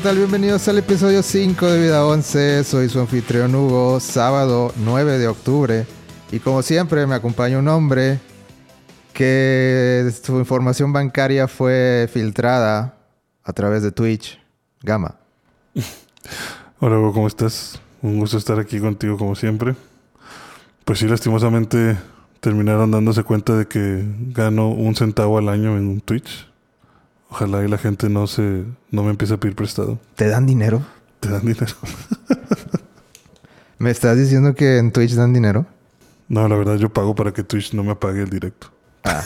Hola, 0.00 0.12
¿qué 0.12 0.14
tal? 0.14 0.16
Bienvenidos 0.16 0.66
al 0.66 0.78
episodio 0.78 1.22
5 1.22 1.66
de 1.66 1.82
Vida 1.82 2.06
11. 2.06 2.64
Soy 2.64 2.88
su 2.88 3.00
anfitrión 3.00 3.54
Hugo, 3.54 4.00
sábado 4.00 4.72
9 4.76 5.18
de 5.18 5.28
octubre. 5.28 5.86
Y 6.32 6.38
como 6.38 6.62
siempre 6.62 7.06
me 7.06 7.14
acompaña 7.14 7.58
un 7.58 7.68
hombre 7.68 8.18
que 9.12 10.10
su 10.22 10.38
información 10.38 10.90
bancaria 10.94 11.46
fue 11.48 12.08
filtrada 12.10 12.94
a 13.44 13.52
través 13.52 13.82
de 13.82 13.92
Twitch. 13.92 14.40
Gama. 14.82 15.16
Hola 16.80 16.98
Hugo, 16.98 17.12
¿cómo 17.12 17.26
estás? 17.26 17.78
Un 18.00 18.20
gusto 18.20 18.38
estar 18.38 18.58
aquí 18.58 18.80
contigo 18.80 19.18
como 19.18 19.34
siempre. 19.34 19.74
Pues 20.86 21.00
sí, 21.00 21.08
lastimosamente 21.08 21.98
terminaron 22.40 22.90
dándose 22.90 23.22
cuenta 23.22 23.54
de 23.54 23.66
que 23.66 24.02
gano 24.28 24.70
un 24.70 24.96
centavo 24.96 25.36
al 25.36 25.50
año 25.50 25.76
en 25.76 26.00
Twitch. 26.00 26.49
Ojalá 27.30 27.64
y 27.64 27.68
la 27.68 27.78
gente 27.78 28.08
no 28.08 28.26
se 28.26 28.64
no 28.90 29.02
me 29.04 29.10
empiece 29.10 29.34
a 29.34 29.36
pedir 29.38 29.54
prestado. 29.56 29.98
¿Te 30.16 30.28
dan 30.28 30.46
dinero? 30.46 30.82
Te 31.20 31.28
dan 31.30 31.42
dinero. 31.42 31.74
¿Me 33.78 33.90
estás 33.90 34.18
diciendo 34.18 34.54
que 34.54 34.78
en 34.78 34.92
Twitch 34.92 35.14
dan 35.14 35.32
dinero? 35.32 35.66
No, 36.28 36.46
la 36.48 36.56
verdad 36.56 36.76
yo 36.76 36.90
pago 36.92 37.14
para 37.14 37.32
que 37.32 37.42
Twitch 37.42 37.72
no 37.72 37.82
me 37.82 37.92
apague 37.92 38.22
el 38.22 38.30
directo. 38.30 38.70
Ah. 39.04 39.24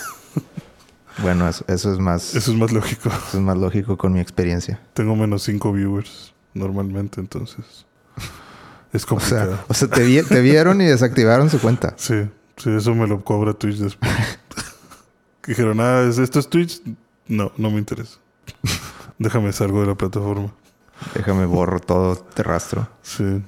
bueno, 1.23 1.49
eso, 1.49 1.65
eso 1.69 1.93
es 1.93 1.99
más... 1.99 2.35
Eso 2.35 2.53
es 2.53 2.57
más 2.59 2.73
lógico. 2.73 3.09
Eso 3.09 3.39
es 3.39 3.43
más 3.43 3.57
lógico 3.57 3.97
con 3.97 4.13
mi 4.13 4.21
experiencia. 4.21 4.81
Tengo 4.95 5.17
menos 5.17 5.43
5 5.43 5.73
viewers 5.73 6.33
normalmente, 6.55 7.21
entonces... 7.21 7.87
Es 8.93 9.05
O 9.05 9.09
complicado. 9.09 9.57
sea, 9.57 9.65
o 9.69 9.75
sea 9.75 9.89
te, 9.89 10.05
vi- 10.05 10.23
te 10.23 10.41
vieron 10.41 10.81
y 10.81 10.85
desactivaron 10.87 11.51
su 11.51 11.61
cuenta. 11.61 11.95
Sí, 11.97 12.29
sí, 12.57 12.71
eso 12.71 12.95
me 12.95 13.07
lo 13.09 13.25
cobra 13.25 13.53
Twitch 13.55 13.79
después. 13.79 14.13
Que 15.43 15.51
Dijeron, 15.53 15.81
ah, 15.81 16.07
¿es- 16.09 16.19
¿esto 16.19 16.39
es 16.39 16.49
Twitch? 16.49 16.81
No, 17.29 17.53
no 17.57 17.71
me 17.71 17.79
interesa. 17.79 18.19
Déjame 19.19 19.53
salgo 19.53 19.81
de 19.81 19.87
la 19.87 19.95
plataforma. 19.95 20.53
Déjame 21.15 21.47
borro 21.47 21.81
todo, 21.81 22.17
te 22.17 22.43
rastro. 22.43 22.89
Sí, 23.03 23.43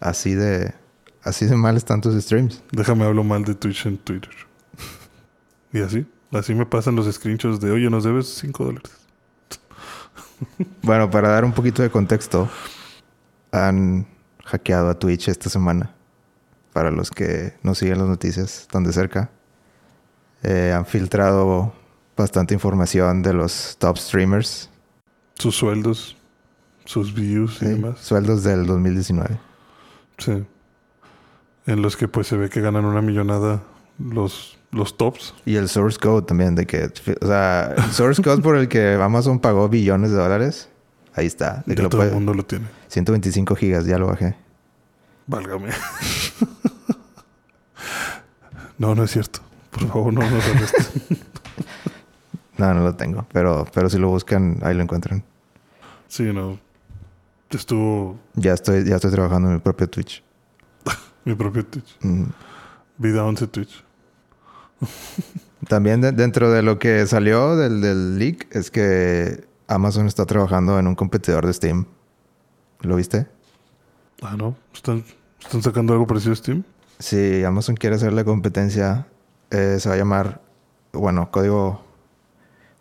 Así 0.00 0.34
de... 0.34 0.74
Así 1.22 1.46
de 1.46 1.56
mal 1.56 1.76
están 1.76 2.00
tus 2.00 2.22
streams. 2.22 2.62
déjame 2.70 3.04
hablo 3.04 3.24
mal 3.24 3.44
de 3.44 3.54
Twitch 3.54 3.86
en 3.86 3.98
Twitter. 3.98 4.30
Y 5.72 5.80
así, 5.80 6.06
así 6.30 6.54
me 6.54 6.66
pasan 6.66 6.94
los 6.94 7.12
screenshots 7.12 7.60
de, 7.60 7.72
oye, 7.72 7.90
nos 7.90 8.04
debes 8.04 8.28
5 8.28 8.64
dólares. 8.64 8.92
Bueno, 10.82 11.10
para 11.10 11.30
dar 11.30 11.44
un 11.44 11.52
poquito 11.52 11.82
de 11.82 11.90
contexto, 11.90 12.48
han 13.50 14.06
hackeado 14.44 14.88
a 14.88 14.98
Twitch 14.98 15.28
esta 15.28 15.50
semana. 15.50 15.94
Para 16.72 16.90
los 16.90 17.10
que 17.10 17.54
no 17.62 17.74
siguen 17.74 17.98
las 17.98 18.06
noticias 18.06 18.68
tan 18.70 18.84
de 18.84 18.92
cerca. 18.92 19.30
Eh, 20.42 20.72
han 20.76 20.86
filtrado 20.86 21.72
bastante 22.16 22.54
información 22.54 23.22
de 23.22 23.34
los 23.34 23.76
top 23.78 23.98
streamers. 23.98 24.70
Sus 25.34 25.56
sueldos, 25.56 26.16
sus 26.84 27.14
views 27.14 27.60
y 27.62 27.66
demás. 27.66 28.00
Sueldos 28.00 28.42
del 28.42 28.66
2019. 28.66 29.38
Sí. 30.18 30.44
En 31.66 31.82
los 31.82 31.96
que 31.96 32.08
pues 32.08 32.26
se 32.26 32.36
ve 32.36 32.48
que 32.48 32.60
ganan 32.60 32.84
una 32.84 33.02
millonada 33.02 33.62
los, 33.98 34.56
los 34.70 34.96
tops. 34.96 35.34
Y 35.44 35.56
el 35.56 35.68
source 35.68 35.98
code 35.98 36.26
también, 36.26 36.54
de 36.54 36.66
que, 36.66 36.90
o 37.20 37.26
sea, 37.26 37.74
el 37.76 37.92
source 37.92 38.22
code 38.22 38.40
por 38.40 38.56
el 38.56 38.68
que 38.68 38.94
Amazon 38.94 39.40
pagó 39.40 39.68
billones 39.68 40.10
de 40.10 40.16
dólares, 40.16 40.68
ahí 41.14 41.26
está. 41.26 41.64
De 41.66 41.74
que 41.74 41.76
Ya 41.76 41.82
lo 41.82 41.88
todo 41.90 42.02
el 42.04 42.12
mundo 42.12 42.34
lo 42.34 42.44
tiene. 42.44 42.66
125 42.88 43.54
gigas, 43.56 43.84
ya 43.84 43.98
lo 43.98 44.06
bajé. 44.06 44.36
Válgame. 45.26 45.68
no, 48.78 48.94
no 48.94 49.04
es 49.04 49.10
cierto. 49.10 49.40
Por 49.70 49.88
favor, 49.88 50.12
no 50.12 50.30
nos 50.30 50.44
arresten. 50.46 51.18
No, 52.58 52.72
no 52.74 52.82
lo 52.82 52.94
tengo, 52.96 53.26
pero, 53.32 53.66
pero 53.72 53.88
si 53.90 53.98
lo 53.98 54.08
buscan, 54.08 54.58
ahí 54.62 54.74
lo 54.74 54.82
encuentran. 54.82 55.22
Sí, 56.08 56.24
no. 56.32 56.58
Estuvo 57.50 58.18
Ya 58.34 58.52
estoy, 58.54 58.84
ya 58.84 58.96
estoy 58.96 59.10
trabajando 59.12 59.48
en 59.48 59.54
mi 59.54 59.60
propio 59.60 59.88
Twitch. 59.88 60.22
mi 61.24 61.34
propio 61.34 61.64
Twitch. 61.66 61.96
Mm. 62.02 62.24
Vida 62.98 63.24
11 63.24 63.46
Twitch. 63.48 63.84
También 65.68 66.00
de- 66.00 66.12
dentro 66.12 66.50
de 66.50 66.62
lo 66.62 66.78
que 66.78 67.06
salió 67.06 67.56
del, 67.56 67.80
del 67.80 68.18
leak 68.18 68.46
es 68.54 68.70
que 68.70 69.46
Amazon 69.68 70.06
está 70.06 70.26
trabajando 70.26 70.78
en 70.78 70.86
un 70.86 70.94
competidor 70.94 71.46
de 71.46 71.52
Steam. 71.52 71.86
¿Lo 72.80 72.96
viste? 72.96 73.26
Ah, 74.22 74.36
no. 74.36 74.56
¿Están, 74.72 75.04
están 75.40 75.62
sacando 75.62 75.92
algo 75.92 76.06
parecido 76.06 76.32
a 76.32 76.36
Steam? 76.36 76.62
Si 76.98 77.42
Amazon 77.44 77.76
quiere 77.76 77.96
hacer 77.96 78.12
la 78.12 78.24
competencia, 78.24 79.06
eh, 79.50 79.76
se 79.80 79.88
va 79.88 79.94
a 79.94 79.98
llamar, 79.98 80.40
bueno, 80.92 81.30
código 81.30 81.82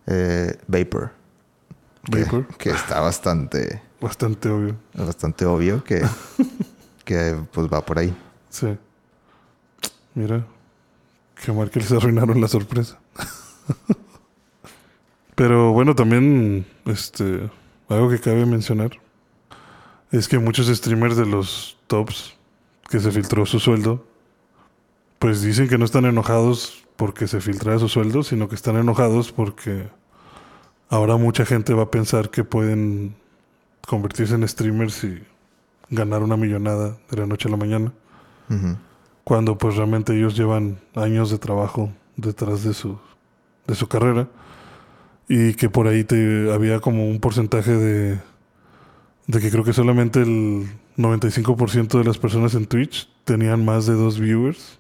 eh, 0.07 0.57
Vapor. 0.67 1.11
Que- 2.11 2.23
Vapor. 2.23 2.47
Que, 2.57 2.69
está 2.71 2.99
bastante, 3.01 3.81
Bastante 4.01 4.49
obvio. 4.49 4.75
bastante 4.93 5.45
obvio 5.45 5.83
que, 5.83 6.03
que 7.03 7.35
pues 7.51 7.67
va 7.71 7.83
por 7.85 7.97
ahí. 7.99 8.15
Sí. 8.49 8.77
Mira. 10.13 10.45
Qué 11.43 11.51
mal 11.51 11.69
que 11.69 11.79
les 11.79 11.91
arruinaron 11.91 12.39
la 12.39 12.47
sorpresa. 12.47 12.97
Pero 15.35 15.73
bueno, 15.73 15.95
también 15.95 16.65
este 16.85 17.49
algo 17.89 18.09
que 18.09 18.19
cabe 18.19 18.45
mencionar 18.45 18.91
es 20.11 20.27
que 20.27 20.39
muchos 20.39 20.67
streamers 20.67 21.17
de 21.17 21.25
los 21.25 21.77
tops 21.87 22.35
que 22.89 22.99
se 22.99 23.11
filtró 23.11 23.45
su 23.45 23.59
sueldo, 23.59 24.05
pues 25.19 25.41
dicen 25.41 25.67
que 25.67 25.77
no 25.77 25.83
están 25.85 26.05
enojados 26.05 26.84
porque 26.95 27.27
se 27.27 27.41
filtra 27.41 27.77
su 27.79 27.89
sueldo, 27.89 28.23
sino 28.23 28.47
que 28.47 28.55
están 28.55 28.77
enojados 28.77 29.31
porque 29.31 29.87
ahora 30.89 31.17
mucha 31.17 31.45
gente 31.45 31.73
va 31.73 31.83
a 31.83 31.91
pensar 31.91 32.29
que 32.29 32.43
pueden 32.43 33.15
convertirse 33.87 34.35
en 34.35 34.47
streamers 34.47 35.03
y 35.03 35.23
ganar 35.89 36.23
una 36.23 36.37
millonada 36.37 36.97
de 37.09 37.17
la 37.17 37.25
noche 37.25 37.47
a 37.47 37.51
la 37.51 37.57
mañana 37.57 37.91
cuando 39.23 39.57
pues 39.57 39.75
realmente 39.75 40.15
ellos 40.15 40.37
llevan 40.37 40.79
años 40.93 41.31
de 41.31 41.39
trabajo 41.39 41.91
detrás 42.15 42.63
de 42.63 42.73
su, 42.73 42.97
de 43.65 43.75
su 43.75 43.87
carrera 43.87 44.27
y 45.27 45.55
que 45.55 45.69
por 45.69 45.87
ahí 45.87 46.03
te, 46.03 46.53
había 46.53 46.79
como 46.79 47.07
un 47.07 47.19
porcentaje 47.19 47.71
de, 47.71 48.19
de 49.27 49.39
que 49.39 49.49
creo 49.49 49.63
que 49.63 49.73
solamente 49.73 50.21
el 50.21 50.67
95% 50.97 51.97
de 51.97 52.03
las 52.03 52.19
personas 52.19 52.53
en 52.53 52.67
Twitch 52.67 53.09
tenían 53.23 53.65
más 53.65 53.87
de 53.87 53.93
dos 53.93 54.19
viewers 54.19 54.79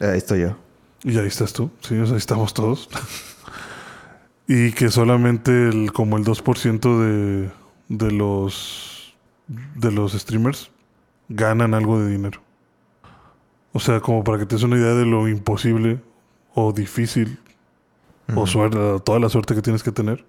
Ahí 0.00 0.18
estoy 0.18 0.40
yo. 0.40 0.56
Y 1.04 1.18
ahí 1.18 1.26
estás 1.26 1.52
tú, 1.52 1.70
sí, 1.80 1.96
o 1.98 2.06
sea, 2.06 2.14
ahí 2.14 2.18
estamos 2.18 2.54
todos. 2.54 2.88
y 4.48 4.72
que 4.72 4.90
solamente 4.90 5.68
el, 5.68 5.92
como 5.92 6.16
el 6.16 6.24
2% 6.24 6.98
de, 6.98 7.50
de 7.88 8.10
los 8.10 8.94
de 9.46 9.92
los 9.92 10.12
streamers 10.12 10.70
ganan 11.28 11.74
algo 11.74 12.00
de 12.00 12.10
dinero. 12.10 12.40
O 13.72 13.80
sea, 13.80 14.00
como 14.00 14.24
para 14.24 14.38
que 14.38 14.46
te 14.46 14.54
des 14.54 14.64
una 14.64 14.76
idea 14.76 14.94
de 14.94 15.04
lo 15.04 15.28
imposible 15.28 16.00
o 16.54 16.72
difícil 16.72 17.38
o 18.34 18.46
suerte, 18.46 18.78
toda 19.04 19.18
la 19.18 19.28
suerte 19.28 19.54
que 19.54 19.62
tienes 19.62 19.82
que 19.82 19.92
tener 19.92 20.24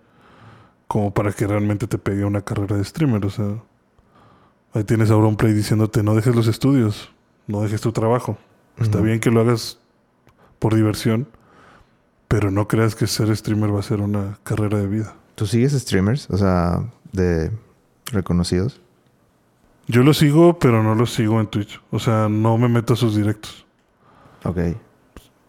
como 0.88 1.13
para 1.13 1.31
que 1.31 1.48
realmente 1.48 1.88
te 1.88 1.98
pegue 1.98 2.25
una 2.25 2.42
carrera 2.42 2.75
de 2.78 2.83
streamer. 2.83 3.25
O 3.25 3.30
sea, 3.30 3.63
ahí 4.74 4.83
tienes 4.83 5.12
a 5.12 5.13
Auronplay 5.13 5.54
diciéndote 5.54 6.04
no 6.04 6.16
dejes 6.16 6.36
los 6.36 6.48
estudios, 6.48 7.12
no 7.48 7.62
dejes 7.62 7.81
tu 7.81 7.92
trabajo. 7.92 8.38
Está 8.78 9.00
bien 9.00 9.19
que 9.19 9.31
lo 9.31 9.42
hagas 9.42 9.80
por 10.65 10.73
diversión, 10.73 11.27
pero 12.27 12.50
no 12.50 12.67
creas 12.67 12.95
que 12.95 13.06
ser 13.06 13.35
streamer 13.38 13.71
va 13.71 13.81
a 13.81 13.83
ser 13.83 14.01
una 14.01 14.39
carrera 14.44 14.79
de 14.79 14.88
vida. 14.88 15.13
¿Tú 15.35 15.45
sigues 15.45 15.73
streamers? 15.73 16.27
O 16.31 16.38
sea, 16.38 16.83
de 17.12 17.51
reconocidos. 18.12 18.81
Yo 19.85 20.01
lo 20.01 20.12
sigo, 20.15 20.57
pero 20.57 20.81
no 20.81 20.95
lo 20.95 21.06
sigo 21.06 21.39
en 21.39 21.45
Twitch. 21.45 21.79
O 21.91 22.00
sea, 22.00 22.29
no 22.29 22.57
me 22.57 22.67
meto 22.67 22.94
a 22.94 22.95
sus 22.95 23.15
directos. 23.15 23.67
Ok. 24.44 24.57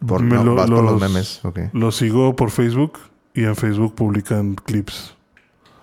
Por, 0.06 0.22
Me 0.22 0.34
no, 0.36 0.44
lo- 0.44 0.54
vas 0.54 0.68
por 0.68 0.84
los 0.84 1.00
memes. 1.00 1.42
Ok. 1.46 1.60
Lo 1.72 1.90
sigo 1.92 2.36
por 2.36 2.50
Facebook 2.50 2.98
y 3.32 3.44
en 3.44 3.56
Facebook 3.56 3.94
publican 3.94 4.54
clips. 4.54 5.16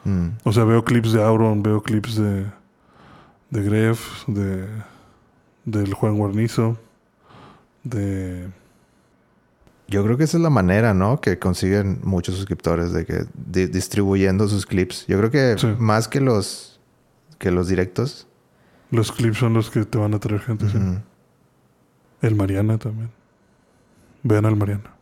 Mm. 0.04 0.28
O 0.44 0.54
sea, 0.54 0.64
veo 0.64 0.84
clips 0.86 1.12
de 1.12 1.24
Auron, 1.24 1.64
veo 1.64 1.82
clips 1.82 2.18
de, 2.18 2.46
de 3.50 3.64
Gref, 3.64 4.28
de, 4.28 4.68
del 5.66 5.92
Juan 5.96 6.18
Guarnizo, 6.20 6.78
de... 7.84 8.48
Yo 9.88 10.04
creo 10.04 10.18
que 10.18 10.24
esa 10.24 10.38
es 10.38 10.44
la 10.44 10.50
manera, 10.50 10.94
¿no? 10.94 11.20
Que 11.22 11.38
consiguen 11.40 12.00
muchos 12.04 12.36
suscriptores 12.36 12.94
de 12.94 13.06
que 13.06 13.26
di- 13.34 13.68
distribuyendo 13.68 14.48
sus 14.48 14.66
clips. 14.66 15.06
Yo 15.08 15.18
creo 15.20 15.30
que 15.30 15.56
Sí. 15.58 15.68
más 15.78 16.08
que 16.08 16.22
los 16.22 16.80
que 17.38 17.52
los 17.52 17.68
directos. 17.68 18.28
Los 18.92 19.12
clips 19.12 19.38
son 19.40 19.54
los 19.54 19.70
que 19.70 19.84
te 19.86 19.98
van 19.98 20.14
a 20.14 20.20
traer 20.20 20.40
gente. 20.42 20.70
sí. 20.70 20.78
El 22.22 22.36
Mariana 22.36 22.78
también. 22.78 23.12
Vean 24.24 24.46
al 24.46 24.56
Mariana. 24.56 24.94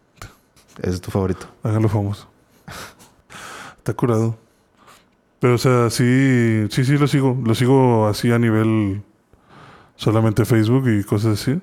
Ese 0.80 0.89
es 0.95 1.01
tu 1.01 1.12
favorito. 1.12 1.45
Háganlo 1.62 1.88
famoso. 1.88 2.27
Está 3.77 3.94
curado. 3.94 4.38
Pero, 5.39 5.56
o 5.56 5.57
sea, 5.60 5.89
sí, 5.92 6.68
sí, 6.72 6.84
sí 6.86 6.98
lo 6.98 7.07
sigo. 7.07 7.39
Lo 7.45 7.54
sigo 7.54 8.07
así 8.07 8.31
a 8.31 8.39
nivel 8.39 9.04
solamente 9.95 10.45
Facebook 10.45 10.88
y 10.89 11.04
cosas 11.04 11.39
así. 11.39 11.62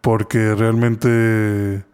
Porque 0.00 0.54
realmente 0.56 1.84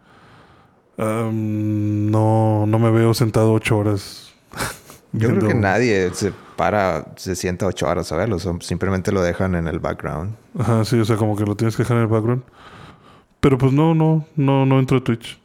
am, 0.97 2.09
no, 2.11 2.65
no 2.67 2.79
me 2.79 2.91
veo 2.91 3.13
sentado 3.13 3.53
ocho 3.53 3.77
horas 3.77 4.33
Yo 5.13 5.29
creo 5.29 5.47
que 5.47 5.53
nadie 5.55 6.11
se 6.13 6.31
para, 6.55 7.13
se 7.15 7.35
sienta 7.35 7.65
ocho 7.67 7.87
horas 7.87 8.11
a 8.11 8.17
verlo. 8.17 8.35
o 8.35 8.39
sea, 8.39 8.53
simplemente 8.61 9.11
lo 9.11 9.21
dejan 9.21 9.55
en 9.55 9.67
el 9.67 9.79
background. 9.79 10.35
Ajá, 10.59 10.83
sí, 10.85 10.99
o 10.99 11.05
sea, 11.05 11.15
como 11.15 11.35
que 11.35 11.45
lo 11.45 11.55
tienes 11.55 11.75
que 11.75 11.83
dejar 11.83 11.97
en 11.97 12.03
el 12.03 12.09
background. 12.09 12.43
Pero 13.39 13.57
pues 13.57 13.71
no, 13.71 13.93
no, 13.95 14.25
no, 14.35 14.65
no 14.65 14.79
entro 14.79 14.97
a 14.97 15.03
Twitch. 15.03 15.39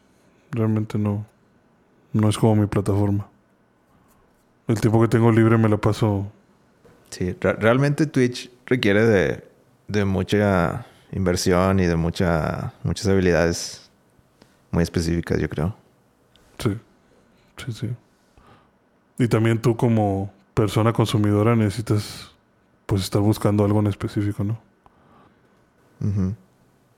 Realmente 0.50 0.99
no. 0.99 1.26
No 2.12 2.28
es 2.28 2.37
como 2.38 2.56
mi 2.56 2.66
plataforma. 2.66 3.26
El 4.66 4.81
tiempo 4.81 5.00
que 5.00 5.08
tengo 5.08 5.31
libre 5.31 5.58
me 5.58 5.69
la 5.69 5.76
paso. 5.76 6.26
Sí, 7.10 7.34
re- 7.40 7.54
realmente 7.54 8.06
Twitch 8.06 8.50
requiere 8.66 9.04
de, 9.04 9.44
de 9.88 10.04
mucha 10.06 10.87
inversión 11.12 11.78
y 11.81 11.87
de 11.87 11.96
mucha, 11.96 12.72
muchas 12.84 13.06
habilidades 13.06 13.81
muy 14.72 14.82
específicas, 14.82 15.38
yo 15.38 15.48
creo. 15.48 15.76
Sí. 16.58 16.76
Sí, 17.64 17.72
sí. 17.72 17.90
Y 19.19 19.28
también 19.28 19.60
tú 19.60 19.76
como 19.76 20.32
persona 20.54 20.92
consumidora 20.92 21.54
necesitas 21.54 22.32
pues 22.86 23.02
estar 23.02 23.22
buscando 23.22 23.64
algo 23.64 23.78
en 23.80 23.86
específico, 23.86 24.42
¿no? 24.42 24.58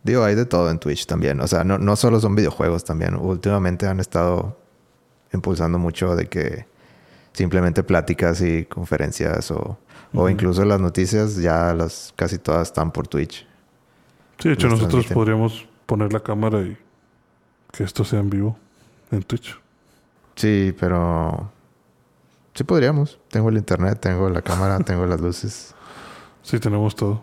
Digo, 0.02 0.24
hay 0.24 0.34
de 0.34 0.46
todo 0.46 0.70
en 0.70 0.78
Twitch 0.78 1.06
también. 1.06 1.40
O 1.40 1.46
sea, 1.46 1.62
no, 1.62 1.78
no 1.78 1.94
solo 1.96 2.20
son 2.20 2.34
videojuegos 2.34 2.84
también. 2.84 3.16
Últimamente 3.16 3.86
han 3.86 4.00
estado 4.00 4.56
impulsando 5.32 5.78
mucho 5.78 6.16
de 6.16 6.26
que 6.26 6.66
simplemente 7.32 7.82
pláticas 7.82 8.40
y 8.40 8.64
conferencias 8.64 9.50
o, 9.50 9.78
o 10.14 10.28
incluso 10.28 10.64
las 10.64 10.80
noticias 10.80 11.36
ya 11.36 11.74
las 11.74 12.14
casi 12.16 12.38
todas 12.38 12.68
están 12.68 12.92
por 12.92 13.08
Twitch. 13.08 13.46
Sí, 14.38 14.48
de 14.48 14.54
hecho 14.54 14.68
nosotros 14.68 14.90
transmiten. 14.90 15.14
podríamos 15.14 15.66
poner 15.86 16.12
la 16.12 16.20
cámara 16.20 16.62
y 16.62 16.78
que 17.76 17.84
esto 17.84 18.04
sea 18.04 18.20
en 18.20 18.30
vivo 18.30 18.56
en 19.10 19.22
Twitch. 19.22 19.58
Sí, 20.36 20.74
pero 20.78 21.50
sí 22.54 22.64
podríamos. 22.64 23.18
Tengo 23.30 23.48
el 23.48 23.56
internet, 23.56 23.98
tengo 24.00 24.28
la 24.30 24.42
cámara, 24.42 24.78
tengo 24.84 25.06
las 25.06 25.20
luces. 25.20 25.74
Sí, 26.42 26.58
tenemos 26.58 26.94
todo. 26.94 27.22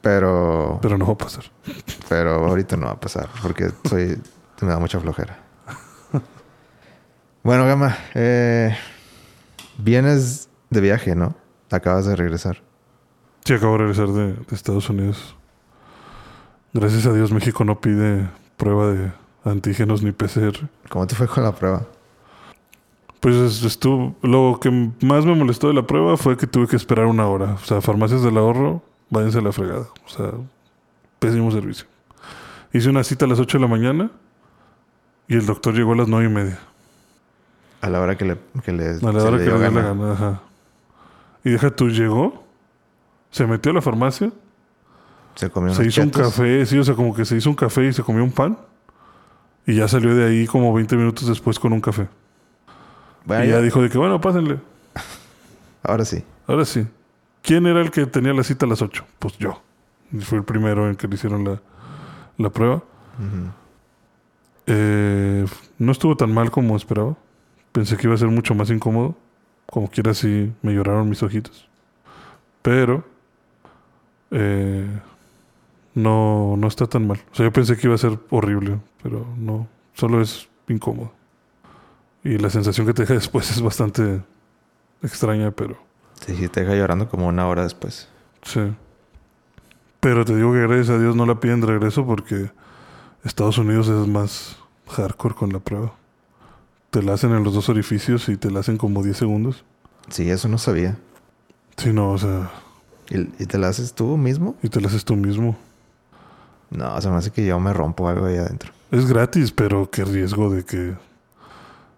Pero, 0.00 0.80
Pero 0.82 0.98
no 0.98 1.06
va 1.06 1.12
a 1.12 1.18
pasar. 1.18 1.44
pero 2.08 2.46
ahorita 2.46 2.76
no 2.76 2.86
va 2.86 2.92
a 2.92 3.00
pasar 3.00 3.28
porque 3.40 3.70
soy, 3.88 4.20
me 4.60 4.68
da 4.68 4.78
mucha 4.78 5.00
flojera. 5.00 5.38
Bueno, 7.44 7.66
Gama, 7.66 7.96
eh, 8.14 8.76
vienes 9.76 10.48
de 10.70 10.80
viaje, 10.80 11.16
¿no? 11.16 11.34
Acabas 11.72 12.06
de 12.06 12.14
regresar. 12.14 12.62
Sí, 13.44 13.52
acabo 13.54 13.72
de 13.72 13.78
regresar 13.78 14.08
de, 14.08 14.34
de 14.34 14.54
Estados 14.54 14.88
Unidos. 14.88 15.34
Gracias 16.72 17.04
a 17.06 17.12
Dios 17.12 17.32
México 17.32 17.64
no 17.64 17.80
pide 17.80 18.28
prueba 18.56 18.92
de 18.92 19.12
antígenos 19.44 20.02
ni 20.02 20.12
PCR. 20.12 20.68
¿Cómo 20.88 21.06
te 21.06 21.14
fue 21.14 21.26
con 21.28 21.42
la 21.44 21.52
prueba? 21.52 21.82
Pues 23.20 23.36
es- 23.36 23.62
estuvo, 23.64 24.16
lo 24.22 24.58
que 24.60 24.70
más 25.02 25.24
me 25.24 25.34
molestó 25.34 25.68
de 25.68 25.74
la 25.74 25.86
prueba 25.86 26.16
fue 26.16 26.36
que 26.36 26.46
tuve 26.46 26.66
que 26.66 26.76
esperar 26.76 27.06
una 27.06 27.26
hora. 27.26 27.54
O 27.54 27.58
sea, 27.64 27.80
farmacias 27.80 28.22
del 28.22 28.36
ahorro, 28.36 28.82
váyanse 29.10 29.38
a 29.38 29.42
la 29.42 29.52
fregada. 29.52 29.86
O 30.04 30.08
sea, 30.08 30.32
pésimo 31.18 31.50
servicio. 31.52 31.86
Hice 32.72 32.88
una 32.88 33.04
cita 33.04 33.24
a 33.26 33.28
las 33.28 33.38
8 33.38 33.58
de 33.58 33.62
la 33.62 33.68
mañana 33.68 34.10
y 35.28 35.34
el 35.36 35.46
doctor 35.46 35.74
llegó 35.74 35.92
a 35.92 35.96
las 35.96 36.08
nueve 36.08 36.26
y 36.26 36.32
media. 36.32 36.58
A 37.80 37.88
la 37.90 38.00
hora 38.00 38.16
que 38.16 38.24
le, 38.24 38.38
que 38.64 38.72
le, 38.72 38.88
A 38.90 38.92
la 39.00 39.08
hora 39.10 39.30
le 39.32 39.38
que 39.38 39.44
le 39.44 39.44
dio 39.44 39.58
la 39.58 39.70
gana. 39.70 40.12
ajá. 40.12 40.40
Y 41.44 41.50
deja 41.50 41.70
tú, 41.70 41.90
llegó, 41.90 42.44
se 43.30 43.46
metió 43.46 43.72
a 43.72 43.74
la 43.74 43.82
farmacia, 43.82 44.30
Se 45.34 45.50
comió 45.50 45.74
se 45.74 45.84
hizo 45.86 46.02
un 46.02 46.10
café, 46.10 46.64
sí, 46.66 46.78
o 46.78 46.84
sea, 46.84 46.94
como 46.94 47.14
que 47.14 47.24
se 47.24 47.36
hizo 47.36 47.50
un 47.50 47.56
café 47.56 47.86
y 47.86 47.92
se 47.92 48.02
comió 48.02 48.22
un 48.22 48.30
pan. 48.32 48.56
Y 49.66 49.76
ya 49.76 49.88
salió 49.88 50.14
de 50.14 50.26
ahí 50.26 50.46
como 50.46 50.72
20 50.74 50.96
minutos 50.96 51.28
después 51.28 51.58
con 51.58 51.72
un 51.72 51.80
café. 51.80 52.08
Bueno, 53.24 53.44
y 53.44 53.48
ya 53.48 53.60
dijo 53.60 53.80
de 53.80 53.88
que, 53.88 53.98
bueno, 53.98 54.20
pásenle. 54.20 54.58
ahora 55.82 56.04
sí. 56.04 56.24
Ahora 56.46 56.64
sí. 56.64 56.86
¿Quién 57.42 57.66
era 57.66 57.80
el 57.80 57.90
que 57.90 58.06
tenía 58.06 58.32
la 58.32 58.42
cita 58.42 58.66
a 58.66 58.68
las 58.68 58.82
8? 58.82 59.04
Pues 59.18 59.38
yo. 59.38 59.62
Fue 60.20 60.38
el 60.38 60.44
primero 60.44 60.88
en 60.88 60.96
que 60.96 61.08
le 61.08 61.14
hicieron 61.14 61.44
la, 61.44 61.60
la 62.38 62.50
prueba. 62.50 62.82
Eh, 64.66 65.46
no 65.78 65.92
estuvo 65.92 66.16
tan 66.16 66.32
mal 66.32 66.50
como 66.50 66.76
esperaba. 66.76 67.16
Pensé 67.72 67.96
que 67.96 68.06
iba 68.06 68.14
a 68.14 68.18
ser 68.18 68.28
mucho 68.28 68.54
más 68.54 68.70
incómodo. 68.70 69.16
Como 69.66 69.88
quiera, 69.88 70.12
sí 70.14 70.52
me 70.62 70.72
lloraron 70.74 71.08
mis 71.08 71.22
ojitos. 71.22 71.68
Pero 72.62 73.04
eh, 74.30 74.86
no, 75.94 76.56
no 76.56 76.66
está 76.66 76.86
tan 76.86 77.06
mal. 77.06 77.20
O 77.32 77.34
sea, 77.34 77.46
yo 77.46 77.52
pensé 77.52 77.76
que 77.76 77.86
iba 77.86 77.94
a 77.94 77.98
ser 77.98 78.18
horrible, 78.30 78.78
pero 79.02 79.26
no. 79.36 79.68
Solo 79.94 80.20
es 80.20 80.48
incómodo. 80.68 81.12
Y 82.24 82.38
la 82.38 82.50
sensación 82.50 82.86
que 82.86 82.94
te 82.94 83.02
deja 83.02 83.14
después 83.22 83.50
es 83.50 83.60
bastante 83.60 84.22
extraña, 85.02 85.50
pero 85.50 85.76
Sí, 86.26 86.36
sí, 86.36 86.48
te 86.48 86.60
deja 86.60 86.76
llorando 86.76 87.08
como 87.08 87.26
una 87.26 87.48
hora 87.48 87.64
después. 87.64 88.08
Sí. 88.42 88.60
Pero 89.98 90.24
te 90.24 90.36
digo 90.36 90.52
que 90.52 90.60
gracias 90.60 90.90
a 90.90 90.98
Dios 90.98 91.16
no 91.16 91.26
la 91.26 91.40
piden 91.40 91.60
de 91.60 91.66
regreso 91.66 92.06
porque 92.06 92.52
Estados 93.24 93.58
Unidos 93.58 93.88
es 93.88 94.06
más 94.06 94.56
hardcore 94.88 95.34
con 95.34 95.52
la 95.52 95.58
prueba. 95.58 95.92
Te 96.90 97.02
la 97.02 97.14
hacen 97.14 97.32
en 97.32 97.42
los 97.42 97.54
dos 97.54 97.68
orificios 97.68 98.28
y 98.28 98.36
te 98.36 98.50
la 98.50 98.60
hacen 98.60 98.76
como 98.76 99.02
10 99.02 99.16
segundos. 99.16 99.64
Sí, 100.10 100.30
eso 100.30 100.48
no 100.48 100.58
sabía. 100.58 100.96
Sí, 101.76 101.92
no, 101.92 102.12
o 102.12 102.18
sea, 102.18 102.50
¿Y, 103.10 103.20
y 103.42 103.46
te 103.46 103.58
la 103.58 103.68
haces 103.68 103.94
tú 103.94 104.16
mismo? 104.16 104.56
y 104.62 104.68
te 104.68 104.80
la 104.80 104.88
haces 104.88 105.04
tú 105.04 105.16
mismo. 105.16 105.56
No, 106.72 107.00
se 107.00 107.10
me 107.10 107.16
hace 107.16 107.30
que 107.30 107.44
yo 107.44 107.60
me 107.60 107.72
rompo 107.72 108.08
algo 108.08 108.26
ahí 108.26 108.36
adentro. 108.36 108.72
Es 108.90 109.06
gratis, 109.06 109.52
pero 109.52 109.90
qué 109.90 110.04
riesgo 110.04 110.50
de 110.50 110.64
que... 110.64 110.94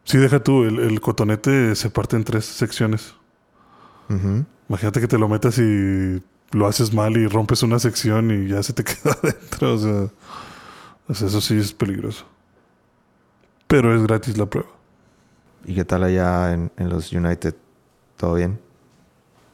Sí, 0.05 0.19
deja 0.19 0.41
tú, 0.41 0.65
el, 0.65 0.81
el 0.81 1.01
cotonete 1.01 1.75
se 1.77 1.91
parte 1.91 2.17
en 2.17 2.25
tres 2.25 2.45
secciones. 2.45 3.15
Imagínate 4.69 5.01
que 5.01 5.09
te 5.09 5.19
lo 5.19 5.29
metas 5.29 5.59
y 5.59 6.23
lo 6.53 6.67
haces 6.67 6.93
mal 6.93 7.17
y 7.17 7.27
rompes 7.27 7.63
una 7.63 7.79
sección 7.79 8.31
y 8.31 8.49
ya 8.49 8.63
se 8.63 8.73
te 8.73 8.85
queda 8.85 9.13
adentro. 9.23 9.75
O 9.75 9.79
sea, 9.79 11.27
eso 11.27 11.41
sí 11.41 11.57
es 11.57 11.73
peligroso. 11.73 12.27
Pero 13.67 13.95
es 13.95 14.03
gratis 14.03 14.37
la 14.37 14.47
prueba. 14.47 14.69
¿Y 15.65 15.75
qué 15.75 15.85
tal 15.85 16.03
allá 16.05 16.53
en, 16.53 16.71
en 16.77 16.89
los 16.91 17.13
United? 17.13 17.55
¿Todo 18.17 18.35
bien? 18.35 18.61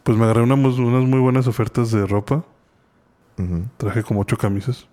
Pues 0.02 0.18
me 0.18 0.24
agarré 0.24 0.42
unas, 0.42 0.58
unas 0.78 1.04
muy 1.04 1.20
buenas 1.20 1.46
ofertas 1.46 1.90
de 1.90 2.06
ropa. 2.06 2.44
Traje 3.78 4.02
como 4.02 4.20
ocho 4.20 4.36
camisas. 4.36 4.86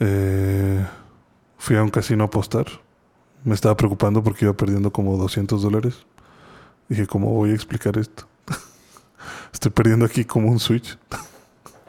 Eh, 0.00 0.86
fui 1.56 1.76
a 1.76 1.82
un 1.82 1.90
casino 1.90 2.24
a 2.24 2.26
apostar. 2.26 2.66
Me 3.44 3.54
estaba 3.54 3.76
preocupando 3.76 4.22
porque 4.22 4.44
iba 4.44 4.54
perdiendo 4.54 4.92
como 4.92 5.16
200 5.16 5.62
dólares. 5.62 6.06
Dije, 6.88 7.06
¿cómo 7.06 7.32
voy 7.32 7.50
a 7.50 7.54
explicar 7.54 7.98
esto? 7.98 8.26
Estoy 9.52 9.70
perdiendo 9.70 10.04
aquí 10.04 10.24
como 10.24 10.50
un 10.50 10.58
switch. 10.58 10.98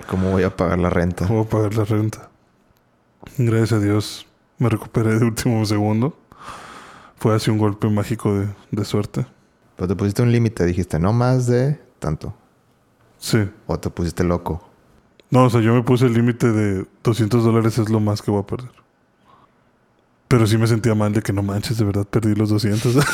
¿Cómo 0.07 0.31
voy 0.31 0.43
a 0.43 0.55
pagar 0.55 0.79
la 0.79 0.89
renta? 0.89 1.27
¿Cómo 1.27 1.45
pagar 1.45 1.75
la 1.75 1.85
renta? 1.85 2.29
Gracias 3.37 3.73
a 3.73 3.79
Dios 3.79 4.25
me 4.59 4.69
recuperé 4.69 5.17
de 5.17 5.25
último 5.25 5.65
segundo. 5.65 6.15
Fue 7.15 7.33
así 7.35 7.49
un 7.49 7.57
golpe 7.57 7.89
mágico 7.89 8.33
de, 8.37 8.47
de 8.71 8.85
suerte. 8.85 9.25
Pero 9.75 9.87
te 9.87 9.95
pusiste 9.95 10.21
un 10.21 10.31
límite, 10.31 10.65
dijiste, 10.65 10.99
no 10.99 11.13
más 11.13 11.47
de 11.47 11.79
tanto. 11.99 12.33
Sí. 13.17 13.49
O 13.67 13.79
te 13.79 13.89
pusiste 13.89 14.23
loco. 14.23 14.68
No, 15.31 15.45
o 15.45 15.49
sea, 15.49 15.61
yo 15.61 15.73
me 15.73 15.83
puse 15.83 16.05
el 16.05 16.13
límite 16.13 16.51
de 16.51 16.85
200 17.03 17.43
dólares 17.43 17.77
es 17.77 17.89
lo 17.89 17.99
más 17.99 18.21
que 18.21 18.31
voy 18.31 18.41
a 18.41 18.47
perder. 18.47 18.71
Pero 20.27 20.47
sí 20.47 20.57
me 20.57 20.67
sentía 20.67 20.95
mal 20.95 21.13
de 21.13 21.21
que 21.21 21.33
no 21.33 21.43
manches, 21.43 21.77
de 21.77 21.85
verdad 21.85 22.05
perdí 22.05 22.35
los 22.35 22.49
200. 22.49 22.95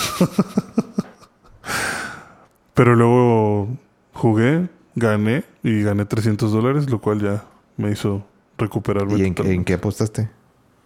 Pero 2.74 2.96
luego 2.96 3.70
jugué, 4.14 4.70
gané 4.96 5.46
y 5.64 5.82
gané 5.82 6.06
300 6.06 6.52
dólares, 6.52 6.90
lo 6.90 7.00
cual 7.00 7.22
ya 7.22 7.46
me 7.78 7.92
hizo 7.92 8.26
recuperarme. 8.58 9.18
¿Y 9.18 9.24
en, 9.24 9.36
en 9.46 9.64
qué 9.64 9.74
apostaste? 9.76 10.30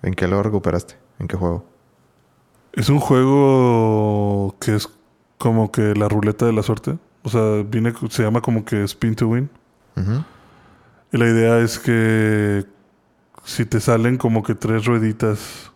¿En 0.03 0.13
qué 0.13 0.27
lo 0.27 0.41
recuperaste? 0.41 0.95
¿En 1.19 1.27
qué 1.27 1.35
juego? 1.35 1.65
Es 2.73 2.89
un 2.89 2.99
juego 2.99 4.55
que 4.59 4.75
es 4.75 4.89
como 5.37 5.71
que 5.71 5.95
la 5.95 6.07
ruleta 6.07 6.45
de 6.45 6.53
la 6.53 6.63
suerte. 6.63 6.97
O 7.23 7.29
sea, 7.29 7.63
viene, 7.67 7.93
se 8.09 8.23
llama 8.23 8.41
como 8.41 8.63
que 8.65 8.83
Spin 8.83 9.15
to 9.15 9.27
Win. 9.27 9.49
Ujú. 9.97 10.23
Y 11.11 11.17
la 11.17 11.27
idea 11.27 11.59
es 11.59 11.79
que 11.79 12.65
si 13.43 13.65
te 13.65 13.79
salen 13.79 14.17
como 14.17 14.43
que 14.43 14.55
tres 14.55 14.85
rueditas 14.85 15.71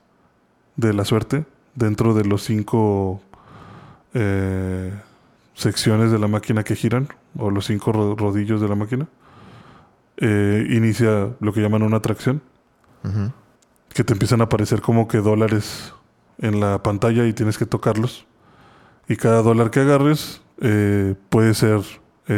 de 0.75 0.93
la 0.93 1.05
suerte 1.05 1.45
dentro 1.75 2.13
de 2.13 2.25
los 2.25 2.43
cinco 2.43 3.21
eh, 4.13 4.93
secciones 5.55 6.11
de 6.11 6.19
la 6.19 6.27
máquina 6.27 6.63
que 6.63 6.75
giran, 6.75 7.07
o 7.37 7.49
los 7.49 7.65
cinco 7.65 7.91
ro- 7.91 8.15
rodillos 8.15 8.61
de 8.61 8.67
la 8.67 8.75
máquina, 8.75 9.07
eh, 10.17 10.67
inicia 10.69 11.29
lo 11.39 11.53
que 11.53 11.61
llaman 11.61 11.81
una 11.83 11.97
atracción, 11.97 12.41
que 13.93 14.03
te 14.03 14.13
empiezan 14.13 14.41
a 14.41 14.45
aparecer 14.45 14.81
como 14.81 15.07
que 15.07 15.17
dólares 15.17 15.93
en 16.37 16.59
la 16.59 16.81
pantalla 16.83 17.25
y 17.25 17.33
tienes 17.33 17.57
que 17.57 17.65
tocarlos. 17.65 18.25
Y 19.09 19.15
cada 19.17 19.41
dólar 19.41 19.71
que 19.71 19.81
agarres 19.81 20.41
eh, 20.61 21.15
puede 21.29 21.53
ser 21.53 21.81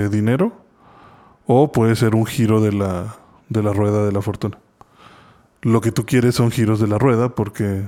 dinero 0.10 0.65
o 1.48 1.72
puede 1.72 1.96
ser 1.96 2.16
un 2.16 2.25
giro 2.25 2.62
de 2.62 2.72
la, 2.72 3.18
de 3.50 3.64
la 3.64 3.74
rueda 3.74 4.06
de 4.06 4.12
la 4.12 4.22
fortuna. 4.22 4.58
Lo 5.62 5.82
que 5.82 5.92
tú 5.92 6.06
quieres 6.06 6.36
son 6.36 6.52
giros 6.52 6.80
de 6.80 6.88
la 6.88 6.98
rueda 6.98 7.30
porque 7.30 7.88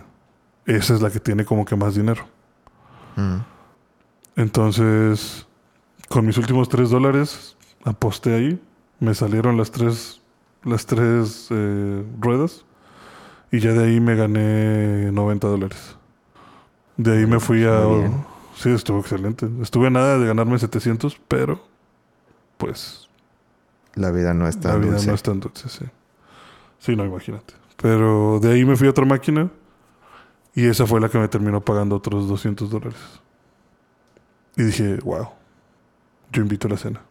esa 0.65 0.93
es 0.93 1.01
la 1.01 1.11
que 1.11 1.19
tiene 1.19 1.45
como 1.45 1.65
que 1.65 1.75
más 1.75 1.95
dinero. 1.95 2.25
Mm. 3.15 3.37
Entonces, 4.35 5.47
con 6.09 6.25
mis 6.25 6.37
últimos 6.37 6.69
tres 6.69 6.89
dólares, 6.89 7.55
aposté 7.83 8.35
ahí. 8.35 8.61
Me 8.99 9.13
salieron 9.13 9.57
las 9.57 9.71
tres, 9.71 10.21
las 10.63 10.85
tres 10.85 11.47
eh, 11.51 12.03
ruedas. 12.19 12.65
Y 13.51 13.59
ya 13.59 13.73
de 13.73 13.85
ahí 13.85 13.99
me 13.99 14.15
gané 14.15 15.11
90 15.11 15.47
dólares. 15.47 15.95
De 16.97 17.17
ahí 17.17 17.25
me 17.25 17.39
fui 17.39 17.63
a... 17.63 17.81
Sí, 18.55 18.69
estuvo 18.69 18.99
excelente. 18.99 19.47
Estuve 19.61 19.87
a 19.87 19.89
nada 19.91 20.17
de 20.17 20.25
ganarme 20.25 20.57
700, 20.57 21.19
pero 21.27 21.61
pues 22.57 23.06
La 23.97 24.11
vida 24.11 24.33
no 24.33 24.47
es 24.47 24.55
la 24.57 24.61
tan 24.61 24.81
vida 24.81 24.91
dulce. 24.91 25.07
no 25.07 25.13
es 25.15 25.23
tan 25.23 25.39
dulce, 25.39 25.69
sí. 25.69 25.85
Sí, 26.79 26.95
no, 26.95 27.03
imagínate. 27.05 27.53
Pero 27.81 28.39
de 28.41 28.53
ahí 28.53 28.65
me 28.65 28.75
fui 28.75 28.87
a 28.87 28.91
otra 28.91 29.05
máquina 29.05 29.49
y 30.55 30.65
esa 30.65 30.85
fue 30.87 30.99
la 30.99 31.09
que 31.09 31.17
me 31.19 31.27
terminó 31.27 31.61
pagando 31.61 31.95
otros 31.95 32.27
200 32.27 32.69
dólares. 32.69 32.99
Y 34.55 34.63
dije, 34.63 34.97
wow, 35.03 35.27
yo 36.31 36.41
invito 36.41 36.67
a 36.67 36.71
la 36.71 36.77
cena. 36.77 37.01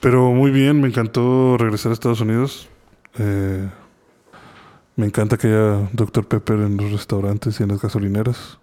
Pero 0.00 0.32
muy 0.32 0.50
bien, 0.50 0.80
me 0.80 0.88
encantó 0.88 1.56
regresar 1.58 1.90
a 1.90 1.92
Estados 1.94 2.20
Unidos. 2.20 2.68
Eh, 3.18 3.68
me 4.96 5.06
encanta 5.06 5.36
que 5.36 5.46
haya 5.48 5.88
Dr. 5.92 6.26
Pepper 6.26 6.58
en 6.60 6.76
los 6.76 6.90
restaurantes 6.92 7.58
y 7.60 7.62
en 7.62 7.68
las 7.70 7.80
gasolineras. 7.80 8.58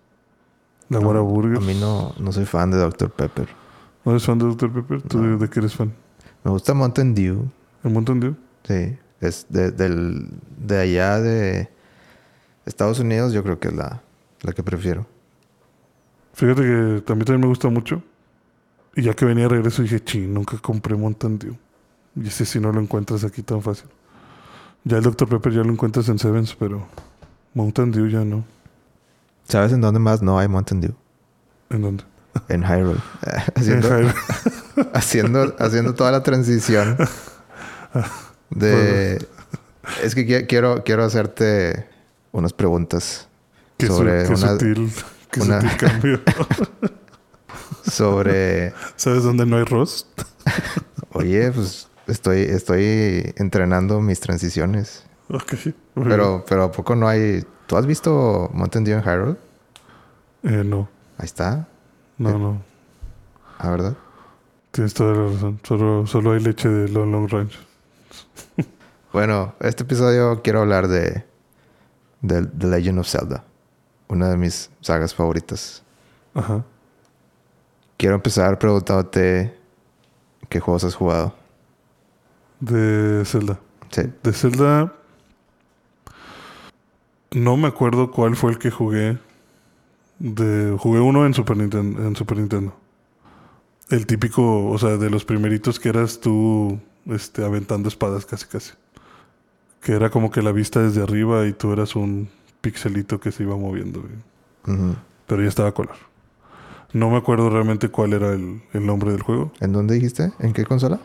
La 0.89 0.99
No, 0.99 1.05
Guara 1.05 1.21
Burgers. 1.21 1.59
A 1.63 1.65
mí 1.65 1.75
no, 1.79 2.13
no 2.19 2.31
soy 2.31 2.45
fan 2.45 2.71
de 2.71 2.77
Dr. 2.77 3.09
Pepper. 3.11 3.47
¿No 4.05 4.11
eres 4.11 4.25
fan 4.25 4.39
de 4.39 4.45
Dr. 4.45 4.71
Pepper? 4.71 5.01
¿Tú 5.03 5.17
No. 5.19 5.27
de, 5.31 5.37
de 5.37 5.49
qué 5.49 5.59
eres 5.59 5.75
fan? 5.75 5.93
Me 6.43 6.51
gusta 6.51 6.73
Mountain 6.73 7.15
Dew. 7.15 7.49
¿El 7.83 7.91
Mountain 7.91 8.19
Dew? 8.19 8.35
Sí. 8.63 8.97
Es 9.21 9.45
de, 9.49 9.71
del, 9.71 10.29
de 10.57 10.79
allá 10.79 11.19
de 11.19 11.69
Estados 12.65 12.99
Unidos, 12.99 13.33
yo 13.33 13.43
creo 13.43 13.59
que 13.59 13.67
es 13.67 13.73
la, 13.73 14.01
la 14.41 14.53
que 14.53 14.63
prefiero. 14.63 15.05
Fíjate 16.33 16.61
que 16.61 17.03
también 17.05 17.39
me 17.41 17.47
gusta 17.47 17.67
mucho. 17.69 18.01
Y 18.95 19.03
ya 19.03 19.13
que 19.13 19.25
venía 19.25 19.43
de 19.43 19.49
regreso 19.49 19.81
dije, 19.81 20.03
ching, 20.03 20.33
nunca 20.33 20.57
compré 20.57 20.95
Mountain 20.95 21.39
Dew. 21.39 21.57
Y 22.15 22.27
ese 22.27 22.45
sí 22.45 22.59
no 22.59 22.71
lo 22.71 22.79
encuentras 22.79 23.23
aquí 23.23 23.43
tan 23.43 23.61
fácil. 23.61 23.89
Ya 24.83 24.97
el 24.97 25.03
Dr. 25.03 25.27
Pepper 25.27 25.53
ya 25.53 25.63
lo 25.63 25.71
encuentras 25.71 26.07
en 26.09 26.17
Sevens, 26.17 26.55
pero 26.55 26.87
Mountain 27.53 27.91
Dew 27.91 28.07
ya 28.07 28.23
no. 28.23 28.45
¿Sabes 29.43 29.73
en 29.73 29.81
dónde 29.81 29.99
más 29.99 30.21
no 30.21 30.39
hay 30.39 30.47
Mountain 30.47 30.81
Dew? 30.81 30.93
¿En 31.69 31.81
dónde? 31.81 32.03
En 32.47 32.63
Hyrule. 32.63 32.99
En 33.55 33.61
haciendo, 33.61 34.13
haciendo, 34.93 35.55
haciendo 35.59 35.93
toda 35.95 36.11
la 36.11 36.23
transición 36.23 36.97
de... 38.49 39.25
Es 40.03 40.13
que 40.15 40.25
qui- 40.27 40.47
quiero, 40.47 40.83
quiero 40.83 41.03
hacerte 41.03 41.87
unas 42.31 42.53
preguntas 42.53 43.27
Qué, 43.77 43.87
su- 43.87 43.97
sobre 43.97 44.23
qué 44.23 44.29
una- 44.33 44.47
sutil, 44.51 44.91
qué 45.31 45.41
una- 45.41 45.61
sutil 45.61 45.77
cambio. 45.77 46.19
sobre... 47.83 48.73
¿Sabes 48.95 49.23
dónde 49.23 49.45
no 49.45 49.57
hay 49.57 49.63
Ross? 49.63 50.07
Oye, 51.13 51.51
pues 51.51 51.87
estoy, 52.07 52.41
estoy 52.41 53.33
entrenando 53.37 53.99
mis 54.01 54.19
transiciones. 54.19 55.03
Ok. 55.29 55.53
Pero, 55.95 56.45
pero 56.47 56.63
¿a 56.65 56.71
poco 56.71 56.95
no 56.95 57.07
hay... 57.07 57.43
¿Tú 57.67 57.77
has 57.77 57.85
visto 57.85 58.49
Mountain 58.53 58.83
Dew 58.83 58.97
en 58.97 59.03
Hyrule? 59.03 59.35
Eh, 60.43 60.63
no, 60.65 60.89
Ahí 61.17 61.25
está. 61.25 61.67
No, 62.19 62.37
no. 62.37 62.61
Ah, 63.57 63.71
¿verdad? 63.71 63.97
Tienes 64.71 64.93
toda 64.93 65.15
la 65.15 65.31
razón. 65.31 65.59
Solo, 65.63 66.05
solo 66.05 66.33
hay 66.33 66.39
leche 66.39 66.69
de 66.69 66.89
Long 66.89 67.11
Long 67.11 67.29
Ranch. 67.29 67.59
Bueno, 69.11 69.55
este 69.59 69.81
episodio 69.81 70.43
quiero 70.43 70.59
hablar 70.59 70.87
de, 70.87 71.25
de 72.21 72.45
The 72.45 72.67
Legend 72.67 72.99
of 72.99 73.07
Zelda. 73.07 73.43
Una 74.07 74.29
de 74.29 74.37
mis 74.37 74.69
sagas 74.81 75.15
favoritas. 75.15 75.81
Ajá. 76.35 76.63
Quiero 77.97 78.13
empezar 78.13 78.59
preguntándote 78.59 79.57
qué 80.47 80.59
juegos 80.59 80.83
has 80.83 80.93
jugado. 80.93 81.33
De 82.59 83.23
Zelda. 83.25 83.59
Sí. 83.89 84.03
De 84.21 84.31
Zelda. 84.31 84.93
No 87.31 87.57
me 87.57 87.67
acuerdo 87.67 88.11
cuál 88.11 88.35
fue 88.35 88.51
el 88.51 88.59
que 88.59 88.69
jugué. 88.69 89.17
De, 90.19 90.75
jugué 90.77 90.99
uno 90.99 91.25
en 91.25 91.33
Super, 91.33 91.57
Nintendo, 91.57 92.05
en 92.05 92.15
Super 92.15 92.37
Nintendo. 92.37 92.73
El 93.89 94.05
típico, 94.05 94.67
o 94.69 94.77
sea, 94.77 94.97
de 94.97 95.09
los 95.09 95.25
primeritos 95.25 95.79
que 95.79 95.89
eras 95.89 96.19
tú 96.19 96.79
este, 97.07 97.43
aventando 97.43 97.87
espadas 97.89 98.25
casi 98.25 98.45
casi. 98.45 98.73
Que 99.81 99.93
era 99.93 100.09
como 100.09 100.29
que 100.29 100.41
la 100.41 100.51
vista 100.51 100.81
desde 100.81 101.01
arriba 101.01 101.47
y 101.47 101.53
tú 101.53 101.71
eras 101.71 101.95
un 101.95 102.29
pixelito 102.61 103.19
que 103.19 103.31
se 103.31 103.43
iba 103.43 103.55
moviendo. 103.55 104.03
Pero 105.25 105.41
ya 105.41 105.47
estaba 105.47 105.73
color. 105.73 105.95
No 106.91 107.09
me 107.09 107.17
acuerdo 107.17 107.49
realmente 107.49 107.89
cuál 107.89 108.13
era 108.13 108.33
el, 108.33 108.61
el 108.73 108.85
nombre 108.85 109.11
del 109.11 109.21
juego. 109.21 109.51
¿En 109.59 109.71
dónde 109.71 109.95
dijiste? 109.95 110.33
¿En 110.39 110.53
qué 110.53 110.65
consola? 110.65 110.99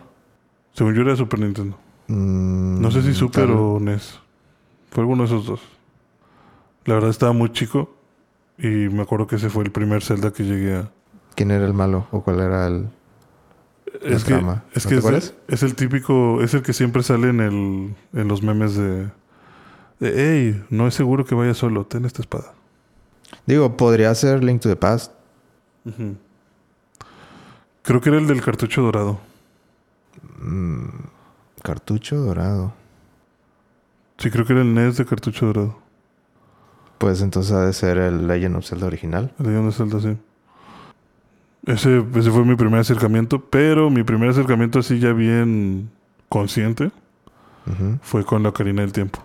Según 0.73 0.95
yo 0.95 1.03
era 1.03 1.15
Super 1.15 1.39
Nintendo. 1.41 1.79
Mm, 2.09 2.81
No 2.81 2.91
sé 2.91 3.03
si 3.03 3.15
Super 3.15 3.47
tal- 3.47 3.57
o 3.57 3.79
NES. 3.81 4.19
Fue 4.91 5.03
alguno 5.03 5.23
de 5.23 5.27
esos 5.29 5.47
dos. 5.47 5.61
La 6.85 6.95
verdad 6.95 7.11
estaba 7.11 7.33
muy 7.33 7.53
chico. 7.53 7.95
Y 8.59 8.89
me 8.89 9.03
acuerdo 9.03 9.27
que 9.27 9.37
ese 9.37 9.51
fue 9.51 9.65
el 9.65 9.73
primer 9.73 10.03
Zelda 10.03 10.33
que 10.33 10.45
llegué 10.45 10.77
a. 10.77 10.91
¿Quién 11.35 11.51
era 11.51 11.65
el 11.67 11.75
malo? 11.75 12.07
¿O 12.13 12.23
cuál 12.23 12.41
era 12.41 12.67
el...? 12.67 12.89
La 14.03 14.17
Es 14.17 14.25
que, 14.25 14.35
trama. 14.35 14.65
es, 14.73 14.85
¿No 14.85 14.91
que 14.91 15.01
te 15.01 15.33
es, 15.49 15.63
el 15.63 15.75
típico. 15.75 16.41
Es 16.43 16.55
el 16.55 16.63
que 16.63 16.73
siempre 16.73 17.03
sale 17.03 17.29
en, 17.29 17.41
el, 17.41 17.95
en 18.13 18.29
los 18.29 18.43
memes 18.43 18.75
de. 18.77 19.11
De, 20.01 20.13
hey, 20.17 20.65
no 20.71 20.87
es 20.89 20.95
seguro 20.95 21.25
que 21.25 21.35
vaya 21.35 21.55
solo. 21.55 21.87
Ten 21.87 22.05
esta 22.05 22.21
espada. 22.21 22.55
Digo, 23.47 23.77
podría 23.77 24.15
ser 24.15 24.43
Link 24.43 24.61
to 24.63 24.69
the 24.69 24.77
Past. 24.77 25.13
Creo 27.83 28.01
que 28.01 28.09
era 28.09 28.19
el 28.19 28.27
del 28.27 28.43
cartucho 28.43 28.83
dorado. 28.83 29.21
Mm, 30.41 30.89
cartucho 31.63 32.17
dorado. 32.17 32.75
Sí, 34.19 34.31
creo 34.31 34.45
que 34.45 34.53
era 34.55 34.63
el 34.63 34.75
NES 34.75 34.97
de 34.97 35.05
cartucho 35.07 35.47
dorado. 35.47 35.79
Pues 36.99 37.21
entonces 37.23 37.53
ha 37.53 37.65
de 37.67 37.73
ser 37.73 37.99
el 37.99 38.27
Legend 38.27 38.57
of 38.57 38.67
Zelda 38.67 38.87
original. 38.87 39.33
El 39.39 39.47
Legend 39.47 39.69
of 39.69 39.77
Zelda, 39.77 40.01
sí. 40.01 40.17
Ese, 41.67 42.05
ese 42.15 42.31
fue 42.31 42.45
mi 42.45 42.57
primer 42.57 42.81
acercamiento, 42.81 43.41
pero 43.45 43.91
mi 43.91 44.03
primer 44.03 44.29
acercamiento 44.31 44.79
así 44.81 44.99
ya 44.99 45.13
bien 45.13 45.91
consciente 46.29 46.91
fue 48.03 48.25
con 48.25 48.43
la 48.43 48.51
Ocarina 48.51 48.83
del 48.83 48.93
Tiempo. 48.93 49.21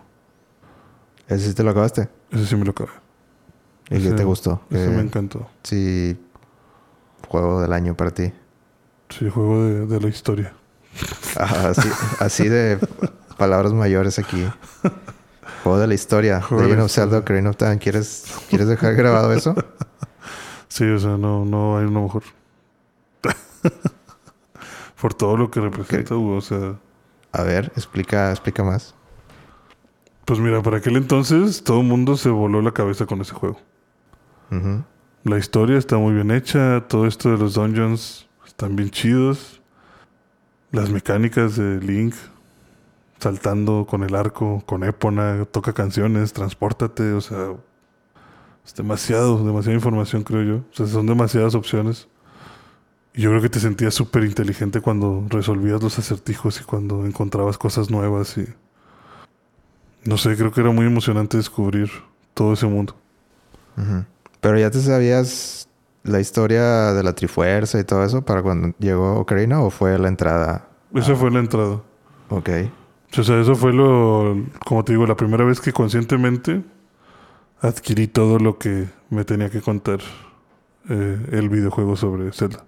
¿Ese 1.28 1.50
sí 1.50 1.54
te 1.54 1.64
lo 1.64 1.72
acabaste? 1.72 2.08
Ese 2.32 2.46
sí 2.46 2.56
me 2.56 2.64
lo 2.64 2.72
acabé. 2.72 2.90
¿Y 3.88 3.96
qué 3.96 4.08
Ese- 4.08 4.14
te 4.14 4.24
gustó? 4.24 4.62
Ese 4.70 4.86
¿Qué- 4.86 4.92
me 4.96 5.02
encantó. 5.02 5.50
Sí, 5.64 6.18
juego 7.28 7.62
del 7.62 7.74
año 7.74 7.96
para 7.96 8.12
ti. 8.12 8.32
Sí, 9.10 9.30
juego 9.30 9.64
de, 9.66 9.86
de 9.88 10.00
la 10.00 10.08
historia. 10.08 10.54
Ah, 11.38 11.72
así, 11.76 11.90
así 12.20 12.48
de 12.48 12.80
palabras 13.38 13.74
mayores 13.74 14.18
aquí. 14.20 14.44
Juego 15.64 15.80
de 15.80 15.88
la 15.88 15.94
historia. 15.94 16.42
Juego 16.42 16.64
de 16.64 16.70
Legend 16.70 16.86
of 16.86 16.92
Zelda, 16.92 17.18
Ocarina 17.20 17.50
of 17.50 17.58
Time. 17.58 17.80
¿Quieres, 17.80 18.26
¿Quieres 18.50 18.68
dejar 18.68 18.96
grabado 18.96 19.34
eso? 19.34 19.56
Sí, 20.70 20.86
o 20.86 21.00
sea, 21.00 21.18
no, 21.18 21.46
no 21.46 21.80
hay 21.80 21.86
uno 21.86 22.04
mejor. 22.04 22.22
Por 25.02 25.16
todo 25.16 25.36
lo 25.36 25.50
que 25.50 25.60
representa, 25.60 26.16
Hugo, 26.16 26.38
o 26.38 26.42
sea... 26.42 26.76
A 27.32 27.42
ver, 27.42 27.72
explica, 27.76 28.30
explica 28.30 28.64
más. 28.64 28.94
Pues 30.26 30.40
mira, 30.40 30.62
para 30.62 30.78
aquel 30.78 30.96
entonces 30.96 31.64
todo 31.64 31.82
el 31.82 31.88
mundo 31.88 32.18
se 32.18 32.30
voló 32.30 32.62
la 32.62 32.72
cabeza 32.72 33.08
con 33.08 33.20
ese 33.20 33.34
juego. 33.34 33.60
Ujú. 34.52 34.84
La 35.24 35.38
historia 35.40 35.78
está 35.78 35.98
muy 35.98 36.14
bien 36.14 36.30
hecha, 36.30 36.86
todo 36.88 37.08
esto 37.08 37.32
de 37.32 37.38
los 37.40 37.56
dungeons 37.56 38.28
están 38.46 38.76
bien 38.76 38.92
chidos. 38.92 39.62
Las 40.72 40.92
mecánicas 40.92 41.56
de 41.56 41.80
Link, 41.80 42.14
saltando 43.20 43.86
con 43.88 44.04
el 44.04 44.16
arco, 44.16 44.64
con 44.66 44.84
Epona, 44.84 45.46
toca 45.46 45.74
canciones, 45.74 46.34
transpórtate, 46.34 47.14
o 47.14 47.22
sea, 47.22 47.54
es 48.66 48.74
demasiado, 48.76 49.44
demasiada 49.44 49.76
información 49.76 50.24
creo 50.24 50.44
yo. 50.44 50.56
O 50.58 50.76
sea, 50.76 50.88
son 50.88 51.06
demasiadas 51.06 51.56
opciones. 51.56 52.08
Y 53.14 53.22
yo 53.22 53.32
creo 53.32 53.42
que 53.42 53.50
te 53.50 53.60
sentías 53.60 53.94
súper 53.94 54.24
inteligente 54.24 54.82
cuando 54.82 55.26
resolvías 55.30 55.82
los 55.82 55.98
acertijos 56.00 56.62
y 56.62 56.64
cuando 56.64 57.06
encontrabas 57.06 57.58
cosas 57.58 57.90
nuevas 57.90 58.38
y... 58.38 58.48
No 60.06 60.18
sé, 60.18 60.38
creo 60.38 60.52
que 60.52 60.62
era 60.62 60.72
muy 60.72 60.86
emocionante 60.86 61.36
descubrir 61.36 61.90
todo 62.34 62.54
ese 62.54 62.68
mundo. 62.68 62.96
Ujú. 63.76 64.06
Pero 64.40 64.58
ya 64.58 64.72
te 64.72 64.80
sabías 64.80 65.68
la 66.04 66.20
historia 66.22 66.94
de 66.94 67.04
la 67.04 67.14
Trifuerza 67.14 67.80
y 67.80 67.84
todo 67.84 68.04
eso 68.06 68.22
para 68.22 68.42
cuando 68.42 68.74
llegó 68.80 69.20
Ocarina 69.20 69.62
o 69.62 69.70
fue 69.70 69.98
la 70.00 70.08
entrada. 70.08 70.70
Esa 70.94 71.16
fue 71.16 71.32
la 71.32 71.40
entrada. 71.40 71.82
Ok. 72.30 72.50
O 73.18 73.24
sea, 73.24 73.40
eso 73.42 73.56
fue 73.56 73.74
lo, 73.74 74.36
como 74.66 74.84
te 74.84 74.94
digo, 74.94 75.06
la 75.08 75.16
primera 75.16 75.44
vez 75.44 75.60
que 75.60 75.74
conscientemente 75.74 76.62
adquirí 77.62 78.08
todo 78.08 78.38
lo 78.40 78.58
que 78.60 78.88
me 79.10 79.26
tenía 79.26 79.50
que 79.50 79.62
contar 79.62 80.00
eh, 80.90 81.28
el 81.32 81.50
videojuego 81.50 81.96
sobre 81.96 82.32
Zelda. 82.32 82.66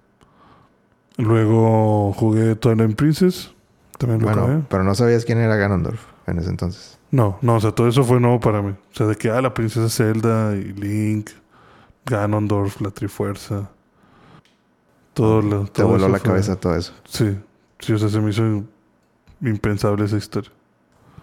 Luego 1.18 2.14
jugué 2.14 2.56
Twilight 2.56 2.96
Princess, 2.96 3.54
también 3.98 4.22
lo 4.22 4.28
Bueno, 4.28 4.44
acabé. 4.44 4.64
pero 4.70 4.84
no 4.84 4.96
sabías 4.96 5.26
quién 5.26 5.38
era 5.40 5.56
Ganondorf 5.56 6.02
en 6.28 6.40
ese 6.40 6.50
entonces. 6.50 6.98
No, 7.12 7.38
no, 7.42 7.56
o 7.56 7.60
sea, 7.60 7.74
todo 7.74 7.88
eso 7.88 8.04
fue 8.04 8.20
nuevo 8.20 8.40
para 8.40 8.62
mí. 8.62 8.72
O 8.72 8.96
sea, 8.96 9.06
de 9.08 9.16
que, 9.16 9.30
ah, 9.30 9.42
la 9.42 9.54
princesa 9.54 9.90
Zelda 9.90 10.56
y 10.56 10.64
Link, 10.74 11.30
Ganondorf, 12.06 12.80
la 12.82 12.90
Trifuerza. 12.90 13.70
Todo 15.14 15.42
lo, 15.42 15.66
Te 15.66 15.72
todo 15.82 15.88
voló 15.90 15.98
eso 16.06 16.10
la 16.10 16.20
fue- 16.20 16.28
cabeza 16.30 16.56
todo 16.56 16.76
eso. 16.76 16.94
Sí, 17.04 17.38
sí, 17.80 17.94
o 17.94 17.98
sea, 17.98 18.08
se 18.10 18.20
me 18.22 18.30
hizo 18.32 18.64
impensable 19.42 20.06
esa 20.06 20.18
historia. 20.18 20.52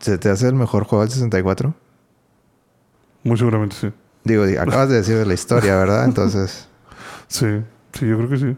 ¿Se 0.00 0.18
te 0.18 0.30
hace 0.30 0.46
el 0.48 0.54
mejor 0.54 0.84
juego 0.84 1.04
del 1.04 1.12
64? 1.12 1.74
Muy 3.24 3.36
seguramente 3.36 3.76
sí. 3.76 3.92
Digo, 4.24 4.46
di- 4.46 4.56
acabas 4.56 4.88
de 4.88 4.96
decir 4.96 5.16
de 5.16 5.26
la 5.26 5.34
historia, 5.34 5.76
¿verdad? 5.76 6.04
Entonces, 6.04 6.68
Sí, 7.28 7.46
sí, 7.92 8.06
yo 8.08 8.16
creo 8.16 8.28
que 8.28 8.36
sí. 8.36 8.56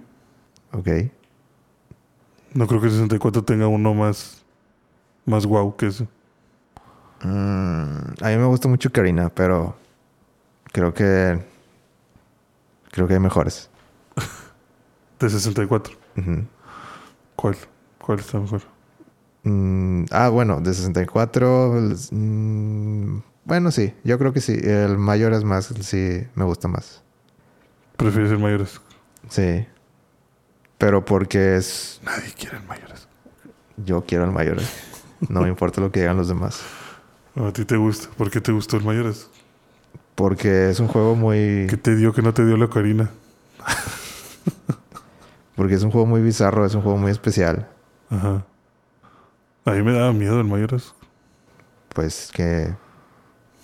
ok. 0.73 0.89
No 2.55 2.67
creo 2.67 2.81
que 2.81 2.87
el 2.89 2.93
64 2.93 3.43
tenga 3.45 3.69
uno 3.69 3.95
más, 3.95 4.43
más 5.25 5.47
guau 5.47 5.77
que 5.77 5.87
ese. 5.87 6.09
Mm, 7.23 8.13
a 8.23 8.29
mí 8.29 8.37
me 8.37 8.45
gusta 8.47 8.67
mucho 8.69 8.91
Karina, 8.91 9.29
pero 9.29 9.77
creo 10.73 10.93
que 10.95 11.45
creo 12.91 13.07
que 13.07 13.15
hay 13.15 13.21
mejores. 13.21 13.71
De 15.21 15.29
64. 15.31 15.95
Ujú. 16.17 16.45
¿Cuál? 17.37 17.57
¿Cuál 18.01 18.19
está 18.19 18.39
mejor? 18.41 18.63
Mm, 19.43 20.05
ah, 20.11 20.29
bueno, 20.29 20.61
de 20.61 20.75
64. 20.75 21.79
el- 21.79 21.97
mm, 22.11 23.23
bueno, 23.45 23.71
sí, 23.71 23.95
yo 24.05 24.19
creo 24.19 24.33
que 24.33 24.41
sí. 24.41 24.59
El 24.63 24.99
mayor 24.99 25.33
es 25.33 25.45
más, 25.45 25.73
sí, 25.81 26.27
me 26.35 26.45
gusta 26.45 26.69
más. 26.69 27.03
¿Prefieres 27.97 28.31
el 28.33 28.39
mayores? 28.39 28.81
Sí. 29.29 29.67
Pero 30.79 31.05
porque 31.05 31.57
es. 31.57 32.01
Nadie 32.05 32.33
quiere 32.39 32.57
el 32.59 32.65
mayores. 32.65 33.07
Yo 33.77 34.05
quiero 34.07 34.25
el 34.25 34.31
mayor. 34.33 34.59
No 35.29 35.43
me 35.43 35.49
importa 35.49 35.81
lo 35.81 35.91
que 35.93 36.01
digan 36.01 36.17
los 36.17 36.29
demás. 36.29 36.61
¿A 37.37 37.53
ti 37.53 37.65
te 37.65 37.77
gusta? 37.77 38.09
¿Por 38.17 38.31
qué 38.31 38.41
te 38.41 38.53
gustó 38.53 38.77
el 38.79 38.85
mayores? 38.85 39.29
Porque 40.15 40.71
es 40.71 40.81
un 40.81 40.89
juego 40.89 41.15
muy. 41.15 41.67
¿Qué 41.69 41.77
te 41.77 41.95
dio 41.97 42.13
que 42.13 42.23
no 42.23 42.33
te 42.35 42.45
dio 42.45 42.57
la 42.57 42.69
Karina? 42.69 43.11
Porque 45.57 45.75
es 45.75 45.83
un 45.83 45.91
juego 45.91 46.07
muy 46.07 46.23
bizarro, 46.23 46.65
es 46.65 46.75
un 46.75 46.83
juego 46.83 46.97
muy 46.99 47.11
especial. 47.11 47.69
Ajá. 48.09 48.45
A 49.65 49.73
mí 49.73 49.83
me 49.83 49.93
daba 49.93 50.13
miedo 50.13 50.41
el 50.41 50.47
mayores. 50.47 50.95
Pues 51.95 52.31
que. 52.33 52.75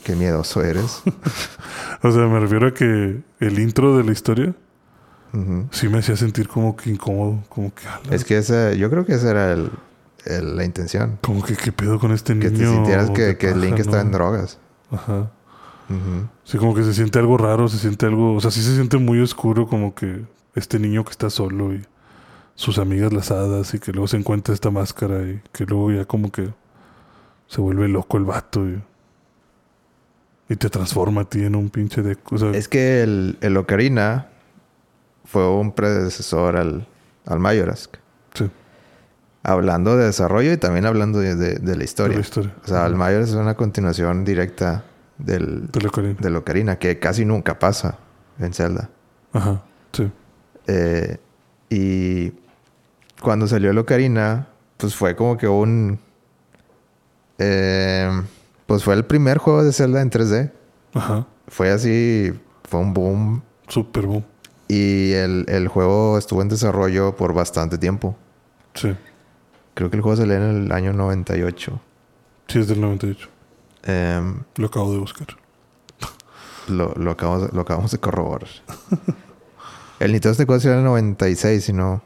Qué 0.04 0.14
miedoso 0.14 0.62
eres. 0.62 1.02
O 2.02 2.12
sea, 2.12 2.26
me 2.26 2.38
refiero 2.38 2.68
a 2.68 2.74
que 2.74 3.22
el 3.40 3.58
intro 3.58 3.96
de 3.96 4.04
la 4.04 4.12
historia 4.12 4.54
sí 5.70 5.88
me 5.88 5.98
hacía 5.98 6.16
sentir 6.16 6.46
como 6.48 6.76
que 6.76 6.90
incómodo. 6.90 7.42
Como 7.48 7.74
que, 7.74 7.86
ala, 7.88 8.14
Es 8.14 8.24
que 8.24 8.38
ese, 8.38 8.76
yo 8.78 8.88
creo 8.90 9.04
que 9.04 9.14
esa 9.14 9.30
era 9.30 9.52
el, 9.52 9.70
el- 10.24 10.56
la 10.56 10.64
intención. 10.64 11.18
como 11.22 11.42
que 11.42 11.56
qué 11.56 11.72
pedo 11.72 11.98
con 11.98 12.12
este 12.12 12.38
Que 12.38 12.50
niño. 12.50 12.58
te 12.58 12.66
sintieras 12.74 13.10
que, 13.10 13.36
que 13.36 13.54
Link 13.54 13.78
está 13.78 14.00
en 14.02 14.12
drogas. 14.12 14.58
Ajá. 14.90 15.30
Sí, 16.44 16.58
como 16.58 16.74
que 16.74 16.82
se 16.84 16.94
siente 16.94 17.18
algo 17.18 17.36
raro, 17.38 17.68
se 17.68 17.78
siente 17.78 18.06
algo, 18.06 18.34
o 18.34 18.40
sea, 18.40 18.50
sí 18.50 18.62
se 18.62 18.74
siente 18.74 18.96
muy 18.98 19.20
oscuro, 19.20 19.66
como 19.66 19.94
que 19.94 20.24
este 20.54 20.78
niño 20.78 21.04
que 21.04 21.10
está 21.10 21.28
solo 21.30 21.72
y 21.74 21.84
sus 22.56 22.78
amigas 22.78 23.12
las 23.12 23.30
hadas 23.30 23.72
y 23.74 23.78
que 23.78 23.92
luego 23.92 24.08
se 24.08 24.16
encuentra 24.16 24.52
esta 24.54 24.70
máscara 24.70 25.22
y 25.22 25.40
que 25.52 25.64
luego 25.66 25.92
ya 25.92 26.04
como 26.06 26.32
que 26.32 26.52
se 27.46 27.60
vuelve 27.60 27.86
loco 27.86 28.16
el 28.16 28.24
vato 28.24 28.66
y, 28.66 28.82
y 30.48 30.56
te 30.56 30.68
transforma 30.70 31.20
a 31.22 31.24
ti 31.24 31.44
en 31.44 31.54
un 31.54 31.70
pinche 31.70 32.02
de... 32.02 32.16
O 32.30 32.38
sea, 32.38 32.50
Es 32.52 32.68
que 32.68 33.02
el, 33.02 33.36
el 33.40 33.56
Ocarina 33.56 34.28
fue 35.24 35.48
un 35.50 35.72
predecesor 35.72 36.56
al, 36.56 36.86
al 37.26 37.38
Majorask. 37.38 37.96
sí, 38.34 38.50
Hablando 39.42 39.96
de 39.96 40.06
desarrollo 40.06 40.52
y 40.52 40.56
también 40.56 40.86
hablando 40.86 41.20
de, 41.20 41.36
de- 41.36 41.54
de 41.56 41.72
la 41.72 41.78
de 41.78 41.84
historia. 41.84 42.16
la 42.16 42.20
historia. 42.20 42.54
O 42.64 42.66
sea, 42.66 42.86
el. 42.86 42.96
Majorask 42.96 43.28
es 43.30 43.34
una 43.36 43.54
continuación 43.54 44.24
directa 44.24 44.84
del, 45.18 45.68
De 45.70 45.86
Ocarina. 45.86 46.14
del 46.20 46.36
Ocarina, 46.36 46.78
que 46.78 46.98
casi 46.98 47.24
nunca 47.24 47.58
pasa 47.58 47.98
en 48.40 48.52
Zelda. 48.52 48.88
Ajá, 49.32 49.62
sí. 49.92 50.10
Eh, 50.66 51.18
y 51.70 52.32
cuando 53.26 53.48
salió 53.48 53.72
el 53.72 53.78
Ocarina, 53.78 54.46
pues 54.76 54.94
fue 54.94 55.16
como 55.16 55.36
que 55.36 55.48
un... 55.48 55.98
eh, 57.38 58.08
pues 58.68 58.84
fue 58.84 58.94
el 58.94 59.04
primer 59.04 59.38
juego 59.38 59.64
de 59.64 59.72
Zelda 59.72 60.00
en 60.00 60.10
3D. 60.12 60.52
Ajá, 60.94 61.26
Fue 61.48 61.72
así, 61.72 62.32
fue 62.68 62.78
un 62.78 62.94
boom. 62.94 63.42
super 63.66 64.06
boom. 64.06 64.24
Y 64.68 65.10
el, 65.14 65.44
el 65.48 65.66
juego 65.66 66.18
estuvo 66.18 66.40
en 66.40 66.48
desarrollo 66.48 67.16
por 67.16 67.34
bastante 67.34 67.78
tiempo. 67.78 68.16
Sí, 68.74 68.94
Creo 69.74 69.90
que 69.90 69.96
el 69.96 70.02
juego 70.02 70.16
salió 70.16 70.36
en 70.36 70.42
el 70.66 70.70
año 70.72 70.92
98. 70.92 71.80
sí 72.46 72.60
es 72.60 72.68
del 72.68 72.80
98. 72.80 73.28
Em, 73.82 74.44
Lo 74.54 74.68
acabo 74.68 74.92
de 74.92 74.98
buscar. 74.98 75.26
lo, 76.68 76.94
lo, 76.94 77.10
acabamos, 77.10 77.52
lo 77.52 77.60
acabamos 77.62 77.90
de 77.90 77.98
corroborar. 77.98 78.48
el 79.98 80.12
Nintendo 80.12 80.34
64 80.34 80.60
salió 80.62 80.74
en 80.74 80.78
el 80.78 80.84
96, 80.84 81.64
si 81.64 81.72
no, 81.72 82.02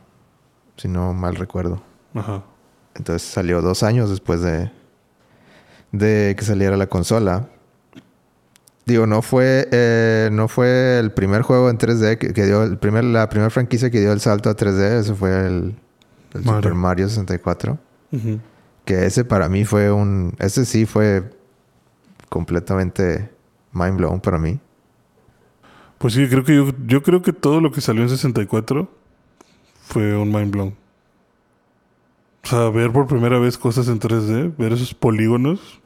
si 0.80 0.88
no 0.88 1.12
mal 1.12 1.36
recuerdo. 1.36 1.82
Ajá, 2.14 2.42
Entonces 2.94 3.28
salió 3.28 3.60
dos 3.60 3.82
años 3.82 4.08
después 4.08 4.40
de, 4.40 4.70
de 5.92 6.34
que 6.38 6.44
saliera 6.44 6.76
la 6.78 6.86
consola. 6.86 7.48
Digo, 8.86 9.06
no 9.06 9.20
fue, 9.20 9.68
eh, 9.70 10.30
no 10.32 10.48
fue 10.48 10.98
el 10.98 11.12
primer 11.12 11.42
juego 11.42 11.68
en 11.68 11.78
3D 11.78 12.16
que, 12.16 12.32
que 12.32 12.46
dio 12.46 12.62
el 12.62 12.78
primer, 12.78 13.04
la 13.04 13.28
primera 13.28 13.50
franquicia 13.50 13.90
que 13.90 14.00
dio 14.00 14.10
el 14.12 14.20
salto 14.20 14.48
a 14.48 14.56
3D. 14.56 15.00
Ese 15.00 15.14
fue 15.14 15.46
el, 15.46 15.74
el 16.32 16.44
Mario. 16.44 16.54
Super 16.54 16.74
Mario 16.74 17.08
64. 17.08 17.78
Ujú. 18.12 18.40
Que 18.86 19.04
ese 19.04 19.24
para 19.24 19.48
mí 19.50 19.66
fue 19.66 19.92
un... 19.92 20.34
Ese 20.38 20.64
sí 20.64 20.86
fue 20.86 21.30
completamente 22.30 23.30
mind 23.72 23.98
blown 23.98 24.20
para 24.20 24.38
mí. 24.38 24.58
Pues 25.98 26.14
sí, 26.14 26.26
creo 26.28 26.42
que 26.42 26.56
yo, 26.56 26.72
yo 26.86 27.02
creo 27.02 27.20
que 27.20 27.34
todo 27.34 27.60
lo 27.60 27.70
que 27.70 27.82
salió 27.82 28.02
en 28.02 28.08
64 28.08 28.99
fue 29.90 30.16
un 30.16 30.32
mind 30.32 30.50
blown. 30.50 30.74
O 32.44 32.48
sea, 32.48 32.70
ver 32.70 32.90
por 32.90 33.06
primera 33.06 33.38
vez 33.38 33.58
cosas 33.58 33.88
en 33.88 34.00
3D, 34.00 34.56
ver 34.56 34.72
esos 34.72 34.94
polígonos. 34.94 35.80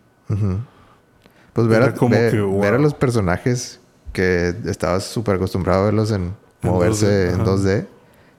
Pues 1.53 1.67
ver 1.67 1.83
a, 1.83 1.95
como 1.95 2.15
ver, 2.15 2.31
que, 2.31 2.41
wow. 2.41 2.61
ver 2.61 2.75
a 2.75 2.79
los 2.79 2.95
personajes 2.95 3.81
que 4.13 4.55
estabas 4.67 5.05
súper 5.05 5.37
acostumbrado 5.37 5.83
a 5.83 5.85
verlos 5.87 6.11
en 6.13 6.35
En 6.63 6.71
moverse 6.71 7.31
2D, 7.31 7.35
en 7.35 7.41
ajá. 7.41 7.51
2D 7.51 7.87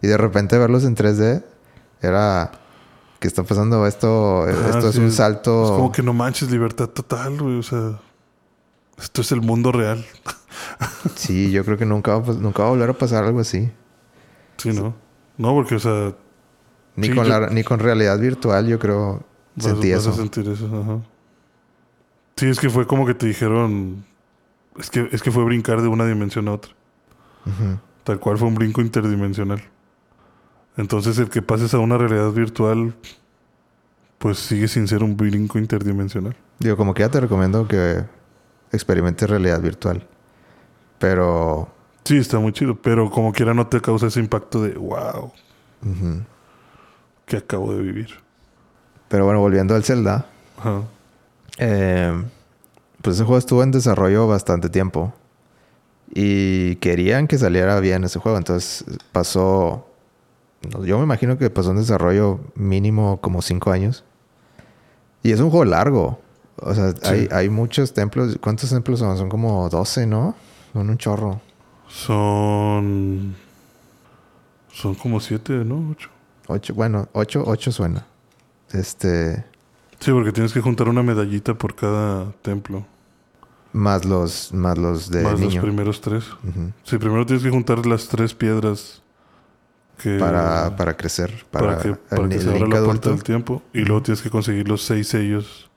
y 0.01 0.07
de 0.07 0.17
repente 0.17 0.57
verlos 0.57 0.83
en 0.85 0.95
3D 0.95 1.43
era 2.01 2.51
¿qué 3.19 3.27
está 3.27 3.43
pasando? 3.43 3.85
Esto, 3.87 4.43
Ajá, 4.43 4.69
esto 4.69 4.89
es 4.89 4.97
un 4.97 5.11
salto. 5.11 5.63
Es 5.65 5.71
como 5.71 5.91
que 5.91 6.03
no 6.03 6.13
manches 6.13 6.51
libertad 6.51 6.89
total, 6.89 7.41
güey. 7.41 7.57
O 7.59 7.63
sea, 7.63 7.99
esto 8.97 9.21
es 9.21 9.31
el 9.31 9.41
mundo 9.41 9.71
real. 9.71 10.05
Sí, 11.15 11.51
yo 11.51 11.65
creo 11.65 11.77
que 11.77 11.85
nunca, 11.85 12.17
va 12.17 12.33
nunca 12.33 12.63
va 12.63 12.69
a 12.69 12.71
volver 12.71 12.89
a 12.89 12.93
pasar 12.93 13.23
algo 13.23 13.39
así. 13.39 13.69
Sí, 14.57 14.71
¿no? 14.71 14.95
No, 15.37 15.53
porque, 15.53 15.75
o 15.75 15.79
sea, 15.79 16.13
Ni, 16.95 17.07
Sí, 17.07 17.13
con 17.15 17.25
yo- 17.27 17.39
la, 17.39 17.47
ni 17.49 17.63
con 17.63 17.79
realidad 17.79 18.17
virtual, 18.19 18.67
yo 18.67 18.79
creo, 18.79 19.23
vas, 19.55 19.65
sentí 19.65 19.91
vas 19.91 20.07
a 20.07 20.09
eso. 20.11 20.13
sentir 20.17 20.47
eso. 20.47 20.65
Ajá. 20.67 20.99
Sí, 22.37 22.47
es 22.47 22.59
que 22.59 22.69
fue 22.69 22.87
como 22.87 23.05
que 23.05 23.13
te 23.13 23.25
dijeron. 23.27 24.05
Es 24.79 24.89
que, 24.89 25.07
es 25.11 25.21
que 25.21 25.31
fue 25.31 25.43
brincar 25.43 25.81
de 25.81 25.87
una 25.89 26.05
dimensión 26.05 26.47
a 26.47 26.53
otra. 26.53 26.71
Ujú. 27.45 27.79
Tal 28.05 28.19
cual 28.19 28.37
fue 28.37 28.47
un 28.47 28.55
brinco 28.55 28.81
interdimensional. 28.81 29.61
Entonces, 30.77 31.17
el 31.17 31.29
que 31.29 31.41
pases 31.41 31.73
a 31.73 31.79
una 31.79 31.97
realidad 31.97 32.31
virtual, 32.31 32.93
pues 34.17 34.37
sigue 34.39 34.67
sin 34.67 34.87
ser 34.87 35.03
un 35.03 35.15
brinco 35.17 35.57
interdimensional. 35.59 36.35
Digo, 36.59 36.75
como 36.77 36.93
que 36.93 37.01
ya 37.03 37.09
te 37.09 37.19
recomiendo 37.19 37.67
que 37.67 38.03
experimentes 38.71 39.29
realidad 39.29 39.61
virtual. 39.61 40.05
Pero... 40.99 41.69
Sí, 42.05 42.17
está 42.17 42.39
muy 42.39 42.53
chido, 42.53 42.75
pero 42.75 43.09
como 43.09 43.33
quiera 43.33 43.53
no 43.53 43.67
te 43.67 43.81
causa 43.81 44.07
ese 44.07 44.19
impacto 44.19 44.61
de 44.61 44.73
wow, 44.75 45.31
ujú. 45.83 46.21
que 47.25 47.37
acabo 47.37 47.73
de 47.73 47.81
vivir. 47.81 48.09
Pero 49.07 49.25
bueno, 49.25 49.39
volviendo 49.39 49.75
al 49.75 49.83
Zelda. 49.83 50.27
Ajá. 50.57 50.83
Eh, 51.57 52.23
pues 53.01 53.15
ese 53.15 53.23
juego 53.25 53.37
estuvo 53.39 53.63
en 53.63 53.71
desarrollo 53.71 54.27
bastante 54.27 54.69
tiempo. 54.69 55.13
Y 56.13 56.75
querían 56.77 57.27
que 57.27 57.37
saliera 57.37 57.79
bien 57.79 58.03
ese 58.03 58.19
juego. 58.19 58.37
Entonces 58.37 58.85
pasó... 59.11 59.87
Yo 60.83 60.97
me 60.97 61.03
imagino 61.03 61.37
que 61.37 61.49
pasó 61.49 61.71
en 61.71 61.77
desarrollo 61.77 62.39
mínimo 62.55 63.19
como 63.21 63.41
5 63.41 63.71
años. 63.71 64.03
Y 65.23 65.31
es 65.31 65.39
un 65.39 65.49
juego 65.49 65.65
largo. 65.65 66.19
O 66.57 66.73
sea, 66.73 66.91
Sí. 66.91 66.97
hay, 67.03 67.27
hay 67.31 67.49
muchos 67.49 67.93
templos. 67.93 68.37
¿Cuántos 68.41 68.69
templos 68.69 68.99
son? 68.99 69.17
Son 69.17 69.29
como 69.29 69.69
12, 69.69 70.07
¿no? 70.07 70.35
Son 70.73 70.89
un 70.89 70.97
chorro. 70.97 71.41
Son. 71.87 73.35
Son 74.71 74.95
como 74.95 75.19
siete, 75.19 75.53
¿no? 75.53 75.91
Ocho. 75.91 76.09
8, 76.47 76.73
bueno, 76.73 77.07
8, 77.13 77.43
8 77.45 77.71
suena. 77.71 78.05
Este... 78.71 79.43
Sí, 79.99 80.11
porque 80.11 80.31
tienes 80.31 80.53
que 80.53 80.61
juntar 80.61 80.89
una 80.89 81.01
medallita 81.01 81.53
por 81.53 81.75
cada 81.75 82.31
templo. 82.41 82.85
Más 83.71 84.05
los, 84.05 84.53
más 84.53 84.77
los 84.77 85.09
de 85.09 85.23
más 85.23 85.39
los 85.39 85.55
primeros 85.57 85.99
tres. 85.99 86.25
Ujú. 86.47 86.71
Sí, 86.83 86.97
primero 86.97 87.25
tienes 87.25 87.43
que 87.43 87.49
juntar 87.49 87.85
las 87.85 88.07
tres 88.07 88.33
piedras 88.33 89.01
que. 89.97 90.17
para, 90.17 90.75
para 90.75 90.95
crecer. 90.95 91.45
Para, 91.51 91.67
para 91.67 91.81
que, 91.81 91.95
para 91.95 92.23
el, 92.23 92.29
que 92.29 92.39
se 92.39 92.49
abra 92.49 92.67
la 92.67 92.85
puerta 92.85 93.09
del 93.09 93.23
tiempo. 93.23 93.63
Y 93.73 93.81
luego 93.81 94.01
tienes 94.03 94.21
que 94.21 94.29
conseguir 94.29 94.67
los 94.67 94.83
seis 94.83 95.07
sellos. 95.07 95.69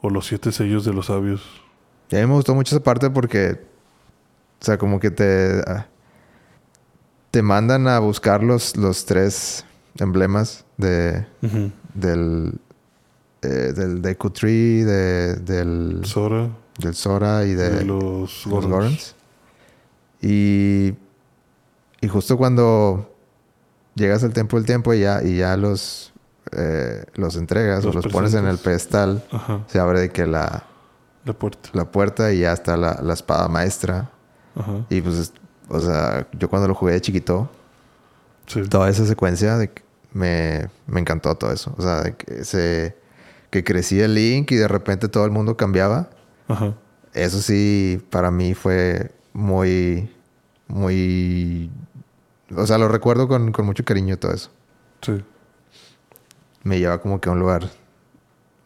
O 0.00 0.10
los 0.10 0.26
siete 0.26 0.50
sellos 0.50 0.84
de 0.84 0.92
los 0.92 1.06
sabios. 1.06 1.42
Y 2.10 2.16
a 2.16 2.20
mí 2.20 2.26
me 2.26 2.34
gustó 2.34 2.54
mucho 2.54 2.74
esa 2.74 2.82
parte 2.82 3.08
porque, 3.08 3.60
o 4.62 4.64
sea, 4.64 4.78
como 4.78 4.98
que 5.00 5.10
te... 5.10 5.60
ah, 5.66 5.86
te 7.32 7.40
mandan 7.42 7.88
a 7.88 7.98
buscar 7.98 8.42
los, 8.42 8.76
los 8.76 9.06
tres 9.06 9.64
emblemas 9.98 10.66
de, 10.76 11.24
del, 11.94 12.60
eh, 13.40 13.72
del 13.74 14.02
Deku 14.02 14.28
Tree, 14.30 14.84
de, 14.84 15.36
del, 15.36 16.02
Sora 16.04 16.50
del 16.78 16.94
Sora 16.94 17.46
y 17.46 17.54
de, 17.54 17.70
de 17.70 17.84
los 17.86 18.44
los 18.46 18.66
Gorons. 18.66 19.14
Y, 20.20 20.92
y 22.02 22.08
justo 22.08 22.36
cuando 22.36 23.10
llegas 23.94 24.22
al 24.24 24.34
Templo 24.34 24.58
del 24.58 24.66
Tiempo 24.66 24.92
y 24.92 25.00
ya, 25.00 25.22
y 25.22 25.38
ya 25.38 25.56
los, 25.56 26.12
eh, 26.52 27.04
los 27.14 27.36
entregas 27.36 27.82
Los 27.84 27.96
o 27.96 27.98
los 28.02 28.12
pones 28.12 28.34
en 28.34 28.46
el 28.46 28.58
pedestal, 28.58 29.24
Ajá. 29.32 29.64
se 29.68 29.78
abre 29.78 30.00
de 30.00 30.10
que 30.10 30.26
la, 30.26 30.64
La 31.24 31.32
puerta. 31.32 31.70
la 31.72 31.90
puerta 31.90 32.30
y 32.30 32.40
ya 32.40 32.52
está 32.52 32.76
la, 32.76 33.00
la 33.02 33.14
espada 33.14 33.48
maestra. 33.48 34.10
Ajá. 34.56 34.84
Y 34.90 35.00
pues, 35.00 35.16
es- 35.16 35.32
o 35.68 35.80
sea, 35.80 36.28
yo 36.38 36.48
cuando 36.50 36.68
lo 36.68 36.74
jugué 36.74 36.92
de 36.94 37.00
chiquito, 37.00 37.50
Sí. 38.46 38.62
toda 38.68 38.88
esa 38.90 39.06
secuencia 39.06 39.56
de 39.56 39.70
que 39.70 39.82
me, 40.12 40.68
me 40.86 41.00
encantó 41.00 41.34
todo 41.36 41.52
eso. 41.52 41.72
O 41.78 41.82
sea, 41.82 42.02
de 42.02 42.14
que, 42.16 42.44
se, 42.44 42.96
que 43.50 43.64
crecía 43.64 44.04
el 44.04 44.14
Link 44.14 44.50
y 44.50 44.56
de 44.56 44.68
repente 44.68 45.08
todo 45.08 45.24
el 45.24 45.30
mundo 45.30 45.56
cambiaba. 45.56 46.10
Ajá. 46.48 46.74
Eso 47.14 47.40
sí, 47.40 48.02
para 48.10 48.30
mí 48.30 48.54
fue 48.54 49.12
muy, 49.32 50.10
muy... 50.68 51.70
O 52.54 52.66
sea, 52.66 52.76
lo 52.78 52.88
recuerdo 52.88 53.28
con, 53.28 53.52
con 53.52 53.64
mucho 53.64 53.84
cariño 53.84 54.18
todo 54.18 54.32
eso. 54.32 54.50
Sí. 55.00 55.22
Me 56.64 56.78
lleva 56.78 57.00
como 57.00 57.20
que 57.20 57.28
a 57.28 57.32
un 57.32 57.38
lugar 57.40 57.68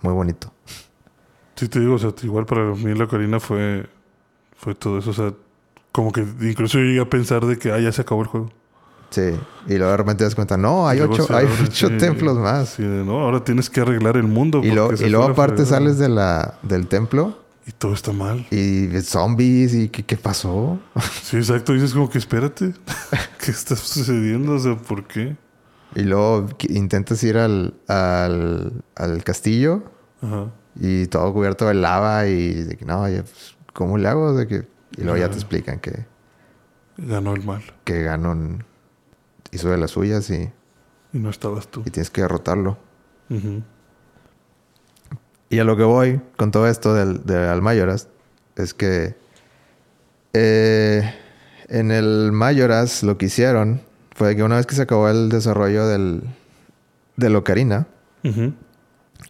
muy 0.02 0.12
bonito. 0.12 0.52
Sí, 1.54 1.68
te 1.68 1.80
digo, 1.80 1.94
o 1.94 1.98
sea, 1.98 2.12
igual 2.22 2.44
para 2.46 2.62
mí 2.74 2.94
la 2.94 3.04
Ocarina 3.04 3.40
fue, 3.40 3.88
fue 4.56 4.74
todo 4.74 4.98
eso. 4.98 5.10
O 5.10 5.14
sea, 5.14 5.32
como 5.96 6.12
que 6.12 6.20
incluso 6.42 6.76
yo 6.76 6.84
llegué 6.84 7.00
a 7.00 7.08
pensar 7.08 7.46
de 7.46 7.58
que, 7.58 7.72
ah, 7.72 7.80
ya 7.80 7.90
se 7.90 8.02
acabó 8.02 8.20
el 8.20 8.28
juego. 8.28 8.50
Sí. 9.08 9.30
Y 9.66 9.76
luego 9.78 9.92
de 9.92 9.96
repente 9.96 10.18
te 10.18 10.24
das 10.24 10.34
cuenta, 10.34 10.58
no, 10.58 10.86
hay 10.86 11.00
ocho, 11.00 11.26
hay 11.34 11.46
ocho 11.46 11.88
sí, 11.88 11.96
templos 11.96 12.36
más. 12.36 12.68
Sí, 12.68 12.82
no, 12.82 13.20
ahora 13.22 13.42
tienes 13.42 13.70
que 13.70 13.80
arreglar 13.80 14.18
el 14.18 14.24
mundo. 14.24 14.60
Y, 14.62 14.66
y 14.66 14.72
luego 14.72 15.24
aparte 15.24 15.62
fregada. 15.64 15.78
sales 15.78 15.96
de 15.96 16.10
la, 16.10 16.58
del 16.62 16.86
templo 16.86 17.38
Y 17.66 17.72
todo 17.72 17.94
está 17.94 18.12
mal. 18.12 18.46
y 18.50 18.88
zombies 19.00 19.72
y 19.72 19.88
¿qué, 19.88 20.04
qué 20.04 20.18
pasó? 20.18 20.78
Sí, 21.22 21.38
exacto. 21.38 21.72
Dices 21.72 21.94
como 21.94 22.10
que 22.10 22.18
espérate. 22.18 22.74
¿Qué 23.42 23.50
está 23.50 23.74
sucediendo? 23.74 24.52
O 24.52 24.58
sea, 24.58 24.76
¿por 24.76 25.06
qué? 25.06 25.34
Y 25.94 26.02
luego 26.02 26.46
intentas 26.68 27.24
ir 27.24 27.38
al, 27.38 27.72
al, 27.88 28.84
al 28.96 29.24
castillo 29.24 29.82
Ajá. 30.20 30.52
y 30.78 31.06
todo 31.06 31.32
cubierto 31.32 31.66
de 31.68 31.72
lava 31.74 32.26
y 32.26 32.52
de 32.52 32.76
que 32.76 32.84
no, 32.84 33.08
ya, 33.08 33.22
pues, 33.22 33.56
¿cómo 33.72 33.96
le 33.96 34.08
hago? 34.08 34.34
De 34.34 34.46
que, 34.46 34.75
y 34.96 35.02
luego 35.02 35.18
ya 35.18 35.28
te 35.28 35.34
explican 35.36 35.78
que, 35.80 36.04
Ganó 36.98 37.34
el 37.34 37.44
mal. 37.44 37.62
que 37.84 38.02
Ganon 38.02 38.64
hizo 39.52 39.68
de 39.70 39.76
las 39.78 39.90
suyas 39.92 40.28
y, 40.30 40.50
Y 41.12 41.18
no 41.18 41.30
estabas 41.30 41.68
tú. 41.68 41.82
y 41.84 41.90
tienes 41.90 42.10
que 42.10 42.22
derrotarlo. 42.22 42.78
Ujú. 43.30 43.62
Y 45.50 45.58
a 45.58 45.64
lo 45.64 45.76
que 45.76 45.84
voy 45.84 46.20
con 46.36 46.50
todo 46.50 46.66
esto 46.66 46.94
del, 46.94 47.24
del 47.24 47.48
es 48.56 48.74
que 48.74 49.14
eh, 50.32 51.14
en 51.68 51.90
el 51.90 52.32
Mayoras 52.32 53.02
lo 53.02 53.16
que 53.18 53.26
hicieron 53.26 53.80
fue 54.14 54.34
que 54.34 54.42
una 54.42 54.56
vez 54.56 54.66
que 54.66 54.74
se 54.74 54.82
acabó 54.82 55.08
el 55.08 55.28
desarrollo 55.28 55.86
del, 55.86 56.22
del 57.16 57.36
Ocarina, 57.36 57.86
Ujú. 58.24 58.54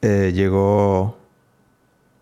eh, 0.03 0.33
llegó, 0.35 1.19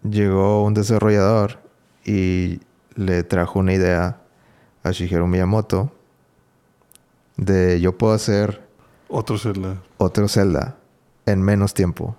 llegó 0.03 0.65
un 0.65 0.75
desarrollador 0.75 1.61
y 2.05 2.61
le 2.97 3.23
trajo 3.23 3.59
una 3.59 3.73
idea 3.73 4.21
a 4.83 4.91
Shigeru 4.91 5.27
Miyamoto 5.27 5.93
de 7.37 7.81
yo 7.81 7.97
puedo 7.99 8.13
hacer 8.15 8.63
Otro 9.09 9.39
Zelda. 9.39 9.77
otro 9.99 10.29
Zelda 10.29 10.77
en 11.27 11.43
menos 11.43 11.75
tiempo. 11.75 12.17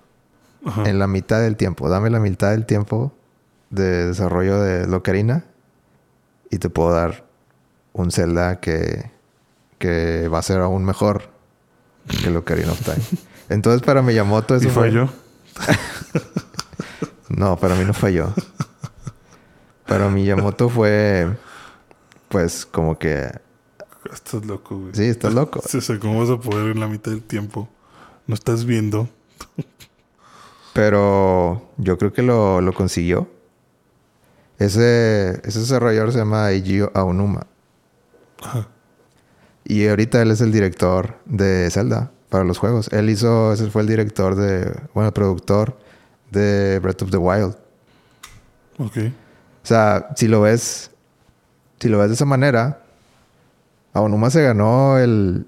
Ajá. 0.64 0.88
En 0.88 0.98
la 0.98 1.06
mitad 1.06 1.40
del 1.40 1.56
tiempo. 1.56 1.88
Dame 1.88 2.10
la 2.10 2.18
mitad 2.20 2.50
del 2.50 2.66
tiempo 2.66 3.12
de 3.70 4.06
desarrollo 4.08 4.60
de 4.60 4.86
Locarina 4.86 5.44
y 6.50 6.58
te 6.58 6.68
puedo 6.70 6.92
dar 6.92 7.24
un 7.92 8.10
Zelda 8.10 8.60
que, 8.60 9.10
que 9.78 10.28
va 10.28 10.38
a 10.38 10.42
ser 10.42 10.60
aún 10.60 10.84
mejor 10.84 11.30
que 12.22 12.30
Locarina 12.30 12.72
of 12.72 12.80
Time. 12.82 13.02
Entonces 13.48 13.82
para 13.82 14.02
Miyamoto 14.02 14.56
eso 14.56 14.66
¿Y 14.68 14.70
fue... 14.70 14.84
falló? 14.90 15.08
No, 17.28 17.56
para 17.56 17.74
mí 17.74 17.84
no 17.84 17.92
falló. 17.92 18.32
Para 19.86 20.08
Miyamoto 20.08 20.68
fue... 20.68 21.36
Pues 22.28 22.66
como 22.66 22.98
que... 22.98 23.30
Estás 24.12 24.44
loco, 24.44 24.78
güey. 24.78 24.94
Sí, 24.94 25.04
estás 25.04 25.34
loco. 25.34 25.60
O 25.64 25.80
sea, 25.80 25.98
¿cómo 25.98 26.20
vas 26.20 26.30
a 26.30 26.40
poder 26.40 26.72
en 26.72 26.80
la 26.80 26.86
mitad 26.86 27.10
del 27.10 27.22
tiempo? 27.22 27.68
No 28.26 28.34
estás 28.34 28.64
viendo. 28.64 29.08
Pero 30.72 31.70
yo 31.76 31.98
creo 31.98 32.12
que 32.12 32.22
lo, 32.22 32.60
lo 32.60 32.72
consiguió. 32.72 33.28
Ese, 34.58 35.40
ese 35.44 35.60
desarrollador 35.60 36.12
se 36.12 36.18
llama 36.18 36.50
Eiji 36.50 36.80
Aonuma. 36.94 37.46
Ajá. 38.42 38.68
Y 39.64 39.86
ahorita 39.88 40.22
él 40.22 40.30
es 40.30 40.40
el 40.40 40.52
director 40.52 41.18
de 41.24 41.68
Zelda 41.70 42.12
para 42.28 42.44
los 42.44 42.58
juegos. 42.58 42.88
Él 42.92 43.10
hizo, 43.10 43.52
ese 43.52 43.70
fue 43.70 43.82
el 43.82 43.88
director 43.88 44.36
de, 44.36 44.80
bueno, 44.94 45.08
el 45.08 45.12
productor 45.12 45.76
de 46.30 46.78
Breath 46.80 47.02
of 47.02 47.10
the 47.10 47.16
Wild. 47.16 47.56
Ok. 48.78 48.96
O 49.66 49.68
sea, 49.68 50.10
si 50.14 50.28
lo 50.28 50.42
ves, 50.42 50.92
si 51.80 51.88
lo 51.88 51.98
ves 51.98 52.06
de 52.10 52.14
esa 52.14 52.24
manera, 52.24 52.82
Aonuma 53.94 54.30
se 54.30 54.40
ganó 54.40 54.96
el, 54.96 55.44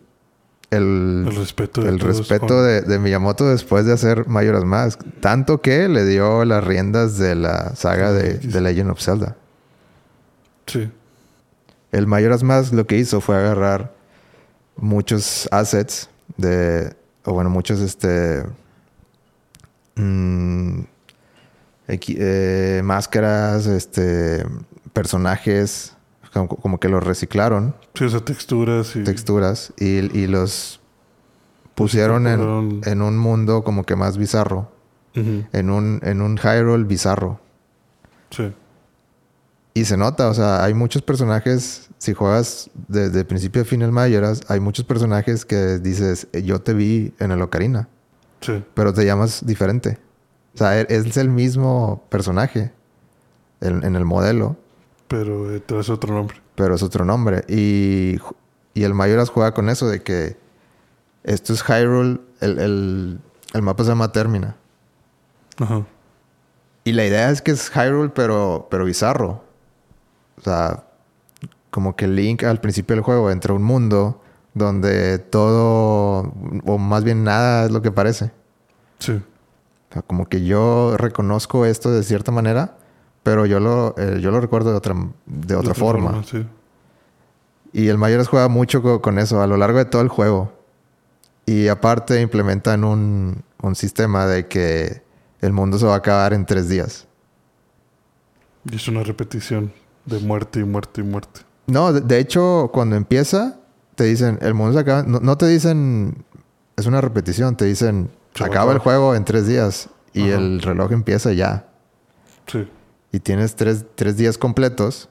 el, 0.72 1.24
El 1.28 1.36
respeto 1.36 1.82
de 1.82 1.88
el 1.88 2.00
respeto 2.00 2.60
de, 2.64 2.80
de 2.80 2.98
Miyamoto 2.98 3.48
después 3.48 3.86
de 3.86 3.92
hacer 3.92 4.26
Majora's 4.26 4.64
Mask. 4.64 5.00
Tanto 5.20 5.62
que 5.62 5.88
le 5.88 6.04
dio 6.04 6.44
las 6.44 6.64
riendas 6.64 7.16
de 7.16 7.36
la 7.36 7.76
saga 7.76 8.10
de, 8.12 8.38
de 8.38 8.60
Legend 8.60 8.90
of 8.90 9.00
Zelda. 9.00 9.36
Sí. 10.66 10.90
El 11.92 12.08
Majora's 12.08 12.42
Mask 12.42 12.72
lo 12.72 12.88
que 12.88 12.98
hizo 12.98 13.20
fue 13.20 13.36
agarrar 13.36 13.94
muchos 14.74 15.48
assets 15.52 16.10
de... 16.36 16.92
O 17.24 17.34
bueno, 17.34 17.50
muchos 17.50 17.78
este... 17.78 18.42
mm, 19.94 20.80
equi- 20.80 20.86
eh, 21.88 22.82
máscaras, 22.84 23.66
este... 23.66 24.44
Personajes... 24.92 25.94
Como, 26.32 26.48
como 26.48 26.78
que 26.78 26.90
los 26.90 27.02
reciclaron. 27.02 27.74
Sí, 27.94 28.04
o 28.04 28.08
sea, 28.10 28.20
texturas 28.20 28.94
y... 28.94 29.02
Texturas. 29.02 29.72
Y, 29.78 30.14
y 30.16 30.26
los 30.26 30.80
pusieron 31.74 32.26
en, 32.26 32.80
en 32.84 33.02
un 33.02 33.16
mundo 33.16 33.64
como 33.64 33.84
que 33.84 33.96
más 33.96 34.18
bizarro. 34.18 34.70
En 35.14 35.70
un, 35.70 36.00
en 36.04 36.20
un 36.20 36.36
Hyrule 36.38 36.84
bizarro. 36.84 37.40
Sí. 38.30 38.52
Y 39.74 39.84
se 39.86 39.96
nota, 39.96 40.28
o 40.28 40.34
sea, 40.34 40.62
hay 40.62 40.74
muchos 40.74 41.02
personajes, 41.02 41.88
si 41.98 42.14
juegas 42.14 42.70
desde 42.88 43.24
principio 43.24 43.62
a 43.62 43.64
fin 43.64 43.82
el 43.82 43.90
Mayoras, 43.90 44.42
hay 44.48 44.60
muchos 44.60 44.84
personajes 44.84 45.44
que 45.44 45.78
dices, 45.78 46.28
"Eh, 46.32 46.42
yo 46.44 46.60
te 46.60 46.72
vi 46.74 47.14
en 47.18 47.32
el 47.32 47.42
Ocarina, 47.42 47.88
Sí. 48.42 48.62
pero 48.74 48.92
te 48.92 49.04
llamas 49.04 49.44
diferente. 49.44 49.98
O 50.58 50.64
sea, 50.64 50.80
e- 50.80 50.86
es 50.88 51.16
el 51.16 51.28
mismo 51.28 52.02
personaje 52.08 52.72
en, 53.60 53.84
en 53.84 53.94
el 53.94 54.04
modelo, 54.04 54.56
Pero 55.06 55.54
eh, 55.54 55.60
traes 55.60 55.88
otro 55.88 56.12
nombre. 56.12 56.40
pero 56.56 56.74
es 56.74 56.82
otro 56.82 57.04
nombre. 57.04 57.44
Y, 57.48 58.16
y 58.74 58.82
el 58.82 58.92
Mayoras 58.92 59.30
juega 59.30 59.54
con 59.54 59.68
eso 59.68 59.86
de 59.88 60.02
que 60.02 60.36
esto 61.22 61.52
es 61.52 61.62
Hyrule, 61.62 62.20
el, 62.40 62.58
el, 62.58 63.20
el 63.54 63.62
mapa 63.62 63.84
se 63.84 63.90
llama 63.90 64.10
Termina. 64.10 64.56
Ajá. 65.58 65.84
Y 66.82 66.92
la 66.92 67.04
idea 67.06 67.30
es 67.30 67.40
que 67.40 67.52
es 67.52 67.70
Hyrule, 67.70 68.08
pero, 68.10 68.66
pero 68.68 68.84
bizarro. 68.84 69.44
O 70.38 70.40
sea, 70.42 70.84
como 71.70 71.94
que 71.94 72.08
Link 72.08 72.42
al 72.42 72.60
principio 72.60 72.96
del 72.96 73.04
juego 73.04 73.30
entra 73.30 73.52
a 73.52 73.56
un 73.56 73.62
mundo 73.62 74.20
donde 74.54 75.18
todo, 75.20 76.32
o 76.66 76.78
más 76.78 77.04
bien 77.04 77.22
nada 77.22 77.66
es 77.66 77.70
lo 77.70 77.80
que 77.80 77.92
parece. 77.92 78.32
Sí. 78.98 79.20
O 79.90 79.92
sea, 79.94 80.02
como 80.02 80.26
que 80.28 80.44
yo 80.44 80.96
reconozco 80.98 81.64
esto 81.64 81.90
de 81.90 82.02
cierta 82.02 82.30
manera, 82.32 82.76
pero 83.22 83.46
yo 83.46 83.58
lo, 83.60 83.94
eh, 83.98 84.18
yo 84.20 84.30
lo 84.30 84.40
recuerdo 84.40 84.70
de 84.70 84.76
otra, 84.76 84.94
de 85.26 85.54
otra 85.54 85.74
forma. 85.74 86.22
Sí. 86.24 86.46
Y 87.72 87.88
el 87.88 87.98
Mayores 87.98 88.28
juega 88.28 88.48
mucho 88.48 88.82
co- 88.82 89.00
con 89.00 89.18
eso 89.18 89.40
a 89.42 89.46
lo 89.46 89.56
largo 89.56 89.78
de 89.78 89.84
todo 89.86 90.02
el 90.02 90.08
juego. 90.08 90.52
Y 91.46 91.68
aparte 91.68 92.20
implementan 92.20 92.84
un, 92.84 93.42
un 93.62 93.74
sistema 93.74 94.26
de 94.26 94.46
que 94.48 95.02
el 95.40 95.52
mundo 95.52 95.78
se 95.78 95.86
va 95.86 95.94
a 95.94 95.98
acabar 95.98 96.32
en 96.34 96.44
tres 96.44 96.68
días. 96.68 97.06
Y 98.70 98.76
es 98.76 98.88
una 98.88 99.02
repetición 99.02 99.72
de 100.04 100.18
muerte 100.20 100.60
y 100.60 100.64
muerte 100.64 101.00
y 101.00 101.04
muerte. 101.04 101.40
No, 101.66 101.92
de, 101.92 102.00
de 102.02 102.18
hecho, 102.18 102.70
cuando 102.72 102.96
empieza, 102.96 103.58
te 103.94 104.04
dicen, 104.04 104.38
el 104.42 104.52
mundo 104.54 104.74
se 104.74 104.78
acaba. 104.80 105.02
No, 105.02 105.20
no 105.20 105.36
te 105.38 105.46
dicen, 105.46 106.24
es 106.76 106.86
una 106.86 107.00
repetición, 107.00 107.56
te 107.56 107.64
dicen, 107.66 108.10
Se 108.34 108.44
acaba 108.44 108.72
el 108.72 108.78
juego 108.78 109.14
en 109.14 109.24
tres 109.24 109.46
días 109.46 109.88
y 110.12 110.28
Ajá. 110.30 110.38
el 110.38 110.62
reloj 110.62 110.92
empieza 110.92 111.32
ya. 111.32 111.68
Sí. 112.46 112.68
Y 113.12 113.20
tienes 113.20 113.56
tres, 113.56 113.84
tres 113.94 114.16
días 114.16 114.38
completos. 114.38 115.08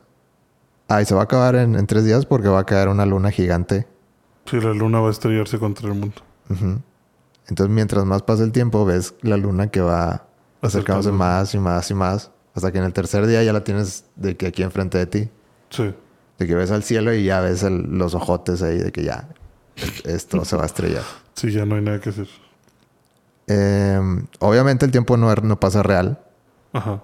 Ah, 0.88 1.01
y 1.01 1.06
se 1.06 1.13
va 1.13 1.21
a 1.21 1.23
acabar 1.25 1.56
en, 1.56 1.75
en 1.75 1.86
tres 1.88 2.06
días 2.06 2.25
porque 2.25 2.47
va 2.47 2.60
a 2.60 2.65
caer 2.65 2.88
una 2.88 3.06
luna 3.06 3.30
gigante 3.32 3.88
Sí, 4.45 4.62
la 4.62 4.73
luna 4.73 5.01
va 5.01 5.10
a 5.10 5.12
estrellarse 5.12 5.60
contra 5.60 5.89
el 5.89 5.95
mundo. 5.95 6.15
Entonces, 7.47 7.73
mientras 7.73 8.06
más 8.06 8.21
pasa 8.23 8.43
el 8.43 8.53
tiempo, 8.53 8.86
ves 8.86 9.13
la 9.21 9.36
luna 9.36 9.67
que 9.69 9.82
va 9.82 10.25
acercándose 10.62 11.10
Acercándose. 11.10 11.12
más 11.12 11.53
y 11.53 11.60
más 11.60 11.91
y 11.91 11.93
más. 11.93 12.32
Hasta 12.53 12.71
que 12.71 12.77
en 12.77 12.86
el 12.86 12.93
tercer 12.93 13.27
día 13.27 13.43
ya 13.43 13.51
la 13.51 13.63
tienes 13.65 14.06
de 14.15 14.38
que 14.38 14.47
aquí 14.47 14.63
enfrente 14.63 14.97
de 14.97 15.06
ti. 15.06 15.30
Sí. 15.69 15.93
De 16.39 16.47
que 16.47 16.56
ves 16.56 16.71
al 16.71 16.84
cielo 16.84 17.13
y 17.13 17.25
ya 17.25 17.41
ves 17.41 17.63
el- 17.63 17.97
los 17.97 18.13
ojotes 18.15 18.62
ahí 18.62 18.77
de 18.77 18.91
que 18.93 19.03
ya 19.03 19.27
esto 20.06 20.45
se 20.45 20.56
va 20.56 20.63
a 20.63 20.67
estrellar. 20.67 21.03
Sí, 21.34 21.51
ya 21.51 21.65
no 21.65 21.75
hay 21.75 21.82
nada 21.82 21.99
que 21.99 22.10
hacer. 22.12 22.27
Eh, 23.48 24.00
obviamente 24.40 24.86
el 24.86 24.92
tiempo 24.92 25.18
no, 25.18 25.34
no 25.36 25.60
pasa 25.60 25.84
real. 25.84 26.20
Ajá. 26.74 27.02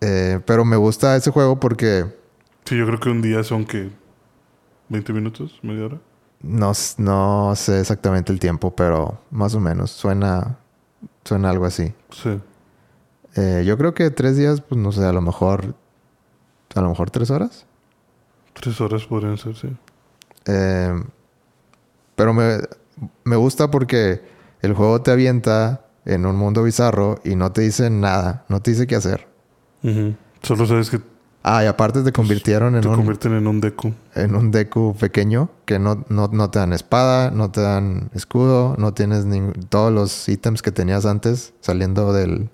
Eh, 0.00 0.40
pero 0.46 0.64
me 0.64 0.76
gusta 0.76 1.16
ese 1.16 1.30
juego 1.30 1.58
porque 1.58 2.06
Sí, 2.64 2.76
yo 2.76 2.86
creo 2.86 3.00
que 3.00 3.08
un 3.10 3.22
día 3.22 3.42
son 3.42 3.64
que 3.64 3.90
20 4.88 5.12
minutos, 5.12 5.58
media 5.62 5.86
hora. 5.86 5.98
no, 6.42 6.72
no 6.98 7.52
sé 7.56 7.80
exactamente 7.80 8.32
el 8.32 8.38
tiempo, 8.38 8.74
pero 8.76 9.18
más 9.30 9.54
o 9.54 9.60
menos 9.60 9.90
suena, 9.90 10.58
suena 11.24 11.50
algo 11.50 11.64
así. 11.64 11.94
Sí. 12.10 12.38
Eh, 13.36 13.64
yo 13.66 13.76
creo 13.78 13.94
que 13.94 14.10
tres 14.10 14.36
días, 14.36 14.60
pues 14.60 14.80
no 14.80 14.92
sé, 14.92 15.04
a 15.04 15.12
lo 15.12 15.20
mejor, 15.20 15.74
a 16.74 16.80
lo 16.80 16.88
mejor 16.90 17.10
tres 17.10 17.30
horas. 17.30 17.66
Tres 18.52 18.80
horas 18.80 19.04
podrían 19.06 19.38
ser, 19.38 19.56
sí. 19.56 19.68
Eh, 20.46 20.94
pero 22.14 22.32
me, 22.34 22.58
me 23.24 23.36
gusta 23.36 23.70
porque 23.70 24.22
el 24.62 24.74
juego 24.74 25.00
te 25.02 25.10
avienta 25.10 25.84
en 26.04 26.26
un 26.26 26.36
mundo 26.36 26.62
bizarro 26.62 27.20
y 27.24 27.36
no 27.36 27.52
te 27.52 27.62
dice 27.62 27.90
nada, 27.90 28.44
no 28.48 28.60
te 28.60 28.70
dice 28.72 28.86
qué 28.86 28.96
hacer. 28.96 29.28
Solo 30.42 30.66
sabes 30.66 30.90
que 30.90 31.00
Ah, 31.50 31.62
y 31.64 31.66
aparte 31.66 32.02
te 32.02 32.12
convirtieron 32.12 32.74
en 32.74 32.82
te 32.82 32.88
un, 32.88 32.96
convierten 32.96 33.32
en 33.32 33.46
un 33.46 33.60
Deku. 33.60 33.94
en 34.16 34.34
un 34.34 34.50
Deku 34.50 34.94
pequeño 34.98 35.48
que 35.64 35.78
no, 35.78 36.04
no, 36.08 36.28
no 36.30 36.50
te 36.50 36.58
dan 36.58 36.72
espada, 36.72 37.30
no 37.30 37.50
te 37.50 37.60
dan 37.62 38.10
escudo, 38.12 38.74
no 38.76 38.92
tienes 38.92 39.24
ni, 39.24 39.40
todos 39.68 39.92
los 39.92 40.28
ítems 40.28 40.60
que 40.62 40.72
tenías 40.72 41.06
antes 41.06 41.54
saliendo 41.60 42.12
del, 42.12 42.50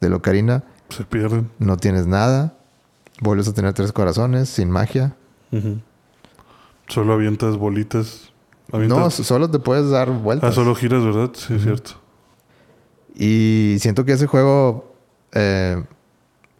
del 0.00 0.12
Ocarina, 0.12 0.64
Se 0.90 1.04
pierden. 1.04 1.50
no 1.58 1.76
tienes 1.78 2.06
nada. 2.06 2.54
Vuelves 3.22 3.48
a 3.48 3.54
tener 3.54 3.72
tres 3.74 3.92
corazones 3.92 4.48
sin 4.50 4.70
magia. 4.70 5.14
Solo 6.88 7.12
avientas 7.14 7.56
bolitas. 7.56 8.29
No, 8.72 9.10
solo 9.10 9.50
te 9.50 9.58
puedes 9.58 9.90
dar 9.90 10.10
vueltas. 10.10 10.50
Ah, 10.50 10.52
solo 10.54 10.74
giras, 10.74 11.04
¿verdad? 11.04 11.30
Sí, 11.34 11.54
es 11.54 11.62
cierto. 11.62 11.92
Y 13.14 13.76
siento 13.80 14.04
que 14.04 14.12
ese 14.12 14.26
juego, 14.26 14.94
eh, 15.32 15.82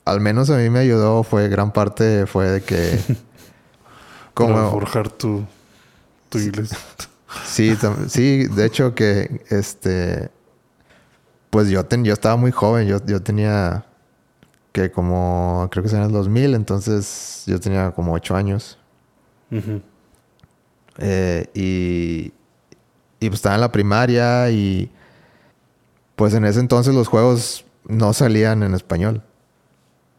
al 0.04 0.20
menos 0.20 0.50
a 0.50 0.56
mí 0.56 0.68
me 0.70 0.80
ayudó, 0.80 1.22
fue 1.22 1.48
gran 1.48 1.72
parte, 1.72 2.26
fue 2.26 2.46
de 2.46 2.62
que... 2.62 2.98
Para 4.34 4.54
como, 4.54 4.70
forjar 4.70 5.10
tu, 5.10 5.44
tu 6.28 6.38
inglés. 6.38 6.70
sí, 7.44 7.76
sí, 8.08 8.46
de 8.46 8.64
hecho 8.64 8.94
que, 8.94 9.44
este, 9.50 10.30
pues 11.50 11.68
yo, 11.68 11.84
ten- 11.84 12.04
yo 12.04 12.12
estaba 12.14 12.36
muy 12.36 12.50
joven, 12.50 12.86
yo, 12.88 13.04
yo 13.04 13.20
tenía 13.22 13.84
que 14.72 14.90
como, 14.90 15.68
creo 15.70 15.84
que 15.84 15.90
en 15.90 16.02
el 16.02 16.12
2000, 16.12 16.54
entonces 16.54 17.42
yo 17.46 17.60
tenía 17.60 17.90
como 17.90 18.12
8 18.14 18.34
años. 18.34 18.78
Ujú. 19.50 19.82
Eh, 21.00 21.46
y, 21.54 22.32
y 23.20 23.28
pues 23.28 23.38
estaba 23.38 23.54
en 23.54 23.60
la 23.62 23.72
primaria 23.72 24.50
y 24.50 24.90
pues 26.16 26.34
en 26.34 26.44
ese 26.44 26.60
entonces 26.60 26.94
los 26.94 27.08
juegos 27.08 27.64
no 27.88 28.12
salían 28.12 28.62
en 28.62 28.74
español. 28.74 29.22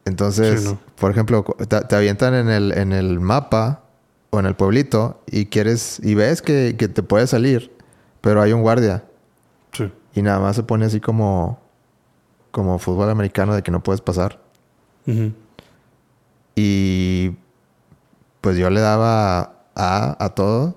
Entonces, 0.06 0.62
Sí, 0.62 0.68
no. 0.70 0.80
por 0.96 1.12
ejemplo, 1.12 1.44
te, 1.68 1.82
te 1.82 1.96
avientan 1.96 2.34
en 2.34 2.50
el, 2.50 2.72
en 2.78 2.92
el 2.92 3.20
mapa 3.20 3.84
o 4.32 4.40
en 4.40 4.48
el 4.48 4.56
pueblito 4.56 5.22
y 5.28 5.46
quieres 5.46 6.00
y 6.04 6.16
ves 6.16 6.42
que, 6.42 6.76
que 6.78 6.88
te 6.88 7.04
puede 7.04 7.28
salir, 7.28 7.72
pero 8.22 8.42
hay 8.42 8.52
un 8.54 8.62
guardia 8.64 9.04
Sí. 9.74 9.92
y 10.16 10.22
nada 10.24 10.40
más 10.40 10.56
se 10.56 10.64
pone 10.64 10.86
así 10.86 11.00
como, 11.00 11.60
como 12.52 12.80
fútbol 12.80 13.10
americano 13.12 13.54
de 13.54 13.62
que 13.62 13.70
no 13.72 13.84
puedes 13.84 14.02
pasar. 14.02 14.40
Y 16.56 17.32
pues 18.42 18.58
yo 18.58 18.70
le 18.70 18.82
daba 18.82 19.61
A 19.76 20.24
a 20.24 20.30
todo 20.30 20.76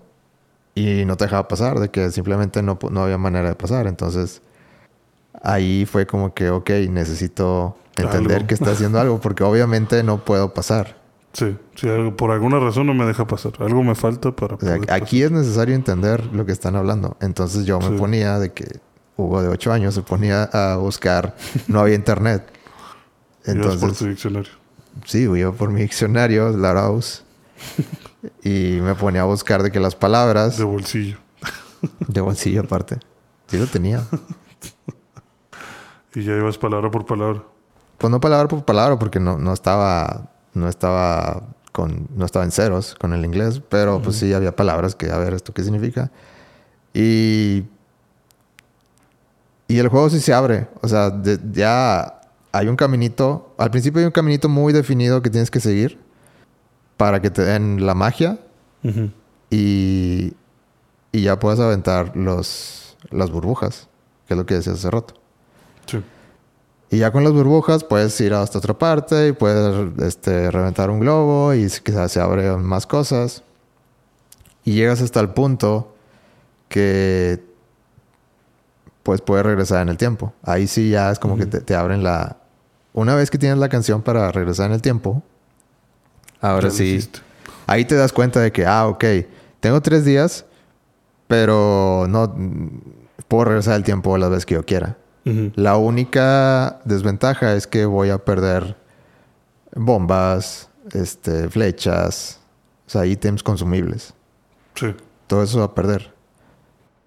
y 0.74 1.04
no 1.04 1.16
te 1.16 1.24
dejaba 1.24 1.46
pasar, 1.48 1.78
de 1.80 1.88
que 1.90 2.10
simplemente 2.10 2.62
no, 2.62 2.78
no 2.90 3.02
había 3.04 3.18
manera 3.18 3.48
de 3.48 3.54
pasar. 3.54 3.86
Entonces 3.86 4.42
ahí 5.42 5.86
fue 5.86 6.06
como 6.06 6.34
que, 6.34 6.50
ok, 6.50 6.70
necesito 6.90 7.76
entender 7.96 8.36
Algo. 8.38 8.46
que 8.48 8.54
está 8.54 8.70
haciendo 8.72 8.98
algo 9.00 9.20
porque 9.20 9.44
obviamente 9.44 10.02
no 10.02 10.24
puedo 10.24 10.52
pasar. 10.54 10.96
Sí, 11.32 11.56
sí, 11.74 11.88
algo- 11.88 12.16
por 12.16 12.30
alguna 12.30 12.60
razón 12.60 12.86
no 12.86 12.94
me 12.94 13.04
deja 13.04 13.26
pasar. 13.26 13.52
Algo 13.60 13.82
me 13.82 13.94
falta 13.96 14.30
para 14.30 14.54
O 14.54 14.60
sea, 14.60 14.76
poder 14.76 14.92
aquí 14.92 15.22
es 15.22 15.30
necesario 15.32 15.74
entender 15.74 16.26
lo 16.32 16.46
que 16.46 16.52
están 16.52 16.76
hablando. 16.76 17.16
Entonces 17.20 17.64
yo 17.66 17.78
me 17.80 17.88
Sí. 17.88 17.94
ponía 17.96 18.38
de 18.38 18.52
que 18.52 18.78
Hugo 19.16 19.42
de 19.42 19.48
8 19.48 19.72
años 19.72 19.94
se 19.94 20.02
ponía 20.02 20.44
a 20.44 20.76
buscar, 20.76 21.36
no 21.68 21.80
había 21.80 21.94
internet. 21.94 22.44
Ibas 23.46 23.56
por 23.66 23.72
Entonces, 23.74 23.98
tu 23.98 24.06
diccionario. 24.06 24.52
Sí, 25.06 25.22
iba 25.22 25.52
por 25.52 25.70
mi 25.70 25.82
diccionario, 25.82 26.50
Laraus. 26.56 27.22
y 28.42 28.78
me 28.82 28.94
ponía 28.94 29.22
a 29.22 29.24
buscar 29.24 29.62
de 29.62 29.70
que 29.70 29.80
las 29.80 29.94
palabras, 29.96 30.58
De 30.58 30.64
bolsillo. 30.64 31.18
de 32.08 32.20
bolsillo 32.20 32.60
aparte. 32.62 32.98
Sí 33.48 33.58
lo 33.58 33.66
tenía. 33.66 34.02
Y 36.16 36.22
ya 36.22 36.36
ibas 36.36 36.58
palabra 36.58 36.90
por 36.92 37.04
palabra. 37.06 37.42
Pues 37.98 38.08
no 38.10 38.20
palabra 38.20 38.46
por 38.46 38.64
palabra, 38.64 38.96
porque 38.98 39.18
no, 39.18 39.36
no 39.36 39.52
estaba, 39.52 40.30
no 40.52 40.68
estaba 40.68 41.42
con, 41.72 42.06
no 42.14 42.24
estaba 42.24 42.44
en 42.44 42.52
ceros 42.52 42.94
con 43.00 43.12
el 43.14 43.24
inglés, 43.24 43.60
pero 43.68 44.00
pues 44.00 44.16
sí 44.16 44.32
había 44.32 44.54
palabras 44.54 44.94
que, 44.94 45.10
a 45.10 45.16
ver, 45.18 45.34
¿esto 45.34 45.52
qué 45.52 45.64
significa? 45.64 46.12
Y, 46.92 47.64
y 49.66 49.78
el 49.78 49.88
juego 49.88 50.08
sí 50.08 50.20
se 50.20 50.32
abre. 50.32 50.68
O 50.82 50.88
sea, 50.88 51.10
de- 51.10 51.40
ya 51.52 52.20
hay 52.52 52.68
un 52.68 52.76
caminito. 52.76 53.52
Al 53.58 53.72
principio 53.72 53.98
hay 53.98 54.06
un 54.06 54.12
caminito 54.12 54.48
muy 54.48 54.72
definido 54.72 55.20
que 55.20 55.30
tienes 55.30 55.50
que 55.50 55.58
seguir 55.58 55.98
para 56.96 57.20
que 57.20 57.30
te 57.30 57.42
den 57.42 57.84
la 57.86 57.94
magia. 57.94 58.38
Y, 59.50 60.34
y 61.12 61.22
ya 61.22 61.38
puedes 61.38 61.58
aventar 61.58 62.16
los, 62.16 62.96
las 63.10 63.30
burbujas, 63.30 63.88
que 64.26 64.34
es 64.34 64.38
lo 64.38 64.44
que 64.44 64.54
decías 64.54 64.76
hace 64.76 64.90
rato. 64.90 65.14
Sí. 65.86 66.02
Y 66.90 66.98
ya 66.98 67.10
con 67.10 67.24
las 67.24 67.32
burbujas 67.32 67.82
puedes 67.82 68.20
ir 68.20 68.34
hasta 68.34 68.58
otra 68.58 68.74
parte 68.74 69.28
y 69.28 69.32
puedes 69.32 69.98
este, 70.02 70.50
reventar 70.50 70.90
un 70.90 71.00
globo 71.00 71.54
y 71.54 71.66
quizás 71.82 72.12
se 72.12 72.20
abren 72.20 72.62
más 72.62 72.86
cosas. 72.86 73.42
Y 74.64 74.74
llegas 74.74 75.00
hasta 75.00 75.20
el 75.20 75.30
punto 75.30 75.94
que 76.68 77.42
pues 79.02 79.20
puedes 79.20 79.44
regresar 79.44 79.82
en 79.82 79.88
el 79.88 79.96
tiempo. 79.96 80.32
Ahí 80.42 80.66
sí 80.66 80.90
ya 80.90 81.10
es 81.10 81.18
como 81.18 81.36
que 81.36 81.46
te, 81.46 81.60
te 81.60 81.74
abren 81.74 82.02
la... 82.02 82.36
Una 82.92 83.14
vez 83.14 83.30
que 83.30 83.38
tienes 83.38 83.58
la 83.58 83.68
canción 83.68 84.02
para 84.02 84.30
regresar 84.30 84.66
en 84.66 84.72
el 84.72 84.82
tiempo, 84.82 85.22
ahora 86.40 86.68
Ya 86.68 86.74
sí... 86.74 87.08
Ahí 87.66 87.84
te 87.84 87.94
das 87.94 88.12
cuenta 88.12 88.40
de 88.40 88.52
que, 88.52 88.66
ah, 88.66 88.86
ok, 88.88 89.04
tengo 89.60 89.80
tres 89.80 90.04
días, 90.04 90.44
pero 91.26 92.06
no 92.08 92.34
puedo 93.28 93.46
regresar 93.46 93.76
el 93.76 93.84
tiempo 93.84 94.18
las 94.18 94.30
veces 94.30 94.46
que 94.46 94.54
yo 94.54 94.64
quiera. 94.64 94.98
La 95.54 95.78
única 95.78 96.80
desventaja 96.84 97.54
es 97.54 97.66
que 97.66 97.86
voy 97.86 98.10
a 98.10 98.18
perder 98.18 98.76
bombas, 99.74 100.68
este, 100.92 101.48
flechas, 101.48 102.40
o 102.86 102.90
sea, 102.90 103.06
ítems 103.06 103.42
consumibles. 103.42 104.12
Sí. 104.74 104.94
Todo 105.26 105.42
eso 105.42 105.60
va 105.60 105.64
a 105.64 105.74
perder. 105.74 106.12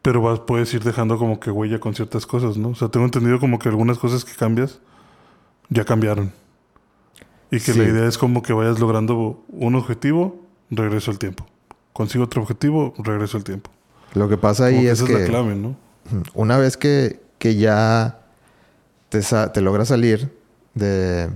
Pero 0.02 0.22
vas, 0.22 0.40
puedes 0.40 0.74
ir 0.74 0.84
dejando 0.84 1.20
como 1.20 1.40
que 1.40 1.52
huella 1.52 1.80
con 1.80 1.94
ciertas 1.94 2.26
cosas, 2.26 2.58
¿no? 2.58 2.70
O 2.70 2.76
sea, 2.76 2.88
tengo 2.88 3.06
entendido 3.06 3.40
como 3.40 3.60
que 3.60 3.70
algunas 3.70 4.00
cosas 4.00 4.26
que 4.26 4.34
cambias 4.34 4.80
ya 5.70 5.86
cambiaron. 5.86 6.32
Y 7.52 7.60
que 7.60 7.74
Sí. 7.74 7.80
la 7.80 7.86
idea 7.86 8.08
es 8.08 8.18
como 8.18 8.42
que 8.42 8.54
vayas 8.54 8.80
logrando 8.80 9.44
un 9.50 9.76
objetivo, 9.76 10.42
regreso 10.70 11.12
al 11.12 11.20
tiempo. 11.20 11.46
Consigo 11.94 12.26
otro 12.26 12.42
objetivo, 12.42 12.94
regreso 12.98 13.38
al 13.38 13.44
tiempo. 13.44 13.72
Lo 14.14 14.28
que 14.30 14.38
pasa 14.38 14.66
Como 14.66 14.78
ahí 14.80 14.86
que 14.86 14.92
es 14.92 15.00
esa 15.00 15.08
que 15.08 15.14
es 15.14 15.20
la 15.22 15.28
clave, 15.28 15.56
¿no? 15.56 15.76
Una 16.34 16.58
vez 16.58 16.78
que, 16.78 17.22
que 17.40 17.56
ya 17.56 18.20
te, 19.10 19.22
te 19.54 19.62
logras 19.62 19.88
salir 19.90 20.32
de, 20.74 21.30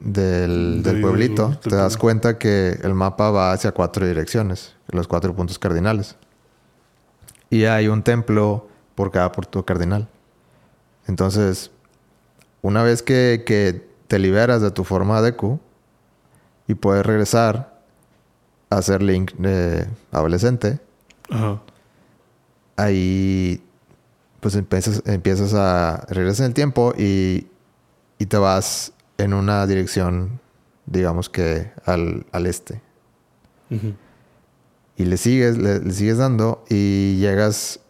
del, 0.00 0.82
De 0.82 0.92
del 0.92 1.00
pueblito, 1.02 1.48
del- 1.48 1.58
te 1.58 1.74
das 1.76 1.96
cuenta 1.96 2.38
que 2.38 2.78
el 2.82 2.94
mapa 2.94 3.30
va 3.30 3.52
hacia 3.52 3.72
cuatro 3.72 4.06
direcciones, 4.06 4.74
los 4.88 5.08
cuatro 5.08 5.34
puntos 5.34 5.58
cardinales. 5.58 6.16
Y 7.50 7.64
hay 7.64 7.88
un 7.88 8.02
templo 8.02 8.68
por 8.94 9.10
cada 9.10 9.32
punto 9.32 9.64
cardinal. 9.64 10.08
Entonces, 11.06 11.70
una 12.62 12.82
vez 12.82 13.02
que, 13.02 13.42
que 13.46 13.87
te 14.08 14.18
liberas 14.18 14.60
de 14.62 14.70
tu 14.70 14.84
forma 14.84 15.22
de 15.22 15.36
Q 15.36 15.60
y 16.66 16.74
puedes 16.74 17.06
regresar 17.06 17.78
a 18.70 18.82
ser 18.82 19.02
Link 19.02 19.32
eh, 19.42 19.86
adolescente, 20.10 20.80
Ajá. 21.30 21.60
ahí 22.76 23.62
pues 24.40 24.54
empiezas, 24.54 25.02
empiezas 25.06 25.54
a 25.54 26.04
regresar 26.08 26.44
en 26.44 26.50
el 26.50 26.54
tiempo 26.54 26.92
y, 26.96 27.46
y 28.18 28.26
te 28.26 28.36
vas 28.36 28.92
en 29.16 29.34
una 29.34 29.66
dirección, 29.66 30.40
digamos 30.86 31.28
que 31.28 31.72
al, 31.86 32.26
al 32.32 32.46
este. 32.46 32.80
Ujú. 33.70 33.94
Y 34.96 35.04
le 35.04 35.16
sigues, 35.16 35.56
le, 35.58 35.80
le 35.80 35.92
sigues 35.92 36.18
dando 36.18 36.64
y 36.68 37.16
llegas 37.18 37.80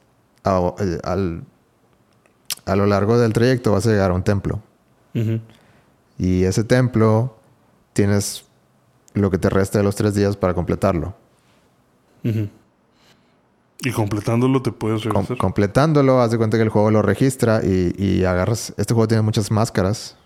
a, 0.44 0.74
eh, 0.78 0.98
al, 1.04 1.44
a 2.64 2.76
lo 2.76 2.86
largo 2.86 3.18
del 3.18 3.32
trayecto 3.32 3.72
vas 3.72 3.86
a 3.86 3.90
llegar 3.90 4.10
a 4.10 4.14
un 4.14 4.22
templo. 4.22 4.62
Ujú. 5.14 5.40
Y 6.18 6.44
ese 6.44 6.64
templo 6.64 7.36
tienes 7.92 8.44
lo 9.14 9.30
que 9.30 9.38
te 9.38 9.48
resta 9.48 9.78
de 9.78 9.84
los 9.84 9.94
tres 9.96 10.14
días 10.14 10.36
para 10.36 10.52
completarlo. 10.54 11.14
Y 13.80 13.92
completándolo 13.92 14.60
te 14.60 14.72
puedes 14.72 15.04
Com- 15.06 15.26
completándolo, 15.38 16.20
haz 16.20 16.32
de 16.32 16.38
cuenta 16.38 16.56
que 16.56 16.64
el 16.64 16.68
juego 16.68 16.90
lo 16.90 17.00
registra 17.02 17.60
y, 17.64 17.94
y 17.96 18.24
agarras... 18.24 18.74
Este 18.76 18.92
juego 18.94 19.06
tiene 19.06 19.22
muchas 19.22 19.50
máscaras 19.52 20.16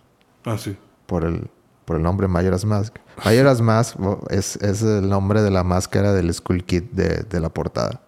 ah, 0.44 0.56
sí. 0.56 0.76
por 1.06 1.24
el, 1.24 1.48
por 1.84 1.96
el 1.96 2.02
nombre 2.02 2.28
Majora's 2.28 2.64
Mask. 2.64 2.96
Majora's 3.24 3.60
Mask 3.62 3.96
bo- 3.98 4.24
es, 4.30 4.56
es 4.56 4.82
el 4.82 5.08
nombre 5.08 5.42
de 5.42 5.50
la 5.50 5.64
máscara 5.64 6.12
del 6.14 6.32
Skull 6.32 6.64
Kid 6.64 6.84
de, 6.92 7.24
de 7.28 7.40
la 7.40 7.50
portada. 7.50 8.00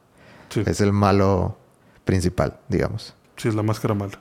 Sí. 0.49 0.63
Es 0.65 0.81
el 0.81 0.93
malo 0.93 1.59
principal, 2.07 2.59
digamos. 2.69 3.15
Sí, 3.37 3.49
es 3.49 3.55
la 3.55 3.63
máscara 3.63 3.93
mala. 3.95 4.19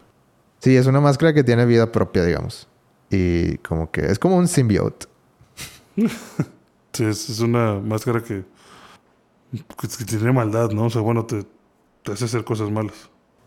Sí, 0.60 0.76
es 0.76 0.88
una 0.88 1.00
máscara 1.00 1.34
que 1.34 1.44
tiene 1.44 1.66
vida 1.66 1.92
propia, 1.92 2.24
digamos. 2.26 2.68
Y 3.16 3.58
como 3.60 3.92
que 3.92 4.02
es 4.12 4.18
como 4.18 4.38
un 4.38 4.48
symbiote. 4.48 5.06
Sí, 6.94 7.04
es, 7.06 7.40
una 7.40 7.76
máscara 7.80 8.22
que, 8.24 8.44
que, 9.52 10.06
tiene 10.06 10.32
maldad, 10.32 10.72
¿no? 10.72 10.86
O 10.86 10.90
sea, 10.90 11.02
bueno, 11.02 11.26
te, 11.26 11.44
te 12.04 12.12
hace 12.12 12.26
hacer 12.26 12.44
cosas 12.44 12.72
malas. 12.72 12.94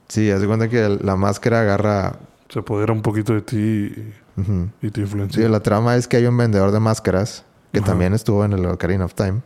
Sí, 0.09 0.31
haz 0.31 0.41
de 0.41 0.47
cuenta 0.47 0.69
que 0.69 0.89
la 1.03 1.17
máscara 1.17 1.61
agarra... 1.63 2.19
Se 2.49 2.61
apodera 2.61 2.93
un 2.93 3.03
poquito 3.03 3.35
de 3.35 3.43
ti 3.43 3.57
y, 3.57 4.91
te 4.91 4.95
Sí, 4.95 5.01
influencia. 5.01 5.49
la 5.49 5.61
trama 5.61 5.97
es 5.97 6.07
que 6.07 6.17
hay 6.19 6.27
un 6.27 6.37
vendedor 6.37 6.71
de 6.71 6.79
máscaras 6.79 7.45
que 7.73 7.81
Ajá. 7.81 7.89
también 7.89 8.15
estuvo 8.15 8.45
en 8.45 8.53
el 8.53 8.65
Ocarina 8.67 9.05
of 9.05 9.15
Time. 9.15 9.43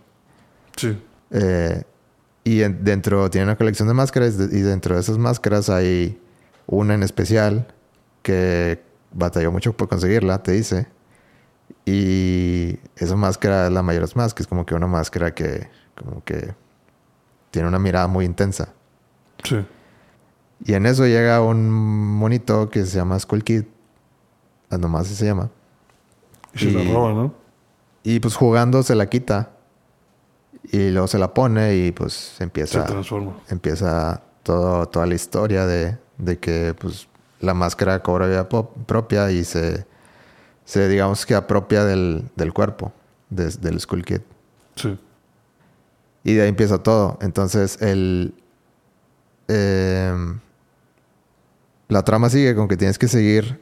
Sí. 0.76 0.98
Eh, 1.30 1.82
y 2.44 2.60
en- 2.62 2.84
dentro 2.84 3.30
tiene 3.30 3.44
una 3.46 3.56
colección 3.56 3.88
de 3.88 3.94
máscaras 3.94 4.34
y 4.34 4.60
dentro 4.60 4.94
de 4.96 5.00
esas 5.00 5.16
máscaras 5.16 5.70
hay 5.70 6.20
una 6.66 6.92
en 6.94 7.02
especial 7.02 7.66
que 8.22 8.82
batalló 9.12 9.50
mucho 9.52 9.72
por 9.76 9.88
conseguirla, 9.88 10.42
te 10.42 10.52
dice. 10.52 10.86
Y 11.86 12.78
esa 12.96 13.16
máscara 13.16 13.66
es 13.66 13.72
la 13.72 13.82
Majora's 13.82 14.16
Mask, 14.16 14.36
que 14.36 14.42
es 14.42 14.46
como 14.48 14.66
que 14.66 14.74
una 14.74 14.86
máscara 14.86 15.34
que 15.34 15.68
como 15.96 16.22
que 16.24 16.54
tiene 17.50 17.68
una 17.68 17.78
mirada 17.78 18.06
muy 18.06 18.24
intensa. 18.24 18.72
Sí. 19.44 19.64
Y 20.64 20.74
en 20.74 20.86
eso 20.86 21.06
llega 21.06 21.40
un 21.40 21.70
monito 21.70 22.68
que 22.68 22.84
se 22.84 22.96
llama 22.96 23.18
Skull 23.18 23.42
Kid. 23.44 23.64
ah, 24.70 24.78
Nomás 24.78 25.06
así 25.06 25.14
se 25.16 25.26
llama. 25.26 25.50
Y 26.54 26.58
se 26.58 26.70
la 26.70 26.92
roba, 26.92 27.12
¿no? 27.12 27.34
Y 28.02 28.20
pues 28.20 28.34
jugando 28.34 28.82
se 28.82 28.94
la 28.94 29.08
quita. 29.08 29.50
Y 30.64 30.90
luego 30.90 31.06
se 31.06 31.18
la 31.18 31.32
pone 31.32 31.76
y 31.76 31.92
pues 31.92 32.12
Se 32.36 32.44
empieza, 32.44 32.84
transforma. 32.84 33.32
empieza 33.48 34.22
todo, 34.42 34.86
toda 34.86 35.06
la 35.06 35.14
historia 35.14 35.64
de, 35.66 35.96
de 36.18 36.38
que 36.38 36.74
pues 36.78 37.08
la 37.40 37.54
máscara 37.54 38.02
cobra 38.02 38.26
vida 38.26 38.48
propia 38.48 39.30
y 39.30 39.44
se, 39.44 39.86
se 40.64 40.88
digamos 40.88 41.26
que 41.26 41.34
apropia 41.34 41.84
del, 41.84 42.30
del 42.36 42.52
cuerpo 42.52 42.92
del 43.30 43.80
Skull 43.80 44.04
Kid. 44.04 44.20
Sí. 44.76 44.98
Y 46.24 46.34
de 46.34 46.42
ahí 46.42 46.48
empieza 46.48 46.82
todo. 46.82 47.18
Entonces 47.20 47.80
el... 47.80 48.34
em, 49.48 50.40
la 51.88 52.02
trama 52.04 52.28
sigue 52.28 52.54
con 52.54 52.68
que 52.68 52.76
tienes 52.76 52.98
que 52.98 53.08
seguir 53.08 53.60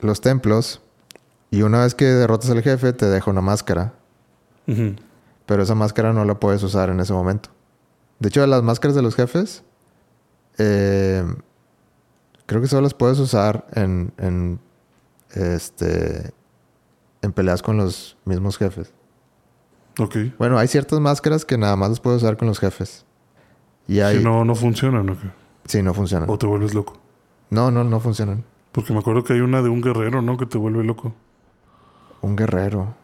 los 0.00 0.20
templos 0.20 0.80
y 1.50 1.62
una 1.62 1.82
vez 1.82 1.94
que 1.94 2.06
derrotas 2.06 2.50
al 2.50 2.62
jefe 2.62 2.92
te 2.92 3.06
deja 3.06 3.30
una 3.30 3.40
máscara. 3.40 3.92
Ujú. 4.66 4.94
Pero 5.46 5.62
esa 5.62 5.74
máscara 5.74 6.12
no 6.12 6.24
la 6.24 6.38
puedes 6.38 6.62
usar 6.62 6.90
en 6.90 7.00
ese 7.00 7.12
momento. 7.12 7.50
De 8.18 8.28
hecho, 8.28 8.46
las 8.46 8.62
máscaras 8.62 8.94
de 8.94 9.02
los 9.02 9.16
jefes, 9.16 9.62
eh, 10.58 11.24
creo 12.50 12.60
que 12.60 12.66
solo 12.66 12.82
las 12.82 12.94
puedes 12.94 13.16
usar 13.20 13.64
en, 13.74 14.12
en, 14.18 14.58
este, 15.34 16.32
en 17.22 17.32
peleas 17.32 17.62
con 17.62 17.76
los 17.76 18.16
mismos 18.24 18.58
jefes. 18.58 18.92
Ok. 20.00 20.16
Bueno, 20.36 20.58
hay 20.58 20.66
ciertas 20.66 20.98
máscaras 20.98 21.44
que 21.44 21.56
nada 21.56 21.76
más 21.76 21.90
las 21.90 22.00
puedes 22.00 22.24
usar 22.24 22.36
con 22.36 22.48
los 22.48 22.58
jefes. 22.58 23.06
Y 23.86 24.00
hay... 24.00 24.18
Si 24.18 24.24
no, 24.24 24.44
no 24.44 24.56
funcionan, 24.56 25.08
¿o 25.10 25.12
qué? 25.16 25.30
Sí, 25.66 25.80
no 25.80 25.94
funcionan. 25.94 26.28
O 26.28 26.38
te 26.38 26.46
vuelves 26.46 26.74
loco. 26.74 26.94
No, 27.50 27.70
no, 27.70 27.84
no 27.84 28.00
funcionan. 28.00 28.42
Porque 28.72 28.92
me 28.92 28.98
acuerdo 28.98 29.22
que 29.22 29.34
hay 29.34 29.40
una 29.42 29.62
de 29.62 29.68
un 29.68 29.80
guerrero, 29.80 30.20
¿no? 30.20 30.36
Que 30.36 30.46
te 30.46 30.58
vuelve 30.58 30.82
loco. 30.82 31.14
Un 32.22 32.34
guerrero. 32.34 32.96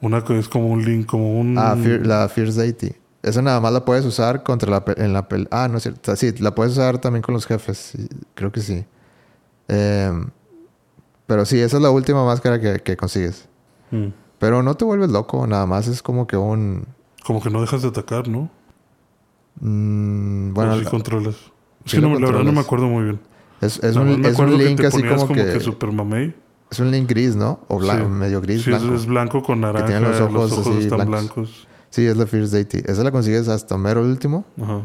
Una 0.00 0.24
que 0.24 0.36
es 0.36 0.48
como 0.48 0.66
un 0.66 0.84
link, 0.84 1.06
como 1.06 1.38
un... 1.38 1.56
Ah, 1.58 1.76
Fear- 1.76 2.04
la 2.04 2.28
Fierce 2.28 2.60
Deity. 2.60 2.92
Esa 3.24 3.40
nada 3.42 3.60
más 3.60 3.72
la 3.72 3.84
puedes 3.84 4.04
usar 4.04 4.42
contra 4.42 4.70
la 4.70 4.84
en 4.96 5.12
la 5.12 5.28
pel- 5.28 5.48
Ah, 5.50 5.66
no 5.68 5.78
es 5.78 5.82
cierto. 5.84 6.14
Sí, 6.16 6.32
la 6.38 6.54
puedes 6.54 6.72
usar 6.74 6.98
también 6.98 7.22
con 7.22 7.32
los 7.34 7.46
jefes. 7.46 7.96
creo 8.34 8.52
que 8.52 8.60
sí. 8.60 8.84
Em, 9.68 10.26
pero 11.26 11.44
sí, 11.46 11.58
esa 11.58 11.78
es 11.78 11.82
la 11.82 11.90
última 11.90 12.24
máscara 12.24 12.60
que, 12.60 12.80
que 12.80 12.96
consigues. 12.96 13.48
Mm. 13.90 14.08
Pero 14.38 14.62
no 14.62 14.74
te 14.76 14.84
vuelves 14.84 15.10
loco, 15.10 15.46
nada 15.46 15.64
más 15.64 15.88
es 15.88 16.02
como 16.02 16.26
que 16.26 16.36
un... 16.36 16.84
Como 17.24 17.40
que 17.42 17.48
no 17.48 17.62
dejas 17.62 17.80
de 17.80 17.88
atacar, 17.88 18.28
¿no? 18.28 18.50
mm, 19.60 20.52
Bueno, 20.52 20.70
bueno, 20.72 20.84
sí 20.84 20.90
controlas. 20.90 21.34
Es 21.84 21.90
sí 21.92 21.96
que 21.96 22.02
lo 22.02 22.08
no, 22.10 22.14
la 22.18 22.26
verdad 22.26 22.40
no 22.44 22.52
me 22.52 22.62
controlas. 22.62 22.66
acuerdo 22.66 22.86
muy 22.88 23.04
bien. 23.04 23.20
es, 23.60 23.82
es 23.82 23.96
un, 23.96 24.20
me 24.20 24.28
es 24.28 24.34
un 24.38 24.44
acuerdo 24.44 24.58
que 24.58 24.64
link 24.64 24.80
te 24.80 24.86
así 24.86 25.02
como, 25.02 25.28
que... 25.28 25.60
Super 25.60 25.92
Mamey. 25.92 26.34
Es 26.70 26.80
un 26.80 26.90
link 26.90 27.08
gris, 27.08 27.36
¿no? 27.36 27.60
O 27.68 27.78
blan- 27.78 28.02
Sí. 28.02 28.08
medio 28.08 28.40
gris, 28.40 28.62
Sí, 28.62 28.70
es- 28.72 28.80
blanco. 28.82 28.94
es 28.96 29.06
blanco 29.06 29.42
con 29.42 29.60
naranja. 29.60 29.86
tiene 29.86 30.00
los 30.00 30.20
ojos 30.20 30.52
así 30.58 30.70
están 30.84 31.06
blancos. 31.08 31.08
blancos. 31.36 31.68
Sí, 31.94 32.04
es 32.08 32.16
la 32.16 32.26
Fierce 32.26 32.56
Deity. 32.56 32.82
Esa 32.90 33.04
la 33.04 33.12
consigues 33.12 33.46
hasta 33.46 33.78
mero 33.78 34.00
último. 34.02 34.44
Ajá. 34.60 34.80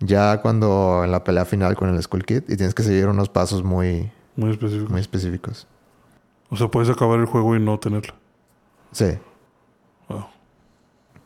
Ya 0.00 0.40
cuando 0.40 1.02
en 1.04 1.10
la 1.12 1.22
pelea 1.22 1.44
final 1.44 1.76
con 1.76 1.90
el 1.94 2.02
Skull 2.02 2.24
Kid. 2.24 2.44
Y 2.48 2.56
tienes 2.56 2.74
que 2.74 2.82
seguir 2.82 3.06
unos 3.06 3.28
pasos 3.28 3.62
muy, 3.62 4.10
Muy 4.34 4.50
específico. 4.52 4.90
muy 4.90 5.02
específicos. 5.02 5.66
O 6.48 6.56
sea, 6.56 6.68
puedes 6.68 6.88
acabar 6.88 7.20
el 7.20 7.26
juego 7.26 7.54
y 7.54 7.60
no 7.60 7.78
tenerla. 7.78 8.14
Sí. 8.92 9.18
Wow. 10.08 10.24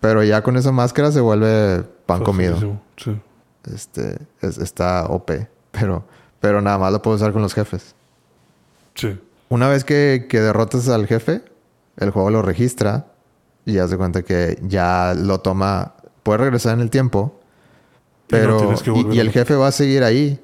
Pero 0.01 0.25
ya 0.25 0.43
con 0.43 0.57
esa 0.57 0.73
máscara 0.73 1.13
se 1.13 1.21
vuelve 1.21 1.85
pan 2.05 2.25
comido. 2.25 2.55
Facilísimo. 2.55 2.83
Sí. 2.97 3.21
Este, 3.73 4.19
es- 4.41 4.59
está 4.59 5.07
OP. 5.07 5.31
Pero, 5.71 6.05
pero 6.41 6.61
nada 6.61 6.79
más 6.79 6.93
lo 6.93 7.01
puedo 7.01 7.15
usar 7.17 7.33
con 7.33 7.43
los 7.43 7.55
jefes. 7.55 7.95
Sí. 8.97 9.17
Una 9.51 9.69
vez 9.69 9.85
que, 9.85 10.27
que 10.29 10.41
derrotas 10.41 10.89
al 10.89 11.07
jefe, 11.07 11.45
el 11.97 12.11
juego 12.11 12.31
lo 12.31 12.43
registra 12.43 13.08
y 13.69 13.79
haz 13.79 13.91
de 13.91 13.99
cuenta 13.99 14.23
que 14.23 14.59
ya 14.63 15.15
lo 15.15 15.41
toma. 15.41 15.95
Puede 16.23 16.39
regresar 16.39 16.73
en 16.75 16.81
el 16.81 16.91
tiempo, 16.91 17.39
Y 18.29 18.35
no 18.35 18.39
pero. 18.59 18.75
y, 19.13 19.19
el 19.19 19.31
jefe 19.31 19.55
va 19.55 19.69
a 19.69 19.73
seguir 19.73 20.03
ahí 20.03 20.43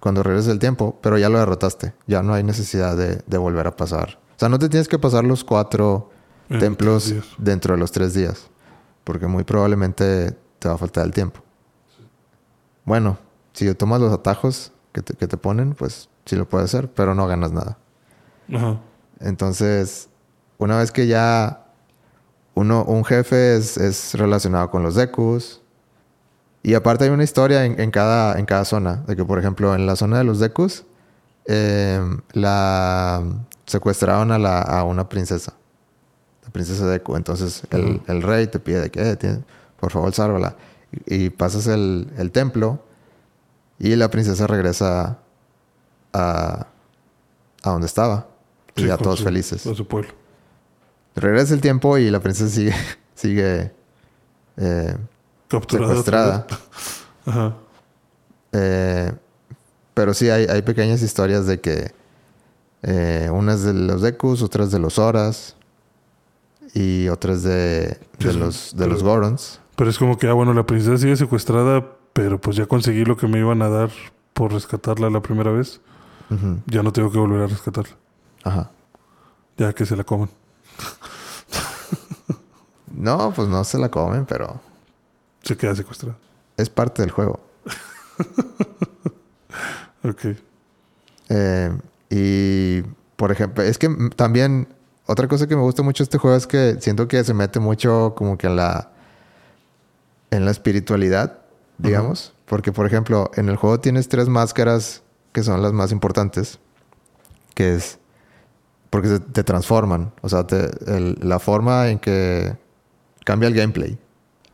cuando 0.00 0.22
regrese 0.22 0.50
el 0.50 0.58
tiempo, 0.58 0.98
pero 1.02 1.18
ya 1.18 1.28
lo 1.28 1.38
derrotaste. 1.38 1.92
Ya 2.06 2.22
no 2.22 2.32
hay 2.32 2.42
necesidad 2.42 2.96
de, 2.96 3.22
de 3.26 3.38
volver 3.38 3.66
a 3.66 3.76
pasar. 3.76 4.18
O 4.36 4.38
sea, 4.38 4.48
no 4.48 4.58
te 4.58 4.70
tienes 4.70 4.88
que 4.88 4.98
pasar 4.98 5.24
los 5.24 5.44
cuatro 5.44 6.10
En 6.48 6.58
templos 6.58 7.14
dentro 7.36 7.74
de 7.74 7.80
los 7.80 7.92
tres 7.92 8.14
días, 8.14 8.48
porque 9.04 9.26
muy 9.26 9.44
probablemente 9.44 10.34
te 10.58 10.68
va 10.68 10.74
a 10.74 10.78
faltar 10.78 11.04
el 11.04 11.12
tiempo. 11.12 11.40
Bueno, 12.86 13.18
si 13.52 13.72
tomas 13.74 14.00
los 14.00 14.12
atajos 14.12 14.72
que 14.92 15.02
te, 15.02 15.14
que 15.14 15.26
te 15.26 15.36
ponen, 15.36 15.74
pues 15.74 16.08
sí 16.24 16.36
lo 16.36 16.48
puedes 16.48 16.72
hacer, 16.72 16.90
pero 16.90 17.14
no 17.14 17.26
ganas 17.26 17.52
nada. 17.52 17.76
Ajá. 18.50 18.80
Entonces, 19.20 20.08
una 20.58 20.78
vez 20.78 20.90
que 20.92 21.06
ya 21.06 21.65
uno, 22.56 22.82
un 22.84 23.04
jefe 23.04 23.54
es, 23.56 23.76
es 23.76 24.14
relacionado 24.14 24.70
con 24.70 24.82
los 24.82 24.94
Dekus. 24.96 25.60
Y 26.62 26.74
aparte 26.74 27.04
hay 27.04 27.10
una 27.10 27.22
historia 27.22 27.64
en, 27.64 27.78
en 27.78 27.90
cada, 27.92 28.38
en 28.40 28.44
cada 28.46 28.64
zona. 28.64 29.04
De 29.06 29.14
que, 29.14 29.24
por 29.24 29.38
ejemplo, 29.38 29.74
en 29.76 29.86
la 29.86 29.94
zona 29.94 30.18
de 30.18 30.24
los 30.24 30.40
Dekus, 30.40 30.84
eh, 31.44 32.00
la 32.32 33.22
secuestraron 33.66 34.32
a, 34.32 34.38
la, 34.38 34.62
a 34.62 34.82
una 34.82 35.08
princesa. 35.08 35.52
La 36.44 36.50
princesa 36.50 36.86
Deku. 36.88 37.14
Entonces, 37.14 37.62
el, 37.70 38.00
el 38.08 38.22
rey 38.22 38.48
te 38.48 38.58
pide 38.58 38.80
de 38.80 38.90
que, 38.90 39.10
eh, 39.10 39.16
tiene- 39.16 39.44
por 39.78 39.92
favor, 39.92 40.12
sálvala. 40.12 40.56
Y, 41.06 41.26
y 41.26 41.30
pasas 41.30 41.66
el, 41.68 42.08
el 42.16 42.32
templo 42.32 42.80
y 43.78 43.94
la 43.94 44.10
princesa 44.10 44.46
regresa 44.46 45.18
a, 46.12 46.66
a 47.62 47.70
donde 47.70 47.86
estaba. 47.86 48.26
Y 48.74 48.86
ya 48.86 48.96
todos 48.96 49.18
su- 49.18 49.24
felices. 49.24 49.66
A 49.66 49.74
su 49.74 49.86
pueblo. 49.86 50.10
Regresa 51.16 51.54
el 51.54 51.60
tiempo 51.60 51.98
y 51.98 52.10
la 52.10 52.20
princesa 52.20 52.54
sigue, 52.54 52.74
sigue 53.14 53.72
eh, 54.56 54.96
Capturada. 55.48 55.88
secuestrada. 55.88 56.46
Ajá. 57.26 57.54
Eh, 58.52 59.12
pero 59.94 60.14
sí, 60.14 60.28
hay, 60.30 60.44
hay 60.46 60.62
pequeñas 60.62 61.02
historias 61.02 61.46
de 61.46 61.60
que 61.60 61.92
eh, 62.82 63.28
unas 63.32 63.62
de 63.62 63.72
los 63.74 64.02
Dekus, 64.02 64.42
otras 64.42 64.70
de 64.70 64.78
los 64.78 64.98
Horas 64.98 65.56
y 66.74 67.08
otras 67.08 67.42
de, 67.42 67.98
de 68.18 68.32
Sí, 68.32 68.38
los, 68.38 68.72
de 68.72 68.78
pero- 68.84 68.90
los 68.92 69.02
Gorons. 69.02 69.60
Pero 69.76 69.90
es 69.90 69.98
como 69.98 70.16
que, 70.16 70.26
ah, 70.28 70.32
bueno, 70.32 70.54
la 70.54 70.64
princesa 70.64 70.96
sigue 70.96 71.16
secuestrada, 71.16 71.84
pero 72.14 72.40
pues 72.40 72.56
ya 72.56 72.64
conseguí 72.66 73.04
lo 73.04 73.16
que 73.18 73.26
me 73.26 73.38
iban 73.40 73.60
a 73.60 73.68
dar 73.68 73.90
por 74.32 74.52
rescatarla 74.54 75.10
la 75.10 75.20
primera 75.20 75.50
vez. 75.50 75.80
Ya 76.66 76.82
no 76.82 76.92
tengo 76.92 77.10
que 77.12 77.18
volver 77.18 77.42
a 77.42 77.46
rescatarla. 77.46 77.94
Ajá. 78.42 78.70
Ya 79.58 79.72
que 79.74 79.84
se 79.86 79.94
la 79.96 80.02
coman. 80.04 80.30
No, 82.96 83.32
pues 83.34 83.48
no 83.48 83.62
se 83.62 83.78
la 83.78 83.90
comen, 83.90 84.24
pero 84.24 84.58
Se 85.42 85.56
queda 85.56 85.74
secuestrado. 85.74 86.16
Es 86.56 86.70
parte 86.70 87.02
del 87.02 87.10
juego. 87.10 87.40
Ok. 90.04 90.24
Eh, 91.30 91.76
y, 92.10 92.82
por 93.16 93.32
ejemplo, 93.32 93.64
es 93.64 93.76
que 93.76 93.88
también 94.14 94.68
otra 95.06 95.26
cosa 95.26 95.48
que 95.48 95.56
me 95.56 95.62
gusta 95.62 95.82
mucho 95.82 96.02
de 96.02 96.06
este 96.06 96.18
juego 96.18 96.36
es 96.36 96.46
que 96.46 96.76
siento 96.80 97.08
que 97.08 97.24
se 97.24 97.34
mete 97.34 97.58
mucho 97.58 98.14
como 98.16 98.38
que 98.38 98.46
en 98.46 98.54
la, 98.54 98.92
en 100.30 100.44
la 100.44 100.52
espiritualidad, 100.52 101.40
digamos. 101.78 102.34
Porque, 102.46 102.70
por 102.70 102.86
ejemplo, 102.86 103.30
en 103.34 103.48
el 103.48 103.56
juego 103.56 103.80
tienes 103.80 104.08
tres 104.08 104.28
máscaras 104.28 105.02
que 105.32 105.42
son 105.42 105.60
las 105.60 105.72
más 105.72 105.90
importantes. 105.90 106.60
Que 107.54 107.74
es 107.74 107.98
porque 108.90 109.08
se- 109.08 109.20
te 109.20 109.44
transforman. 109.44 110.12
O 110.22 110.28
sea, 110.28 110.46
te- 110.46 110.70
el- 110.96 111.18
la 111.22 111.38
forma 111.38 111.88
en 111.88 111.98
que 111.98 112.56
cambia 113.24 113.48
el 113.48 113.54
gameplay 113.54 113.98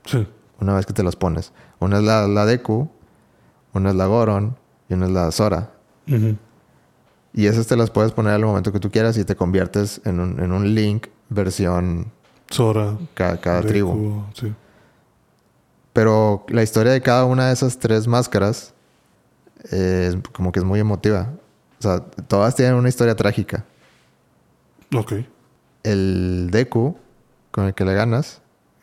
Sí. 0.05 0.27
una 0.61 0.75
vez 0.75 0.87
que 0.87 0.93
te 0.93 1.03
las 1.03 1.17
pones. 1.17 1.53
Una 1.81 1.99
es 1.99 2.05
la, 2.05 2.27
la 2.29 2.47
Deku, 2.47 2.89
una 3.75 3.91
es 3.91 3.97
la 3.97 4.07
Goron 4.07 4.57
y 4.89 4.95
una 4.95 5.07
es 5.07 5.13
la 5.13 5.31
Sora. 5.33 5.71
Ujú. 6.09 6.37
Y 7.35 7.47
esas 7.47 7.67
te 7.67 7.77
las 7.77 7.91
puedes 7.91 8.13
poner 8.13 8.33
al 8.35 8.45
momento 8.45 8.73
que 8.73 8.81
tú 8.81 8.91
quieras 8.91 9.17
y 9.17 9.25
te 9.25 9.37
conviertes 9.37 10.01
en 10.05 10.21
un, 10.21 10.41
en 10.41 10.53
un 10.53 10.75
Link 10.75 11.07
versión 11.31 12.13
Sora. 12.51 12.99
ca- 13.15 13.39
cada 13.41 13.57
Deku, 13.63 13.69
tribu. 13.69 14.25
Sí. 14.35 14.53
Pero 15.93 16.45
la 16.49 16.63
historia 16.63 16.93
de 16.93 17.01
cada 17.03 17.25
una 17.25 17.49
de 17.49 17.53
esas 17.53 17.79
tres 17.79 18.07
máscaras 18.09 18.75
eh, 19.71 20.09
es 20.11 20.17
como 20.33 20.51
que 20.53 20.59
es 20.61 20.65
muy 20.65 20.81
emotiva. 20.81 21.29
O 21.79 21.83
sea, 21.83 22.01
todas 22.01 22.55
tienen 22.55 22.75
una 22.75 22.89
historia 22.89 23.15
trágica. 23.17 23.65
Ok. 24.95 25.13
El 25.85 26.49
Deku 26.51 26.97
con 27.51 27.65
el 27.67 27.75
que 27.75 27.85
le 27.85 27.95
ganas, 27.95 28.41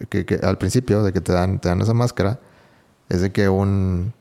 que, 0.09 0.25
que 0.25 0.35
al 0.35 0.57
principio 0.57 1.03
de 1.03 1.13
que 1.13 1.21
te 1.21 1.31
dan, 1.31 1.59
te 1.59 1.69
dan 1.69 1.81
esa 1.81 1.93
máscara, 1.93 2.39
es 3.09 3.21
de 3.21 3.31
que 3.31 3.49
un, 3.49 4.13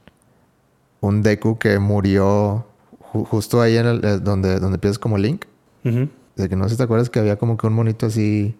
un 1.01 1.22
Deku 1.22 1.59
que 1.59 1.78
murió 1.78 2.66
ju- 3.12 3.26
justo 3.26 3.61
ahí 3.61 3.76
en 3.76 3.86
el, 3.86 4.05
eh, 4.05 4.18
donde, 4.18 4.59
donde 4.61 4.76
empiezas 4.76 4.99
como 4.99 5.18
Link. 5.18 5.45
De 6.36 6.49
que 6.49 6.55
no 6.57 6.64
sé 6.64 6.70
si 6.70 6.76
te 6.76 6.82
acuerdas 6.84 7.09
que 7.11 7.18
había 7.18 7.36
como 7.36 7.57
que 7.57 7.66
un 7.66 7.72
monito 7.72 8.07
así 8.07 8.57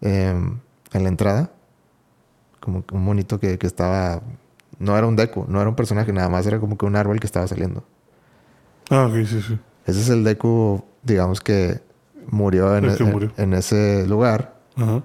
em, 0.00 0.58
en 0.92 1.02
la 1.02 1.08
entrada. 1.08 1.50
Como 2.60 2.84
que 2.84 2.94
un 2.94 3.04
monito 3.04 3.38
que, 3.40 3.58
que 3.58 3.66
estaba... 3.66 4.20
No 4.78 4.96
era 4.96 5.06
un 5.06 5.16
Deku, 5.16 5.44
no 5.48 5.60
era 5.60 5.68
un 5.70 5.76
personaje, 5.76 6.12
nada 6.12 6.28
más 6.28 6.46
era 6.46 6.58
como 6.60 6.76
que 6.76 6.84
un 6.86 6.96
árbol 6.96 7.18
que 7.20 7.26
estaba 7.26 7.46
saliendo. 7.46 7.82
Ah, 8.90 9.06
ok, 9.06 9.26
sí, 9.26 9.40
sí. 9.42 9.58
Ese 9.86 10.00
es 10.00 10.08
el 10.10 10.22
Deku, 10.24 10.84
digamos 11.02 11.40
que 11.40 11.80
murió 12.30 12.76
en, 12.76 12.84
El 12.86 12.96
que 12.96 13.02
en- 13.04 13.10
murió. 13.12 13.32
en 13.36 13.54
ese 13.54 14.06
lugar. 14.06 14.56
Ajá. 14.76 15.02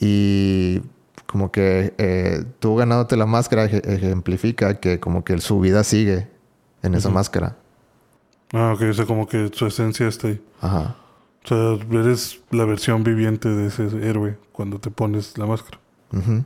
Y 0.00 0.80
como 1.26 1.50
que 1.52 1.94
eh, 1.98 2.44
tú 2.58 2.76
ganándote 2.76 3.16
la 3.16 3.26
máscara 3.26 3.64
ej- 3.66 3.82
ejemplifica 3.86 4.80
que 4.80 4.98
como 5.00 5.24
que 5.24 5.38
su 5.40 5.60
vida 5.60 5.84
sigue 5.84 6.28
en 6.82 6.94
esa 6.94 7.10
máscara. 7.10 7.56
Ah, 8.52 8.72
ok. 8.74 8.82
O 8.90 8.92
sea, 8.94 9.06
como 9.06 9.26
que 9.28 9.50
su 9.52 9.66
esencia 9.66 10.08
está 10.08 10.28
ahí. 10.28 10.42
Ajá. 10.60 10.96
O 11.44 11.48
sea, 11.48 11.78
eres 12.00 12.40
la 12.50 12.64
versión 12.64 13.04
viviente 13.04 13.48
de 13.48 13.66
ese 13.68 13.84
héroe 14.08 14.38
cuando 14.52 14.78
te 14.78 14.90
pones 14.90 15.38
la 15.38 15.46
máscara. 15.46 15.78
Ujú. 16.12 16.44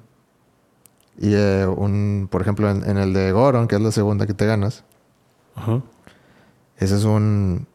Y 1.19 1.35
eh, 1.35 1.67
un, 1.67 2.29
por 2.31 2.43
ejemplo, 2.43 2.69
en, 2.71 2.89
en 2.89 2.99
el 2.99 3.13
de 3.13 3.33
Goron, 3.33 3.69
que 3.69 3.77
es 3.77 3.81
la 3.81 3.93
segunda 3.93 4.27
que 4.27 4.35
te 4.35 4.47
ganas, 4.47 4.85
Ajá. 5.55 5.81
ese 6.77 6.97
es 6.97 7.05
un... 7.05 7.67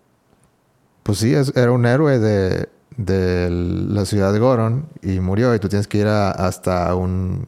Pues 1.10 1.18
sí, 1.22 1.34
es- 1.34 1.56
era 1.58 1.72
un 1.72 1.88
héroe 1.88 2.20
de, 2.20 2.70
de 2.96 3.50
la 3.50 4.06
ciudad 4.06 4.32
de 4.32 4.38
Goron 4.38 4.86
y 5.02 5.20
murió 5.20 5.56
y 5.56 5.60
tú 5.60 5.68
tienes 5.68 5.88
que 5.88 5.98
ir 5.98 6.06
a- 6.06 6.30
hasta 6.30 6.94
un, 6.94 7.48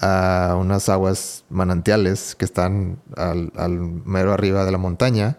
a 0.00 0.56
unas 0.58 0.88
aguas 0.88 1.44
manantiales 1.48 2.34
que 2.34 2.44
están 2.44 2.98
al, 3.16 3.52
al 3.54 3.78
mero 3.78 4.32
arriba 4.32 4.64
de 4.64 4.72
la 4.72 4.78
montaña. 4.78 5.38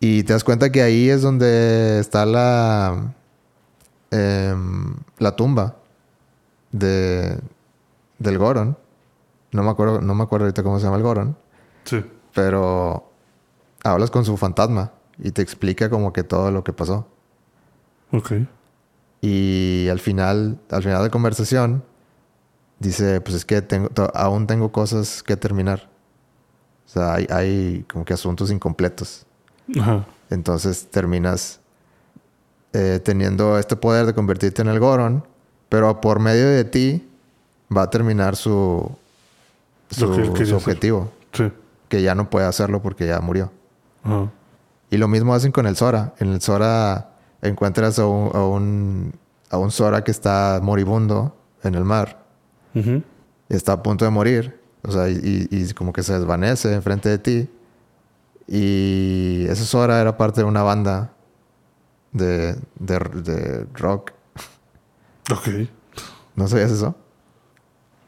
Y 0.00 0.22
te 0.22 0.32
das 0.32 0.44
cuenta 0.44 0.72
que 0.72 0.80
ahí 0.80 1.10
es 1.10 1.20
donde 1.20 1.98
está 1.98 2.24
la, 2.24 3.12
em, 4.10 4.94
la 5.18 5.36
tumba 5.36 5.76
de, 6.70 7.38
del 8.18 8.38
Goron. 8.38 8.78
No 9.50 9.62
me, 9.62 9.68
acuerdo, 9.68 10.00
no 10.00 10.14
me 10.14 10.22
acuerdo 10.22 10.46
ahorita 10.46 10.62
cómo 10.62 10.78
se 10.78 10.86
llama 10.86 10.96
el 10.96 11.02
Goron. 11.02 11.36
Sí. 11.84 12.02
Pero 12.32 13.10
hablas 13.84 14.10
con 14.10 14.24
su 14.24 14.38
fantasma 14.38 14.90
y 15.18 15.30
te 15.30 15.42
explica 15.42 15.88
como 15.90 16.12
que 16.12 16.22
todo 16.24 16.50
lo 16.50 16.64
que 16.64 16.72
pasó. 16.72 17.06
Ok. 18.12 18.32
Y 19.20 19.88
al 19.90 20.00
final, 20.00 20.58
al 20.70 20.82
final 20.82 21.02
de 21.02 21.10
conversación, 21.10 21.84
dice, 22.78 23.20
pues 23.20 23.36
es 23.36 23.44
que 23.44 23.62
tengo, 23.62 23.88
aún 24.14 24.46
tengo 24.46 24.72
cosas 24.72 25.22
que 25.22 25.36
terminar. 25.36 25.88
O 26.86 26.88
sea, 26.88 27.14
hay, 27.14 27.26
hay 27.30 27.84
como 27.90 28.04
que 28.04 28.12
asuntos 28.14 28.50
incompletos. 28.50 29.24
Ajá. 29.80 30.04
Entonces 30.30 30.88
terminas 30.90 31.60
eh, 32.72 33.00
teniendo 33.04 33.58
este 33.58 33.76
poder 33.76 34.06
de 34.06 34.14
convertirte 34.14 34.62
en 34.62 34.68
el 34.68 34.80
Goron, 34.80 35.24
pero 35.68 36.00
por 36.00 36.18
medio 36.20 36.48
de 36.48 36.64
ti 36.64 37.08
va 37.74 37.82
a 37.82 37.90
terminar 37.90 38.34
su, 38.36 38.90
su, 39.90 40.32
que 40.34 40.44
su 40.46 40.56
objetivo, 40.56 41.10
Sí. 41.32 41.50
que 41.88 42.02
ya 42.02 42.14
no 42.14 42.28
puede 42.28 42.46
hacerlo 42.46 42.82
porque 42.82 43.06
ya 43.06 43.20
murió. 43.20 43.50
Ajá. 44.02 44.30
Y 44.92 44.98
lo 44.98 45.08
mismo 45.08 45.34
hacen 45.34 45.52
con 45.52 45.66
el 45.66 45.74
Sora. 45.74 46.12
En 46.18 46.34
el 46.34 46.42
Sora 46.42 47.14
encuentras 47.40 47.98
a 47.98 48.04
un, 48.04 48.30
a 48.36 48.44
un, 48.44 49.14
a 49.48 49.56
un 49.56 49.70
Sora 49.70 50.04
que 50.04 50.10
está 50.10 50.60
moribundo 50.62 51.34
en 51.62 51.74
el 51.76 51.82
mar. 51.82 52.26
Y 52.74 53.02
está 53.48 53.72
a 53.72 53.82
punto 53.82 54.04
de 54.04 54.10
morir. 54.10 54.60
O 54.82 54.92
sea, 54.92 55.08
y, 55.08 55.72
como 55.74 55.94
que 55.94 56.02
se 56.02 56.12
desvanece 56.12 56.74
enfrente 56.74 57.08
de 57.08 57.16
ti. 57.16 57.50
Y 58.46 59.46
ese 59.48 59.64
Sora 59.64 59.98
era 59.98 60.18
parte 60.18 60.42
de 60.42 60.46
una 60.46 60.62
banda 60.62 61.14
de, 62.12 62.58
de, 62.78 62.98
de 62.98 63.66
rock. 63.72 64.10
Ok. 65.32 65.70
¿No 66.36 66.48
sabías 66.48 66.70
eso? 66.70 66.94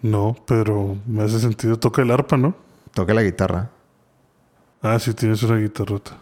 No, 0.03 0.37
pero 0.47 0.99
me 1.07 1.23
hace 1.23 1.41
sentido. 1.41 1.79
Toca 1.79 2.03
el 2.03 2.11
arpa, 2.11 2.37
¿no? 2.37 2.55
Toca 2.93 3.15
la 3.15 3.23
guitarra. 3.23 3.71
Ah, 4.83 4.99
sí, 4.99 5.15
tienes 5.15 5.43
una 5.43 5.57
guitarrota. 5.57 6.19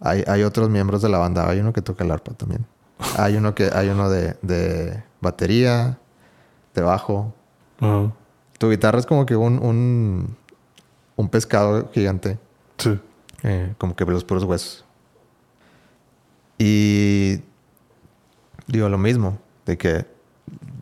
Hay, 0.00 0.24
hay 0.26 0.42
otros 0.42 0.68
miembros 0.70 1.02
de 1.02 1.08
la 1.08 1.18
banda. 1.18 1.48
Hay 1.48 1.60
uno 1.60 1.72
que 1.72 1.82
toca 1.82 2.04
el 2.04 2.10
arpa 2.10 2.32
también. 2.34 2.66
Hay 3.18 3.36
uno 3.36 3.54
que 3.54 3.70
hay 3.74 3.88
uno 3.88 4.08
de, 4.08 4.36
de 4.40 5.02
batería, 5.20 5.98
de 6.74 6.82
bajo. 6.82 7.34
Tu 8.58 8.70
guitarra 8.70 8.98
es 9.00 9.04
como 9.06 9.26
que 9.26 9.34
un, 9.36 9.58
un, 9.58 10.36
un 11.16 11.28
pescado 11.28 11.90
gigante. 11.92 12.38
Sí. 12.78 12.98
eh, 13.42 13.74
como 13.78 13.96
que 13.96 14.04
los 14.04 14.24
puros 14.24 14.44
huesos. 14.44 14.84
Y 16.58 17.40
digo 18.68 18.88
lo 18.88 18.96
mismo, 18.98 19.38
de 19.66 19.76
que 19.76 20.06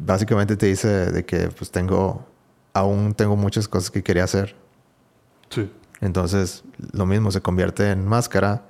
básicamente 0.01 0.57
te 0.57 0.67
dice 0.67 0.89
de 1.11 1.25
que 1.25 1.49
pues 1.49 1.71
tengo, 1.71 2.25
aún 2.75 3.15
tengo 3.15 3.37
muchas 3.37 3.69
cosas 3.69 3.91
que 3.91 4.03
quería 4.03 4.25
hacer. 4.25 4.55
Sí. 5.49 5.73
Entonces 6.01 6.63
lo 6.93 7.07
mismo 7.07 7.31
se 7.31 7.41
convierte 7.41 7.91
en 7.91 8.07
máscara 8.07 8.65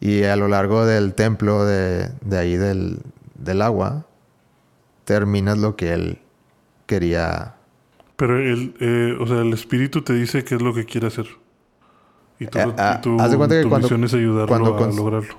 y 0.00 0.24
a 0.24 0.36
lo 0.36 0.48
largo 0.48 0.84
del 0.86 1.14
templo 1.14 1.64
de, 1.64 2.10
de 2.22 2.38
ahí 2.38 2.56
del, 2.56 3.00
del 3.34 3.62
agua 3.62 4.06
terminas 5.04 5.58
lo 5.58 5.76
que 5.76 5.92
él 5.94 6.18
quería. 6.86 7.54
Pero 8.16 8.38
el, 8.38 8.74
eh, 8.80 9.16
o 9.20 9.26
sea, 9.26 9.40
el 9.40 9.52
espíritu 9.52 10.02
te 10.02 10.12
dice 10.14 10.44
qué 10.44 10.56
es 10.56 10.62
lo 10.62 10.74
que 10.74 10.84
quiere 10.84 11.06
hacer. 11.08 11.26
Y 12.38 12.46
tú, 12.46 12.58
Eh, 12.58 12.74
ah, 12.78 12.96
y 12.98 13.02
tú- 13.02 13.16
haz 13.20 13.30
de 13.30 13.36
cuenta 13.36 13.54
que 13.56 13.62
tu 13.62 13.68
cuando- 13.68 13.86
misión 13.86 14.04
es 14.04 14.14
ayudarlo 14.14 14.46
cuando 14.48 14.84
a 14.84 14.88
lograrlo. 14.92 15.34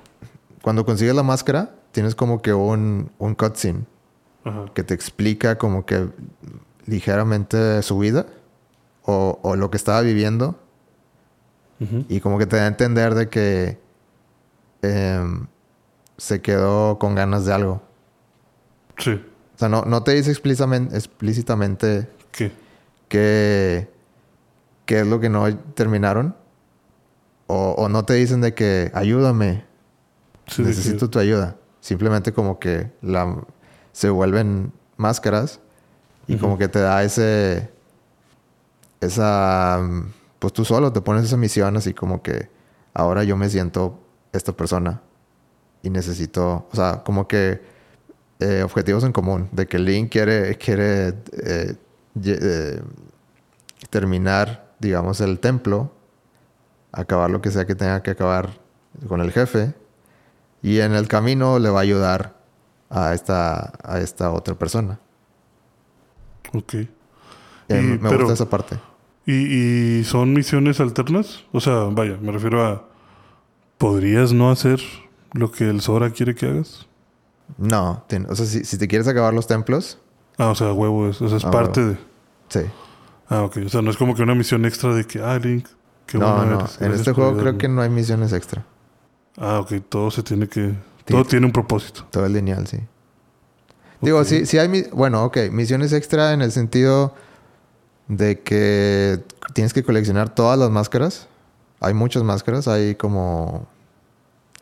Cuando 0.62 0.84
consigues 0.84 1.14
la 1.14 1.22
máscara 1.22 1.70
tienes 1.92 2.14
como 2.14 2.42
que 2.42 2.52
un, 2.52 3.10
un 3.18 3.34
cutscene 3.34 3.84
Ajá. 4.44 4.64
que 4.74 4.82
te 4.82 4.92
explica 4.94 5.56
como 5.58 5.86
que 5.86 6.08
ligeramente 6.86 7.80
su 7.82 7.98
vida 7.98 8.26
o, 9.04 9.38
o 9.42 9.56
lo 9.56 9.70
que 9.70 9.76
estaba 9.76 10.00
viviendo 10.02 10.58
y 12.08 12.18
como 12.20 12.38
que 12.38 12.46
te 12.46 12.56
da 12.56 12.64
a 12.64 12.66
entender 12.66 13.14
de 13.14 13.28
que 13.28 13.78
em, 14.82 15.46
se 16.16 16.40
quedó 16.40 16.98
con 16.98 17.14
ganas 17.14 17.44
de 17.44 17.52
algo. 17.54 17.82
Sí. 18.98 19.12
O 19.54 19.58
sea, 19.58 19.68
no, 19.68 19.82
no 19.82 20.02
te 20.02 20.12
dice 20.14 20.30
explícitamente, 20.30 20.94
explícitamente 20.96 22.08
¿Qué? 22.32 22.52
qué 23.08 25.00
es 25.00 25.06
lo 25.06 25.20
que 25.20 25.28
no 25.28 25.54
terminaron. 25.74 26.34
O, 27.46 27.70
o 27.78 27.88
no 27.88 28.04
te 28.04 28.14
dicen 28.14 28.40
de 28.40 28.52
que 28.54 28.90
ayúdame, 28.94 29.64
Sí, 30.46 30.62
que- 30.62 30.68
necesito 30.68 31.08
tu 31.10 31.18
ayuda. 31.18 31.56
Simplemente 31.80 32.32
como 32.32 32.58
que 32.58 32.90
la, 33.00 33.36
se 33.92 34.10
vuelven 34.10 34.72
máscaras 34.96 35.60
y 36.26 36.36
como 36.36 36.58
que 36.58 36.68
te 36.68 36.80
da 36.80 37.02
ese... 37.04 37.70
Esa... 39.00 39.80
Pues 40.38 40.52
tú 40.52 40.64
solo 40.64 40.92
te 40.92 41.00
pones 41.00 41.24
esa 41.24 41.36
misión 41.36 41.76
así 41.76 41.94
como 41.94 42.22
que 42.22 42.48
ahora 42.94 43.24
yo 43.24 43.36
me 43.36 43.48
siento 43.48 43.98
esta 44.32 44.52
persona 44.52 45.00
y 45.82 45.90
necesito... 45.90 46.66
O 46.72 46.76
sea, 46.76 47.02
como 47.04 47.26
que 47.28 47.60
eh, 48.40 48.62
objetivos 48.62 49.04
en 49.04 49.12
común. 49.12 49.48
De 49.52 49.66
que 49.66 49.78
Link 49.78 50.10
quiere, 50.12 50.56
quiere 50.56 51.08
eh, 51.32 51.74
eh, 52.24 52.82
terminar, 53.90 54.74
digamos, 54.78 55.20
el 55.20 55.38
templo, 55.38 55.92
acabar 56.92 57.30
lo 57.30 57.40
que 57.40 57.50
sea 57.50 57.66
que 57.66 57.74
tenga 57.74 58.02
que 58.02 58.10
acabar 58.12 58.50
con 59.06 59.20
el 59.20 59.30
jefe, 59.32 59.74
y 60.62 60.80
en 60.80 60.92
el 60.94 61.06
camino 61.06 61.58
le 61.58 61.70
va 61.70 61.80
a 61.80 61.82
ayudar 61.82 62.34
a 62.90 63.14
esta, 63.14 63.72
a 63.84 64.00
esta 64.00 64.30
otra 64.32 64.54
persona. 64.56 64.98
Ok. 66.52 66.74
Y- 66.74 66.88
me 67.74 67.98
pero- 67.98 68.18
gusta 68.20 68.34
esa 68.34 68.48
parte. 68.50 68.78
¿Y, 69.26 69.98
y 69.98 70.04
son 70.04 70.32
misiones 70.32 70.80
alternas? 70.80 71.44
O 71.52 71.60
sea, 71.60 71.74
vaya, 71.92 72.16
me 72.20 72.32
refiero 72.32 72.64
a... 72.64 72.87
¿Podrías 73.78 74.32
no 74.32 74.50
hacer 74.50 74.80
lo 75.32 75.50
que 75.52 75.68
el 75.68 75.80
Sora 75.80 76.10
quiere 76.10 76.34
que 76.34 76.46
hagas? 76.46 76.86
No, 77.56 78.04
o 78.28 78.34
sea, 78.36 78.44
si, 78.44 78.64
si 78.64 78.76
te 78.76 78.88
quieres 78.88 79.08
acabar 79.08 79.32
los 79.32 79.46
templos, 79.46 79.98
Ah, 80.36 80.50
o 80.50 80.54
sea, 80.54 80.72
huevo, 80.72 81.08
es, 81.08 81.20
o 81.22 81.28
sea, 81.28 81.38
es 81.38 81.44
Ah, 81.44 81.50
parte 81.50 81.84
de... 81.84 81.96
sí. 82.48 82.60
Ah, 83.28 83.42
ok. 83.42 83.58
O 83.66 83.68
sea, 83.68 83.82
no 83.82 83.90
es 83.90 83.96
como 83.96 84.14
que 84.14 84.22
una 84.22 84.34
misión 84.34 84.64
extra 84.64 84.94
de 84.94 85.04
que, 85.04 85.20
ah, 85.20 85.38
Link, 85.38 85.66
qué 86.06 86.16
no, 86.18 86.32
bueno 86.36 86.50
no. 86.52 86.60
eres, 86.60 86.80
En 86.80 86.92
este 86.92 87.12
juego 87.12 87.30
creo 87.32 87.40
ayudarme". 87.40 87.58
que 87.58 87.68
no 87.68 87.82
hay 87.82 87.90
misiones 87.90 88.32
extra. 88.32 88.64
Ah, 89.36 89.58
ok. 89.60 89.72
Todo 89.88 90.10
se 90.10 90.22
tiene 90.22 90.48
que... 90.48 90.74
Todo 91.04 91.24
tiene 91.24 91.44
un 91.46 91.52
propósito. 91.52 92.06
Todo 92.10 92.24
es 92.26 92.32
lineal, 92.32 92.66
sí. 92.66 92.78
Digo, 94.00 94.20
Ok. 94.20 94.24
sí, 94.26 94.46
sí 94.46 94.58
hay... 94.58 94.88
Bueno, 94.92 95.24
ok. 95.24 95.38
Misiones 95.50 95.92
extra 95.92 96.32
en 96.32 96.40
el 96.42 96.52
sentido 96.52 97.14
de 98.06 98.40
que 98.40 99.22
tienes 99.54 99.72
que 99.74 99.82
coleccionar 99.82 100.34
todas 100.34 100.58
las 100.58 100.70
máscaras. 100.70 101.27
Hay 101.80 101.94
muchas 101.94 102.22
máscaras. 102.22 102.68
Hay 102.68 102.94
como 102.94 103.66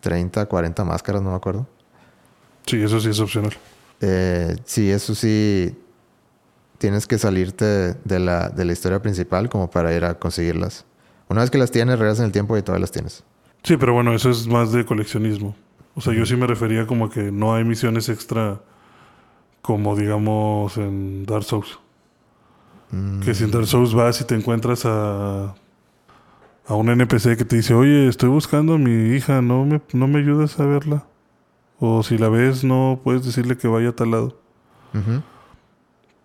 30, 0.01 0.47
40 0.47 0.85
máscaras, 0.85 1.23
no 1.23 1.31
me 1.31 1.37
acuerdo. 1.37 1.67
Sí, 2.67 2.83
eso 2.83 3.01
sí 3.01 3.11
es 3.11 3.21
opcional. 3.21 3.55
Eh, 4.01 4.57
sí, 4.65 4.91
eso 4.91 5.15
sí... 5.15 5.77
Tienes 6.79 7.07
que 7.07 7.17
salirte 7.17 7.95
de 8.05 8.19
la, 8.19 8.51
de 8.51 8.67
la 8.67 8.73
historia 8.73 9.01
principal 9.01 9.49
como 9.49 9.71
para 9.71 9.95
ir 9.95 10.05
a 10.05 10.19
conseguirlas. 10.19 10.85
Una 11.29 11.41
vez 11.41 11.51
que 11.51 11.57
las 11.57 11.71
tienes, 11.71 11.99
regresas 11.99 12.21
en 12.21 12.27
el 12.27 12.33
tiempo 12.33 12.55
y 12.57 12.63
todavía 12.63 12.83
las 12.83 12.93
tienes. 12.93 13.25
Sí, 13.63 13.79
pero 13.79 13.95
bueno, 13.95 14.15
eso 14.15 14.29
es 14.29 14.47
más 14.47 14.73
de 14.73 14.85
coleccionismo. 14.85 15.57
O 15.95 16.03
sea, 16.03 16.13
yo 16.13 16.27
sí 16.27 16.37
me 16.37 16.47
refería 16.47 16.87
como 16.87 17.09
que 17.09 17.33
no 17.33 17.55
hay 17.55 17.65
misiones 17.65 18.11
extra 18.11 18.61
como 19.63 19.97
digamos 19.97 20.77
en 20.77 21.25
Dark 21.25 21.43
Souls. 21.45 21.79
Mm, 22.91 23.21
Que 23.21 23.35
si 23.35 23.45
en 23.45 23.51
Dark 23.51 23.67
Souls 23.67 23.95
vas 23.95 24.21
y 24.21 24.25
te 24.25 24.35
encuentras 24.37 24.85
a, 24.85 25.55
a 26.67 26.75
un 26.75 26.89
NPC 26.89 27.37
que 27.37 27.45
te 27.45 27.57
dice, 27.57 27.75
oye, 27.75 28.09
estoy 28.09 28.29
buscando 28.29 28.75
a 28.75 28.79
mi 28.79 29.15
hija, 29.15 29.41
¿no 29.43 29.65
me, 29.65 29.81
¿no 29.93 30.09
me 30.09 30.19
ayudas 30.19 30.59
a 30.59 30.67
verla? 30.67 31.05
O 31.79 32.03
si 32.03 32.19
la 32.19 32.29
ves, 32.29 32.65
no 32.65 33.01
puedes 33.05 33.25
decirle 33.25 33.57
que 33.57 33.69
vaya 33.69 33.91
a 33.91 33.93
tal 33.97 34.11
lado. 34.11 34.41
ujú. 34.95 35.23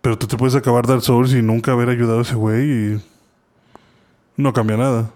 Pero 0.01 0.17
tú 0.17 0.25
te 0.25 0.35
puedes 0.35 0.55
acabar 0.55 0.87
Dark 0.87 1.03
Souls 1.03 1.31
y 1.33 1.43
nunca 1.43 1.73
haber 1.73 1.89
ayudado 1.89 2.19
a 2.19 2.21
ese 2.23 2.33
güey 2.33 2.71
y 2.95 3.01
no 4.35 4.51
cambia 4.51 4.75
nada. 4.77 5.11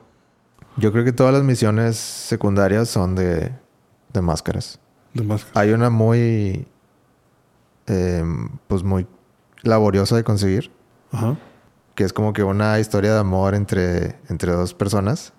Yo 0.78 0.92
creo 0.92 1.04
que 1.04 1.12
todas 1.12 1.34
las 1.34 1.42
misiones 1.44 1.96
secundarias 1.98 2.88
son 2.90 3.16
de, 3.16 3.52
de 4.14 4.22
máscaras. 4.22 4.80
De 5.16 5.24
más. 5.24 5.48
Hay 5.56 5.72
una 5.72 5.90
muy, 5.90 6.68
em, 7.88 8.50
pues 8.68 8.84
muy 8.84 9.08
laboriosa 9.64 10.16
de 10.18 10.24
conseguir, 10.24 10.70
Ajá. 11.12 11.36
Que 11.96 12.04
es 12.04 12.14
como 12.14 12.34
que 12.34 12.44
una 12.44 12.80
historia 12.80 13.14
de 13.14 13.20
amor 13.20 13.56
entre, 13.56 14.16
entre 14.30 14.52
dos 14.52 14.74
personas, 14.74 15.34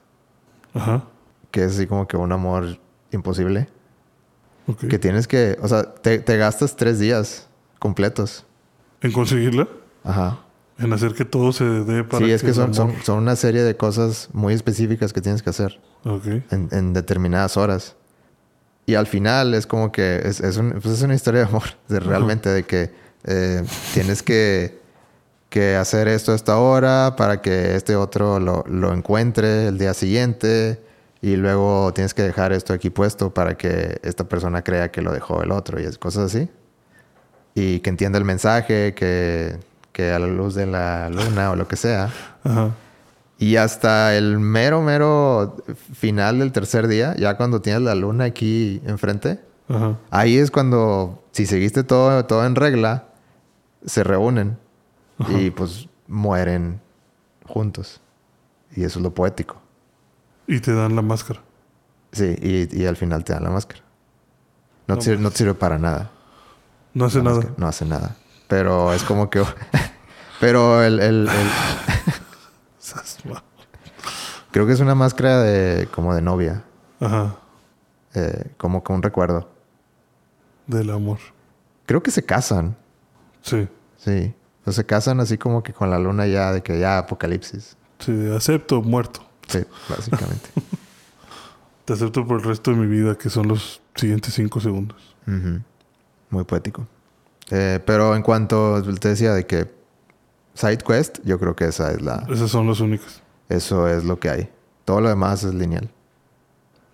Ajá. 0.75 1.05
que 1.51 1.65
es 1.65 1.75
así 1.75 1.87
como 1.87 2.09
que 2.09 2.17
un 2.17 2.33
amor 2.33 2.79
imposible, 3.13 3.69
Ok. 4.67 4.87
que 4.89 4.99
tienes 4.99 5.29
que, 5.29 5.59
o 5.63 5.69
sea, 5.69 5.83
te, 5.95 6.19
te 6.19 6.37
gastas 6.37 6.75
tres 6.77 6.99
días 6.99 7.47
completos. 7.79 8.45
¿En 9.01 9.13
conseguirla? 9.13 9.69
Ajá. 10.03 10.41
En 10.79 10.93
hacer 10.93 11.15
que 11.15 11.25
todo 11.25 11.53
se 11.53 11.65
dé 11.65 12.05
para 12.05 12.25
Sí, 12.25 12.31
es 12.33 12.43
que 12.43 12.53
son, 12.53 12.75
son, 12.75 12.93
son 13.03 13.19
una 13.19 13.37
serie 13.37 13.63
de 13.63 13.77
cosas 13.77 14.29
muy 14.33 14.53
específicas 14.53 15.13
que 15.13 15.21
tienes 15.23 15.43
que 15.43 15.51
hacer 15.51 15.81
Ok. 16.05 16.27
en, 16.51 16.69
en 16.73 16.93
determinadas 16.93 17.57
horas. 17.57 17.97
Y 18.87 18.95
al 18.95 19.07
final 19.07 19.55
es 19.55 19.67
como 19.67 19.91
que 19.91 20.21
es, 20.25 20.41
es, 20.41 20.57
un- 20.59 20.73
pues 20.73 20.87
es 20.87 21.03
una 21.03 21.15
historia 21.15 21.41
de 21.43 21.47
amor, 21.49 21.63
de 21.89 22.01
realmente, 22.01 22.49
de 22.51 22.63
que 22.65 22.93
eh, 23.25 23.65
tienes 23.95 24.23
que, 24.23 24.79
que 25.57 25.75
hacer 25.75 26.07
esto 26.07 26.33
a 26.33 26.35
esta 26.35 26.59
hora 26.59 27.15
para 27.17 27.41
que 27.41 27.77
este 27.77 27.97
otro 27.97 28.39
lo, 28.39 28.63
lo 28.69 28.93
encuentre 28.93 29.69
el 29.69 29.79
día 29.79 29.95
siguiente 29.95 30.83
y 31.23 31.37
luego 31.37 31.95
tienes 31.95 32.13
que 32.13 32.21
dejar 32.21 32.53
esto 32.53 32.75
aquí 32.75 32.91
puesto 32.91 33.33
para 33.33 33.57
que 33.57 33.99
esta 34.03 34.25
persona 34.25 34.61
crea 34.61 34.91
que 34.91 35.01
lo 35.01 35.15
dejó 35.15 35.43
el 35.43 35.53
otro 35.53 35.81
y 35.81 35.85
es 35.85 35.97
cosas 35.97 36.27
así. 36.35 36.51
Y 37.55 37.81
que 37.81 37.89
entienda 37.89 38.19
el 38.19 38.27
mensaje, 38.27 38.93
que, 38.93 39.57
que 39.93 40.13
a 40.13 40.19
la 40.19 40.27
luz 40.27 40.55
de 40.55 40.67
la 40.67 41.09
luna 41.09 41.53
o 41.53 41.57
lo 41.57 41.67
que 41.67 41.77
sea. 41.77 42.13
Ajá. 42.45 42.73
Y 43.39 43.57
hasta 43.57 44.15
el 44.15 44.39
mero, 44.39 44.83
mero 44.83 45.57
final 45.95 46.41
del 46.41 46.53
tercer 46.53 46.87
día, 46.87 47.17
ya 47.17 47.39
cuando 47.39 47.63
tienes 47.63 47.81
la 47.81 47.95
luna 47.95 48.25
aquí 48.25 48.83
enfrente, 48.85 49.41
Ajá. 49.71 49.97
ahí 50.11 50.37
es 50.37 50.51
cuando, 50.51 51.25
si 51.33 51.47
seguiste 51.47 51.83
todo, 51.83 52.27
todo 52.27 52.45
en 52.45 52.57
regla, 52.57 53.05
se 53.87 54.05
reúnen 54.05 54.59
y 55.29 55.51
pues 55.51 55.89
mueren 56.09 56.81
juntos. 57.47 58.01
Y 58.75 58.85
eso 58.85 58.99
es 58.99 59.03
lo 59.03 59.15
poético. 59.15 59.61
Y 60.47 60.61
te 60.61 60.73
dan 60.75 60.95
la 60.97 61.03
máscara. 61.03 61.41
Sí, 62.13 62.37
y, 62.41 62.83
y 62.83 62.87
al 62.87 62.97
final 62.97 63.25
te 63.25 63.33
dan 63.33 63.45
la 63.45 63.51
máscara. 63.51 63.83
No, 64.87 64.95
No 64.95 64.99
te 64.99 65.05
sirve, 65.05 65.23
no 65.23 65.31
te 65.31 65.37
sirve 65.39 65.55
para 65.55 65.79
nada. 65.79 66.11
No 66.95 67.07
hace 67.07 67.19
La 67.19 67.25
nada. 67.25 67.37
máscara 67.37 67.55
No 67.59 67.67
hace 67.69 67.85
nada. 67.85 68.17
Pero 68.49 68.93
es 68.93 69.03
como 69.03 69.29
que... 69.31 69.43
pero 70.41 70.83
el, 70.83 71.01
el- 71.01 71.29
el- 71.29 71.51
creo 74.53 74.67
que 74.67 74.73
es 74.73 74.81
una 74.81 74.95
máscara 74.95 75.41
de 75.43 75.89
como 75.89 76.15
de 76.15 76.23
novia. 76.23 76.63
Ajá. 77.01 77.37
eh, 78.15 78.53
como 78.57 78.83
que 78.83 78.93
un 78.93 79.03
recuerdo. 79.03 79.49
Del 80.67 80.91
amor. 80.91 81.19
Creo 81.85 82.03
que 82.03 82.11
se 82.11 82.25
casan, 82.25 82.77
Sí. 83.43 83.69
sí. 83.97 84.35
O 84.67 84.73
se 84.73 84.85
casan 84.85 85.21
así 85.21 85.39
como 85.39 85.63
que 85.63 85.73
con 85.73 85.91
la 85.91 85.99
luna 85.99 86.27
ya, 86.27 86.53
de 86.53 86.63
que 86.63 86.79
ya 86.79 86.99
apocalipsis. 86.99 87.77
Sí, 88.01 88.31
acepto 88.37 88.83
muerto. 88.83 89.25
Sí, 89.47 89.61
básicamente. 89.89 90.49
Te 91.85 91.93
acepto 91.93 92.27
por 92.27 92.41
el 92.41 92.45
resto 92.45 92.73
de 92.73 92.77
mi 92.77 92.87
vida, 92.89 93.17
que 93.17 93.31
son 93.31 93.47
los 93.47 93.81
siguientes 93.95 94.35
cinco 94.35 94.61
segundos. 94.61 95.15
Ujú. 95.29 95.61
Muy 96.31 96.43
poético. 96.43 96.89
Eh, 97.51 97.79
pero 97.87 98.17
en 98.17 98.23
cuanto 98.23 98.83
te 98.99 99.11
decía 99.11 99.33
de 99.33 99.47
que 99.47 99.73
side 100.55 100.79
quest, 100.79 101.19
yo 101.25 101.39
creo 101.39 101.55
que 101.55 101.67
esa 101.67 101.93
es 101.93 102.03
la, 102.03 102.27
Esas 102.29 102.51
son 102.51 102.67
las 102.67 102.81
únicas. 102.81 103.23
eso 103.49 103.87
es 103.87 104.03
lo 104.03 104.19
que 104.19 104.31
hay. 104.31 104.51
Todo 104.85 105.01
lo 105.01 105.09
demás 105.09 105.45
es 105.45 105.55
lineal. 105.55 105.89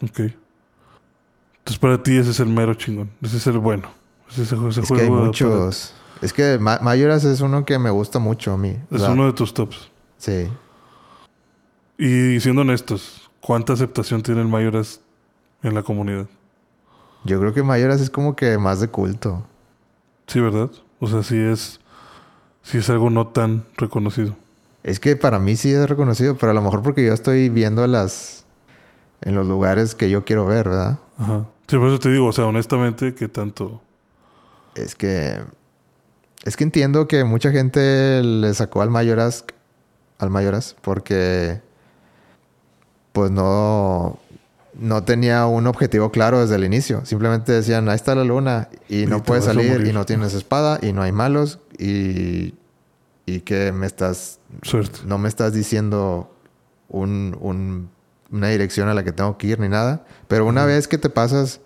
Ok. 0.03 0.21
Entonces 0.21 1.79
para 1.81 2.03
ti 2.03 2.19
ese 2.19 2.33
es 2.33 2.41
el 2.41 2.49
mero 2.49 2.75
chingón. 2.75 3.11
Ese 3.23 3.39
es 3.39 3.47
el 3.47 3.59
bueno. 3.59 3.89
Ese, 4.31 4.43
ese, 4.43 4.81
es 4.83 4.89
que 4.91 5.01
hay 5.01 5.11
muchos. 5.11 5.95
Es 6.23 6.33
que 6.33 6.59
Ma- 6.59 6.79
Majora's 6.81 7.25
es 7.25 7.41
uno 7.41 7.65
que 7.65 7.79
me 7.79 7.91
gusta 7.91 8.19
mucho 8.19 8.53
a 8.53 8.57
mí. 8.57 8.77
Es 8.91 9.03
uno 9.03 9.27
de 9.27 9.33
tus 9.33 9.53
tops. 9.53 9.91
Sí. 10.19 10.49
Y 11.99 12.41
siendo 12.41 12.63
honestos, 12.63 13.29
¿cuánta 13.41 13.73
aceptación 13.73 14.23
tiene 14.23 14.41
el 14.41 14.49
Mayoras 14.49 15.01
en 15.63 15.75
la 15.75 15.83
comunidad? 15.83 16.27
Yo 17.25 17.39
creo 17.41 17.53
que 17.53 17.63
Majora's 17.63 18.01
es 18.01 18.11
como 18.11 18.35
que 18.35 18.57
más 18.59 18.81
de 18.81 18.89
culto. 18.89 19.45
Sí, 20.27 20.41
¿verdad? 20.41 20.71
O 21.01 21.07
sea, 21.09 21.23
sí 21.23 21.37
es, 21.37 21.81
sí 22.63 22.79
es 22.79 22.89
algo 22.91 23.11
no 23.11 23.29
tan 23.29 23.65
reconocido. 23.77 24.37
Es 24.83 24.99
que 24.99 25.15
para 25.17 25.39
mí 25.39 25.57
sí 25.57 25.73
es 25.73 25.89
reconocido, 25.89 26.37
pero 26.37 26.51
a 26.51 26.55
lo 26.55 26.63
mejor 26.63 26.83
porque 26.83 27.05
yo 27.05 27.13
estoy 27.13 27.49
viendo 27.49 27.87
las 27.87 28.45
en 29.21 29.37
los 29.37 29.47
lugares 29.47 29.95
que 29.95 30.11
yo 30.11 30.25
quiero 30.25 30.47
ver, 30.47 30.69
¿verdad? 30.69 30.99
Ajá. 31.19 31.47
Sí, 31.69 31.77
por 31.79 31.89
eso 31.89 32.01
te 32.01 32.11
digo, 32.11 32.27
o 32.27 32.33
sea, 32.33 32.47
honestamente, 32.47 33.15
que 33.15 33.29
tanto... 33.29 33.81
Es 34.75 34.95
que 34.97 35.41
es 36.45 36.57
que 36.57 36.65
entiendo 36.65 37.07
que 37.09 37.25
mucha 37.25 37.51
gente 37.53 38.23
le 38.23 38.53
sacó 38.55 38.83
al 38.83 38.91
Mayoras 38.91 39.45
al 40.19 40.31
Mayoras 40.31 40.77
porque 40.83 41.61
pues 43.13 43.31
no 43.31 44.19
no 44.75 45.05
tenía 45.05 45.45
un 45.47 45.67
objetivo 45.67 46.11
claro 46.11 46.41
desde 46.41 46.55
el 46.57 46.65
inicio. 46.65 47.05
Simplemente 47.05 47.53
decían, 47.53 47.89
ahí 47.91 47.95
está 47.97 48.15
la 48.15 48.25
luna 48.25 48.69
y, 48.89 49.03
Y 49.03 49.07
no 49.07 49.23
puedes 49.23 49.45
salir 49.45 49.87
y 49.87 49.93
no 49.93 50.07
tienes 50.07 50.33
espada 50.33 50.79
y 50.81 50.93
no 50.95 51.03
hay 51.03 51.13
malos 51.13 51.59
y 51.79 52.55
y 53.27 53.41
que 53.43 53.71
me 53.71 53.87
estás 53.87 54.41
Suerte. 54.63 55.01
no 55.07 55.17
me 55.19 55.29
estás 55.29 55.53
diciendo 55.53 56.35
un- 56.89 57.37
un- 57.41 57.91
una 58.33 58.49
dirección 58.49 58.89
a 58.89 58.95
la 58.95 59.05
que 59.05 59.13
tengo 59.13 59.37
que 59.39 59.47
ir 59.49 59.61
ni 59.61 59.69
nada. 59.69 60.05
Pero 60.27 60.47
una 60.47 60.65
vez 60.65 60.89
que 60.89 60.97
te 60.99 61.09
pasas 61.11 61.61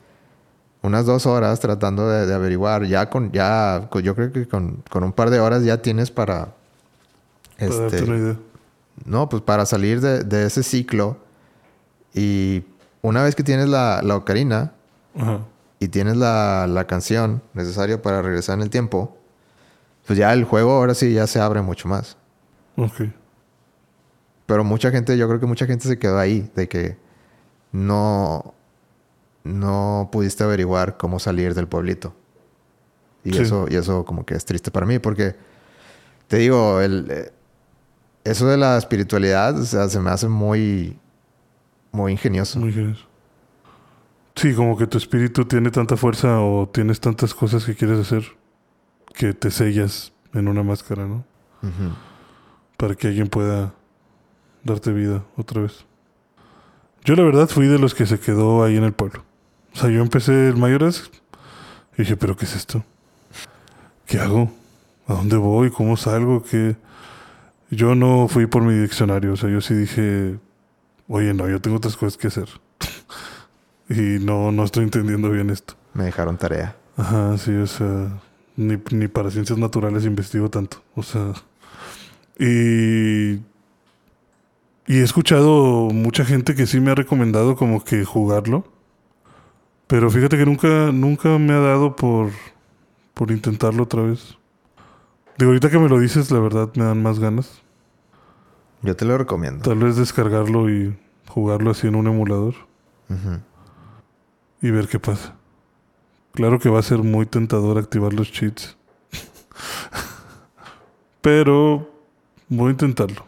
unas 0.86 1.04
dos 1.06 1.26
horas 1.26 1.60
tratando 1.60 2.08
de, 2.08 2.26
de 2.26 2.34
averiguar, 2.34 2.84
ya 2.86 3.10
con, 3.10 3.32
ya, 3.32 3.88
con- 3.90 4.02
yo 4.02 4.14
creo 4.14 4.32
que 4.32 4.46
con, 4.46 4.82
con 4.90 5.04
un 5.04 5.12
par 5.12 5.30
de 5.30 5.40
horas 5.40 5.62
ya 5.64 5.82
tienes 5.82 6.10
para, 6.10 6.54
Para 7.58 7.74
darte 7.76 7.96
este, 7.98 8.08
una 8.10 8.16
idea. 8.18 8.36
no, 9.04 9.28
pues 9.28 9.42
para 9.42 9.66
salir 9.66 10.00
de, 10.00 10.22
de 10.24 10.46
ese 10.46 10.62
ciclo. 10.62 11.18
Y 12.14 12.64
una 13.02 13.22
vez 13.22 13.34
que 13.34 13.42
tienes 13.42 13.68
la, 13.68 14.00
la 14.02 14.16
ocarina 14.16 14.72
Ajá. 15.18 15.40
y 15.78 15.88
tienes 15.88 16.16
la, 16.16 16.66
la 16.68 16.86
canción 16.86 17.42
necesaria 17.54 18.00
para 18.00 18.22
regresar 18.22 18.56
en 18.56 18.62
el 18.62 18.70
tiempo, 18.70 19.16
pues 20.06 20.18
ya 20.18 20.32
el 20.32 20.44
juego 20.44 20.72
ahora 20.72 20.94
sí 20.94 21.12
ya 21.12 21.26
se 21.26 21.40
abre 21.40 21.60
mucho 21.62 21.88
más. 21.88 22.16
Ok. 22.76 23.02
Pero 24.46 24.62
mucha 24.64 24.90
gente, 24.90 25.18
yo 25.18 25.26
creo 25.28 25.40
que 25.40 25.46
mucha 25.46 25.66
gente 25.66 25.88
se 25.88 25.98
quedó 25.98 26.18
ahí, 26.18 26.50
de 26.54 26.68
que 26.68 26.96
no, 27.72 28.54
no 29.46 30.08
pudiste 30.12 30.44
averiguar 30.44 30.96
cómo 30.96 31.18
salir 31.18 31.54
del 31.54 31.68
pueblito. 31.68 32.14
Y, 33.24 33.32
Sí. 33.32 33.42
eso, 33.42 33.66
y 33.68 33.74
eso 33.76 34.04
como 34.04 34.24
que 34.24 34.34
es 34.34 34.44
triste 34.44 34.70
para 34.70 34.86
mí, 34.86 34.98
porque 34.98 35.34
te 36.28 36.36
digo, 36.38 36.80
el, 36.80 37.06
eh, 37.10 37.32
eso 38.24 38.46
de 38.46 38.56
la 38.56 38.76
espiritualidad 38.76 39.58
o 39.58 39.64
sea, 39.64 39.88
se 39.88 40.00
me 40.00 40.10
hace 40.10 40.28
muy, 40.28 40.98
muy 41.92 42.12
ingenioso. 42.12 42.58
Muy 42.60 42.72
genial. 42.72 42.98
Sí, 44.34 44.54
como 44.54 44.76
que 44.76 44.86
tu 44.86 44.98
espíritu 44.98 45.44
tiene 45.46 45.70
tanta 45.70 45.96
fuerza 45.96 46.40
o 46.40 46.68
tienes 46.68 47.00
tantas 47.00 47.34
cosas 47.34 47.64
que 47.64 47.74
quieres 47.74 47.98
hacer 47.98 48.36
que 49.14 49.32
te 49.32 49.50
sellas 49.50 50.12
en 50.34 50.46
una 50.46 50.62
máscara, 50.62 51.06
¿no? 51.06 51.24
Para 52.76 52.94
que 52.94 53.08
alguien 53.08 53.28
pueda 53.28 53.74
darte 54.62 54.92
vida 54.92 55.24
otra 55.36 55.62
vez. 55.62 55.86
Yo 57.04 57.14
la 57.14 57.22
verdad 57.22 57.48
fui 57.48 57.66
de 57.66 57.78
los 57.78 57.94
que 57.94 58.04
se 58.04 58.20
quedó 58.20 58.62
ahí 58.62 58.76
en 58.76 58.84
el 58.84 58.92
pueblo. 58.92 59.24
O 59.76 59.78
sea, 59.78 59.90
yo 59.90 60.00
empecé 60.00 60.48
el 60.48 60.56
Mayoras 60.56 61.10
y 61.98 62.02
dije, 62.02 62.16
pero 62.16 62.34
¿qué 62.34 62.46
es 62.46 62.56
esto? 62.56 62.82
¿Qué 64.06 64.18
hago? 64.18 64.50
¿A 65.06 65.12
dónde 65.12 65.36
voy? 65.36 65.70
¿Cómo 65.70 65.98
salgo? 65.98 66.42
¿Qué? 66.42 66.76
Yo 67.70 67.94
no 67.94 68.26
fui 68.26 68.46
por 68.46 68.62
mi 68.62 68.72
diccionario. 68.72 69.34
O 69.34 69.36
sea, 69.36 69.50
yo 69.50 69.60
sí 69.60 69.74
dije, 69.74 70.38
oye, 71.08 71.34
no, 71.34 71.46
yo 71.46 71.60
tengo 71.60 71.76
otras 71.76 71.94
cosas 71.94 72.16
que 72.16 72.28
hacer. 72.28 72.48
y 73.90 74.24
no, 74.24 74.50
no 74.50 74.64
estoy 74.64 74.84
entendiendo 74.84 75.28
bien 75.28 75.50
esto. 75.50 75.74
Me 75.92 76.04
dejaron 76.04 76.38
tarea. 76.38 76.74
Ajá, 76.96 77.36
sí, 77.36 77.52
o 77.52 77.66
sea, 77.66 78.18
ni, 78.56 78.78
ni 78.92 79.08
para 79.08 79.30
ciencias 79.30 79.58
naturales 79.58 80.06
investigo 80.06 80.48
tanto. 80.48 80.82
O 80.94 81.02
sea, 81.02 81.34
y, 82.38 83.32
y 84.86 85.00
he 85.00 85.02
escuchado 85.02 85.90
mucha 85.90 86.24
gente 86.24 86.54
que 86.54 86.66
sí 86.66 86.80
me 86.80 86.92
ha 86.92 86.94
recomendado 86.94 87.56
como 87.56 87.84
que 87.84 88.06
jugarlo. 88.06 88.75
Pero 89.86 90.10
fíjate 90.10 90.36
que 90.36 90.46
nunca, 90.46 90.90
nunca 90.92 91.38
me 91.38 91.52
ha 91.52 91.60
dado 91.60 91.94
por, 91.94 92.30
por 93.14 93.30
intentarlo 93.30 93.84
otra 93.84 94.02
vez. 94.02 94.36
Digo, 95.38 95.50
ahorita 95.50 95.70
que 95.70 95.78
me 95.78 95.88
lo 95.88 96.00
dices, 96.00 96.30
la 96.30 96.40
verdad 96.40 96.70
me 96.74 96.84
dan 96.84 97.02
más 97.02 97.18
ganas. 97.18 97.60
Yo 98.82 98.96
te 98.96 99.04
lo 99.04 99.16
recomiendo. 99.18 99.62
Tal 99.62 99.78
vez 99.78 99.96
descargarlo 99.96 100.70
y 100.70 100.96
jugarlo 101.28 101.70
así 101.70 101.86
en 101.86 101.94
un 101.94 102.06
emulador 102.06 102.54
Ujú. 103.08 103.40
y 104.62 104.70
ver 104.70 104.88
qué 104.88 104.98
pasa. 104.98 105.34
Claro 106.32 106.58
que 106.58 106.68
va 106.68 106.80
a 106.80 106.82
ser 106.82 106.98
muy 106.98 107.26
tentador 107.26 107.78
activar 107.78 108.12
los 108.12 108.32
cheats. 108.32 108.76
Pero 111.20 111.90
voy 112.48 112.68
a 112.68 112.72
intentarlo. 112.72 113.26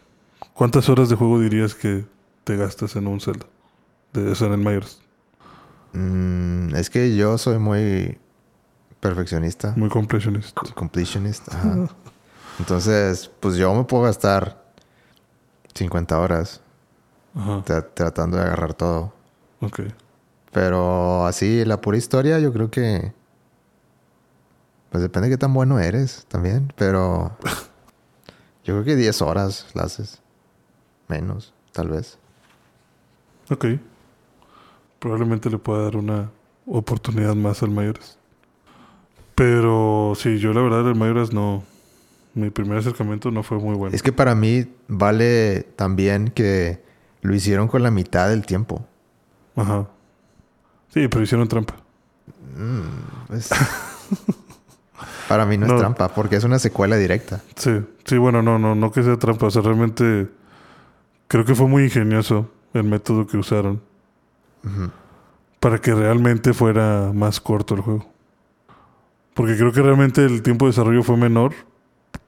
¿Cuántas 0.54 0.88
horas 0.88 1.08
de 1.08 1.16
juego 1.16 1.40
dirías 1.40 1.74
que 1.74 2.04
te 2.44 2.56
gastas 2.56 2.96
en 2.96 3.06
un 3.06 3.20
Zelda? 3.20 3.46
De 4.12 4.32
eso 4.32 4.46
en 4.46 4.52
el 4.52 4.58
Mayors. 4.58 5.02
Mm, 5.92 6.74
es 6.74 6.90
que 6.90 7.16
yo 7.16 7.38
soy 7.38 7.58
muy 7.58 8.18
perfeccionista. 9.00 9.72
Muy 9.76 9.88
completionist. 9.88 10.54
Co- 10.54 10.74
Completionist. 10.74 11.48
Ajá. 11.52 11.88
Entonces, 12.58 13.30
pues 13.40 13.56
yo 13.56 13.72
me 13.74 13.84
puedo 13.84 14.02
gastar 14.04 14.64
50 15.74 16.18
horas 16.18 16.60
Ajá. 17.34 17.64
tra- 17.64 17.86
tratando 17.94 18.36
de 18.36 18.42
agarrar 18.42 18.74
todo. 18.74 19.12
Ok. 19.60 19.80
Pero 20.52 21.26
así, 21.26 21.64
la 21.64 21.80
pura 21.80 21.96
historia, 21.98 22.38
yo 22.38 22.52
creo 22.52 22.70
que. 22.70 23.12
Pues 24.90 25.02
depende 25.02 25.28
de 25.28 25.34
qué 25.34 25.38
tan 25.38 25.52
bueno 25.52 25.78
eres 25.78 26.24
también. 26.28 26.72
Pero. 26.76 27.36
Yo 28.64 28.74
creo 28.74 28.84
que 28.84 28.96
10 28.96 29.22
horas 29.22 29.66
la 29.72 29.84
haces. 29.84 30.20
Menos, 31.08 31.54
tal 31.72 31.88
vez. 31.88 32.18
Ok. 33.50 33.64
Probablemente 34.98 35.50
le 35.50 35.58
pueda 35.58 35.84
dar 35.84 35.96
una 35.96 36.30
oportunidad 36.66 37.34
más 37.34 37.62
al 37.62 37.70
Mayores. 37.70 38.18
Pero 39.34 40.14
sí, 40.16 40.38
yo 40.38 40.52
la 40.52 40.60
verdad 40.62 40.86
el 40.88 40.94
Mayores 40.96 41.32
no... 41.32 41.62
Mi 42.34 42.50
primer 42.50 42.78
acercamiento 42.78 43.30
no 43.30 43.42
fue 43.42 43.58
muy 43.58 43.74
bueno. 43.74 43.94
Es 43.96 44.02
que 44.02 44.12
para 44.12 44.34
mí 44.34 44.66
vale 44.86 45.62
también 45.76 46.28
que 46.28 46.82
lo 47.22 47.34
hicieron 47.34 47.66
con 47.68 47.82
la 47.82 47.90
mitad 47.90 48.28
del 48.28 48.46
tiempo. 48.46 48.86
Ajá. 49.56 49.88
Sí, 50.92 51.08
pero 51.08 51.22
hicieron 51.22 51.48
trampa. 51.48 51.74
Pues, 53.26 53.50
para 55.28 55.46
mí 55.46 55.56
no, 55.56 55.66
No. 55.66 55.74
es 55.74 55.80
trampa, 55.80 56.08
porque 56.08 56.36
es 56.36 56.44
una 56.44 56.58
secuela 56.58 56.96
directa. 56.96 57.40
Sí, 57.56 57.80
sí, 58.04 58.18
bueno, 58.18 58.42
no, 58.42 58.58
no, 58.58 58.74
no 58.74 58.92
que 58.92 59.02
sea 59.02 59.16
trampa. 59.16 59.46
O 59.46 59.50
sea, 59.50 59.62
realmente 59.62 60.28
creo 61.26 61.44
que 61.44 61.54
fue 61.56 61.66
muy 61.66 61.84
ingenioso 61.84 62.50
el 62.74 62.84
método 62.84 63.26
que 63.26 63.36
usaron 63.36 63.80
Para 65.60 65.80
que 65.80 65.94
realmente 65.94 66.52
fuera 66.54 67.12
más 67.14 67.40
corto 67.40 67.74
el 67.74 67.80
juego. 67.80 68.06
Porque 69.34 69.56
creo 69.56 69.72
que 69.72 69.82
realmente 69.82 70.24
el 70.24 70.42
tiempo 70.42 70.66
de 70.66 70.70
desarrollo 70.70 71.02
fue 71.02 71.16
menor, 71.16 71.52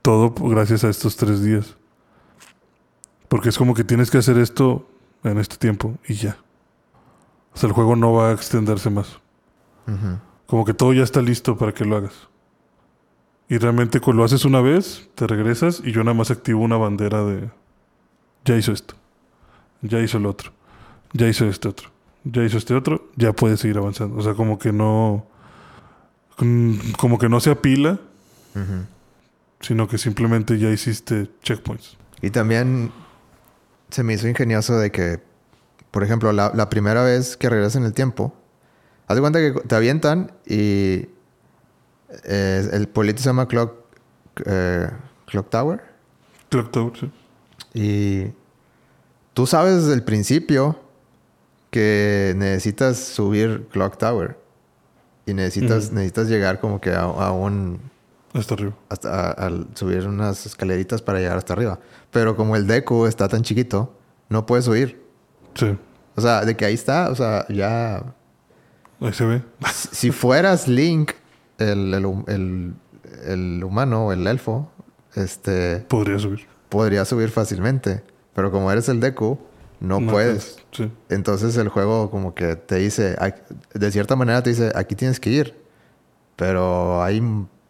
todo 0.03 0.33
gracias 0.49 0.85
a 0.85 0.89
estos 0.89 1.17
tres 1.17 1.43
días. 1.43 1.77
Porque 3.29 3.49
es 3.49 3.59
como 3.59 3.75
que 3.75 3.85
tienes 3.85 4.11
que 4.11 4.19
hacer 4.19 4.39
esto 4.39 4.89
en 5.25 5.39
este 5.39 5.57
tiempo 5.57 5.99
y 6.07 6.15
ya. 6.15 6.37
O 7.53 7.59
sea, 7.59 7.69
el 7.69 7.75
juego 7.75 7.97
no 7.97 8.13
va 8.13 8.31
a 8.31 8.33
extenderse 8.33 8.91
más. 8.91 9.19
Como 10.47 10.65
que 10.65 10.75
todo 10.75 10.93
ya 10.93 11.03
está 11.03 11.21
listo 11.21 11.57
para 11.57 11.73
que 11.73 11.85
lo 11.85 11.97
hagas. 11.97 12.29
Y 13.49 13.59
realmente 13.59 13.99
cuando 13.99 14.21
lo 14.21 14.25
haces 14.25 14.45
una 14.45 14.61
vez, 14.61 15.11
te 15.17 15.27
regresas 15.27 15.83
y 15.85 15.91
yo 15.91 16.05
nada 16.05 16.15
más 16.15 16.31
activo 16.31 16.63
una 16.63 16.77
bandera 16.77 17.25
de... 17.25 17.51
Ya 18.45 18.57
hizo 18.57 18.71
esto. 18.71 18.95
Ya 19.83 19.99
hizo 19.99 20.19
el 20.19 20.27
otro. 20.27 20.53
Ya 21.13 21.27
hizo 21.27 21.47
este 21.47 21.69
otro. 21.69 21.91
Ya 22.25 22.43
hizo 22.43 22.59
este 22.59 22.75
otro. 22.75 23.11
Ya 23.17 23.33
puedes 23.33 23.61
seguir 23.61 23.79
avanzando. 23.79 24.17
O 24.17 24.23
sea, 24.23 24.35
como 24.35 24.59
que 24.59 24.73
no... 24.73 25.27
Como 26.99 27.19
que 27.19 27.29
no 27.29 27.39
se 27.41 27.51
apila, 27.51 28.01
sino 29.61 29.89
que 29.89 29.99
simplemente 29.99 30.59
ya 30.59 30.71
hiciste 30.71 31.31
checkpoints. 31.43 31.99
Y 32.23 32.31
también 32.31 32.91
se 33.91 34.03
me 34.03 34.15
hizo 34.15 34.27
ingenioso 34.27 34.79
de 34.79 34.91
que, 34.91 35.21
por 35.91 36.03
ejemplo, 36.03 36.33
la, 36.33 36.51
la 36.55 36.71
primera 36.71 37.03
vez 37.03 37.37
que 37.37 37.51
regresas 37.51 37.77
en 37.77 37.85
el 37.85 37.93
tiempo, 37.93 38.35
haz 39.07 39.17
de 39.17 39.21
cuenta 39.21 39.39
que 39.39 39.53
te 39.53 39.75
avientan 39.75 40.33
y 40.47 41.09
eh, 42.25 42.69
el 42.73 42.89
pueblito 42.89 43.21
se 43.21 43.27
llama 43.27 43.47
Clock, 43.47 43.75
eh, 44.47 44.89
Clock 45.27 45.51
Tower. 45.51 45.83
Clock 46.49 46.71
Tower, 46.71 46.93
sí. 46.99 47.11
Y 47.75 48.33
tú 49.35 49.47
sabes 49.47 49.83
desde 49.83 49.95
el 49.95 50.05
principio 50.05 50.81
que 51.71 52.35
necesitas 52.37 52.99
subir 52.99 53.67
Clock 53.73 53.97
Tower. 53.99 54.39
Y 55.27 55.35
necesitas, 55.35 55.93
necesitas 55.93 56.29
llegar 56.29 56.61
como 56.61 56.81
que 56.81 56.91
a, 56.91 57.03
a 57.03 57.33
un... 57.33 57.81
Hasta 58.33 58.55
arriba. 58.55 58.73
Hasta 58.89 59.31
a- 59.31 59.31
al 59.33 59.69
subir 59.75 60.07
unas 60.07 60.47
escaleritas 60.47 61.03
para 61.03 61.19
llegar 61.21 61.37
hasta 61.37 61.53
arriba. 61.53 61.79
Pero 62.11 62.37
como 62.37 62.57
el 62.57 62.67
Deku 62.67 63.07
está 63.07 63.29
tan 63.29 63.43
chiquito, 63.43 63.93
no 64.29 64.47
puedes 64.47 64.65
subir. 64.65 65.01
Sí. 65.55 65.77
O 66.17 66.21
sea, 66.21 66.45
de 66.45 66.57
que 66.57 66.65
ahí 66.65 66.75
está, 66.75 67.11
o 67.11 67.15
sea, 67.15 67.47
ya... 67.49 68.03
Ahí 69.01 69.13
se 69.13 69.25
ve. 69.25 69.43
si 69.73 69.89
si 69.97 70.11
fueras 70.11 70.69
Link, 70.69 71.13
el, 71.59 71.95
el, 71.95 72.05
el- 72.27 72.75
el 73.27 73.65
humano 73.65 74.07
o 74.07 74.13
el 74.13 74.27
elfo, 74.27 74.71
este, 75.15 75.79
Podría 75.89 76.19
subir. 76.19 76.47
podría 76.69 77.05
subir 77.05 77.31
fácilmente. 77.31 78.03
Pero 78.35 78.51
como 78.51 78.71
eres 78.73 78.89
el 78.89 79.01
Deku, 79.01 79.39
no, 79.81 80.01
puedes. 80.07 80.59
Sí. 80.73 80.91
Entonces 81.09 81.57
el 81.57 81.69
juego 81.69 82.11
como 82.11 82.35
que 82.35 82.55
te 82.57 82.77
dice, 82.77 83.17
de 83.75 83.91
cierta 83.91 84.15
manera 84.17 84.43
te 84.43 84.51
dice, 84.51 84.73
aquí 84.75 84.95
tienes 84.95 85.19
que 85.21 85.31
ir. 85.31 85.57
Pero 86.37 87.03
hay, 87.03 87.23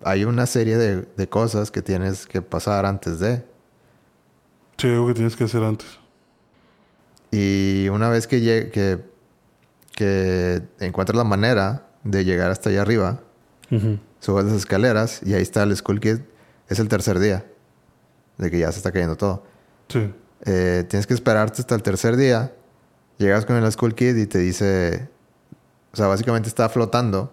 hay 0.04 0.24
una 0.24 0.46
serie 0.46 0.76
de, 0.76 1.02
de 1.02 1.28
cosas 1.28 1.70
que 1.70 1.82
tienes 1.82 2.26
que 2.26 2.42
pasar 2.42 2.84
antes 2.86 3.18
de. 3.18 3.44
Sí, 4.76 4.88
algo 4.88 5.08
que 5.08 5.14
tienes 5.14 5.36
que 5.36 5.44
hacer 5.44 5.62
antes. 5.62 5.86
Y 7.30 7.88
una 7.90 8.08
vez 8.08 8.26
que, 8.26 8.40
que, 8.72 8.98
que 9.92 10.62
encuentras 10.84 11.16
la 11.16 11.24
manera 11.24 11.86
de 12.02 12.24
llegar 12.24 12.50
hasta 12.50 12.70
allá 12.70 12.82
arriba, 12.82 13.20
Ujú. 13.70 13.98
subes 14.20 14.46
las 14.46 14.54
escaleras 14.54 15.20
y 15.24 15.34
ahí 15.34 15.42
está 15.42 15.62
el 15.62 15.76
Skull 15.76 16.00
Kid. 16.00 16.18
Es 16.68 16.78
el 16.78 16.88
tercer 16.88 17.18
día 17.18 17.44
de 18.38 18.50
que 18.50 18.58
ya 18.58 18.72
se 18.72 18.78
está 18.78 18.90
cayendo 18.92 19.16
todo. 19.16 19.44
Sí. 19.88 20.12
Eh, 20.44 20.84
tienes 20.88 21.06
que 21.06 21.14
esperarte 21.14 21.60
hasta 21.60 21.74
el 21.74 21.82
tercer 21.82 22.16
día. 22.16 22.52
Llegas 23.18 23.44
con 23.44 23.56
el 23.56 23.70
Skull 23.70 23.94
Kid 23.94 24.16
y 24.16 24.26
te 24.26 24.38
dice... 24.38 25.08
O 25.92 25.96
sea, 25.96 26.06
básicamente 26.06 26.48
está 26.48 26.68
flotando 26.68 27.32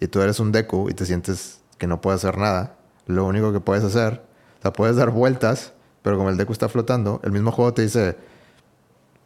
y 0.00 0.08
tú 0.08 0.20
eres 0.20 0.40
un 0.40 0.50
Deku 0.50 0.90
y 0.90 0.94
te 0.94 1.06
sientes 1.06 1.60
que 1.78 1.86
no 1.86 2.00
puedes 2.00 2.24
hacer 2.24 2.38
nada. 2.38 2.76
Lo 3.06 3.24
único 3.26 3.52
que 3.52 3.60
puedes 3.60 3.84
hacer... 3.84 4.22
O 4.58 4.62
sea, 4.62 4.72
puedes 4.72 4.96
dar 4.96 5.10
vueltas, 5.10 5.72
pero 6.02 6.16
como 6.16 6.30
el 6.30 6.36
Deku 6.36 6.52
está 6.52 6.68
flotando, 6.68 7.20
el 7.24 7.32
mismo 7.32 7.52
juego 7.52 7.72
te 7.74 7.82
dice... 7.82 8.16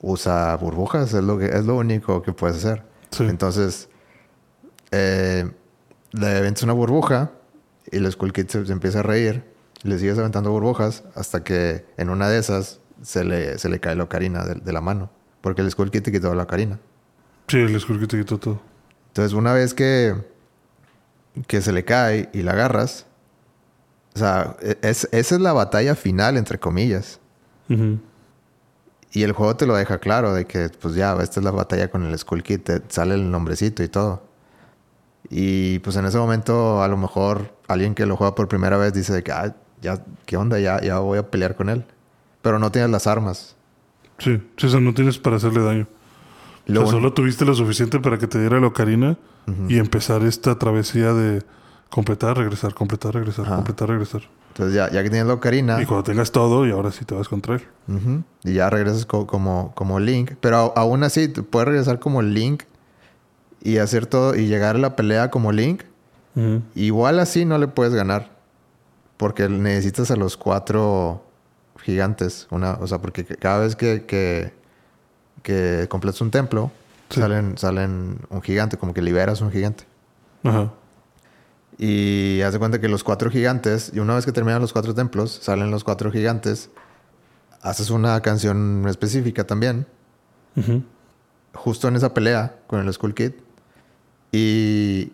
Usa 0.03 0.55
burbujas, 0.57 1.15
es 1.15 1.25
lo, 1.25 1.39
que, 1.39 1.47
es 1.47 1.65
lo 1.65 1.77
único 1.77 2.23
que 2.23 2.33
puedes 2.33 2.59
hacer. 2.59 2.85
Sí. 3.11 3.25
Entonces, 3.25 3.89
eh, 4.91 5.51
le 6.13 6.37
aventas 6.37 6.63
una 6.63 6.75
burbuja 6.75 7.33
y 7.91 7.97
el 7.97 8.11
Skull 8.11 8.33
Kid 8.33 8.49
se, 8.49 8.67
se 8.67 8.73
empieza 8.73 9.01
a 9.01 9.03
reír 9.03 9.45
Le 9.83 9.99
sigues 9.99 10.19
aventando 10.19 10.51
burbujas 10.51 11.05
hasta 11.15 11.45
que 11.45 11.85
en 11.97 12.11
una 12.11 12.29
de 12.29 12.39
esas 12.39 12.81
se 13.03 13.25
le, 13.25 13.59
se 13.59 13.69
le 13.69 13.81
cae 13.81 13.95
la 13.95 14.05
ocarina 14.05 14.45
de, 14.45 14.55
de 14.55 14.73
la 14.73 14.81
mano. 14.81 15.11
Porque 15.41 15.63
el 15.63 15.71
Skull 15.71 15.91
Kid 15.91 16.03
te 16.03 16.13
quitó 16.13 16.35
la 16.35 16.45
ocarina. 16.45 16.79
Sí, 17.49 17.59
el 17.59 17.79
Skull 17.81 18.01
Kid 18.01 18.09
te 18.09 18.19
quitó 18.19 18.39
todo. 18.39 18.61
Entonces, 19.09 19.33
una 19.33 19.53
vez 19.53 19.75
que, 19.75 20.15
que 21.47 21.61
se 21.61 21.73
le 21.73 21.85
cae 21.85 22.29
y 22.33 22.43
la 22.43 22.53
agarras, 22.53 23.07
o 24.15 24.19
sea, 24.19 24.57
e, 24.61 24.79
es, 24.83 25.09
esa 25.13 25.35
es 25.35 25.41
la 25.41 25.53
batalla 25.53 25.95
final, 25.95 26.37
entre 26.37 26.59
comillas. 26.59 27.21
Y 29.13 29.23
el 29.23 29.33
juego 29.33 29.57
te 29.57 29.67
lo 29.67 29.75
deja 29.75 29.99
claro 29.99 30.35
de 30.35 30.47
que, 30.47 30.69
pues 30.69 30.95
ya, 30.95 31.17
esta 31.23 31.41
es 31.41 31.45
la 31.45 31.51
batalla 31.51 31.91
con 31.91 32.05
el 32.05 32.19
Skull 32.19 32.43
Kid, 32.43 32.61
te 32.61 32.83
sale 32.89 33.15
el 33.15 33.31
nombrecito 33.31 33.83
y 33.83 33.89
todo. 33.89 34.23
Y 35.31 35.79
pues 35.81 35.97
en 35.97 36.07
ese 36.07 36.19
momento, 36.19 36.83
a 36.83 36.89
lo 36.89 36.97
mejor 36.97 37.57
alguien 37.69 37.95
que 37.95 38.07
lo 38.07 38.17
juega 38.17 38.35
por 38.35 38.49
primera 38.49 38.77
vez 38.77 38.93
dice 38.93 39.13
de 39.13 39.23
que, 39.23 39.33
ah, 39.33 39.55
ya, 39.81 40.05
¿qué 40.27 40.37
onda? 40.37 40.59
Ya, 40.61 40.81
ya 40.81 40.99
voy 40.99 41.19
a 41.19 41.31
pelear 41.31 41.57
con 41.57 41.69
él. 41.69 41.85
Pero 42.47 42.61
no 42.61 42.71
tienes 42.71 42.93
las 42.93 43.09
armas. 43.09 43.57
Sí, 44.19 44.41
sí, 44.57 44.67
o 44.69 44.71
sea, 44.71 44.79
no 44.79 44.95
tienes 44.95 45.19
para 45.19 45.35
hacerle 45.35 45.65
daño. 45.65 45.89
O 46.69 46.73
sea, 46.73 46.87
solo 46.87 47.13
tuviste 47.13 47.45
lo 47.45 47.55
suficiente 47.57 47.99
para 47.99 48.19
que 48.19 48.29
te 48.29 48.39
diera 48.39 48.61
la 48.61 48.69
ocarina 48.69 49.19
y 49.69 49.79
empezar 49.79 50.23
esta 50.23 50.57
travesía 50.57 51.13
de 51.13 51.43
completar, 51.91 52.37
regresar, 52.39 52.73
completar, 52.73 53.15
regresar, 53.15 53.47
Ajá. 53.47 53.57
completar, 53.57 53.89
regresar. 53.89 54.23
Entonces 54.51 54.77
ya, 54.77 54.89
ya 54.93 55.03
que 55.03 55.11
tienes 55.11 55.27
la 55.27 55.35
ocarina, 55.35 55.83
Y 55.83 55.87
cuando 55.87 56.05
tengas 56.05 56.31
todo, 56.31 56.65
y 56.67 56.71
ahora 56.71 56.93
sí 56.93 57.05
te 57.05 57.17
vas 57.17 57.29
contra 57.29 57.57
él. 57.57 57.63
y 58.45 58.53
ya 58.53 58.71
regresas 58.71 59.07
co- 59.07 59.27
como, 59.27 59.73
como 59.75 59.99
Link. 59.99 60.35
Pero 60.41 60.73
aún 60.77 61.03
así, 61.03 61.27
puedes 61.27 61.67
regresar 61.67 61.99
como 61.99 62.23
Link 62.23 62.63
y 63.61 63.79
hacer 63.79 64.07
todo 64.07 64.37
y 64.37 64.47
llegar 64.47 64.77
a 64.77 64.79
la 64.79 64.95
pelea 64.95 65.33
como 65.33 65.51
Link. 65.51 65.83
Igual 66.77 67.19
así 67.19 67.45
no 67.45 67.59
le 67.59 67.67
puedes 67.67 67.93
ganar. 67.93 68.31
Porque 69.17 69.49
necesitas 69.49 70.13
a 70.13 70.17
los 70.17 70.37
cuatro 70.37 71.25
gigantes. 71.87 72.47
Una, 72.51 72.73
o 72.75 72.87
sea, 72.87 72.99
porque 73.01 73.25
cada 73.25 73.61
vez 73.61 73.75
que, 73.77 74.05
que, 74.05 74.53
que 75.43 75.87
completas 75.89 76.21
un 76.21 76.31
templo, 76.31 76.71
Sí. 77.09 77.21
salen, 77.21 77.57
salen 77.57 78.19
un 78.31 78.43
gigante, 78.43 78.77
como 78.77 78.93
que 78.93 79.01
liberas 79.01 79.41
un 79.41 79.53
gigante. 79.53 79.85
Ajá. 80.43 80.73
Y 81.79 82.41
haz 82.43 82.53
de 82.53 82.59
cuenta 82.59 82.81
que 82.81 82.89
los 82.89 83.05
cuatro 83.05 83.31
gigantes, 83.31 83.93
y 83.95 84.01
una 84.01 84.17
vez 84.17 84.25
que 84.27 84.33
terminan 84.33 84.61
los 84.61 84.73
cuatro 84.73 84.93
templos, 84.93 85.39
salen 85.41 85.71
los 85.71 85.85
cuatro 85.85 86.11
gigantes, 86.11 86.69
haces 87.63 87.91
una 87.91 88.21
canción 88.23 88.87
específica 88.89 89.45
también, 89.47 89.87
justo 91.55 91.87
en 91.87 91.95
esa 91.97 92.13
pelea 92.13 92.57
con 92.67 92.81
el 92.85 92.93
Skull 92.93 93.15
Kid. 93.15 93.33
Y, 94.33 95.13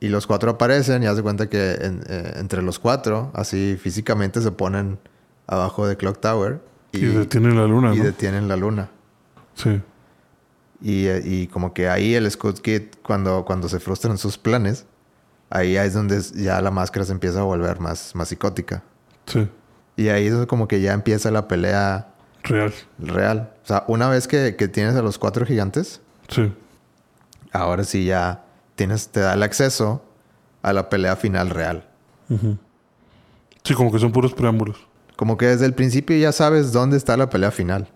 y 0.00 0.08
los 0.08 0.26
cuatro 0.26 0.52
aparecen 0.52 1.02
y 1.02 1.06
haz 1.06 1.16
de 1.16 1.22
cuenta 1.22 1.48
que 1.50 1.72
en- 1.74 2.02
eh, 2.08 2.32
entre 2.36 2.62
los 2.62 2.78
cuatro, 2.78 3.30
así 3.34 3.76
físicamente 3.78 4.40
se 4.40 4.50
ponen 4.50 4.98
abajo 5.46 5.86
de 5.86 5.96
Clock 5.96 6.20
Tower 6.20 6.60
Y, 6.92 7.00
detienen 7.00 7.56
la 7.56 7.66
luna, 7.66 7.94
y 7.94 7.98
¿no? 7.98 8.04
detienen 8.04 8.48
la 8.48 8.56
luna. 8.56 8.88
Sí. 9.54 9.80
Y, 10.80 11.06
eh, 11.06 11.22
y 11.24 11.46
como 11.48 11.72
que 11.74 11.88
ahí 11.88 12.14
el 12.14 12.30
Skull 12.30 12.54
Kid, 12.60 12.82
cuando, 13.02 13.44
cuando 13.44 13.68
se 13.68 13.80
frustran 13.80 14.18
sus 14.18 14.36
planes, 14.38 14.86
ahí 15.50 15.76
es 15.76 15.94
donde 15.94 16.20
ya 16.34 16.60
la 16.60 16.70
máscara 16.70 17.04
se 17.06 17.12
empieza 17.12 17.40
a 17.40 17.44
volver 17.44 17.80
más, 17.80 18.14
más 18.14 18.28
psicótica. 18.28 18.82
Sí. 19.26 19.48
Y 19.96 20.08
ahí 20.08 20.26
es 20.26 20.46
como 20.46 20.68
que 20.68 20.80
ya 20.80 20.92
empieza 20.92 21.30
la 21.30 21.48
pelea 21.48 22.08
Real. 22.44 22.72
real. 22.98 23.52
O 23.64 23.66
sea, 23.66 23.84
una 23.88 24.08
vez 24.08 24.28
que, 24.28 24.54
que 24.56 24.68
tienes 24.68 24.94
a 24.94 25.02
los 25.02 25.18
cuatro 25.18 25.44
gigantes, 25.46 26.00
Sí. 26.28 26.52
ahora 27.52 27.82
sí 27.84 28.04
ya 28.04 28.44
tienes, 28.74 29.08
te 29.08 29.20
da 29.20 29.32
el 29.34 29.42
acceso 29.42 30.04
a 30.62 30.72
la 30.72 30.88
pelea 30.90 31.16
final 31.16 31.50
real. 31.50 31.88
Sí, 33.64 33.74
como 33.74 33.90
que 33.90 33.98
son 33.98 34.12
puros 34.12 34.32
preámbulos. 34.34 34.85
Como 35.16 35.36
que 35.38 35.46
desde 35.46 35.66
el 35.66 35.74
principio 35.74 36.16
ya 36.16 36.30
sabes 36.32 36.72
dónde 36.72 36.96
está 36.96 37.16
la 37.16 37.30
pelea 37.30 37.50
final. 37.50 37.88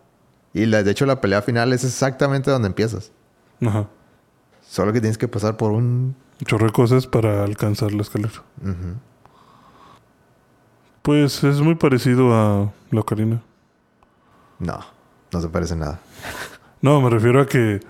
Y 0.54 0.66
la- 0.66 0.82
de 0.82 0.90
hecho 0.90 1.06
la 1.06 1.20
pelea 1.20 1.42
final 1.42 1.72
es 1.72 1.84
exactamente 1.84 2.50
donde 2.50 2.68
empiezas. 2.68 3.12
Ajá. 3.64 3.86
Solo 4.62 4.92
que 4.92 5.00
tienes 5.00 5.18
que 5.18 5.28
pasar 5.28 5.56
por 5.56 5.72
un... 5.72 6.16
Chorro 6.44 6.66
de 6.66 6.72
cosas 6.72 7.06
para 7.06 7.44
alcanzar 7.44 7.92
la 7.92 8.02
escalera. 8.02 8.42
Ujú. 8.62 8.94
Pues 11.02 11.42
es 11.44 11.60
muy 11.60 11.74
parecido 11.74 12.34
a 12.34 12.72
la 12.90 13.00
ocarina. 13.00 13.42
No, 14.58 14.78
no 15.32 15.40
se 15.40 15.48
parece 15.48 15.76
nada. 15.76 16.00
No, 16.82 16.98
me 17.02 17.10
refiero 17.10 17.42
a 17.42 17.46
que 17.46 17.80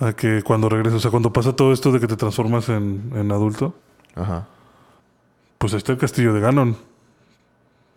a 0.00 0.12
que 0.12 0.42
cuando 0.42 0.68
regresas, 0.68 0.96
o 0.96 1.00
sea, 1.00 1.12
cuando 1.12 1.32
pasa 1.32 1.52
todo 1.54 1.72
esto 1.72 1.92
de 1.92 2.00
que 2.00 2.08
te 2.08 2.16
transformas 2.16 2.68
en, 2.70 3.12
en 3.14 3.30
adulto, 3.30 3.72
Ajá. 4.16 4.48
pues 5.58 5.72
ahí 5.74 5.78
está 5.78 5.92
el 5.92 5.98
castillo 5.98 6.34
de 6.34 6.40
Ganon. 6.40 6.76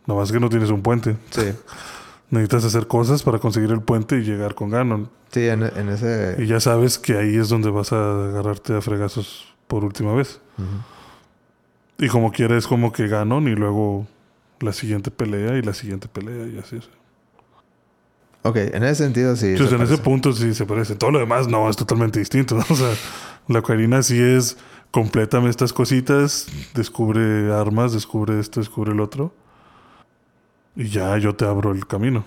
Nada 0.05 0.19
más 0.19 0.31
que 0.31 0.39
no 0.39 0.49
tienes 0.49 0.69
un 0.69 0.81
puente. 0.81 1.17
Sí. 1.29 1.53
Necesitas 2.29 2.63
hacer 2.63 2.87
cosas 2.87 3.23
para 3.23 3.39
conseguir 3.39 3.71
el 3.71 3.81
puente 3.81 4.17
y 4.17 4.21
llegar 4.21 4.55
con 4.55 4.69
Ganon. 4.69 5.09
Sí, 5.31 5.47
en, 5.47 5.63
en 5.63 5.89
ese... 5.89 6.37
Y 6.39 6.47
ya 6.47 6.61
sabes 6.61 6.97
que 6.97 7.17
ahí 7.17 7.35
es 7.35 7.49
donde 7.49 7.69
vas 7.69 7.91
a 7.91 8.29
agarrarte 8.29 8.73
a 8.75 8.81
fregazos 8.81 9.53
por 9.67 9.83
última 9.83 10.13
vez. 10.13 10.39
Y 11.97 12.07
como 12.07 12.31
quiera 12.31 12.57
es 12.57 12.67
como 12.67 12.91
que 12.91 13.07
Ganon 13.07 13.47
y 13.47 13.55
luego 13.55 14.07
la 14.59 14.73
siguiente 14.73 15.11
pelea 15.11 15.57
y 15.57 15.61
la 15.61 15.73
siguiente 15.73 16.07
pelea 16.07 16.47
y 16.47 16.57
así. 16.57 16.79
Ok, 18.43 18.57
en 18.57 18.83
ese 18.83 19.03
sentido 19.03 19.35
sí. 19.35 19.47
Entonces, 19.47 19.69
se 19.69 19.75
en 19.75 19.81
ese 19.81 19.97
punto 19.97 20.33
sí 20.33 20.53
se 20.53 20.65
parece. 20.65 20.95
Todo 20.95 21.11
lo 21.11 21.19
demás 21.19 21.47
no, 21.47 21.69
es 21.69 21.75
totalmente 21.75 22.19
distinto. 22.19 22.55
¿no? 22.57 22.65
O 22.69 22.75
sea, 22.75 22.93
la 23.47 23.59
ocarina 23.59 24.01
sí 24.03 24.19
es 24.19 24.57
complétame 24.89 25.49
estas 25.49 25.73
cositas, 25.73 26.47
descubre 26.73 27.53
armas, 27.53 27.93
descubre 27.93 28.39
esto, 28.39 28.59
descubre 28.59 28.91
el 28.91 28.99
otro. 28.99 29.33
Y 30.75 30.87
ya 30.87 31.17
yo 31.17 31.35
te 31.35 31.45
abro 31.45 31.71
el 31.71 31.85
camino. 31.85 32.23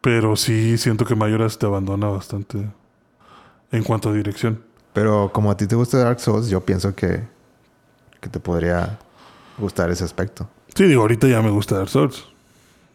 Pero 0.00 0.36
sí 0.36 0.76
siento 0.78 1.04
que 1.04 1.14
Mayoras 1.14 1.58
te 1.58 1.66
abandona 1.66 2.08
bastante 2.08 2.68
en 3.70 3.84
cuanto 3.84 4.10
a 4.10 4.12
dirección. 4.12 4.62
Pero 4.92 5.30
como 5.32 5.50
a 5.50 5.56
ti 5.56 5.66
te 5.66 5.74
gusta 5.76 5.98
Dark 5.98 6.20
Souls, 6.20 6.48
yo 6.48 6.60
pienso 6.60 6.94
que, 6.94 7.22
que 8.20 8.28
te 8.28 8.40
podría 8.40 8.98
gustar 9.58 9.90
ese 9.90 10.04
aspecto. 10.04 10.48
Sí, 10.74 10.84
digo, 10.84 11.02
ahorita 11.02 11.26
ya 11.28 11.42
me 11.42 11.50
gusta 11.50 11.76
Dark 11.76 11.88
Souls. 11.88 12.24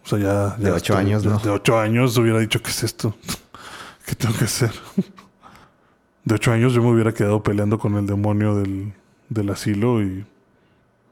O 0.06 0.08
sea, 0.08 0.20
ya... 0.20 0.58
ya 0.58 0.66
De 0.66 0.72
ocho 0.72 0.98
años, 0.98 1.26
¿no? 1.26 1.38
De 1.40 1.50
ocho 1.50 1.80
años 1.80 2.18
hubiera 2.18 2.40
dicho, 2.40 2.62
¿qué 2.62 2.72
es 2.72 2.84
esto? 2.84 3.16
¿Qué 4.06 4.16
tengo 4.16 4.36
que 4.38 4.46
hacer? 4.46 4.72
De 6.26 6.36
ocho 6.36 6.52
años 6.52 6.74
yo 6.74 6.82
me 6.82 6.92
hubiera 6.92 7.14
quedado 7.14 7.42
peleando 7.42 7.80
con 7.80 7.96
el 7.96 8.06
demonio 8.06 8.56
del, 8.56 8.94
del 9.30 9.50
asilo 9.50 10.02
y 10.02 10.26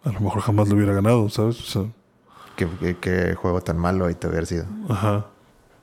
a 0.03 0.11
lo 0.11 0.19
mejor 0.19 0.41
jamás 0.41 0.67
lo 0.69 0.75
hubiera 0.75 0.93
ganado, 0.93 1.29
¿sabes? 1.29 1.59
O 1.59 1.63
sea, 1.63 1.83
Qué, 2.57 2.67
qué- 2.79 2.97
qué 2.99 3.35
juego 3.35 3.61
tan 3.61 3.77
malo 3.77 4.07
ahí 4.07 4.15
te 4.15 4.27
haber 4.27 4.45
sido. 4.45 4.65
ajá. 4.89 5.25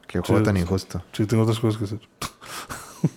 Qué 0.07 0.21
juego 0.21 0.39
Sí, 0.41 0.45
tan 0.45 0.57
injusto. 0.59 1.03
Sí, 1.13 1.25
tengo 1.25 1.45
otras 1.45 1.59
cosas 1.59 1.79
que 1.79 1.85
hacer. 1.87 2.01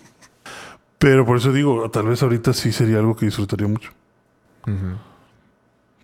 Pero 0.99 1.25
por 1.25 1.37
eso 1.37 1.51
digo, 1.51 1.89
tal 1.91 2.07
vez 2.07 2.23
ahorita 2.23 2.53
sí 2.53 2.71
sería 2.71 2.97
algo 2.99 3.15
que 3.15 3.25
disfrutaría 3.25 3.67
mucho. 3.67 3.91
Ujú. 4.65 4.97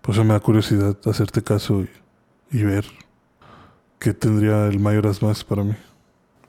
Por 0.02 0.14
eso 0.14 0.24
me 0.24 0.34
da 0.34 0.40
curiosidad 0.40 0.96
hacerte 1.06 1.42
caso 1.42 1.80
y, 1.82 1.90
y 2.52 2.62
ver 2.62 2.84
qué 3.98 4.12
tendría 4.14 4.66
el 4.66 4.78
Mayoras 4.78 5.22
más 5.22 5.42
para 5.42 5.64
mí. 5.64 5.74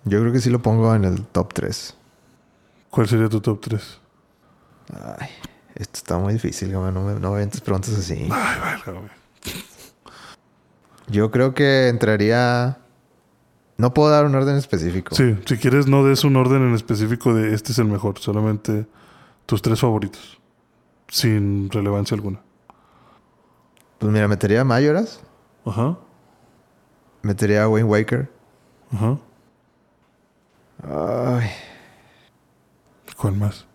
Yo 0.04 0.20
creo 0.20 0.32
que 0.32 0.42
sí 0.42 0.50
lo 0.50 0.62
pongo 0.62 0.94
en 0.94 1.06
el 1.06 1.24
top 1.26 1.54
3. 1.54 1.96
¿Cuál 2.92 3.08
sería 3.08 3.30
tu 3.30 3.42
top 3.42 3.62
3? 3.62 4.00
Ay, 5.20 5.30
esto 5.74 5.98
está 5.98 6.18
muy 6.20 6.34
difícil. 6.34 6.72
No 6.72 6.92
me, 6.92 7.20
no 7.20 7.32
me 7.34 7.48
preguntas 7.48 7.98
así. 7.98 8.30
Ay, 8.32 8.80
güey. 8.86 9.25
Yo 11.08 11.32
creo 11.32 11.54
que 11.54 11.88
entraría... 11.90 12.80
No 13.78 13.94
puedo 13.94 14.10
dar 14.10 14.26
un 14.26 14.34
orden 14.36 14.56
específico. 14.56 15.14
Sí, 15.16 15.38
si 15.46 15.58
quieres 15.58 15.86
no 15.88 16.04
des 16.06 16.24
un 16.24 16.38
orden 16.38 16.62
en 16.66 16.74
específico 16.76 17.34
de 17.34 17.54
este 17.54 17.74
es 17.74 17.80
el 17.80 17.86
mejor, 17.88 18.20
solamente 18.20 18.86
tus 19.46 19.62
tres 19.62 19.82
favoritos, 19.82 20.40
sin 21.10 21.70
relevancia 21.70 22.16
alguna. 22.16 22.42
Pues 24.00 24.14
mira, 24.14 24.30
metería 24.30 24.62
a 24.62 24.64
Mayoras. 24.64 25.20
Ajá, 25.66 25.98
Metería 27.22 27.64
a 27.64 27.68
Wayne 27.70 27.90
Waker. 27.90 28.32
ajá. 28.94 29.18
Ay, 30.84 31.50
¿Cuál 33.18 33.36
más? 33.36 33.66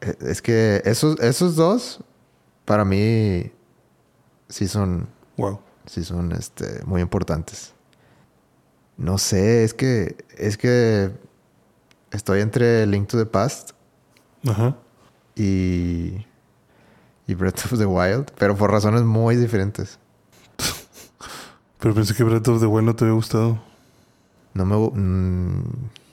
e- 0.00 0.16
es 0.20 0.40
que 0.42 0.82
esos, 0.84 1.18
esos 1.20 1.54
dos, 1.56 2.00
para 2.64 2.84
mí, 2.84 3.52
sí 4.48 4.66
son 4.68 5.08
Wow. 5.36 5.60
Sí 5.86 6.04
son 6.04 6.32
este, 6.32 6.82
muy 6.84 7.00
importantes. 7.00 7.72
No 8.96 9.18
sé, 9.18 9.64
es 9.64 9.74
que 9.74 10.16
es 10.36 10.56
que 10.56 11.12
estoy 12.10 12.40
entre 12.40 12.86
Link 12.86 13.08
to 13.08 13.18
the 13.18 13.26
Past 13.26 13.72
Ajá. 14.48 14.76
y 15.34 16.24
y 17.28 17.34
Breath 17.34 17.64
of 17.72 17.78
the 17.78 17.86
Wild, 17.86 18.30
pero 18.38 18.56
por 18.56 18.70
razones 18.70 19.02
muy 19.02 19.36
diferentes. 19.36 19.98
Pero 21.78 21.94
pensé 21.94 22.14
que 22.14 22.24
Breath 22.24 22.48
of 22.48 22.60
the 22.60 22.66
Wild 22.66 22.86
no 22.86 22.96
te 22.96 23.04
había 23.04 23.14
gustado. 23.14 23.60
No 24.54 24.64
me 24.64 24.76
gu- 24.76 24.92
mm, 24.94 25.62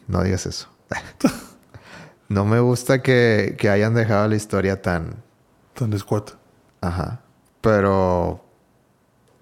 no 0.07 0.23
digas 0.23 0.45
eso. 0.45 0.67
no 2.29 2.45
me 2.45 2.59
gusta 2.59 3.01
que, 3.01 3.55
que 3.57 3.69
hayan 3.69 3.93
dejado 3.93 4.27
la 4.27 4.35
historia 4.35 4.81
tan 4.81 5.23
Tan 5.73 5.93
escuata. 5.93 6.33
ajá. 6.81 7.21
pero, 7.61 8.43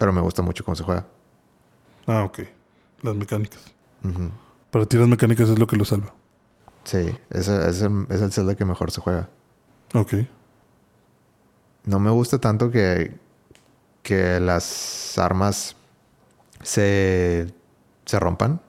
pero 0.02 0.12
me 0.12 0.20
gusta 0.22 0.42
mucho 0.42 0.66
cómo 0.66 0.74
se 0.76 0.84
juega. 0.84 1.06
Ah, 2.08 2.24
ok. 2.24 2.40
Las 3.04 3.16
mecánicas. 3.16 3.62
Ujú. 4.04 4.32
Para 4.72 4.88
ti 4.88 4.98
las 4.98 5.08
mecánicas 5.08 5.48
es 5.48 5.60
lo 5.60 5.68
que 5.68 5.76
lo 5.78 5.86
salva. 5.86 6.12
Sí, 6.86 7.16
ese 7.30 7.70
es 7.70 7.82
el, 7.84 8.08
es 8.10 8.20
el 8.20 8.32
Zelda 8.32 8.56
que 8.56 8.66
mejor 8.66 8.90
se 8.90 9.00
juega. 9.00 9.30
Ok. 9.94 10.14
No 11.86 12.00
me 12.00 12.10
gusta 12.10 12.40
tanto 12.40 12.72
que, 12.72 13.16
que 14.02 14.40
las 14.40 15.20
armas 15.20 15.76
se, 16.64 17.54
se 18.06 18.20
rompan. 18.20 18.60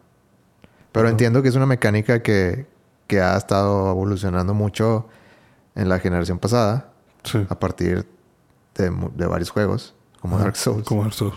Pero 0.92 1.08
entiendo 1.08 1.42
que 1.42 1.48
es 1.48 1.54
una 1.56 1.64
mecánica 1.64 2.22
que, 2.22 2.66
que 3.06 3.22
ha 3.22 3.38
estado 3.38 3.90
evolucionando 3.90 4.52
mucho 4.52 5.08
en 5.76 5.88
la 5.88 5.98
generación 5.98 6.38
pasada, 6.38 6.90
Sí. 7.24 7.46
a 7.48 7.58
partir 7.58 8.06
de, 8.74 8.90
de 9.14 9.26
varios 9.26 9.48
juegos, 9.48 9.94
como 10.22 10.38
Dark 10.38 10.56
Souls. 10.56 10.86
Como 10.86 11.02
Dark 11.02 11.14
Souls. 11.14 11.36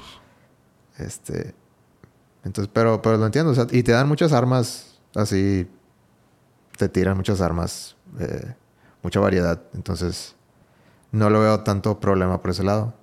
Este, 0.98 1.54
entonces, 2.44 2.72
pero, 2.74 3.02
pero 3.02 3.18
lo 3.18 3.26
entiendo. 3.26 3.52
o 3.52 3.56
sea, 3.56 3.66
y 3.72 3.84
te 3.84 3.92
dan 3.92 4.08
muchas 4.08 4.32
armas 4.32 5.02
así. 5.16 5.68
Te 6.78 6.88
tiran 6.88 7.18
muchas 7.18 7.42
armas. 7.42 7.98
eh, 8.20 8.54
mucha 9.02 9.20
variedad. 9.20 9.62
Entonces, 9.74 10.36
no 11.12 11.30
lo 11.30 11.40
veo 11.40 11.62
tanto 11.62 12.00
problema 12.00 12.42
por 12.42 12.52
ese 12.52 12.64
lado. 12.64 12.94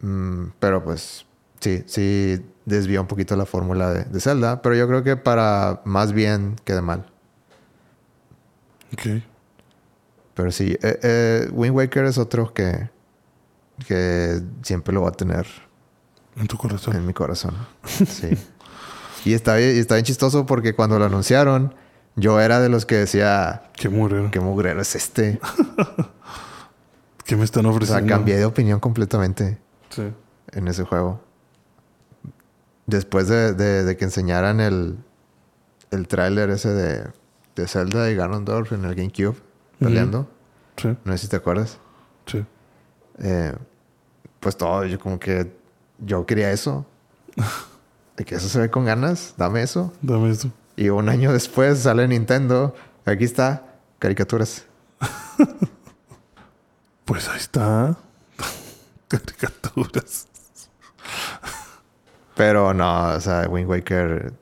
Mm, 0.00 0.46
pero 0.58 0.82
pues, 0.84 1.26
sí, 1.58 1.82
sí 1.86 2.44
desvía 2.64 3.00
un 3.00 3.06
poquito 3.08 3.34
la 3.36 3.44
fórmula 3.44 3.90
de, 3.90 4.04
de 4.04 4.20
Zelda. 4.20 4.62
Pero 4.62 4.76
yo 4.76 4.86
creo 4.86 5.02
que 5.02 5.16
para 5.16 5.80
más 5.84 6.12
bien 6.12 6.56
que 6.64 6.74
de 6.74 6.80
mal. 6.82 7.06
Ok. 8.92 9.22
Pero 10.34 10.50
sí, 10.52 10.76
eh, 10.80 10.98
eh, 11.02 11.48
Wind 11.52 11.74
Waker 11.76 12.04
es 12.04 12.16
otro 12.18 12.54
que, 12.54 12.88
que 13.86 14.40
siempre 14.62 14.92
lo 14.94 15.02
va 15.02 15.08
a 15.10 15.12
tener 15.12 15.46
En 16.36 16.46
tu 16.46 16.56
corazón. 16.56 16.96
En 16.96 17.06
mi 17.06 17.12
corazón. 17.12 17.54
Sí. 17.84 18.30
y, 19.24 19.34
está 19.34 19.56
bien, 19.56 19.76
y 19.76 19.78
está 19.78 19.94
bien 19.96 20.04
chistoso 20.04 20.46
porque 20.46 20.74
cuando 20.74 20.98
lo 20.98 21.04
anunciaron, 21.06 21.74
yo 22.16 22.40
era 22.40 22.60
de 22.60 22.68
los 22.68 22.86
que 22.86 22.96
decía, 22.96 23.62
Qué 23.74 23.88
murero. 23.88 24.30
¿qué 24.30 24.40
mugrero 24.40 24.80
es 24.80 24.94
este? 24.94 25.40
¿Qué 27.24 27.36
me 27.36 27.44
están 27.44 27.66
O 27.66 27.70
ofreciendo? 27.70 28.06
sea, 28.08 28.16
cambié 28.16 28.36
de 28.36 28.44
opinión 28.44 28.80
completamente 28.80 29.58
Sí. 29.90 30.12
en 30.52 30.68
ese 30.68 30.84
juego. 30.84 31.20
Después 32.86 33.28
de, 33.28 33.52
de- 33.54 33.84
de 33.84 33.96
que 33.96 34.04
enseñaran 34.04 34.60
el, 34.60 34.98
el 35.92 36.08
tráiler 36.08 36.50
ese 36.50 36.70
de, 36.70 37.08
de 37.54 37.68
Zelda 37.68 38.10
y 38.10 38.16
Ganondorf 38.16 38.72
en 38.72 38.84
el 38.84 38.94
GameCube 38.96 39.36
peleando. 39.78 40.28
Sí. 40.76 40.96
No 41.04 41.12
sé 41.12 41.18
si 41.18 41.28
te 41.28 41.36
acuerdas. 41.36 41.78
Eh, 43.20 43.54
pues 44.40 44.56
todo, 44.56 44.84
yo 44.86 44.98
como 44.98 45.18
que 45.18 45.52
yo 45.98 46.24
quería 46.26 46.50
eso. 46.50 46.86
De 48.16 48.24
que 48.24 48.34
eso 48.34 48.48
se 48.48 48.58
ve 48.60 48.70
con 48.70 48.84
ganas, 48.84 49.34
dame 49.36 49.62
eso. 49.62 49.92
Dame 50.02 50.30
esto. 50.30 50.50
Y 50.76 50.88
un 50.90 51.08
año 51.08 51.32
después 51.32 51.80
sale 51.80 52.06
Nintendo. 52.08 52.74
Aquí 53.04 53.24
está, 53.24 53.64
caricaturas. 53.98 54.64
Pues 57.04 57.28
ahí 57.28 57.38
está. 57.38 57.96
Caricaturas. 59.08 60.28
Pero 62.36 62.72
no, 62.72 63.08
o 63.14 63.20
sea, 63.20 63.48
Wind 63.48 63.68
Waker 63.68 64.32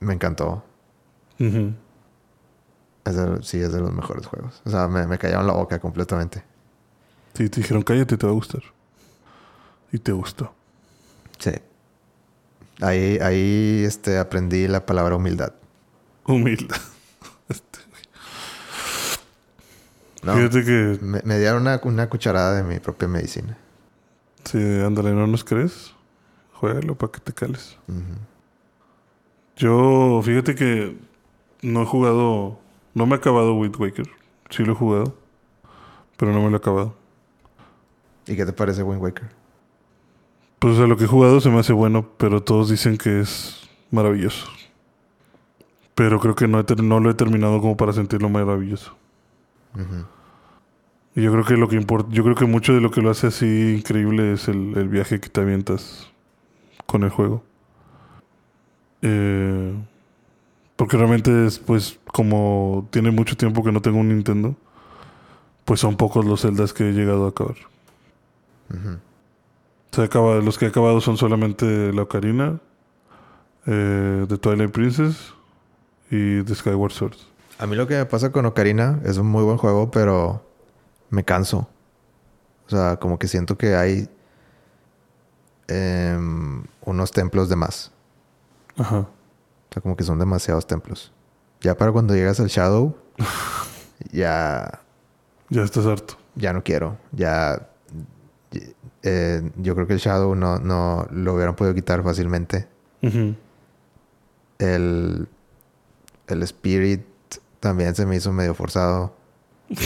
me 0.00 0.14
encantó. 0.14 0.64
Es 1.38 3.16
de- 3.16 3.42
sí, 3.42 3.60
es 3.60 3.70
de 3.72 3.80
los 3.80 3.92
mejores 3.92 4.26
juegos. 4.26 4.62
O 4.64 4.70
sea, 4.70 4.88
me, 4.88 5.06
me 5.06 5.18
callaron 5.18 5.46
la 5.46 5.52
boca 5.52 5.78
completamente. 5.78 6.42
Sí, 7.38 7.48
te 7.48 7.60
dijeron 7.60 7.84
cállate, 7.84 8.16
te 8.16 8.26
va 8.26 8.32
a 8.32 8.34
gustar. 8.34 8.64
Y 9.92 9.98
te 9.98 10.10
gustó. 10.10 10.52
Sí. 11.38 11.52
Ahí, 12.80 13.18
ahí 13.22 13.84
este, 13.86 14.18
aprendí 14.18 14.66
la 14.66 14.84
palabra 14.84 15.14
humildad. 15.14 15.52
Humilde. 16.26 16.74
No, 20.20 20.34
Fíjate 20.34 20.64
que, 20.64 20.98
me, 21.00 21.22
me 21.24 21.38
dieron 21.38 21.62
una, 21.62 21.80
una 21.84 22.08
cucharada 22.10 22.56
de 22.56 22.64
mi 22.64 22.80
propia 22.80 23.06
medicina. 23.06 23.56
si 24.44 24.58
ándale, 24.58 25.12
no 25.12 25.28
nos 25.28 25.44
crees, 25.44 25.94
juégalo 26.54 26.96
para 26.96 27.12
que 27.12 27.20
te 27.20 27.32
cales. 27.32 27.78
Yo, 29.56 30.20
fíjate 30.24 30.56
que 30.56 30.98
no 31.62 31.82
he 31.82 31.86
jugado, 31.86 32.58
no 32.94 33.06
me 33.06 33.14
he 33.14 33.18
acabado 33.18 33.54
Wind 33.54 33.76
Waker. 33.76 34.08
Sí 34.50 34.64
lo 34.64 34.72
he 34.72 34.76
jugado, 34.76 35.14
pero 36.16 36.32
no 36.32 36.42
me 36.42 36.50
lo 36.50 36.56
he 36.56 36.58
acabado. 36.58 36.96
¿Y 38.28 38.36
qué 38.36 38.46
te 38.46 38.52
parece 38.52 38.84
Wind 38.84 39.02
Waker? 39.02 39.28
Pues 40.60 40.76
sea, 40.76 40.86
lo 40.86 40.96
que 40.96 41.04
he 41.04 41.08
jugado 41.08 41.40
se 41.40 41.50
me 41.50 41.58
hace 41.58 41.72
bueno, 41.72 42.08
pero 42.18 42.42
todos 42.42 42.68
dicen 42.70 42.96
que 42.98 43.20
es 43.20 43.68
maravilloso. 43.90 44.46
Pero 45.94 46.20
creo 46.20 46.34
que 46.36 46.46
no, 46.48 46.60
he 46.60 46.64
ter- 46.64 46.82
no 46.82 47.00
lo 47.00 47.10
he 47.10 47.14
terminado 47.14 47.60
como 47.60 47.76
para 47.76 47.92
sentirlo 47.92 48.28
maravilloso. 48.28 48.96
Y 51.14 51.22
yo 51.22 51.32
creo 51.32 51.44
que 51.44 51.56
lo 51.56 51.68
que 51.68 51.76
importa, 51.76 52.08
yo 52.12 52.22
creo 52.22 52.36
que 52.36 52.44
mucho 52.46 52.74
de 52.74 52.80
lo 52.80 52.90
que 52.90 53.02
lo 53.02 53.10
hace 53.10 53.28
así 53.28 53.76
increíble 53.78 54.32
es 54.34 54.48
el, 54.48 54.76
el 54.76 54.88
viaje 54.88 55.20
que 55.20 55.28
te 55.28 55.40
avientas 55.40 56.10
con 56.86 57.02
el 57.04 57.10
juego. 57.10 57.42
Eh, 59.02 59.74
porque 60.76 60.96
realmente 60.96 61.46
es, 61.46 61.58
pues, 61.58 61.98
como 62.12 62.86
tiene 62.90 63.10
mucho 63.10 63.36
tiempo 63.36 63.64
que 63.64 63.72
no 63.72 63.82
tengo 63.82 63.98
un 63.98 64.08
Nintendo, 64.10 64.54
pues 65.64 65.80
son 65.80 65.96
pocos 65.96 66.24
los 66.24 66.42
Zeldas 66.42 66.72
que 66.72 66.88
he 66.88 66.92
llegado 66.92 67.26
a 67.26 67.30
acabar. 67.30 67.56
Ujú. 68.70 68.98
O 69.90 69.94
sea, 69.96 70.04
acaba- 70.04 70.36
los 70.40 70.58
que 70.58 70.66
he 70.66 70.68
acabado 70.68 71.00
son 71.00 71.16
solamente 71.16 71.92
la 71.92 72.02
Ocarina, 72.02 72.60
eh, 73.66 74.26
The 74.28 74.38
Twilight 74.38 74.70
Princess 74.72 75.32
y 76.10 76.42
The 76.42 76.54
Skyward 76.54 76.92
Sword. 76.92 77.16
A 77.58 77.66
mí 77.66 77.74
lo 77.76 77.86
que 77.86 77.96
me 77.96 78.06
pasa 78.06 78.30
con 78.30 78.46
Ocarina 78.46 79.00
es 79.04 79.16
un 79.18 79.26
muy 79.26 79.42
buen 79.44 79.56
juego, 79.58 79.90
pero 79.90 80.44
me 81.10 81.24
canso. 81.24 81.68
O 82.66 82.70
sea, 82.70 82.98
como 82.98 83.18
que 83.18 83.26
siento 83.28 83.56
que 83.58 83.74
hay 83.74 84.08
em, 85.68 86.64
unos 86.84 87.10
templos 87.12 87.48
de 87.48 87.56
más. 87.56 87.90
Ajá. 88.76 88.98
O 89.00 89.08
sea, 89.72 89.82
como 89.82 89.96
que 89.96 90.04
son 90.04 90.18
demasiados 90.18 90.66
templos. 90.66 91.12
Ya 91.60 91.76
para 91.76 91.92
cuando 91.92 92.14
llegas 92.14 92.40
al 92.40 92.48
Shadow, 92.48 92.96
ya, 94.12 94.80
Ya 95.50 95.62
estás 95.62 95.84
harto. 95.86 96.14
ya 96.36 96.52
no 96.52 96.62
quiero. 96.62 96.96
Ya, 97.12 97.68
eh, 99.08 99.50
yo 99.56 99.74
creo 99.74 99.86
que 99.86 99.94
el 99.94 99.98
Shadow 99.98 100.34
no, 100.34 100.58
no 100.58 101.06
lo 101.10 101.34
hubieran 101.34 101.56
podido 101.56 101.74
quitar 101.74 102.02
fácilmente. 102.02 102.66
El, 104.58 105.28
el 106.26 106.42
Spirit 106.42 107.02
también 107.60 107.94
se 107.94 108.06
me 108.06 108.16
hizo 108.16 108.32
medio 108.32 108.54
forzado. 108.54 109.14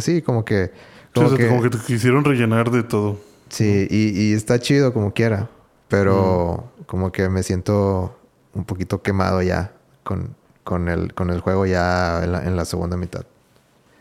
Sí, 0.00 0.22
como 0.22 0.42
que... 0.42 0.72
Como 1.14 1.36
que, 1.36 1.48
como 1.48 1.62
que 1.62 1.68
te 1.68 1.76
quisieron 1.76 2.24
rellenar 2.24 2.70
de 2.70 2.82
todo. 2.82 3.18
Sí, 3.50 3.86
y, 3.90 4.18
y 4.18 4.32
está 4.32 4.58
chido 4.58 4.94
como 4.94 5.12
quiera. 5.12 5.50
Pero 5.88 6.72
como 6.86 7.12
que 7.12 7.28
me 7.28 7.42
siento 7.42 8.18
un 8.54 8.64
poquito 8.64 9.02
quemado 9.02 9.42
ya 9.42 9.72
con, 10.02 10.34
con, 10.64 10.88
el, 10.88 11.12
con 11.12 11.28
el 11.28 11.40
juego 11.40 11.66
ya 11.66 12.24
en 12.24 12.32
la, 12.32 12.44
en 12.44 12.56
la 12.56 12.64
segunda 12.64 12.96
mitad. 12.96 13.26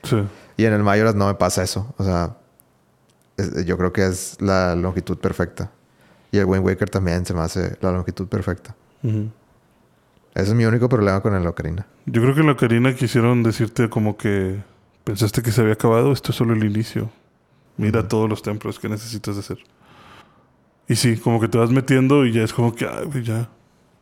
Sí. 0.04 0.24
Y 0.56 0.64
en 0.64 0.72
el 0.72 0.84
Majoras 0.84 1.16
no 1.16 1.28
me 1.28 1.34
pasa 1.34 1.64
eso. 1.64 1.94
O 1.98 2.06
sea, 2.06 2.38
es- 3.42 3.66
yo 3.66 3.78
creo 3.78 3.92
que 3.94 4.06
es 4.06 4.38
la 4.40 4.76
longitud 4.76 5.18
perfecta. 5.18 5.72
Y 6.32 6.38
el 6.38 6.46
Wind 6.46 6.66
Waker 6.66 6.90
también 6.90 7.26
se 7.26 7.34
me 7.34 7.42
hace 7.42 7.78
la 7.82 7.92
longitud 7.92 8.28
perfecta. 8.28 8.76
Ese 9.04 10.50
es 10.50 10.54
mi 10.54 10.66
único 10.66 10.88
problema 10.88 11.22
con 11.22 11.36
el 11.36 11.46
Ocarina. 11.46 11.86
Yo 12.06 12.22
creo 12.22 12.34
que 12.34 12.40
en 12.42 12.46
la 12.48 12.54
Ocarina 12.54 12.96
quisieron 12.96 13.44
decirte 13.44 13.90
como 13.90 14.16
que 14.18 14.62
pensaste 15.04 15.42
que 15.42 15.52
se 15.52 15.62
había 15.62 15.74
acabado, 15.74 16.12
esto 16.14 16.32
es 16.32 16.38
solo 16.38 16.54
el 16.54 16.64
inicio. 16.64 17.10
Mira 17.78 18.08
todos 18.08 18.30
los 18.30 18.42
templos 18.42 18.80
que 18.80 18.88
necesitas 18.88 19.38
hacer. 19.38 19.58
Y 20.88 20.96
sí, 20.96 21.18
como 21.18 21.40
que 21.42 21.48
te 21.48 21.58
vas 21.58 21.70
metiendo 21.72 22.26
y 22.26 22.32
ya 22.34 22.44
es 22.44 22.54
como 22.54 22.74
que, 22.74 22.86
ay, 22.86 23.06
güey, 23.06 23.24
ya. 23.24 23.50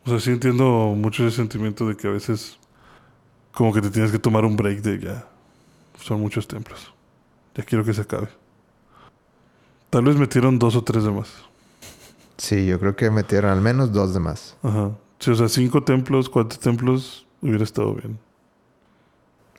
O 0.04 0.10
sea, 0.10 0.20
sí 0.20 0.30
entiendo 0.30 0.94
mucho 0.96 1.26
ese 1.26 1.36
sentimiento 1.36 1.86
de 1.88 1.96
que 1.96 2.06
a 2.08 2.10
veces 2.10 2.58
como 3.52 3.72
que 3.72 3.80
te 3.80 3.90
tienes 3.90 4.12
que 4.12 4.18
tomar 4.18 4.44
un 4.44 4.56
break 4.56 4.80
de 4.82 4.98
ya. 4.98 5.26
Son 6.00 6.20
muchos 6.20 6.46
templos. 6.48 6.92
Ya 7.54 7.64
quiero 7.64 7.84
que 7.84 7.92
se 7.92 8.02
acabe. 8.02 8.28
Tal 9.90 10.04
vez 10.04 10.16
metieron 10.16 10.58
dos 10.58 10.76
o 10.76 10.84
tres 10.84 11.04
de 11.04 11.10
más. 11.10 11.28
Sí, 12.36 12.64
yo 12.66 12.78
creo 12.80 12.96
que 12.96 13.10
metieron 13.10 13.50
al 13.50 13.60
menos 13.60 13.92
dos 13.92 14.14
de 14.14 14.20
más. 14.20 14.56
Ajá. 14.62 14.92
Sí, 15.18 15.30
o 15.32 15.34
sea, 15.34 15.48
cinco 15.48 15.82
templos, 15.82 16.30
cuatro 16.30 16.58
templos, 16.58 17.26
hubiera 17.42 17.64
estado 17.64 17.92
bien. 17.94 18.18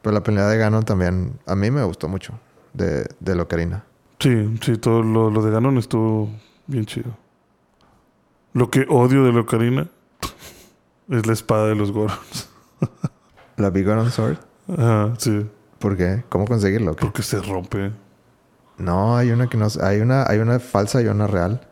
Pero 0.02 0.14
la 0.14 0.24
pelea 0.24 0.48
de 0.48 0.58
Ganon 0.58 0.84
también 0.84 1.40
a 1.46 1.56
mí 1.56 1.70
me 1.70 1.84
gustó 1.84 2.08
mucho 2.08 2.34
de, 2.74 3.08
de 3.20 3.36
la 3.36 3.44
Ocarina. 3.44 3.84
Sí, 4.20 4.58
sí, 4.62 4.78
todo 4.78 5.04
lo, 5.04 5.30
lo 5.30 5.44
de 5.44 5.52
Ganon 5.52 5.78
estuvo 5.78 6.30
bien 6.66 6.86
chido. 6.86 7.16
Lo 8.54 8.70
que 8.72 8.86
odio 8.90 9.24
de 9.24 9.34
la 9.34 9.42
Ocarina 9.42 9.88
es 11.10 11.26
la 11.28 11.34
espada 11.34 11.68
de 11.68 11.76
los 11.76 11.92
Gorons. 11.92 12.50
La 13.58 13.70
Big 13.70 13.86
Ganon 13.86 14.10
Sword. 14.10 14.38
Ajá, 14.70 15.14
sí. 15.20 15.46
¿Por 15.78 15.98
qué? 15.98 16.24
¿Cómo 16.30 16.46
conseguirlo? 16.46 16.96
qué? 16.96 17.06
Porque 17.06 17.22
se 17.22 17.40
rompe. 17.42 17.92
No, 18.82 19.16
hay 19.16 19.32
una 19.32 19.48
que 19.48 19.58
no... 19.58 19.68
Hay 19.82 20.02
una, 20.02 20.24
hay 20.28 20.40
una 20.40 20.60
falsa 20.60 21.02
y 21.02 21.08
una 21.08 21.28
real. 21.28 21.68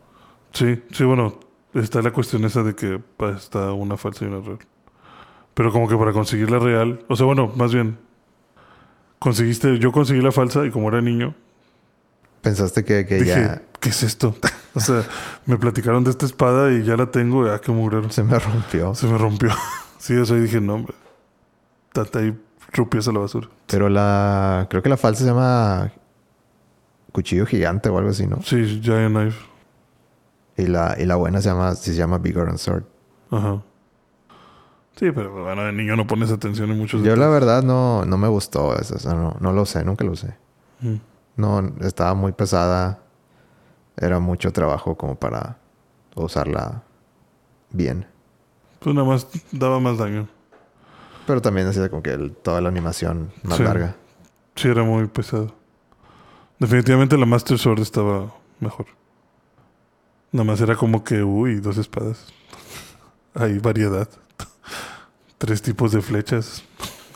Sí, 0.53 0.81
sí, 0.91 1.03
bueno, 1.03 1.39
está 1.73 2.01
la 2.01 2.11
cuestión 2.11 2.45
esa 2.45 2.63
de 2.63 2.75
que 2.75 3.01
está 3.35 3.73
una 3.73 3.97
falsa 3.97 4.25
y 4.25 4.27
una 4.27 4.41
real. 4.41 4.59
Pero 5.53 5.71
como 5.71 5.87
que 5.87 5.97
para 5.97 6.13
conseguir 6.13 6.49
la 6.51 6.59
real, 6.59 7.03
o 7.07 7.15
sea, 7.15 7.25
bueno, 7.25 7.51
más 7.55 7.73
bien, 7.73 7.97
conseguiste, 9.19 9.79
yo 9.79 9.91
conseguí 9.91 10.21
la 10.21 10.31
falsa 10.31 10.65
y 10.65 10.71
como 10.71 10.89
era 10.89 11.01
niño, 11.01 11.35
Pensaste 12.41 12.85
que, 12.85 13.05
que 13.05 13.15
dije, 13.15 13.27
ya 13.27 13.61
¿qué 13.79 13.89
es 13.89 14.03
esto? 14.03 14.35
o 14.73 14.79
sea, 14.79 15.03
me 15.45 15.57
platicaron 15.57 16.03
de 16.03 16.11
esta 16.11 16.25
espada 16.25 16.71
y 16.71 16.83
ya 16.83 16.95
la 16.95 17.11
tengo, 17.11 17.45
ya 17.45 17.59
que 17.59 17.71
mugrero. 17.71 18.09
se 18.09 18.23
me 18.23 18.39
rompió. 18.39 18.95
Se 18.95 19.07
me 19.07 19.17
rompió. 19.17 19.51
sí, 19.97 20.15
o 20.15 20.25
sea, 20.25 20.37
y 20.37 20.41
dije, 20.41 20.61
no, 20.61 20.75
hombre, 20.75 20.93
tata 21.91 22.19
ahí 22.19 22.37
rupias 22.71 23.07
a 23.07 23.11
la 23.11 23.19
basura. 23.19 23.49
Pero 23.67 23.89
la... 23.89 24.67
Creo 24.69 24.81
que 24.81 24.89
la 24.89 24.97
falsa 24.97 25.23
se 25.23 25.29
llama... 25.29 25.91
Cuchillo 27.11 27.45
gigante 27.45 27.89
o 27.89 27.97
algo 27.97 28.09
así, 28.11 28.27
¿no? 28.27 28.41
Sí, 28.41 28.79
Giant 28.83 29.15
Knife. 29.15 29.39
Y 30.57 30.67
la, 30.67 30.95
y 30.99 31.05
la 31.05 31.15
buena 31.15 31.41
se 31.41 31.49
llama... 31.49 31.75
se 31.75 31.93
llama 31.95 32.17
Bigger 32.17 32.57
Sword. 32.57 32.83
Ajá. 33.31 33.61
Sí, 34.95 35.11
pero 35.11 35.43
bueno, 35.43 35.63
de 35.63 35.71
niño 35.71 35.95
no 35.95 36.05
pones 36.05 36.29
atención 36.31 36.69
en 36.71 36.77
muchos 36.77 37.01
Yo 37.03 37.15
la 37.15 37.29
verdad 37.29 37.63
no, 37.63 38.03
no 38.05 38.17
me 38.17 38.27
gustó 38.27 38.77
eso. 38.77 38.95
O 38.95 38.99
sea, 38.99 39.13
no, 39.13 39.37
no 39.39 39.53
lo 39.53 39.65
sé. 39.65 39.83
Nunca 39.85 40.03
lo 40.03 40.15
sé. 40.15 40.35
Mm. 40.81 40.95
No, 41.37 41.59
estaba 41.81 42.13
muy 42.15 42.33
pesada. 42.33 42.99
Era 43.95 44.19
mucho 44.19 44.51
trabajo 44.51 44.95
como 44.97 45.15
para 45.15 45.57
usarla 46.15 46.83
bien. 47.71 48.05
Pues 48.79 48.93
nada 48.93 49.07
más 49.07 49.27
daba 49.53 49.79
más 49.79 49.97
daño. 49.97 50.27
Pero 51.25 51.41
también 51.41 51.67
hacía 51.67 51.87
como 51.89 52.01
que 52.03 52.11
el- 52.11 52.35
toda 52.35 52.59
la 52.59 52.67
animación 52.69 53.31
más 53.43 53.57
Sí. 53.57 53.63
larga. 53.63 53.95
Sí, 54.55 54.67
era 54.67 54.83
muy 54.83 55.07
pesado. 55.07 55.53
Definitivamente 56.59 57.17
la 57.17 57.25
Master 57.25 57.57
Sword 57.57 57.79
estaba 57.79 58.35
mejor. 58.59 58.85
Nada 60.31 60.43
más 60.43 60.61
era 60.61 60.75
como 60.75 61.03
que, 61.03 61.23
uy, 61.23 61.59
dos 61.61 61.77
espadas. 61.77 62.27
Hay 63.33 63.57
variedad. 63.59 64.09
Tres 65.37 65.61
tipos 65.61 65.93
de 65.93 66.01
flechas. 66.01 66.63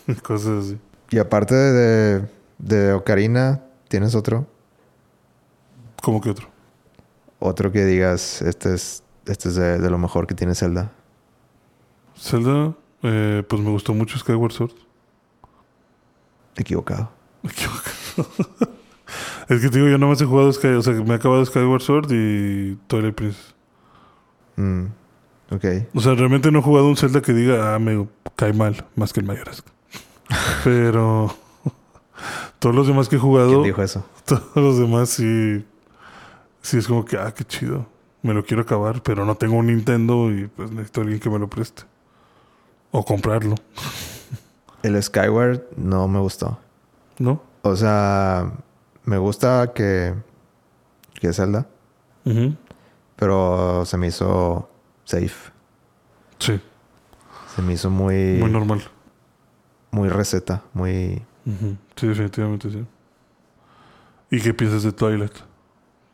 Cosas 0.23 0.65
así. 0.65 0.79
Y 1.11 1.19
aparte 1.19 1.53
de, 1.53 2.27
de 2.57 2.93
Ocarina, 2.93 3.63
¿tienes 3.89 4.15
otro? 4.15 4.47
¿Cómo 6.01 6.21
que 6.21 6.29
otro? 6.29 6.47
Otro 7.39 7.71
que 7.71 7.83
digas, 7.83 8.41
este 8.41 8.73
es, 8.73 9.03
este 9.25 9.49
es 9.49 9.55
de, 9.55 9.77
de 9.77 9.89
lo 9.89 9.97
mejor 9.97 10.25
que 10.25 10.33
tiene 10.33 10.55
Zelda. 10.55 10.91
Zelda, 12.17 12.73
eh, 13.03 13.43
pues 13.47 13.61
me 13.61 13.69
gustó 13.69 13.93
mucho 13.93 14.17
Skyward 14.17 14.53
Sword. 14.53 14.73
Equivocado. 16.55 17.11
Me 17.41 17.51
equivoco. 17.51 18.73
Es 19.49 19.61
que 19.61 19.69
te 19.69 19.77
digo, 19.77 19.89
yo 19.89 19.97
nada 19.97 20.11
más 20.11 20.21
he 20.21 20.25
jugado 20.25 20.51
Sky, 20.51 20.67
o 20.67 20.81
sea, 20.81 20.93
me 20.93 21.13
he 21.13 21.15
acabado 21.15 21.45
Skyward 21.45 21.81
Sword 21.81 22.11
y 22.11 22.75
Twilight 22.87 23.15
Princess. 23.15 23.55
Mm, 24.55 24.85
ok. 25.51 25.65
O 25.93 26.01
sea, 26.01 26.13
realmente 26.15 26.51
no 26.51 26.59
he 26.59 26.61
jugado 26.61 26.87
un 26.87 26.97
Zelda 26.97 27.21
que 27.21 27.33
diga, 27.33 27.73
ah, 27.73 27.79
me 27.79 28.07
cae 28.35 28.53
mal, 28.53 28.85
más 28.95 29.13
que 29.13 29.19
el 29.19 29.25
Mayoras. 29.25 29.63
Pero 30.63 31.35
todos 32.59 32.75
los 32.75 32.87
demás 32.87 33.09
que 33.09 33.17
he 33.17 33.19
¿Quién 33.19 33.29
jugado, 33.31 33.63
dijo 33.63 33.81
eso? 33.81 34.05
todos 34.25 34.55
los 34.55 34.77
demás 34.79 35.09
sí, 35.09 35.65
sí 36.61 36.77
es 36.77 36.87
como 36.87 37.05
que, 37.05 37.17
ah, 37.17 37.33
qué 37.33 37.43
chido. 37.43 37.87
Me 38.21 38.33
lo 38.33 38.45
quiero 38.45 38.61
acabar, 38.61 39.03
pero 39.03 39.25
no 39.25 39.35
tengo 39.35 39.57
un 39.57 39.67
Nintendo 39.67 40.31
y 40.31 40.47
pues 40.47 40.71
necesito 40.71 41.01
a 41.01 41.03
alguien 41.03 41.19
que 41.19 41.29
me 41.29 41.39
lo 41.39 41.49
preste. 41.49 41.83
O 42.91 43.03
comprarlo, 43.03 43.55
El 44.81 45.01
Skyward 45.03 45.61
no 45.75 46.07
me 46.07 46.19
gustó. 46.19 46.57
¿no? 47.19 47.41
O 47.61 47.75
sea, 47.75 48.51
me 49.05 49.17
gusta 49.17 49.71
que, 49.73 50.13
que 51.19 51.27
es 51.27 51.35
Zelda, 51.35 51.67
Ujú. 52.25 52.55
pero 53.15 53.85
se 53.85 53.97
me 53.97 54.07
hizo 54.07 54.69
safe. 55.05 55.51
Sí, 56.39 56.59
Se 57.55 57.61
me 57.61 57.73
hizo 57.73 57.89
muy, 57.89 58.37
muy 58.39 58.51
normal. 58.51 58.81
muy 59.91 60.09
receta, 60.09 60.63
muy... 60.73 61.21
Ujú. 61.45 61.77
Sí, 61.95 62.07
definitivamente 62.07 62.69
sí. 62.69 62.85
¿Y 64.31 64.41
qué 64.41 64.53
piensas 64.53 64.83
de 64.83 64.91
Twilight? 64.91 65.33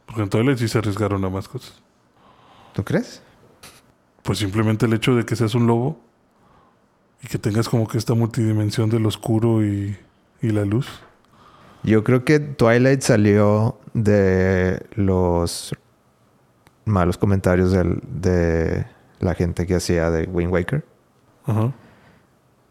Porque 0.05 0.21
en 0.23 0.29
Twilight 0.29 0.57
sí 0.57 0.67
se 0.67 0.77
arriesgaron 0.79 1.23
a 1.23 1.29
más 1.29 1.47
cosas. 1.47 1.81
¿Tú 2.73 2.83
crees? 2.83 3.21
Pues 4.23 4.39
simplemente 4.39 4.85
el 4.85 4.93
hecho 4.93 5.15
de 5.15 5.25
que 5.25 5.35
seas 5.35 5.55
un 5.55 5.65
lobo 5.67 5.99
y 7.23 7.27
que 7.27 7.37
tengas 7.37 7.69
como 7.69 7.87
que 7.87 7.97
esta 7.97 8.13
multidimensión 8.13 8.89
del 8.89 9.05
oscuro 9.05 9.63
y, 9.63 9.97
y 10.41 10.49
la 10.49 10.65
luz. 10.65 10.87
Yo 11.83 12.03
creo 12.03 12.23
que 12.25 12.39
Twilight 12.39 13.01
salió 13.01 13.77
de 13.93 14.81
los 14.95 15.73
malos 16.85 17.17
comentarios 17.17 17.71
del- 17.71 18.01
de 18.03 18.85
la 19.19 19.33
gente 19.35 19.65
que 19.65 19.75
hacía 19.75 20.09
de 20.11 20.25
Wind 20.25 20.51
Waker. 20.51 20.85
Ajá. 21.45 21.71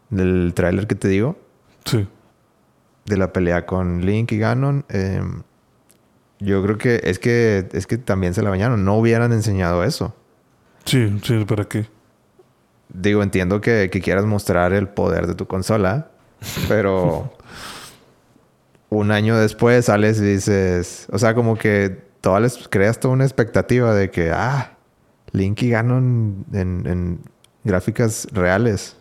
Del 0.09 0.53
tráiler 0.55 0.87
que 0.87 0.95
te 0.95 1.07
digo, 1.07 1.37
Sí. 1.85 2.07
de 3.05 3.17
la 3.17 3.33
pelea 3.33 3.65
con 3.65 4.05
Link 4.05 4.31
y 4.31 4.37
Ganon. 4.39 4.85
eh, 4.89 5.21
yo 6.39 6.63
creo 6.63 6.77
que 6.77 7.01
es 7.03 7.19
que 7.19 7.67
es 7.73 7.85
que 7.85 7.97
también 7.97 8.33
se 8.33 8.41
la 8.41 8.49
bañaron. 8.49 8.85
No 8.85 8.95
hubieran 8.97 9.33
enseñado 9.33 9.83
eso. 9.83 10.15
Sí, 10.85 11.19
sí, 11.23 11.43
¿para 11.45 11.65
qué? 11.65 11.87
Digo, 12.89 13.21
entiendo 13.21 13.59
que, 13.61 13.89
que 13.91 14.01
quieras 14.01 14.25
mostrar 14.25 14.73
el 14.73 14.87
poder 14.87 15.27
de 15.27 15.35
tu 15.35 15.45
consola, 15.47 16.09
pero 16.67 17.31
un 18.89 19.11
año 19.11 19.37
después 19.37 19.85
sales 19.85 20.19
y 20.19 20.25
dices, 20.25 21.07
o 21.11 21.19
sea, 21.19 21.33
como 21.35 21.57
que 21.57 22.01
todas 22.21 22.41
les 22.41 22.67
creas 22.67 22.99
toda 22.99 23.13
una 23.13 23.23
expectativa 23.25 23.93
de 23.93 24.09
que, 24.09 24.31
ah, 24.31 24.77
Link 25.31 25.61
y 25.61 25.69
Ganon 25.69 26.45
en, 26.53 26.87
en 26.87 27.19
gráficas 27.63 28.27
reales. 28.31 28.95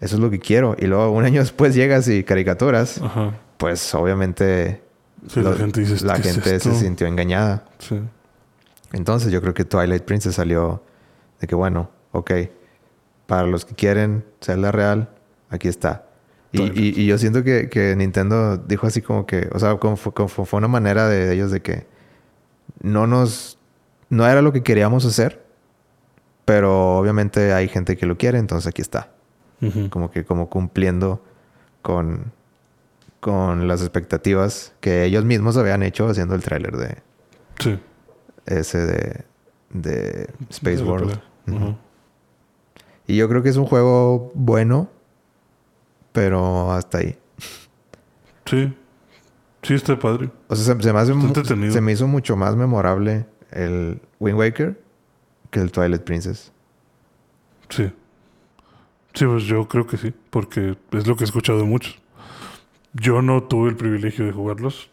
Eso 0.00 0.16
es 0.16 0.20
lo 0.20 0.30
que 0.30 0.38
quiero. 0.38 0.76
Y 0.78 0.86
luego 0.86 1.10
un 1.10 1.24
año 1.24 1.40
después 1.40 1.74
llegas 1.74 2.08
y 2.08 2.24
caricaturas, 2.24 3.00
Ajá. 3.00 3.32
pues 3.58 3.94
obviamente 3.94 4.82
Sí, 5.28 5.40
la 5.40 6.16
gente 6.16 6.60
se 6.60 6.74
sintió 6.74 7.06
engañada. 7.06 7.64
Sí. 7.78 7.98
Entonces 8.92 9.32
yo 9.32 9.40
creo 9.40 9.54
que 9.54 9.64
Twilight 9.64 10.02
Princess 10.04 10.34
salió 10.34 10.82
de 11.40 11.46
que 11.46 11.54
bueno, 11.54 11.90
ok, 12.12 12.30
para 13.26 13.46
los 13.46 13.64
que 13.64 13.74
quieren 13.74 14.24
Zelda 14.42 14.70
real, 14.70 15.08
aquí 15.48 15.68
está. 15.68 16.03
Y, 16.54 16.56
Twilight. 16.58 16.76
y- 16.98 17.00
y 17.02 17.06
yo 17.06 17.18
siento 17.18 17.42
que, 17.42 17.68
que 17.68 17.96
Nintendo 17.96 18.56
dijo 18.56 18.86
así 18.86 19.02
como 19.02 19.26
que, 19.26 19.48
o 19.52 19.58
sea, 19.58 19.76
como 19.76 19.96
fue, 19.96 20.12
como 20.14 20.28
fue 20.28 20.56
una 20.58 20.68
manera 20.68 21.08
de 21.08 21.32
ellos 21.34 21.50
de 21.50 21.60
que 21.62 21.86
no 22.80 23.06
nos, 23.06 23.58
no 24.08 24.26
era 24.26 24.40
lo 24.40 24.52
que 24.52 24.62
queríamos 24.62 25.04
hacer, 25.04 25.44
pero 26.44 26.96
obviamente 26.98 27.52
hay 27.52 27.68
gente 27.68 27.96
que 27.96 28.06
lo 28.06 28.16
quiere, 28.16 28.38
entonces 28.38 28.66
aquí 28.68 28.82
está. 28.82 29.10
Como 29.90 30.10
que 30.10 30.24
como 30.24 30.50
cumpliendo 30.50 31.24
con, 31.80 32.32
con 33.20 33.66
las 33.66 33.80
expectativas 33.80 34.74
que 34.80 35.04
ellos 35.04 35.24
mismos 35.24 35.56
habían 35.56 35.82
hecho 35.82 36.06
haciendo 36.08 36.34
el 36.34 36.42
tráiler 36.42 36.76
de, 36.76 36.98
Sí. 37.60 37.78
ese 38.44 38.78
de, 38.84 39.24
de 39.70 40.28
Space 40.50 40.76
De 40.76 40.82
World. 40.82 41.18
Y 43.06 43.16
yo 43.16 43.28
creo 43.28 43.42
que 43.42 43.48
es 43.48 43.56
un 43.56 43.64
juego 43.66 44.30
bueno, 44.34 44.90
pero 46.14 46.70
hasta 46.70 46.98
ahí. 46.98 47.18
Sí. 48.46 48.72
Sí, 49.62 49.74
está 49.74 49.98
padre. 49.98 50.30
O 50.46 50.54
sea, 50.54 50.76
se, 50.76 50.82
se 50.82 50.92
me, 50.92 50.98
hace 51.00 51.72
se 51.72 51.80
me 51.80 51.92
hizo 51.92 52.06
mucho 52.06 52.36
más 52.36 52.54
memorable 52.54 53.26
el 53.50 54.00
Wind 54.20 54.38
Waker 54.38 54.80
que 55.50 55.58
el 55.58 55.72
Twilight 55.72 56.02
Princess. 56.02 56.52
Sí. 57.68 57.90
Sí, 59.12 59.26
pues 59.26 59.42
yo 59.42 59.66
creo 59.66 59.88
que 59.88 59.96
sí, 59.96 60.14
porque 60.30 60.76
es 60.92 61.06
lo 61.08 61.16
que 61.16 61.24
he 61.24 61.26
escuchado 61.26 61.58
de 61.58 61.64
muchos. 61.64 61.98
Yo 62.92 63.20
no 63.20 63.42
tuve 63.42 63.70
el 63.70 63.76
privilegio 63.76 64.24
de 64.24 64.30
jugarlos. 64.30 64.88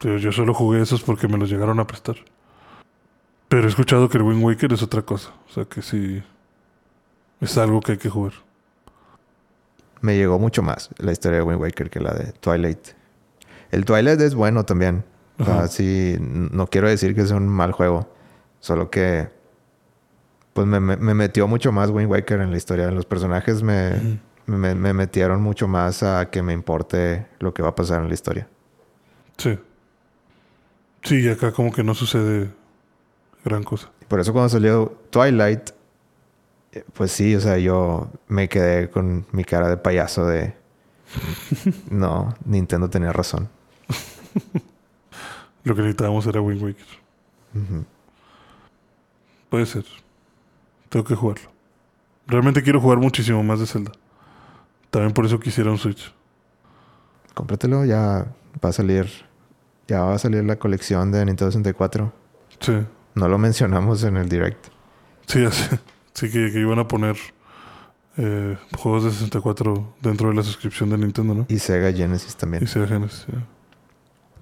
Yo 0.00 0.32
solo 0.32 0.52
jugué 0.52 0.82
esos 0.82 1.02
porque 1.02 1.28
me 1.28 1.38
los 1.38 1.48
llegaron 1.48 1.78
a 1.78 1.86
prestar. 1.86 2.16
Pero 3.48 3.64
he 3.64 3.68
escuchado 3.68 4.08
que 4.08 4.18
el 4.18 4.24
Wind 4.24 4.42
Waker 4.42 4.72
es 4.72 4.82
otra 4.82 5.02
cosa. 5.02 5.32
O 5.48 5.52
sea 5.52 5.64
que 5.64 5.80
sí. 5.80 6.24
Es 7.40 7.56
algo 7.56 7.80
que 7.80 7.92
hay 7.92 7.98
que 7.98 8.10
jugar. 8.10 8.32
Me 10.04 10.16
llegó 10.18 10.38
mucho 10.38 10.62
más 10.62 10.90
la 10.98 11.12
historia 11.12 11.38
de 11.38 11.44
Wind 11.44 11.60
Waker 11.62 11.88
que 11.88 11.98
la 11.98 12.12
de 12.12 12.32
Twilight. 12.32 12.88
El 13.70 13.86
Twilight 13.86 14.20
es 14.20 14.34
bueno 14.34 14.64
también. 14.64 15.02
O 15.38 15.44
sea, 15.46 15.54
Ajá. 15.60 15.68
sí, 15.68 16.14
n- 16.18 16.50
no 16.52 16.66
quiero 16.66 16.88
decir 16.88 17.14
que 17.14 17.22
es 17.22 17.30
un 17.30 17.48
mal 17.48 17.72
juego. 17.72 18.08
Solo 18.60 18.90
que... 18.90 19.30
Pues 20.52 20.66
me, 20.66 20.78
me- 20.78 20.98
me 20.98 21.14
metió 21.14 21.48
mucho 21.48 21.72
más 21.72 21.88
Wind 21.90 22.10
Waker 22.10 22.40
en 22.42 22.50
la 22.50 22.56
historia. 22.58 22.90
Los 22.90 23.06
personajes 23.06 23.62
me, 23.62 24.20
me, 24.46 24.74
me 24.74 24.92
metieron 24.92 25.40
mucho 25.40 25.68
más 25.68 26.02
a 26.02 26.28
que 26.30 26.42
me 26.42 26.52
importe 26.52 27.26
lo 27.38 27.54
que 27.54 27.62
va 27.62 27.70
a 27.70 27.74
pasar 27.74 28.02
en 28.02 28.08
la 28.08 28.14
historia. 28.14 28.46
Sí. 29.38 29.58
Sí, 31.02 31.20
y 31.22 31.28
acá 31.30 31.50
como 31.52 31.72
que 31.72 31.82
no 31.82 31.94
sucede 31.94 32.50
gran 33.44 33.62
cosa. 33.64 33.90
Por 34.08 34.20
eso 34.20 34.32
cuando 34.34 34.50
salió 34.50 34.96
Twilight, 35.10 35.70
pues 36.94 37.12
sí, 37.12 37.34
o 37.36 37.40
sea, 37.40 37.58
yo 37.58 38.10
me 38.28 38.48
quedé 38.48 38.90
con 38.90 39.26
mi 39.32 39.44
cara 39.44 39.68
de 39.68 39.76
payaso 39.76 40.26
de... 40.26 40.54
No, 41.90 42.34
Nintendo 42.44 42.90
tenía 42.90 43.12
razón. 43.12 43.48
Lo 45.64 45.74
que 45.74 45.80
necesitábamos 45.82 46.26
era 46.26 46.40
Wind 46.40 46.62
Waker. 46.62 46.86
Puede 49.48 49.66
ser. 49.66 49.84
Tengo 50.88 51.04
que 51.04 51.14
jugarlo. 51.14 51.50
Realmente 52.26 52.62
quiero 52.62 52.80
jugar 52.80 52.98
muchísimo 52.98 53.42
más 53.42 53.60
de 53.60 53.66
Zelda. 53.66 53.92
También 54.90 55.12
por 55.12 55.26
eso 55.26 55.38
quisiera 55.40 55.70
un 55.70 55.78
Switch. 55.78 56.12
Cómpratelo, 57.34 57.84
ya 57.84 58.26
va 58.64 58.68
a 58.68 58.72
salir. 58.72 59.08
Ya 59.88 60.02
va 60.02 60.14
a 60.14 60.18
salir 60.18 60.44
la 60.44 60.56
colección 60.56 61.12
de 61.12 61.24
Nintendo 61.24 61.50
64. 61.50 62.12
Sí. 62.60 62.72
No 63.14 63.28
lo 63.28 63.38
mencionamos 63.38 64.02
en 64.04 64.16
el 64.16 64.28
direct. 64.28 64.68
Sí, 65.26 65.42
ya 65.42 65.50
sé. 65.50 65.78
Sí, 66.14 66.30
que, 66.30 66.52
que 66.52 66.60
iban 66.60 66.78
a 66.78 66.86
poner 66.86 67.16
eh, 68.16 68.56
juegos 68.76 69.04
de 69.04 69.10
64 69.10 69.96
dentro 70.00 70.28
de 70.28 70.34
la 70.34 70.42
suscripción 70.42 70.90
de 70.90 70.98
Nintendo, 70.98 71.34
¿no? 71.34 71.46
Y 71.48 71.58
Sega 71.58 71.92
Genesis 71.92 72.34
Y 72.34 72.36
también. 72.36 72.66
Sega 72.66 72.86
Genesis, 72.86 73.26
ya. 73.26 73.44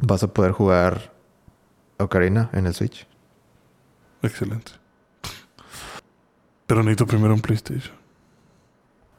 Vas 0.01 0.23
a 0.23 0.29
poder 0.29 0.53
jugar 0.53 1.12
Ocarina 1.99 2.51
en 2.53 2.66
el 2.66 2.75
Switch. 2.75 3.07
Excelente. 4.23 4.73
Pero 6.66 6.83
necesito 6.83 7.07
primero 7.07 7.35
un 7.35 7.41
PlayStation. 7.41 7.95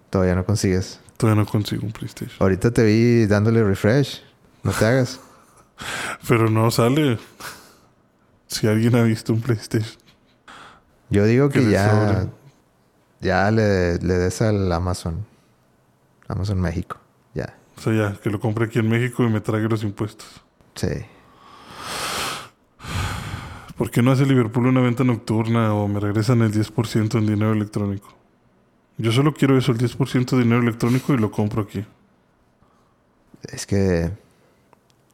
Todavía 0.09 0.35
no 0.35 0.45
consigues. 0.45 0.99
Todavía 1.17 1.43
no 1.43 1.49
consigo 1.49 1.85
un 1.85 1.91
PlayStation. 1.91 2.37
Ahorita 2.39 2.71
te 2.71 2.83
vi 2.83 3.25
dándole 3.25 3.63
refresh. 3.63 4.21
No 4.61 4.71
te 4.71 4.85
hagas. 4.85 5.19
Pero 6.27 6.49
no 6.49 6.69
sale. 6.69 7.17
Si 8.47 8.67
alguien 8.67 8.95
ha 8.95 9.03
visto 9.03 9.33
un 9.33 9.41
PlayStation. 9.41 9.97
Yo 11.09 11.25
digo 11.25 11.49
Que 11.49 11.69
ya. 11.69 12.27
Ya 13.23 13.49
le, 13.51 13.97
le 13.97 14.13
des 14.15 14.41
al 14.41 14.71
Amazon. 14.71 15.25
Amazon 16.27 16.59
México. 16.61 16.97
Ya. 17.33 17.55
O 17.77 17.81
sea, 17.81 17.93
ya, 17.93 18.19
que 18.21 18.29
lo 18.29 18.39
compre 18.39 18.65
aquí 18.65 18.79
en 18.79 18.87
México 18.89 19.23
y 19.23 19.29
me 19.29 19.41
trague 19.41 19.67
los 19.67 19.83
impuestos. 19.83 20.27
Sí. 20.75 20.87
¿Por 23.77 23.89
qué 23.89 24.01
no 24.03 24.11
hace 24.11 24.25
Liverpool 24.25 24.67
una 24.67 24.81
venta 24.81 25.03
nocturna 25.03 25.73
o 25.73 25.87
me 25.87 25.99
regresan 25.99 26.41
el 26.41 26.51
10% 26.53 27.17
en 27.17 27.25
dinero 27.25 27.53
electrónico? 27.53 28.13
Yo 28.97 29.11
solo 29.11 29.33
quiero 29.33 29.57
eso, 29.57 29.71
el 29.71 29.79
10% 29.79 30.35
de 30.37 30.43
dinero 30.43 30.61
electrónico 30.61 31.13
y 31.13 31.17
lo 31.17 31.31
compro 31.31 31.63
aquí. 31.63 31.83
Es 33.41 33.65
que 33.65 34.11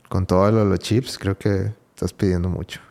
con 0.10 0.26
todos 0.26 0.53
lo- 0.53 0.66
los 0.66 0.80
chips 0.80 1.18
creo 1.18 1.38
que 1.38 1.72
estás 1.95 2.12
pidiendo 2.14 2.49
mucho. 2.49 2.82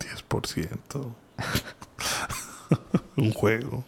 10%. 0.00 1.14
un 3.16 3.32
juego. 3.32 3.84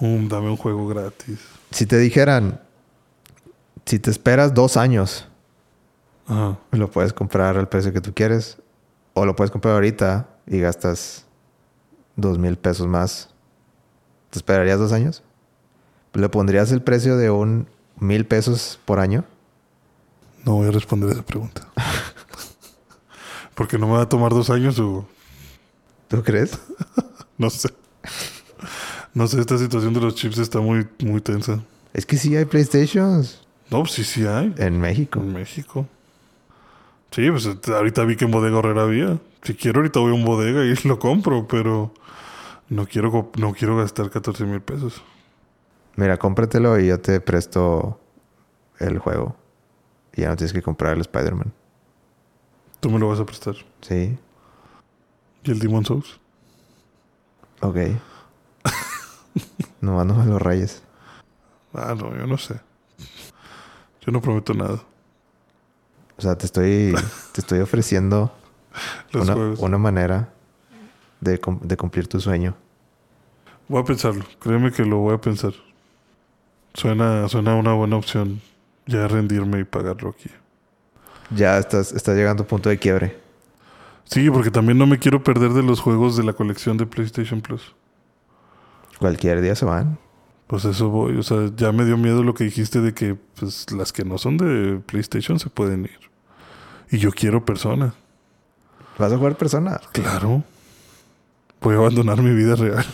Un, 0.00 0.28
dame 0.28 0.48
un 0.48 0.56
juego 0.56 0.86
gratis. 0.86 1.38
Si 1.70 1.86
te 1.86 1.98
dijeran, 1.98 2.60
si 3.84 3.98
te 3.98 4.10
esperas 4.10 4.54
dos 4.54 4.76
años, 4.76 5.26
Ajá. 6.26 6.58
lo 6.72 6.90
puedes 6.90 7.12
comprar 7.12 7.56
al 7.56 7.68
precio 7.68 7.92
que 7.92 8.00
tú 8.00 8.12
quieres. 8.14 8.58
O 9.14 9.26
lo 9.26 9.34
puedes 9.34 9.50
comprar 9.50 9.74
ahorita 9.74 10.28
y 10.46 10.60
gastas 10.60 11.24
dos 12.14 12.38
mil 12.38 12.56
pesos 12.56 12.86
más. 12.86 13.30
¿Te 14.30 14.38
esperarías 14.38 14.78
dos 14.78 14.92
años? 14.92 15.22
¿Le 16.12 16.28
pondrías 16.28 16.70
el 16.70 16.82
precio 16.82 17.16
de 17.16 17.30
un 17.30 17.66
mil 17.98 18.26
pesos 18.26 18.78
por 18.84 19.00
año? 19.00 19.24
No 20.44 20.54
voy 20.54 20.68
a 20.68 20.70
responder 20.70 21.10
esa 21.10 21.22
pregunta. 21.22 21.66
Porque 23.54 23.76
no 23.78 23.88
me 23.88 23.94
va 23.94 24.02
a 24.02 24.08
tomar 24.08 24.30
dos 24.32 24.50
años, 24.50 24.78
Hugo. 24.78 25.08
¿Tú 26.08 26.22
crees? 26.22 26.58
No 27.38 27.50
sé. 27.50 27.68
No 29.18 29.26
sé, 29.26 29.40
esta 29.40 29.58
situación 29.58 29.92
de 29.94 30.00
los 30.00 30.14
chips 30.14 30.38
está 30.38 30.60
muy, 30.60 30.86
muy 31.00 31.20
tensa. 31.20 31.60
Es 31.92 32.06
que 32.06 32.16
sí 32.16 32.36
hay 32.36 32.44
PlayStations 32.44 33.44
No, 33.68 33.84
sí, 33.84 34.04
sí 34.04 34.24
hay. 34.24 34.54
en 34.58 34.78
México. 34.80 35.18
En 35.18 35.32
México. 35.32 35.86
Sí, 37.10 37.28
pues 37.28 37.46
eh, 37.46 37.56
ahorita 37.74 38.04
vi 38.04 38.14
que 38.14 38.26
en 38.26 38.30
Bodega 38.30 38.58
Horrera 38.58 38.82
había. 38.84 39.18
Si 39.42 39.54
quiero, 39.54 39.80
ahorita 39.80 39.98
voy 39.98 40.12
a 40.12 40.14
un 40.14 40.24
bodega 40.24 40.64
y 40.64 40.72
lo 40.88 41.00
compro, 41.00 41.48
pero 41.48 41.92
no 42.68 42.86
quiero, 42.86 43.32
no 43.36 43.52
quiero 43.54 43.76
gastar 43.76 44.08
14 44.08 44.44
mil 44.44 44.60
pesos. 44.60 45.02
Mira, 45.96 46.16
cómpratelo 46.16 46.78
y 46.78 46.86
yo 46.86 47.00
te 47.00 47.20
presto 47.20 47.98
el 48.78 48.98
juego. 49.00 49.34
Y 50.14 50.20
ya 50.20 50.28
no 50.28 50.36
tienes 50.36 50.52
que 50.52 50.62
comprar 50.62 50.92
el 50.94 51.00
Spider-Man. 51.00 51.52
Tú 52.78 52.88
me 52.88 53.00
lo 53.00 53.08
vas 53.08 53.18
a 53.18 53.26
prestar. 53.26 53.56
Sí, 53.80 54.16
¿Y 55.42 55.50
el 55.50 55.58
Demon 55.58 55.84
Souls? 55.84 56.20
ok. 57.62 57.78
no, 59.80 60.04
no 60.04 60.14
me 60.14 60.26
lo 60.26 60.38
rayes. 60.38 60.82
Ah, 61.74 61.94
no, 61.98 62.16
yo 62.16 62.26
no 62.26 62.38
sé. 62.38 62.60
Yo 64.00 64.12
no 64.12 64.20
prometo 64.20 64.54
nada. 64.54 64.82
O 66.16 66.22
sea, 66.22 66.36
te 66.36 66.46
estoy, 66.46 66.94
te 67.32 67.40
estoy 67.40 67.60
ofreciendo 67.60 68.32
Los 69.12 69.28
una, 69.28 69.54
una 69.58 69.78
manera 69.78 70.32
de, 71.20 71.40
de 71.62 71.76
cumplir 71.76 72.08
tu 72.08 72.20
sueño. 72.20 72.54
Voy 73.68 73.82
a 73.82 73.84
pensarlo. 73.84 74.24
Créeme 74.40 74.72
que 74.72 74.84
lo 74.84 74.98
voy 74.98 75.14
a 75.14 75.20
pensar. 75.20 75.52
Suena, 76.74 77.28
suena 77.28 77.54
una 77.54 77.74
buena 77.74 77.96
opción. 77.96 78.40
Ya 78.86 79.06
rendirme 79.06 79.60
y 79.60 79.64
pagarlo 79.64 80.10
aquí. 80.10 80.30
Ya 81.30 81.58
estás, 81.58 81.92
estás 81.92 82.16
llegando 82.16 82.44
a 82.44 82.46
punto 82.46 82.70
de 82.70 82.78
quiebre. 82.78 83.18
Sí, 84.04 84.30
porque 84.30 84.50
también 84.50 84.78
no 84.78 84.86
me 84.86 84.98
quiero 84.98 85.22
perder 85.22 85.52
de 85.52 85.62
los 85.62 85.80
juegos 85.80 86.16
de 86.16 86.24
la 86.24 86.32
colección 86.32 86.78
de 86.78 86.86
PlayStation 86.86 87.42
Plus. 87.42 87.74
Cualquier 88.98 89.40
día 89.40 89.54
se 89.54 89.64
van. 89.64 89.98
Pues 90.46 90.64
eso 90.64 90.88
voy. 90.88 91.16
O 91.18 91.22
sea, 91.22 91.50
ya 91.54 91.72
me 91.72 91.84
dio 91.84 91.96
miedo 91.96 92.22
lo 92.22 92.34
que 92.34 92.44
dijiste 92.44 92.80
de 92.80 92.94
que 92.94 93.14
pues, 93.14 93.70
las 93.72 93.92
que 93.92 94.04
no 94.04 94.18
son 94.18 94.38
de 94.38 94.80
PlayStation 94.86 95.38
se 95.38 95.50
pueden 95.50 95.84
ir. 95.84 96.00
Y 96.90 96.98
yo 96.98 97.10
quiero 97.10 97.44
persona. 97.44 97.94
¿Vas 98.98 99.12
a 99.12 99.18
jugar 99.18 99.36
persona? 99.36 99.80
Claro. 99.92 100.42
Voy 101.60 101.74
a 101.74 101.78
abandonar 101.78 102.22
mi 102.22 102.34
vida 102.34 102.56
real. 102.56 102.84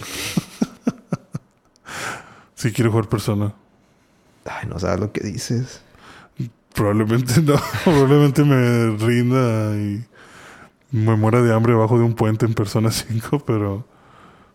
sí 2.55 2.73
quiero 2.73 2.91
jugar 2.91 3.09
persona. 3.09 3.55
Ay, 4.45 4.69
no 4.69 4.79
sabes 4.79 5.01
lo 5.01 5.13
que 5.13 5.23
dices. 5.23 5.81
Probablemente 6.75 7.41
no. 7.41 7.55
Probablemente 7.85 8.45
me 8.45 8.97
rinda 8.97 9.77
y 9.77 10.05
me 10.91 11.17
muera 11.17 11.41
de 11.41 11.55
hambre 11.55 11.75
bajo 11.75 11.99
de 11.99 12.05
un 12.05 12.15
puente 12.15 12.47
en 12.47 12.55
Persona 12.55 12.91
5, 12.91 13.41
pero 13.47 13.87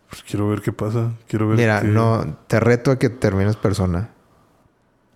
pues 0.10 0.24
quiero 0.24 0.48
ver 0.50 0.62
qué 0.62 0.72
pasa. 0.72 1.12
Quiero 1.28 1.48
ver 1.48 1.58
Mira, 1.58 1.82
qué- 1.82 1.88
no, 1.88 2.38
te 2.48 2.60
reto 2.60 2.92
a 2.92 3.00
que 3.00 3.10
termines 3.10 3.56
persona. 3.56 4.10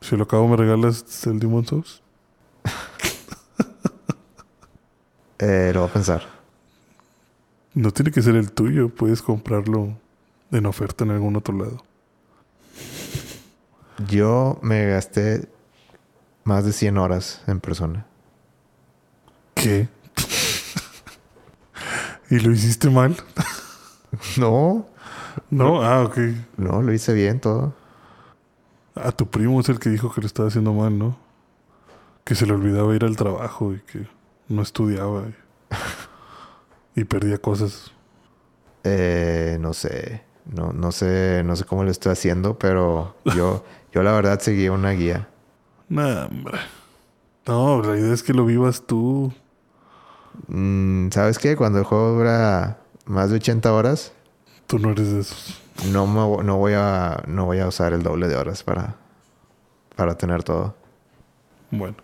Si 0.01 0.15
lo 0.17 0.23
acabo, 0.23 0.47
¿me 0.47 0.57
regalas 0.57 1.25
el 1.27 1.39
Demon 1.39 1.65
Souls? 1.65 2.01
Eh, 5.39 5.71
lo 5.73 5.81
voy 5.81 5.89
a 5.89 5.93
pensar. 5.93 6.23
No 7.73 7.91
tiene 7.91 8.11
que 8.11 8.21
ser 8.21 8.35
el 8.35 8.51
tuyo. 8.53 8.87
Puedes 8.89 9.21
comprarlo 9.21 9.97
en 10.51 10.65
oferta 10.65 11.03
en 11.03 11.11
algún 11.11 11.35
otro 11.35 11.57
lado. 11.57 11.83
Yo 14.07 14.59
me 14.61 14.85
gasté 14.87 15.49
más 16.45 16.63
de 16.63 16.71
100 16.71 16.97
horas 16.97 17.41
en 17.47 17.59
persona. 17.59 18.05
¿Qué? 19.55 19.89
¿Y 22.29 22.39
lo 22.39 22.51
hiciste 22.51 22.89
mal? 22.89 23.17
No, 24.37 24.85
No, 25.49 25.83
ah, 25.83 26.03
ok. 26.03 26.17
no, 26.57 26.81
lo 26.81 26.93
hice 26.93 27.13
bien 27.13 27.39
todo. 27.39 27.73
A 28.95 29.11
tu 29.11 29.27
primo 29.27 29.59
es 29.59 29.69
el 29.69 29.79
que 29.79 29.89
dijo 29.89 30.11
que 30.11 30.21
lo 30.21 30.27
estaba 30.27 30.47
haciendo 30.47 30.73
mal, 30.73 30.97
¿no? 30.97 31.17
Que 32.23 32.35
se 32.35 32.45
le 32.45 32.53
olvidaba 32.53 32.95
ir 32.95 33.03
al 33.03 33.15
trabajo 33.17 33.73
y 33.73 33.79
que 33.79 34.07
no 34.47 34.61
estudiaba 34.61 35.23
y, 36.95 37.01
y 37.01 37.03
perdía 37.05 37.37
cosas. 37.39 37.91
Eh, 38.83 39.57
no 39.59 39.73
sé, 39.73 40.23
no, 40.45 40.73
no 40.73 40.91
sé, 40.91 41.41
no 41.43 41.55
sé 41.55 41.65
cómo 41.65 41.83
lo 41.83 41.91
estoy 41.91 42.11
haciendo, 42.11 42.57
pero 42.59 43.15
yo, 43.35 43.63
yo 43.93 44.03
la 44.03 44.11
verdad 44.13 44.39
seguí 44.39 44.69
una 44.69 44.91
guía. 44.91 45.27
Nah, 45.89 46.25
hombre. 46.25 46.59
No, 47.47 47.81
la 47.81 47.97
idea 47.97 48.13
es 48.13 48.23
que 48.23 48.33
lo 48.33 48.45
vivas 48.45 48.83
tú. 48.85 49.33
Mm, 50.47 51.09
¿Sabes 51.11 51.39
qué? 51.39 51.55
Cuando 51.55 51.79
el 51.79 51.85
juego 51.85 52.11
dura 52.13 52.77
más 53.05 53.29
de 53.29 53.35
80 53.37 53.71
horas, 53.73 54.13
Tú 54.67 54.79
no 54.79 54.91
eres 54.91 55.11
de 55.11 55.19
esos. 55.21 55.61
no, 55.91 56.07
me 56.07 56.43
no, 56.43 56.57
voy, 56.57 56.73
a, 56.75 57.23
no 57.27 57.45
voy 57.45 57.59
a 57.59 57.67
usar 57.67 57.93
el 57.93 58.01
doble 58.03 58.27
de 58.27 58.35
horas 58.35 58.63
para, 58.63 58.95
para 59.95 60.17
tener 60.17 60.43
todo. 60.43 60.75
Bueno. 61.71 61.95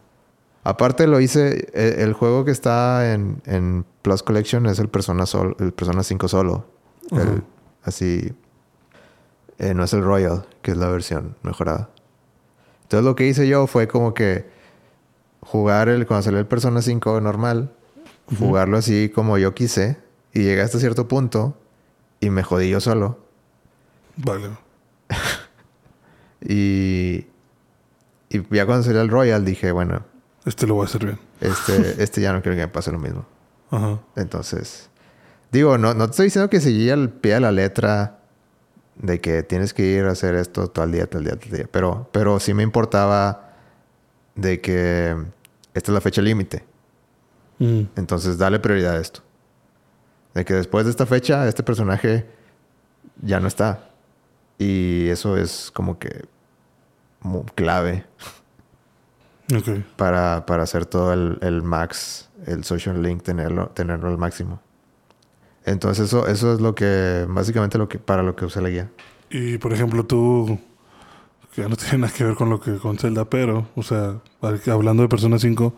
Aparte 0.63 1.07
lo 1.07 1.19
hice, 1.21 1.69
e- 1.73 2.03
el, 2.03 2.13
juego 2.13 2.43
que 2.43 2.51
está 2.51 3.13
en, 3.13 3.41
en 3.45 3.85
Plus 4.01 4.23
Collection 4.23 4.65
es 4.65 4.77
el 4.80 4.89
Persona, 4.89 5.26
Sol, 5.26 5.55
el 5.59 5.71
Persona 5.71 6.03
5 6.03 6.27
solo. 6.27 6.65
El- 7.11 7.43
así, 7.84 8.34
eh, 9.57 9.73
no 9.73 9.84
es 9.85 9.93
el 9.93 10.03
Royal, 10.03 10.45
que 10.61 10.71
es 10.71 10.77
la 10.77 10.89
versión 10.89 11.38
mejorada. 11.43 11.89
Entonces 12.84 13.05
lo 13.05 13.15
que 13.15 13.26
hice 13.27 13.47
yo 13.47 13.67
fue 13.67 13.88
como 13.88 14.13
que 14.13 14.49
jugar 15.41 15.88
el, 15.89 16.05
cuando 16.05 16.23
salió 16.23 16.39
el 16.39 16.45
Persona 16.45 16.81
5 16.81 17.21
normal, 17.21 17.71
jugarlo 18.38 18.77
así 18.77 19.09
como 19.09 19.38
yo 19.38 19.53
quise 19.55 19.97
y 20.34 20.43
llegué 20.43 20.61
hasta 20.61 20.80
cierto 20.80 21.07
punto 21.07 21.57
y 22.19 22.30
me 22.30 22.43
jodí 22.43 22.69
yo 22.69 22.80
solo. 22.80 23.19
Vale. 24.18 24.49
Y, 26.41 27.27
y 28.30 28.56
ya 28.56 28.65
cuando 28.65 28.84
salió 28.84 29.01
el 29.01 29.10
Royal 29.10 29.43
dije, 29.43 29.72
bueno, 29.73 30.06
Este 30.45 30.68
lo 30.68 30.76
voy 30.76 30.84
a 30.84 30.85
hacer 30.88 31.03
bien. 31.06 31.19
este, 31.41 32.01
este 32.03 32.22
ya 32.22 32.31
no 32.31 32.41
quiero 32.41 32.56
que 32.56 32.61
me 32.61 32.68
pase 32.69 32.91
lo 32.93 32.99
mismo. 32.99 33.26
Ajá. 33.72 33.99
Entonces, 34.15 34.89
digo, 35.51 35.77
no, 35.77 35.93
no 35.93 36.06
te 36.06 36.11
estoy 36.11 36.26
diciendo 36.27 36.49
que 36.49 36.61
seguía 36.61 36.93
al 36.93 37.10
pie 37.10 37.34
de 37.35 37.39
la 37.41 37.51
letra 37.51 38.19
de 38.95 39.19
que 39.19 39.43
tienes 39.43 39.73
que 39.73 39.84
ir 39.84 40.06
a 40.06 40.11
hacer 40.11 40.35
esto 40.35 40.69
todo 40.69 40.85
el 40.85 40.91
día, 40.93 41.07
todo 41.07 41.19
el 41.19 41.26
día, 41.26 41.35
todo 41.35 41.49
el 41.51 41.57
día. 41.57 41.68
Pero, 41.72 42.10
pero 42.14 42.39
sí 42.39 42.53
me 42.53 42.64
importaba 42.64 43.53
de 44.35 44.61
que 44.61 45.15
esta 45.73 45.91
es 45.91 45.93
la 45.93 46.01
fecha 46.01 46.22
límite. 46.22 46.64
Mm. 47.60 47.81
Entonces, 47.97 48.38
dale 48.38 48.60
prioridad 48.60 48.95
a 48.95 48.99
esto. 49.01 49.22
De 50.40 50.45
que 50.45 50.53
después 50.53 50.86
de 50.86 50.91
esta 50.91 51.06
fecha, 51.06 51.45
este 51.49 51.64
personaje 51.64 52.26
ya 53.22 53.41
no 53.41 53.49
está. 53.49 53.90
Y 54.57 55.10
eso 55.10 55.36
es 55.36 55.70
como 55.74 55.99
que 55.99 56.24
mu- 57.20 57.44
clave 57.56 58.06
Ok. 59.53 59.84
para, 59.98 60.45
para 60.45 60.64
hacer 60.64 60.86
todo 60.86 61.11
el, 61.11 61.40
el 61.41 61.61
max, 61.61 62.30
el 62.45 62.64
social 62.64 63.03
link, 63.03 63.22
tenerlo, 63.22 63.68
tenerlo 63.72 64.07
al 64.07 64.18
máximo. 64.18 64.61
Entonces, 65.66 66.06
eso, 66.06 66.26
eso 66.28 66.53
es 66.53 66.61
lo 66.61 66.74
que, 66.74 67.26
básicamente 67.28 67.78
lo 67.78 67.90
que, 67.90 67.99
para 67.99 68.24
lo 68.24 68.38
que 68.38 68.45
usé 68.45 68.61
la 68.61 68.70
guía. 68.70 68.90
Y 69.30 69.57
por 69.57 69.74
ejemplo, 69.74 70.06
tú, 70.06 70.57
que 71.53 71.64
ya 71.64 71.68
no 71.68 71.76
tiene 71.76 71.98
nada 71.98 72.14
que 72.14 72.24
ver 72.24 72.36
con 72.36 72.49
lo 72.49 72.61
que 72.61 72.78
con 72.78 72.98
Zelda, 72.98 73.26
pero, 73.26 73.68
o 73.76 73.84
sea, 73.84 74.22
hablando 74.72 75.03
de 75.03 75.10
Persona 75.10 75.38
5, 75.38 75.74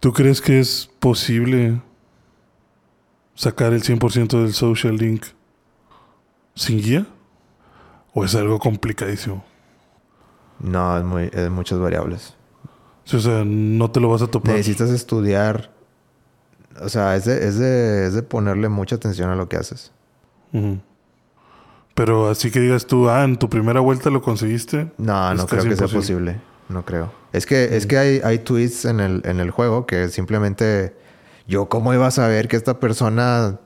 ¿tú 0.00 0.12
crees 0.12 0.42
que 0.42 0.60
es 0.60 0.90
posible 1.00 1.80
sacar 3.34 3.72
el 3.72 3.82
100% 3.82 4.42
del 4.42 4.52
social 4.52 4.96
link 4.96 5.26
sin 6.54 6.80
guía? 6.80 7.06
¿O 8.12 8.24
es 8.24 8.34
algo 8.34 8.58
complicadísimo? 8.58 9.44
No, 10.60 10.96
es, 10.96 11.04
muy, 11.04 11.30
es 11.32 11.50
muchas 11.50 11.78
variables. 11.78 12.34
Sí, 13.04 13.16
O 13.16 13.20
sea, 13.20 13.44
no 13.44 13.90
te 13.90 14.00
lo 14.00 14.08
vas 14.08 14.22
a 14.22 14.28
topar. 14.28 14.54
Necesitas 14.54 14.90
estudiar. 14.90 15.70
O 16.80 16.88
sea, 16.88 17.16
es 17.16 17.24
de, 17.24 17.46
es, 17.46 17.58
de, 17.58 18.06
es 18.06 18.14
de 18.14 18.22
ponerle 18.22 18.68
mucha 18.68 18.96
atención 18.96 19.30
a 19.30 19.36
lo 19.36 19.48
que 19.48 19.56
haces. 19.56 19.92
Pero 21.94 22.28
así 22.28 22.50
que 22.50 22.60
digas 22.60 22.86
tú, 22.86 23.08
ah, 23.08 23.24
en 23.24 23.36
tu 23.36 23.48
primera 23.48 23.80
vuelta 23.80 24.10
lo 24.10 24.22
conseguiste. 24.22 24.90
No, 24.98 25.34
no 25.34 25.46
creo 25.46 25.64
que 25.64 25.76
sea 25.76 25.88
posible. 25.88 26.40
No 26.68 26.84
creo. 26.84 27.12
Es 27.32 27.46
que, 27.46 27.76
es 27.76 27.86
que 27.86 27.98
hay, 27.98 28.20
hay 28.24 28.38
tweets 28.38 28.84
en 28.84 29.00
el, 29.00 29.22
en 29.24 29.40
el 29.40 29.50
juego 29.50 29.86
que 29.86 30.08
simplemente... 30.08 30.96
Yo, 31.46 31.68
¿cómo 31.68 31.92
iba 31.94 32.06
a 32.06 32.10
saber 32.10 32.48
que 32.48 32.56
esta 32.56 32.80
persona 32.80 33.58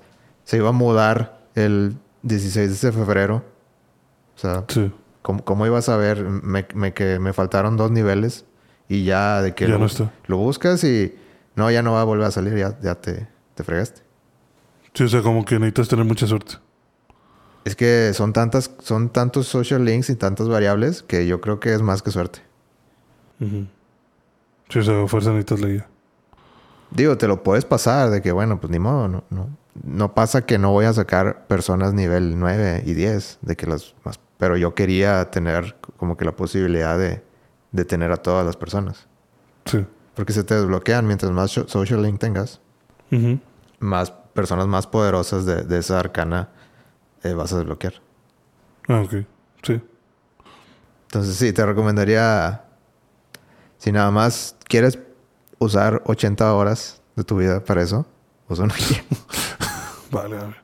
se 0.44 0.56
iba 0.56 0.70
a 0.70 0.72
mudar 0.72 1.40
el 1.54 1.96
16 2.22 2.80
de 2.80 2.92
febrero? 2.92 3.44
O 4.36 4.38
sea, 4.38 4.64
Sí. 4.68 4.92
¿cómo, 5.22 5.44
cómo 5.44 5.64
iba 5.66 5.78
a 5.78 5.82
saber? 5.82 6.24
Me, 6.24 6.66
me- 6.74 6.92
que 6.94 7.18
me 7.18 7.32
faltaron 7.32 7.76
dos 7.76 7.90
niveles 7.90 8.44
y 8.88 9.04
ya 9.04 9.42
de 9.42 9.54
que 9.54 9.66
Ya 9.66 9.72
lo, 9.74 9.78
no 9.80 9.86
está. 9.86 10.12
lo 10.26 10.36
buscas 10.38 10.82
y... 10.84 11.14
No, 11.54 11.70
ya 11.72 11.82
no 11.82 11.92
va 11.92 12.02
a 12.02 12.04
volver 12.04 12.26
a 12.26 12.30
salir. 12.30 12.54
Ya, 12.56 12.78
ya 12.80 12.94
te, 12.94 13.26
te 13.56 13.64
fregaste. 13.64 14.02
Sí, 14.94 15.02
o 15.04 15.08
sea, 15.08 15.22
como 15.22 15.44
que 15.44 15.56
necesitas 15.58 15.88
tener 15.88 16.04
mucha 16.04 16.26
suerte. 16.28 16.54
Es 17.64 17.74
que 17.74 18.12
son 18.14 18.32
tantas, 18.32 18.70
son 18.80 19.08
tantos 19.08 19.48
social 19.48 19.84
links 19.84 20.08
y 20.08 20.14
tantas 20.14 20.48
variables 20.48 21.02
que 21.02 21.26
yo 21.26 21.40
creo 21.40 21.58
que 21.58 21.74
es 21.74 21.82
más 21.82 22.00
que 22.02 22.12
suerte. 22.12 22.40
Ujú. 23.40 23.66
Sí, 24.68 24.78
o 24.78 24.82
sea, 24.84 25.06
fuerza 25.08 25.30
necesitas 25.30 25.60
la 25.60 25.68
guía. 25.68 25.88
Digo, 26.90 27.18
te 27.18 27.28
lo 27.28 27.42
puedes 27.42 27.64
pasar 27.64 28.10
de 28.10 28.22
que, 28.22 28.32
bueno, 28.32 28.60
pues 28.60 28.70
ni 28.70 28.78
modo, 28.78 29.08
no, 29.08 29.24
no, 29.30 29.48
no 29.84 30.14
pasa 30.14 30.46
que 30.46 30.58
no 30.58 30.72
voy 30.72 30.86
a 30.86 30.92
sacar 30.92 31.46
personas 31.46 31.92
nivel 31.92 32.38
9 32.38 32.82
y 32.86 32.94
10, 32.94 33.38
de 33.42 33.56
que 33.56 33.66
las 33.66 33.94
más, 34.04 34.18
pero 34.38 34.56
yo 34.56 34.74
quería 34.74 35.30
tener 35.30 35.76
como 35.96 36.16
que 36.16 36.24
la 36.24 36.32
posibilidad 36.32 36.98
de, 36.98 37.22
de 37.72 37.84
tener 37.84 38.10
a 38.12 38.16
todas 38.16 38.46
las 38.46 38.56
personas. 38.56 39.06
Sí. 39.66 39.84
Porque 40.14 40.32
se 40.32 40.44
te 40.44 40.54
desbloquean 40.54 41.06
mientras 41.06 41.30
más 41.30 41.50
social 41.50 42.02
link 42.02 42.18
tengas, 42.18 42.60
más 43.78 44.10
personas 44.32 44.66
más 44.66 44.86
poderosas 44.86 45.46
de, 45.46 45.62
de 45.62 45.78
esa 45.78 45.98
arcana 45.98 46.48
eh, 47.22 47.34
vas 47.34 47.52
a 47.52 47.58
desbloquear. 47.58 47.94
Ah, 48.88 49.00
ok. 49.00 49.24
Sí. 49.62 49.80
Entonces 51.04 51.36
sí, 51.36 51.52
te 51.52 51.64
recomendaría, 51.64 52.64
si 53.78 53.92
nada 53.92 54.10
más 54.10 54.56
quieres 54.68 54.98
usar 55.58 56.02
80 56.06 56.54
horas 56.54 57.00
de 57.16 57.24
tu 57.24 57.36
vida 57.36 57.60
para 57.64 57.82
eso, 57.82 58.06
usa 58.48 58.64
una 58.64 58.74
guía. 58.74 59.04
Vale, 60.10 60.36
vale. 60.36 60.54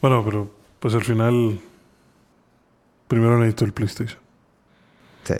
Bueno, 0.00 0.24
pero 0.24 0.50
pues 0.80 0.94
al 0.94 1.04
final. 1.04 1.60
Primero 3.08 3.36
necesito 3.38 3.64
el 3.66 3.72
PlayStation. 3.74 4.18
Sí. 5.24 5.34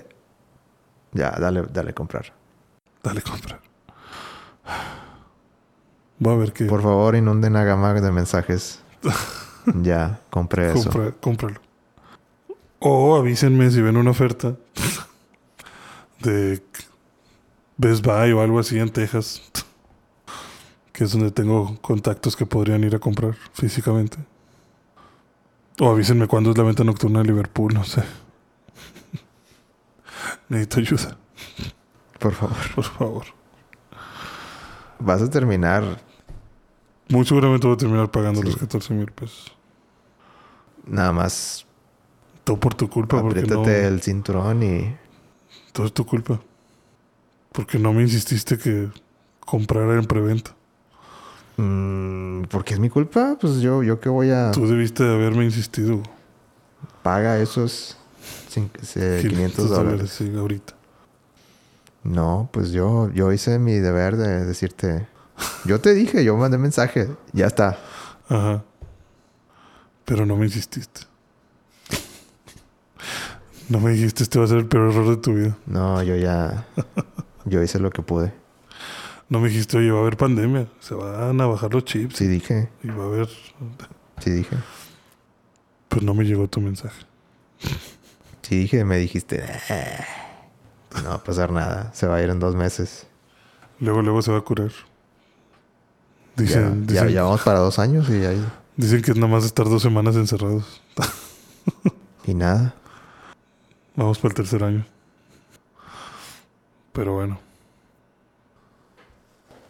Ya, 1.13 1.31
dale, 1.31 1.63
dale 1.73 1.95
comprar. 1.95 2.33
Dale, 3.03 3.23
comprar. 3.23 3.61
Voy 6.19 6.35
a 6.35 6.37
ver 6.37 6.53
qué. 6.53 6.67
Por 6.67 6.83
favor, 6.83 7.17
inunden 7.17 7.57
a 7.57 7.65
Gama 7.65 7.95
de 7.95 8.13
mensajes. 8.13 8.81
ya, 9.83 10.21
compré 10.31 10.73
eso. 10.73 10.91
Compra- 10.91 11.13
cómpralo. 11.21 11.61
O 12.79 13.17
avísenme 13.17 13.71
si 13.71 13.81
ven 13.81 13.97
una 13.97 14.11
oferta 14.11 14.55
de 16.21 16.63
Best 17.77 18.05
Buy 18.05 18.33
o 18.33 18.41
algo 18.41 18.59
así 18.59 18.79
en 18.79 18.91
Texas, 18.91 19.43
que 20.93 21.05
es 21.05 21.13
donde 21.13 21.31
tengo 21.31 21.79
contactos 21.81 22.37
que 22.37 22.47
podrían 22.47 22.85
ir 22.85 22.95
a 22.95 22.99
comprar 22.99 23.35
físicamente. 23.55 24.19
O 25.81 25.91
avísenme 25.91 26.27
cuándo 26.29 26.51
es 26.51 26.59
la 26.59 26.65
venta 26.65 26.85
nocturna 26.85 27.21
de 27.21 27.27
Liverpool, 27.27 27.73
no 27.75 27.85
sé. 27.85 28.03
Necesito 30.49 30.81
ayuda, 30.81 31.17
Por 32.19 32.33
favor. 32.35 32.57
por 32.75 32.85
favor. 32.85 33.25
Vas 34.99 35.23
a 35.23 35.31
terminar. 35.31 36.01
Muy 37.09 37.25
seguramente 37.27 37.67
voy 37.67 37.75
a 37.75 37.79
terminar 37.79 38.11
pagando 38.11 38.41
Sí. 38.43 38.47
los 38.49 38.57
14 38.57 38.95
mil 38.95 39.11
pesos. 39.11 39.53
Nada 40.87 41.13
más 41.13 41.67
Todo 42.45 42.59
por 42.59 42.75
tu 42.75 42.89
culpa, 42.89 43.21
porque 43.21 43.43
no... 43.43 43.61
apriétate 43.61 43.87
el 43.87 44.03
cinturón 44.03 44.63
y. 44.63 44.97
Todo 45.73 45.87
es 45.87 45.93
tu 45.93 46.05
culpa. 46.05 46.41
Porque 47.53 47.79
no 47.79 47.93
me 47.93 48.03
insististe 48.03 48.59
que 48.59 48.89
comprara 49.41 49.95
en 49.95 50.07
preventa. 50.07 50.55
Mm, 51.57 52.45
¿Por 52.45 52.65
qué 52.65 52.75
es 52.75 52.81
mi 52.81 52.89
culpa? 52.89 53.37
Pues 53.41 53.61
yo, 53.61 53.83
yo 53.83 54.01
que 54.01 54.09
voy 54.09 54.31
a. 54.31 54.51
Tú 54.53 54.67
debiste 54.67 55.05
de 55.05 55.15
haberme 55.15 55.45
insistido. 55.45 56.03
Paga 57.03 57.39
esos 57.39 57.97
cin- 58.53 58.71
eh, 58.97 59.19
500 59.29 59.69
dólares. 59.71 60.11
Sí, 60.11 60.33
ahorita. 60.37 60.75
No, 62.05 62.49
pues 62.53 62.73
yo, 62.73 63.11
yo 63.13 63.33
hice 63.33 63.59
mi 63.59 63.75
deber 63.75 64.17
de 64.17 64.45
decirte. 64.45 65.07
Yo 65.65 65.81
te 65.81 65.95
dije, 65.95 66.25
yo 66.25 66.37
mandé 66.37 66.59
mensaje. 66.59 67.09
Ya 67.33 67.47
está. 67.47 67.79
Ajá. 68.29 68.65
Pero 70.05 70.27
no 70.27 70.37
me 70.37 70.47
insististe. 70.47 71.03
No 73.69 73.81
me 73.81 73.93
dijiste, 73.93 74.23
este 74.25 74.39
va 74.39 74.45
a 74.45 74.49
ser 74.49 74.59
el 74.59 74.67
peor 74.67 74.91
error 74.91 75.09
de 75.09 75.17
tu 75.17 75.33
vida. 75.35 75.57
No, 75.67 76.03
yo 76.03 76.17
ya. 76.17 76.67
Yo 77.45 77.63
hice 77.63 77.79
lo 77.79 77.91
que 77.91 78.03
pude. 78.03 78.33
No 79.29 79.41
me 79.41 79.49
dijiste, 79.49 79.79
oye, 79.79 79.91
va 79.91 79.99
a 79.99 80.03
haber 80.03 80.17
pandemia. 80.17 80.67
Se 80.81 80.95
van 80.95 81.41
a 81.41 81.47
bajar 81.47 81.73
los 81.73 81.85
chips. 81.85 82.17
Sí 82.17 82.27
dije. 82.27 82.69
Y 82.83 82.89
va 82.89 83.05
a 83.05 83.07
haber... 83.07 83.29
Sí 84.21 84.31
dije. 84.31 84.57
Pues 85.89 86.03
no 86.03 86.15
me 86.15 86.25
llegó 86.25 86.49
tu 86.49 86.61
mensaje. 86.61 87.03
Sí 88.43 88.57
dije, 88.57 88.85
me 88.85 88.99
dijiste. 88.99 89.43
"Eh, 89.71 90.05
No 91.03 91.11
va 91.11 91.15
a 91.17 91.25
pasar 91.25 91.51
nada. 91.53 91.91
Se 91.95 92.07
va 92.07 92.17
a 92.17 92.23
ir 92.23 92.29
en 92.31 92.39
dos 92.41 92.55
meses. 92.55 93.07
Luego, 93.81 94.03
luego 94.03 94.21
se 94.23 94.31
va 94.33 94.39
a 94.39 94.43
curar. 94.43 94.71
Ya, 96.37 96.43
Dicen, 96.45 96.87
ya, 96.87 96.93
dicen, 96.93 97.09
ya 97.11 97.23
vamos 97.25 97.43
para 97.43 97.59
dos 97.59 97.79
años 97.79 98.09
y 98.11 98.25
ahí. 98.25 98.47
dicen 98.77 99.03
que 99.03 99.11
es 99.13 99.17
nada 99.17 99.33
más 99.33 99.45
estar 99.45 99.67
dos 99.69 99.83
semanas 99.83 100.17
encerrados. 100.17 100.81
Y 102.27 102.35
nada. 102.35 102.75
Vamos 103.97 104.19
para 104.19 104.31
el 104.33 104.37
tercer 104.37 104.63
año. 104.65 104.87
Pero 106.93 107.15
bueno, 107.15 107.39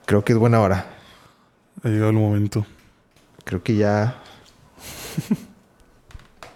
Creo 0.06 0.24
que 0.24 0.32
es 0.32 0.38
buena 0.38 0.60
hora. 0.60 0.86
ha 1.82 1.88
llegado 1.88 2.10
el 2.10 2.16
momento. 2.16 2.66
Creo 3.44 3.62
que 3.62 3.76
ya. 3.76 4.20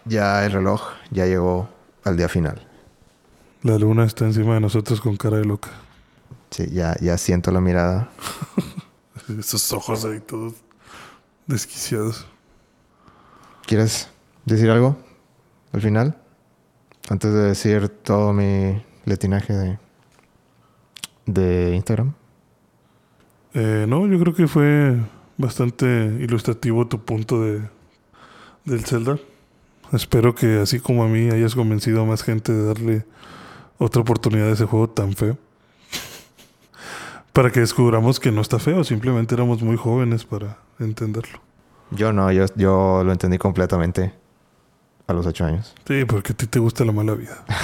ya 0.05 0.44
el 0.44 0.52
reloj 0.52 0.82
ya 1.10 1.26
llegó 1.26 1.68
al 2.05 2.16
día 2.16 2.28
final. 2.28 2.66
La 3.62 3.78
luna 3.78 4.05
está 4.05 4.24
encima 4.24 4.55
de 4.55 4.60
nosotros 4.60 5.01
con 5.01 5.16
cara 5.16 5.38
de 5.38 5.44
loca. 5.44 5.70
Sí, 6.51 6.68
ya, 6.70 6.97
ya 7.01 7.16
siento 7.18 7.51
la 7.51 7.60
mirada. 7.60 8.10
Esos 9.38 9.72
ojos 9.72 10.05
ahí 10.05 10.20
todos 10.20 10.55
desquiciados. 11.47 12.26
¿Quieres 13.64 14.09
decir 14.44 14.70
algo 14.70 14.97
al 15.72 15.80
final? 15.80 16.16
Antes 17.09 17.32
de 17.32 17.40
decir 17.43 17.88
todo 17.88 18.32
mi 18.32 18.82
letinaje 19.05 19.52
de, 19.52 19.78
de 21.27 21.74
Instagram. 21.74 22.15
Eh, 23.55 23.86
no, 23.89 24.07
yo 24.07 24.19
creo 24.19 24.35
que 24.35 24.48
fue 24.48 24.97
bastante 25.36 25.86
ilustrativo 26.20 26.86
tu 26.86 27.05
punto 27.05 27.43
de 27.43 27.62
del 28.66 28.85
Zelda. 28.85 29.19
Espero 29.93 30.35
que 30.35 30.59
así 30.59 30.81
como 30.81 31.05
a 31.05 31.09
mí 31.09 31.31
hayas 31.31 31.55
convencido 31.55 32.03
a 32.03 32.05
más 32.05 32.23
gente 32.23 32.53
de 32.53 32.66
darle 32.66 33.07
otra 33.78 34.03
oportunidad 34.03 34.48
a 34.48 34.53
ese 34.53 34.66
juego 34.66 34.90
tan 34.90 35.15
feo. 35.15 35.39
Para 37.32 37.51
que 37.51 37.61
descubramos 37.61 38.19
que 38.19 38.32
no 38.32 38.40
está 38.40 38.59
feo, 38.59 38.82
simplemente 38.82 39.35
éramos 39.35 39.62
muy 39.62 39.77
jóvenes 39.77 40.24
para 40.24 40.59
entenderlo. 40.81 41.40
Yo 41.90 42.12
no, 42.12 42.32
yo, 42.32 42.47
yo 42.57 43.03
lo 43.05 43.12
entendí 43.12 43.39
completamente 43.39 44.12
a 45.07 45.12
los 45.12 45.27
ocho 45.27 45.44
años. 45.44 45.74
Sí, 45.86 46.05
porque 46.05 46.32
a 46.32 46.36
ti 46.36 46.47
te 46.47 46.59
gusta 46.59 46.85
la 46.85 46.93
mala 46.93 47.15
vida. 47.15 47.44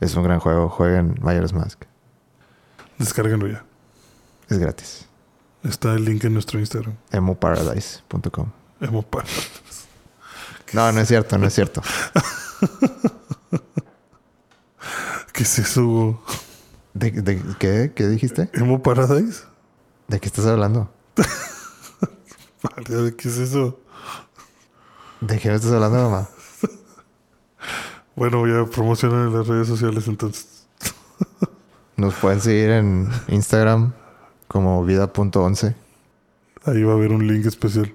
Es 0.00 0.14
un 0.14 0.22
gran 0.22 0.40
juego. 0.40 0.70
Jueguen 0.70 1.16
Majora's 1.20 1.52
Mask. 1.52 1.82
Descárguenlo 3.00 3.48
ya. 3.48 3.64
Es 4.48 4.58
gratis. 4.58 5.06
Está 5.64 5.92
el 5.94 6.04
link 6.04 6.22
en 6.24 6.34
nuestro 6.34 6.58
Instagram. 6.60 6.94
emoparadise.com. 7.10 8.46
Emo 8.80 9.02
Par- 9.02 9.24
No, 10.72 10.92
no 10.92 11.00
es 11.00 11.08
cierto, 11.08 11.36
no 11.36 11.46
es 11.48 11.54
cierto. 11.54 11.82
¿Qué 15.32 15.42
es 15.42 15.58
eso, 15.58 15.82
Hugo? 15.82 16.22
¿De, 16.94 17.10
de 17.10 17.42
qué? 17.58 17.92
¿Qué 17.94 18.06
dijiste? 18.08 18.50
¿Emo 18.52 18.82
Paradise? 18.82 19.42
¿De 20.08 20.20
qué 20.20 20.26
estás 20.28 20.46
hablando? 20.46 20.92
Vale, 22.62 23.16
¿Qué 23.16 23.28
es 23.28 23.38
eso? 23.38 23.80
¿De 25.20 25.38
qué 25.38 25.48
me 25.48 25.54
estás 25.56 25.72
hablando, 25.72 25.98
mamá? 26.10 26.28
Bueno, 28.16 28.38
voy 28.40 28.50
a 28.52 28.66
promocionar 28.66 29.28
en 29.28 29.32
las 29.34 29.46
redes 29.46 29.66
sociales 29.68 30.06
entonces. 30.06 30.46
Nos 32.00 32.14
pueden 32.14 32.40
seguir 32.40 32.70
en 32.70 33.08
Instagram 33.28 33.92
como 34.48 34.82
vida.11. 34.86 35.74
Ahí 36.64 36.82
va 36.82 36.92
a 36.92 36.96
haber 36.96 37.12
un 37.12 37.26
link 37.26 37.44
especial. 37.44 37.92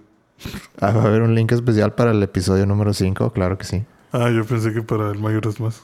Ah, 0.79 0.91
va 0.91 1.01
a 1.01 1.05
haber 1.07 1.23
un 1.23 1.33
link 1.33 1.51
especial 1.51 1.95
para 1.95 2.11
el 2.11 2.21
episodio 2.21 2.67
número 2.67 2.93
5, 2.93 3.31
claro 3.31 3.57
que 3.57 3.65
sí. 3.65 3.83
Ah, 4.11 4.29
yo 4.29 4.45
pensé 4.45 4.71
que 4.73 4.83
para 4.83 5.09
el 5.09 5.17
mayor 5.19 5.47
es 5.47 5.59
más. 5.59 5.81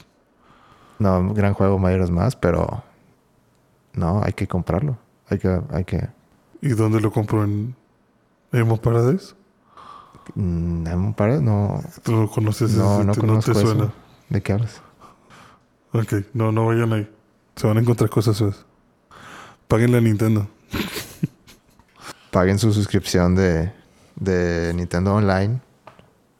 No, 1.00 1.34
gran 1.34 1.52
juego 1.54 1.80
mayores 1.80 2.12
más, 2.12 2.36
pero 2.36 2.84
no, 3.94 4.22
hay 4.22 4.34
que 4.34 4.46
comprarlo. 4.46 4.96
Hay 5.28 5.38
que, 5.40 5.60
hay 5.72 5.84
que. 5.84 6.08
¿Y 6.60 6.68
dónde 6.68 7.00
lo 7.00 7.10
compro? 7.10 7.42
¿En 7.42 7.74
Emo 8.52 8.76
Paradise? 8.76 9.34
Mm, 10.36 10.86
¿Emo 10.86 11.16
Paradise? 11.16 11.42
No, 11.42 11.80
¿Tú 12.04 12.12
no 12.12 12.30
conoces 12.30 12.70
no, 12.76 12.98
ese? 13.00 13.04
no 13.04 13.12
¿Te- 13.14 13.20
te 13.20 13.50
eso. 13.50 13.54
suena? 13.66 13.92
¿De 14.28 14.40
qué 14.42 14.52
hablas? 14.52 14.80
Ok, 15.92 16.12
no, 16.34 16.52
no 16.52 16.66
vayan 16.66 16.92
ahí. 16.92 17.10
Se 17.56 17.66
van 17.66 17.76
a 17.76 17.80
encontrar 17.80 18.10
cosas 18.10 18.38
feas. 18.38 18.64
Páguenle 19.68 19.98
a 19.98 20.00
Nintendo. 20.00 20.48
Paguen 22.30 22.58
su 22.58 22.72
suscripción 22.72 23.34
de, 23.34 23.72
de 24.16 24.72
Nintendo 24.74 25.14
Online. 25.14 25.60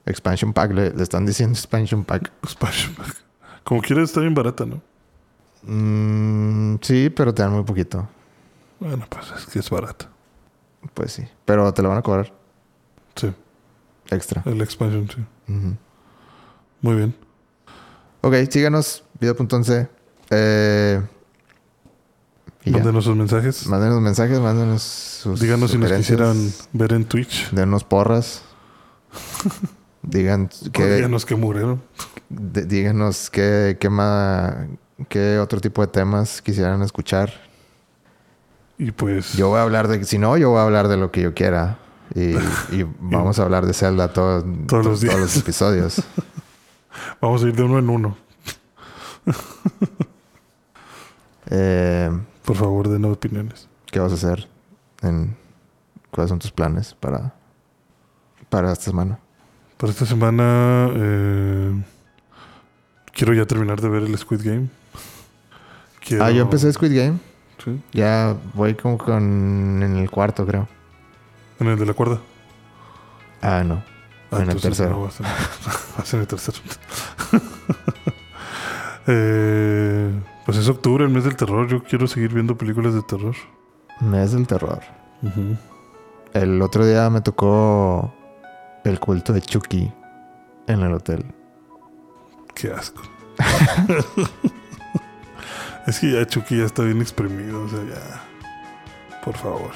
Expansion 0.07 0.53
Pack, 0.53 0.73
le, 0.73 0.91
le 0.91 1.03
están 1.03 1.27
diciendo 1.27 1.55
Expansion 1.57 2.05
Pack. 2.05 2.33
Expansion 2.43 2.95
Pack. 2.95 3.17
Como 3.63 3.81
quieras, 3.83 4.05
está 4.09 4.21
bien 4.21 4.35
barata, 4.35 4.65
¿no? 4.67 4.81
Mm, 5.65 6.77
sí, 6.83 7.11
pero 7.11 7.33
te 7.33 7.43
dan 7.43 7.53
muy 7.53 7.63
poquito. 7.65 8.09
Bueno, 8.81 9.07
pues 9.09 9.31
es 9.37 9.47
que 9.47 9.61
es 9.61 9.71
barata. 9.71 10.09
Pues 10.95 11.13
sí. 11.13 11.25
Pero 11.45 11.73
te 11.73 11.83
lo 11.83 11.89
van 11.91 11.99
a 11.99 12.03
cobrar 12.03 12.33
Sí, 13.15 13.33
extra. 14.11 14.43
el 14.47 14.61
expansion, 14.61 15.09
sí. 15.09 15.25
Ujú. 15.53 15.77
Muy 16.81 16.97
bien. 16.97 17.15
Ok, 18.23 18.35
síganos, 18.51 19.05
video.11. 19.21 19.89
Eh. 20.33 21.01
Mándenos 22.65 23.05
sus 23.05 23.17
mensajes. 23.17 23.67
Mándenos 23.67 24.01
mensajes, 24.01 24.39
mándenos 24.41 24.83
sus 24.83 25.41
Díganos 25.41 25.73
si 25.73 25.79
nos 25.79 25.93
quisieran 25.93 26.53
ver 26.73 26.93
en 26.93 27.05
Twitch. 27.05 27.51
Denos 27.51 27.85
porras. 27.85 28.43
Digan 30.03 30.49
Que... 30.73 30.97
Díganos 30.97 31.27
que 31.27 31.37
murieron. 31.37 31.83
díganos 32.29 33.31
qué, 33.31 33.77
qué, 33.81 33.89
ma- 33.91 34.67
qué 35.09 35.39
otro 35.39 35.61
tipo 35.61 35.81
de 35.83 35.89
temas 35.89 36.41
quisieran 36.43 36.83
escuchar. 36.83 37.33
Y 38.79 38.91
pues... 38.93 39.35
Yo 39.35 39.49
voy 39.49 39.59
a 39.59 39.63
hablar 39.63 39.87
de, 39.89 40.03
si 40.05 40.19
no, 40.19 40.37
yo 40.37 40.51
voy 40.51 40.59
a 40.59 40.63
hablar 40.65 40.89
de 40.89 40.97
lo 40.97 41.11
que 41.13 41.21
yo 41.23 41.35
quiera. 41.35 41.79
Y, 42.15 42.31
y 42.75 42.87
vamos 43.01 43.39
a 43.39 43.43
hablar 43.43 43.67
de 43.67 43.75
Zelda 43.75 44.13
todo- 44.13 44.45
Todos 44.67 44.85
los 44.87 45.01
días. 45.01 45.15
todos 45.15 45.27
los 45.27 45.37
episodios. 45.37 46.03
Vamos 47.21 47.43
a 47.43 47.49
ir 47.49 47.57
de 47.57 47.63
uno 47.63 47.79
en 47.79 47.89
uno. 47.89 48.17
Eh, 51.55 52.11
Por 52.45 52.57
favor, 52.57 52.89
den 52.89 53.05
opiniones. 53.05 53.69
¿Qué 53.91 54.01
vas 54.01 54.11
a 54.13 54.15
hacer? 54.15 54.49
En, 55.03 55.37
¿Cuáles 56.11 56.31
son 56.31 56.39
tus 56.39 56.51
planes 56.51 56.95
para, 56.95 57.35
para 58.49 58.73
esta 58.73 58.85
semana? 58.87 59.19
Para 59.77 59.93
esta 59.93 60.07
semana... 60.07 60.89
eh, 60.95 61.83
quiero 63.13 63.35
ya 63.35 63.45
terminar 63.45 63.81
de 63.83 63.89
ver 63.91 64.03
el 64.05 64.17
Squid 64.17 64.41
Game. 64.43 64.69
Quiero- 66.01 66.25
Ah, 66.25 66.31
yo 66.31 66.43
empecé 66.43 66.73
Squid 66.73 66.97
Game. 66.97 67.19
Sí, 67.63 67.81
Ya 67.93 68.35
voy 68.55 68.75
como 68.75 68.97
con 68.99 69.83
en 69.83 69.97
el 69.99 70.11
cuarto, 70.11 70.47
creo. 70.47 70.67
en 71.61 71.67
el 71.69 71.79
de 71.79 71.87
la 71.87 71.93
cuerda. 71.95 72.19
Ah, 73.43 73.63
no. 73.65 73.85
Ah, 74.31 74.41
En 74.43 74.51
el 74.51 74.61
tercero. 74.61 74.91
no, 74.91 75.03
vas 75.03 75.21
en, 75.21 75.27
vas 75.99 76.15
en 76.15 76.21
el 76.21 76.27
tercero. 76.27 76.59
Eh, 79.07 80.13
pues 80.45 80.59
es 80.59 80.69
octubre, 80.69 81.05
el 81.05 81.11
mes 81.11 81.25
del 81.25 81.37
terror. 81.37 81.69
Yo 81.69 81.83
quiero 81.83 82.07
seguir 82.07 82.33
viendo 82.33 82.57
películas 82.57 82.95
de 82.95 83.03
terror. 83.03 83.35
Mes 84.01 84.33
del 84.33 84.47
terror. 84.47 84.81
El 86.33 86.63
otro 86.63 86.87
día 86.87 87.09
me 87.11 87.21
tocó 87.21 88.13
el 88.85 88.99
culto 88.99 89.33
de 89.33 89.41
Chucky 89.41 89.93
en 90.67 90.81
el 90.81 90.93
hotel. 90.93 91.25
Qué 92.55 92.73
asco. 92.73 93.03
es 95.87 96.01
que 96.01 96.13
ya 96.13 96.27
Chucky 96.27 96.59
ya 96.59 96.65
está 96.65 96.83
bien 96.83 97.01
exprimido. 97.01 97.65
O 97.65 97.69
sea, 97.69 97.81
ya. 97.85 99.21
Por 99.25 99.37
favor, 99.37 99.71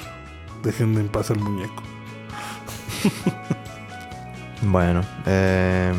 dejen 0.63 0.97
en 0.97 1.07
paz 1.07 1.31
al 1.31 1.39
muñeco. 1.39 1.83
Bueno, 4.63 5.01
eh, 5.25 5.93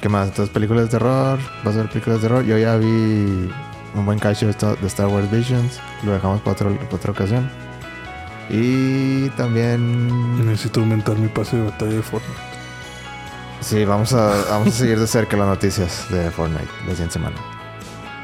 ¿qué 0.00 0.08
más? 0.08 0.28
Entonces, 0.28 0.54
películas 0.54 0.84
de 0.84 0.90
terror. 0.90 1.38
¿Vas 1.64 1.74
a 1.74 1.78
ver 1.78 1.88
películas 1.88 2.22
de 2.22 2.28
terror? 2.28 2.44
Yo 2.44 2.56
ya 2.56 2.76
vi 2.76 3.50
un 3.94 4.06
buen 4.06 4.18
cacho 4.18 4.46
de 4.46 4.52
Star, 4.86 5.06
Wars 5.08 5.30
Visions. 5.30 5.80
Lo 6.04 6.12
dejamos 6.12 6.40
para, 6.40 6.52
otro- 6.52 6.76
para 6.76 6.96
otra 6.96 7.12
ocasión. 7.12 7.50
Y 8.50 9.28
también... 9.30 10.44
Necesito 10.46 10.80
aumentar 10.80 11.16
mi 11.16 11.28
pase 11.28 11.56
de 11.56 11.64
batalla 11.64 11.92
de 11.92 12.02
Fortnite. 12.02 12.40
Sí, 13.60 13.84
vamos 13.84 14.12
a, 14.12 14.32
vamos 14.50 14.68
a 14.68 14.70
seguir 14.72 14.98
de 14.98 15.06
cerca 15.06 15.36
las 15.36 15.46
noticias 15.46 16.06
de 16.10 16.30
Fortnite 16.30 16.66
la 16.86 16.90
siguiente 16.90 17.12
semana. 17.14 17.36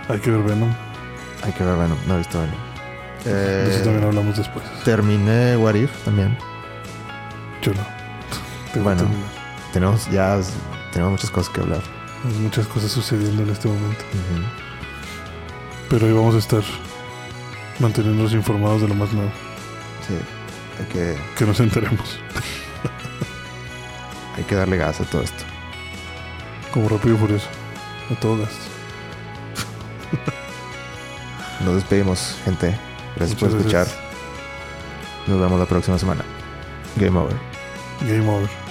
Hay 0.09 0.19
que 0.19 0.31
ver 0.31 0.43
Venom. 0.43 0.73
Hay 1.45 1.53
que 1.53 1.63
ver 1.65 1.77
Venom. 1.77 1.99
No 2.07 2.15
he 2.15 2.19
visto 2.19 2.41
Venom. 2.41 2.57
De 3.25 3.69
eso 3.69 3.79
Eh, 3.79 3.83
también 3.85 4.05
hablamos 4.05 4.37
después. 4.37 4.65
terminé 4.85 5.57
What 5.57 5.75
If 5.75 5.91
también. 6.05 6.37
Yo 7.63 7.73
no. 7.73 7.81
Tengo 8.73 8.85
Bueno. 8.85 9.03
Tenemos 9.73 10.11
ya 10.11 10.41
tenemos 10.93 11.13
muchas 11.13 11.31
cosas 11.31 11.53
que 11.53 11.61
hablar. 11.61 11.81
Hay 12.27 12.33
muchas 12.41 12.67
cosas 12.67 12.91
sucediendo 12.91 13.43
en 13.43 13.51
este 13.51 13.69
momento. 13.69 14.05
Pero 15.89 16.07
ahí 16.07 16.13
vamos 16.13 16.35
a 16.35 16.39
estar 16.39 16.63
manteniéndonos 17.79 18.33
informados 18.33 18.83
de 18.83 18.89
lo 18.89 18.95
más 18.95 19.13
nuevo. 19.13 19.31
Sí, 20.07 20.15
hay 20.79 20.87
que, 20.87 21.17
Que 21.37 21.47
nos 21.47 21.59
enteremos. 21.61 22.19
hay 24.37 24.45
que 24.45 24.55
darle 24.55 24.77
gas 24.77 25.01
a 25.01 25.05
todo 25.05 25.23
esto. 25.23 25.45
Como 26.73 26.89
rápido 26.89 27.15
y 27.15 27.19
furioso. 27.19 27.49
A 28.11 28.21
todo 28.21 28.39
gasto. 28.39 28.57
Nos 31.65 31.75
despedimos, 31.75 32.37
gente. 32.45 32.79
Gracias 33.17 33.39
por 33.39 33.49
escuchar. 33.49 33.87
gracias. 33.87 33.99
Nos 35.27 35.41
vemos 35.41 35.59
la 35.59 35.67
próxima 35.67 35.99
semana. 35.99 36.25
Game 36.97 37.19
over. 37.19 37.37
Game 38.07 38.29
over. 38.29 38.68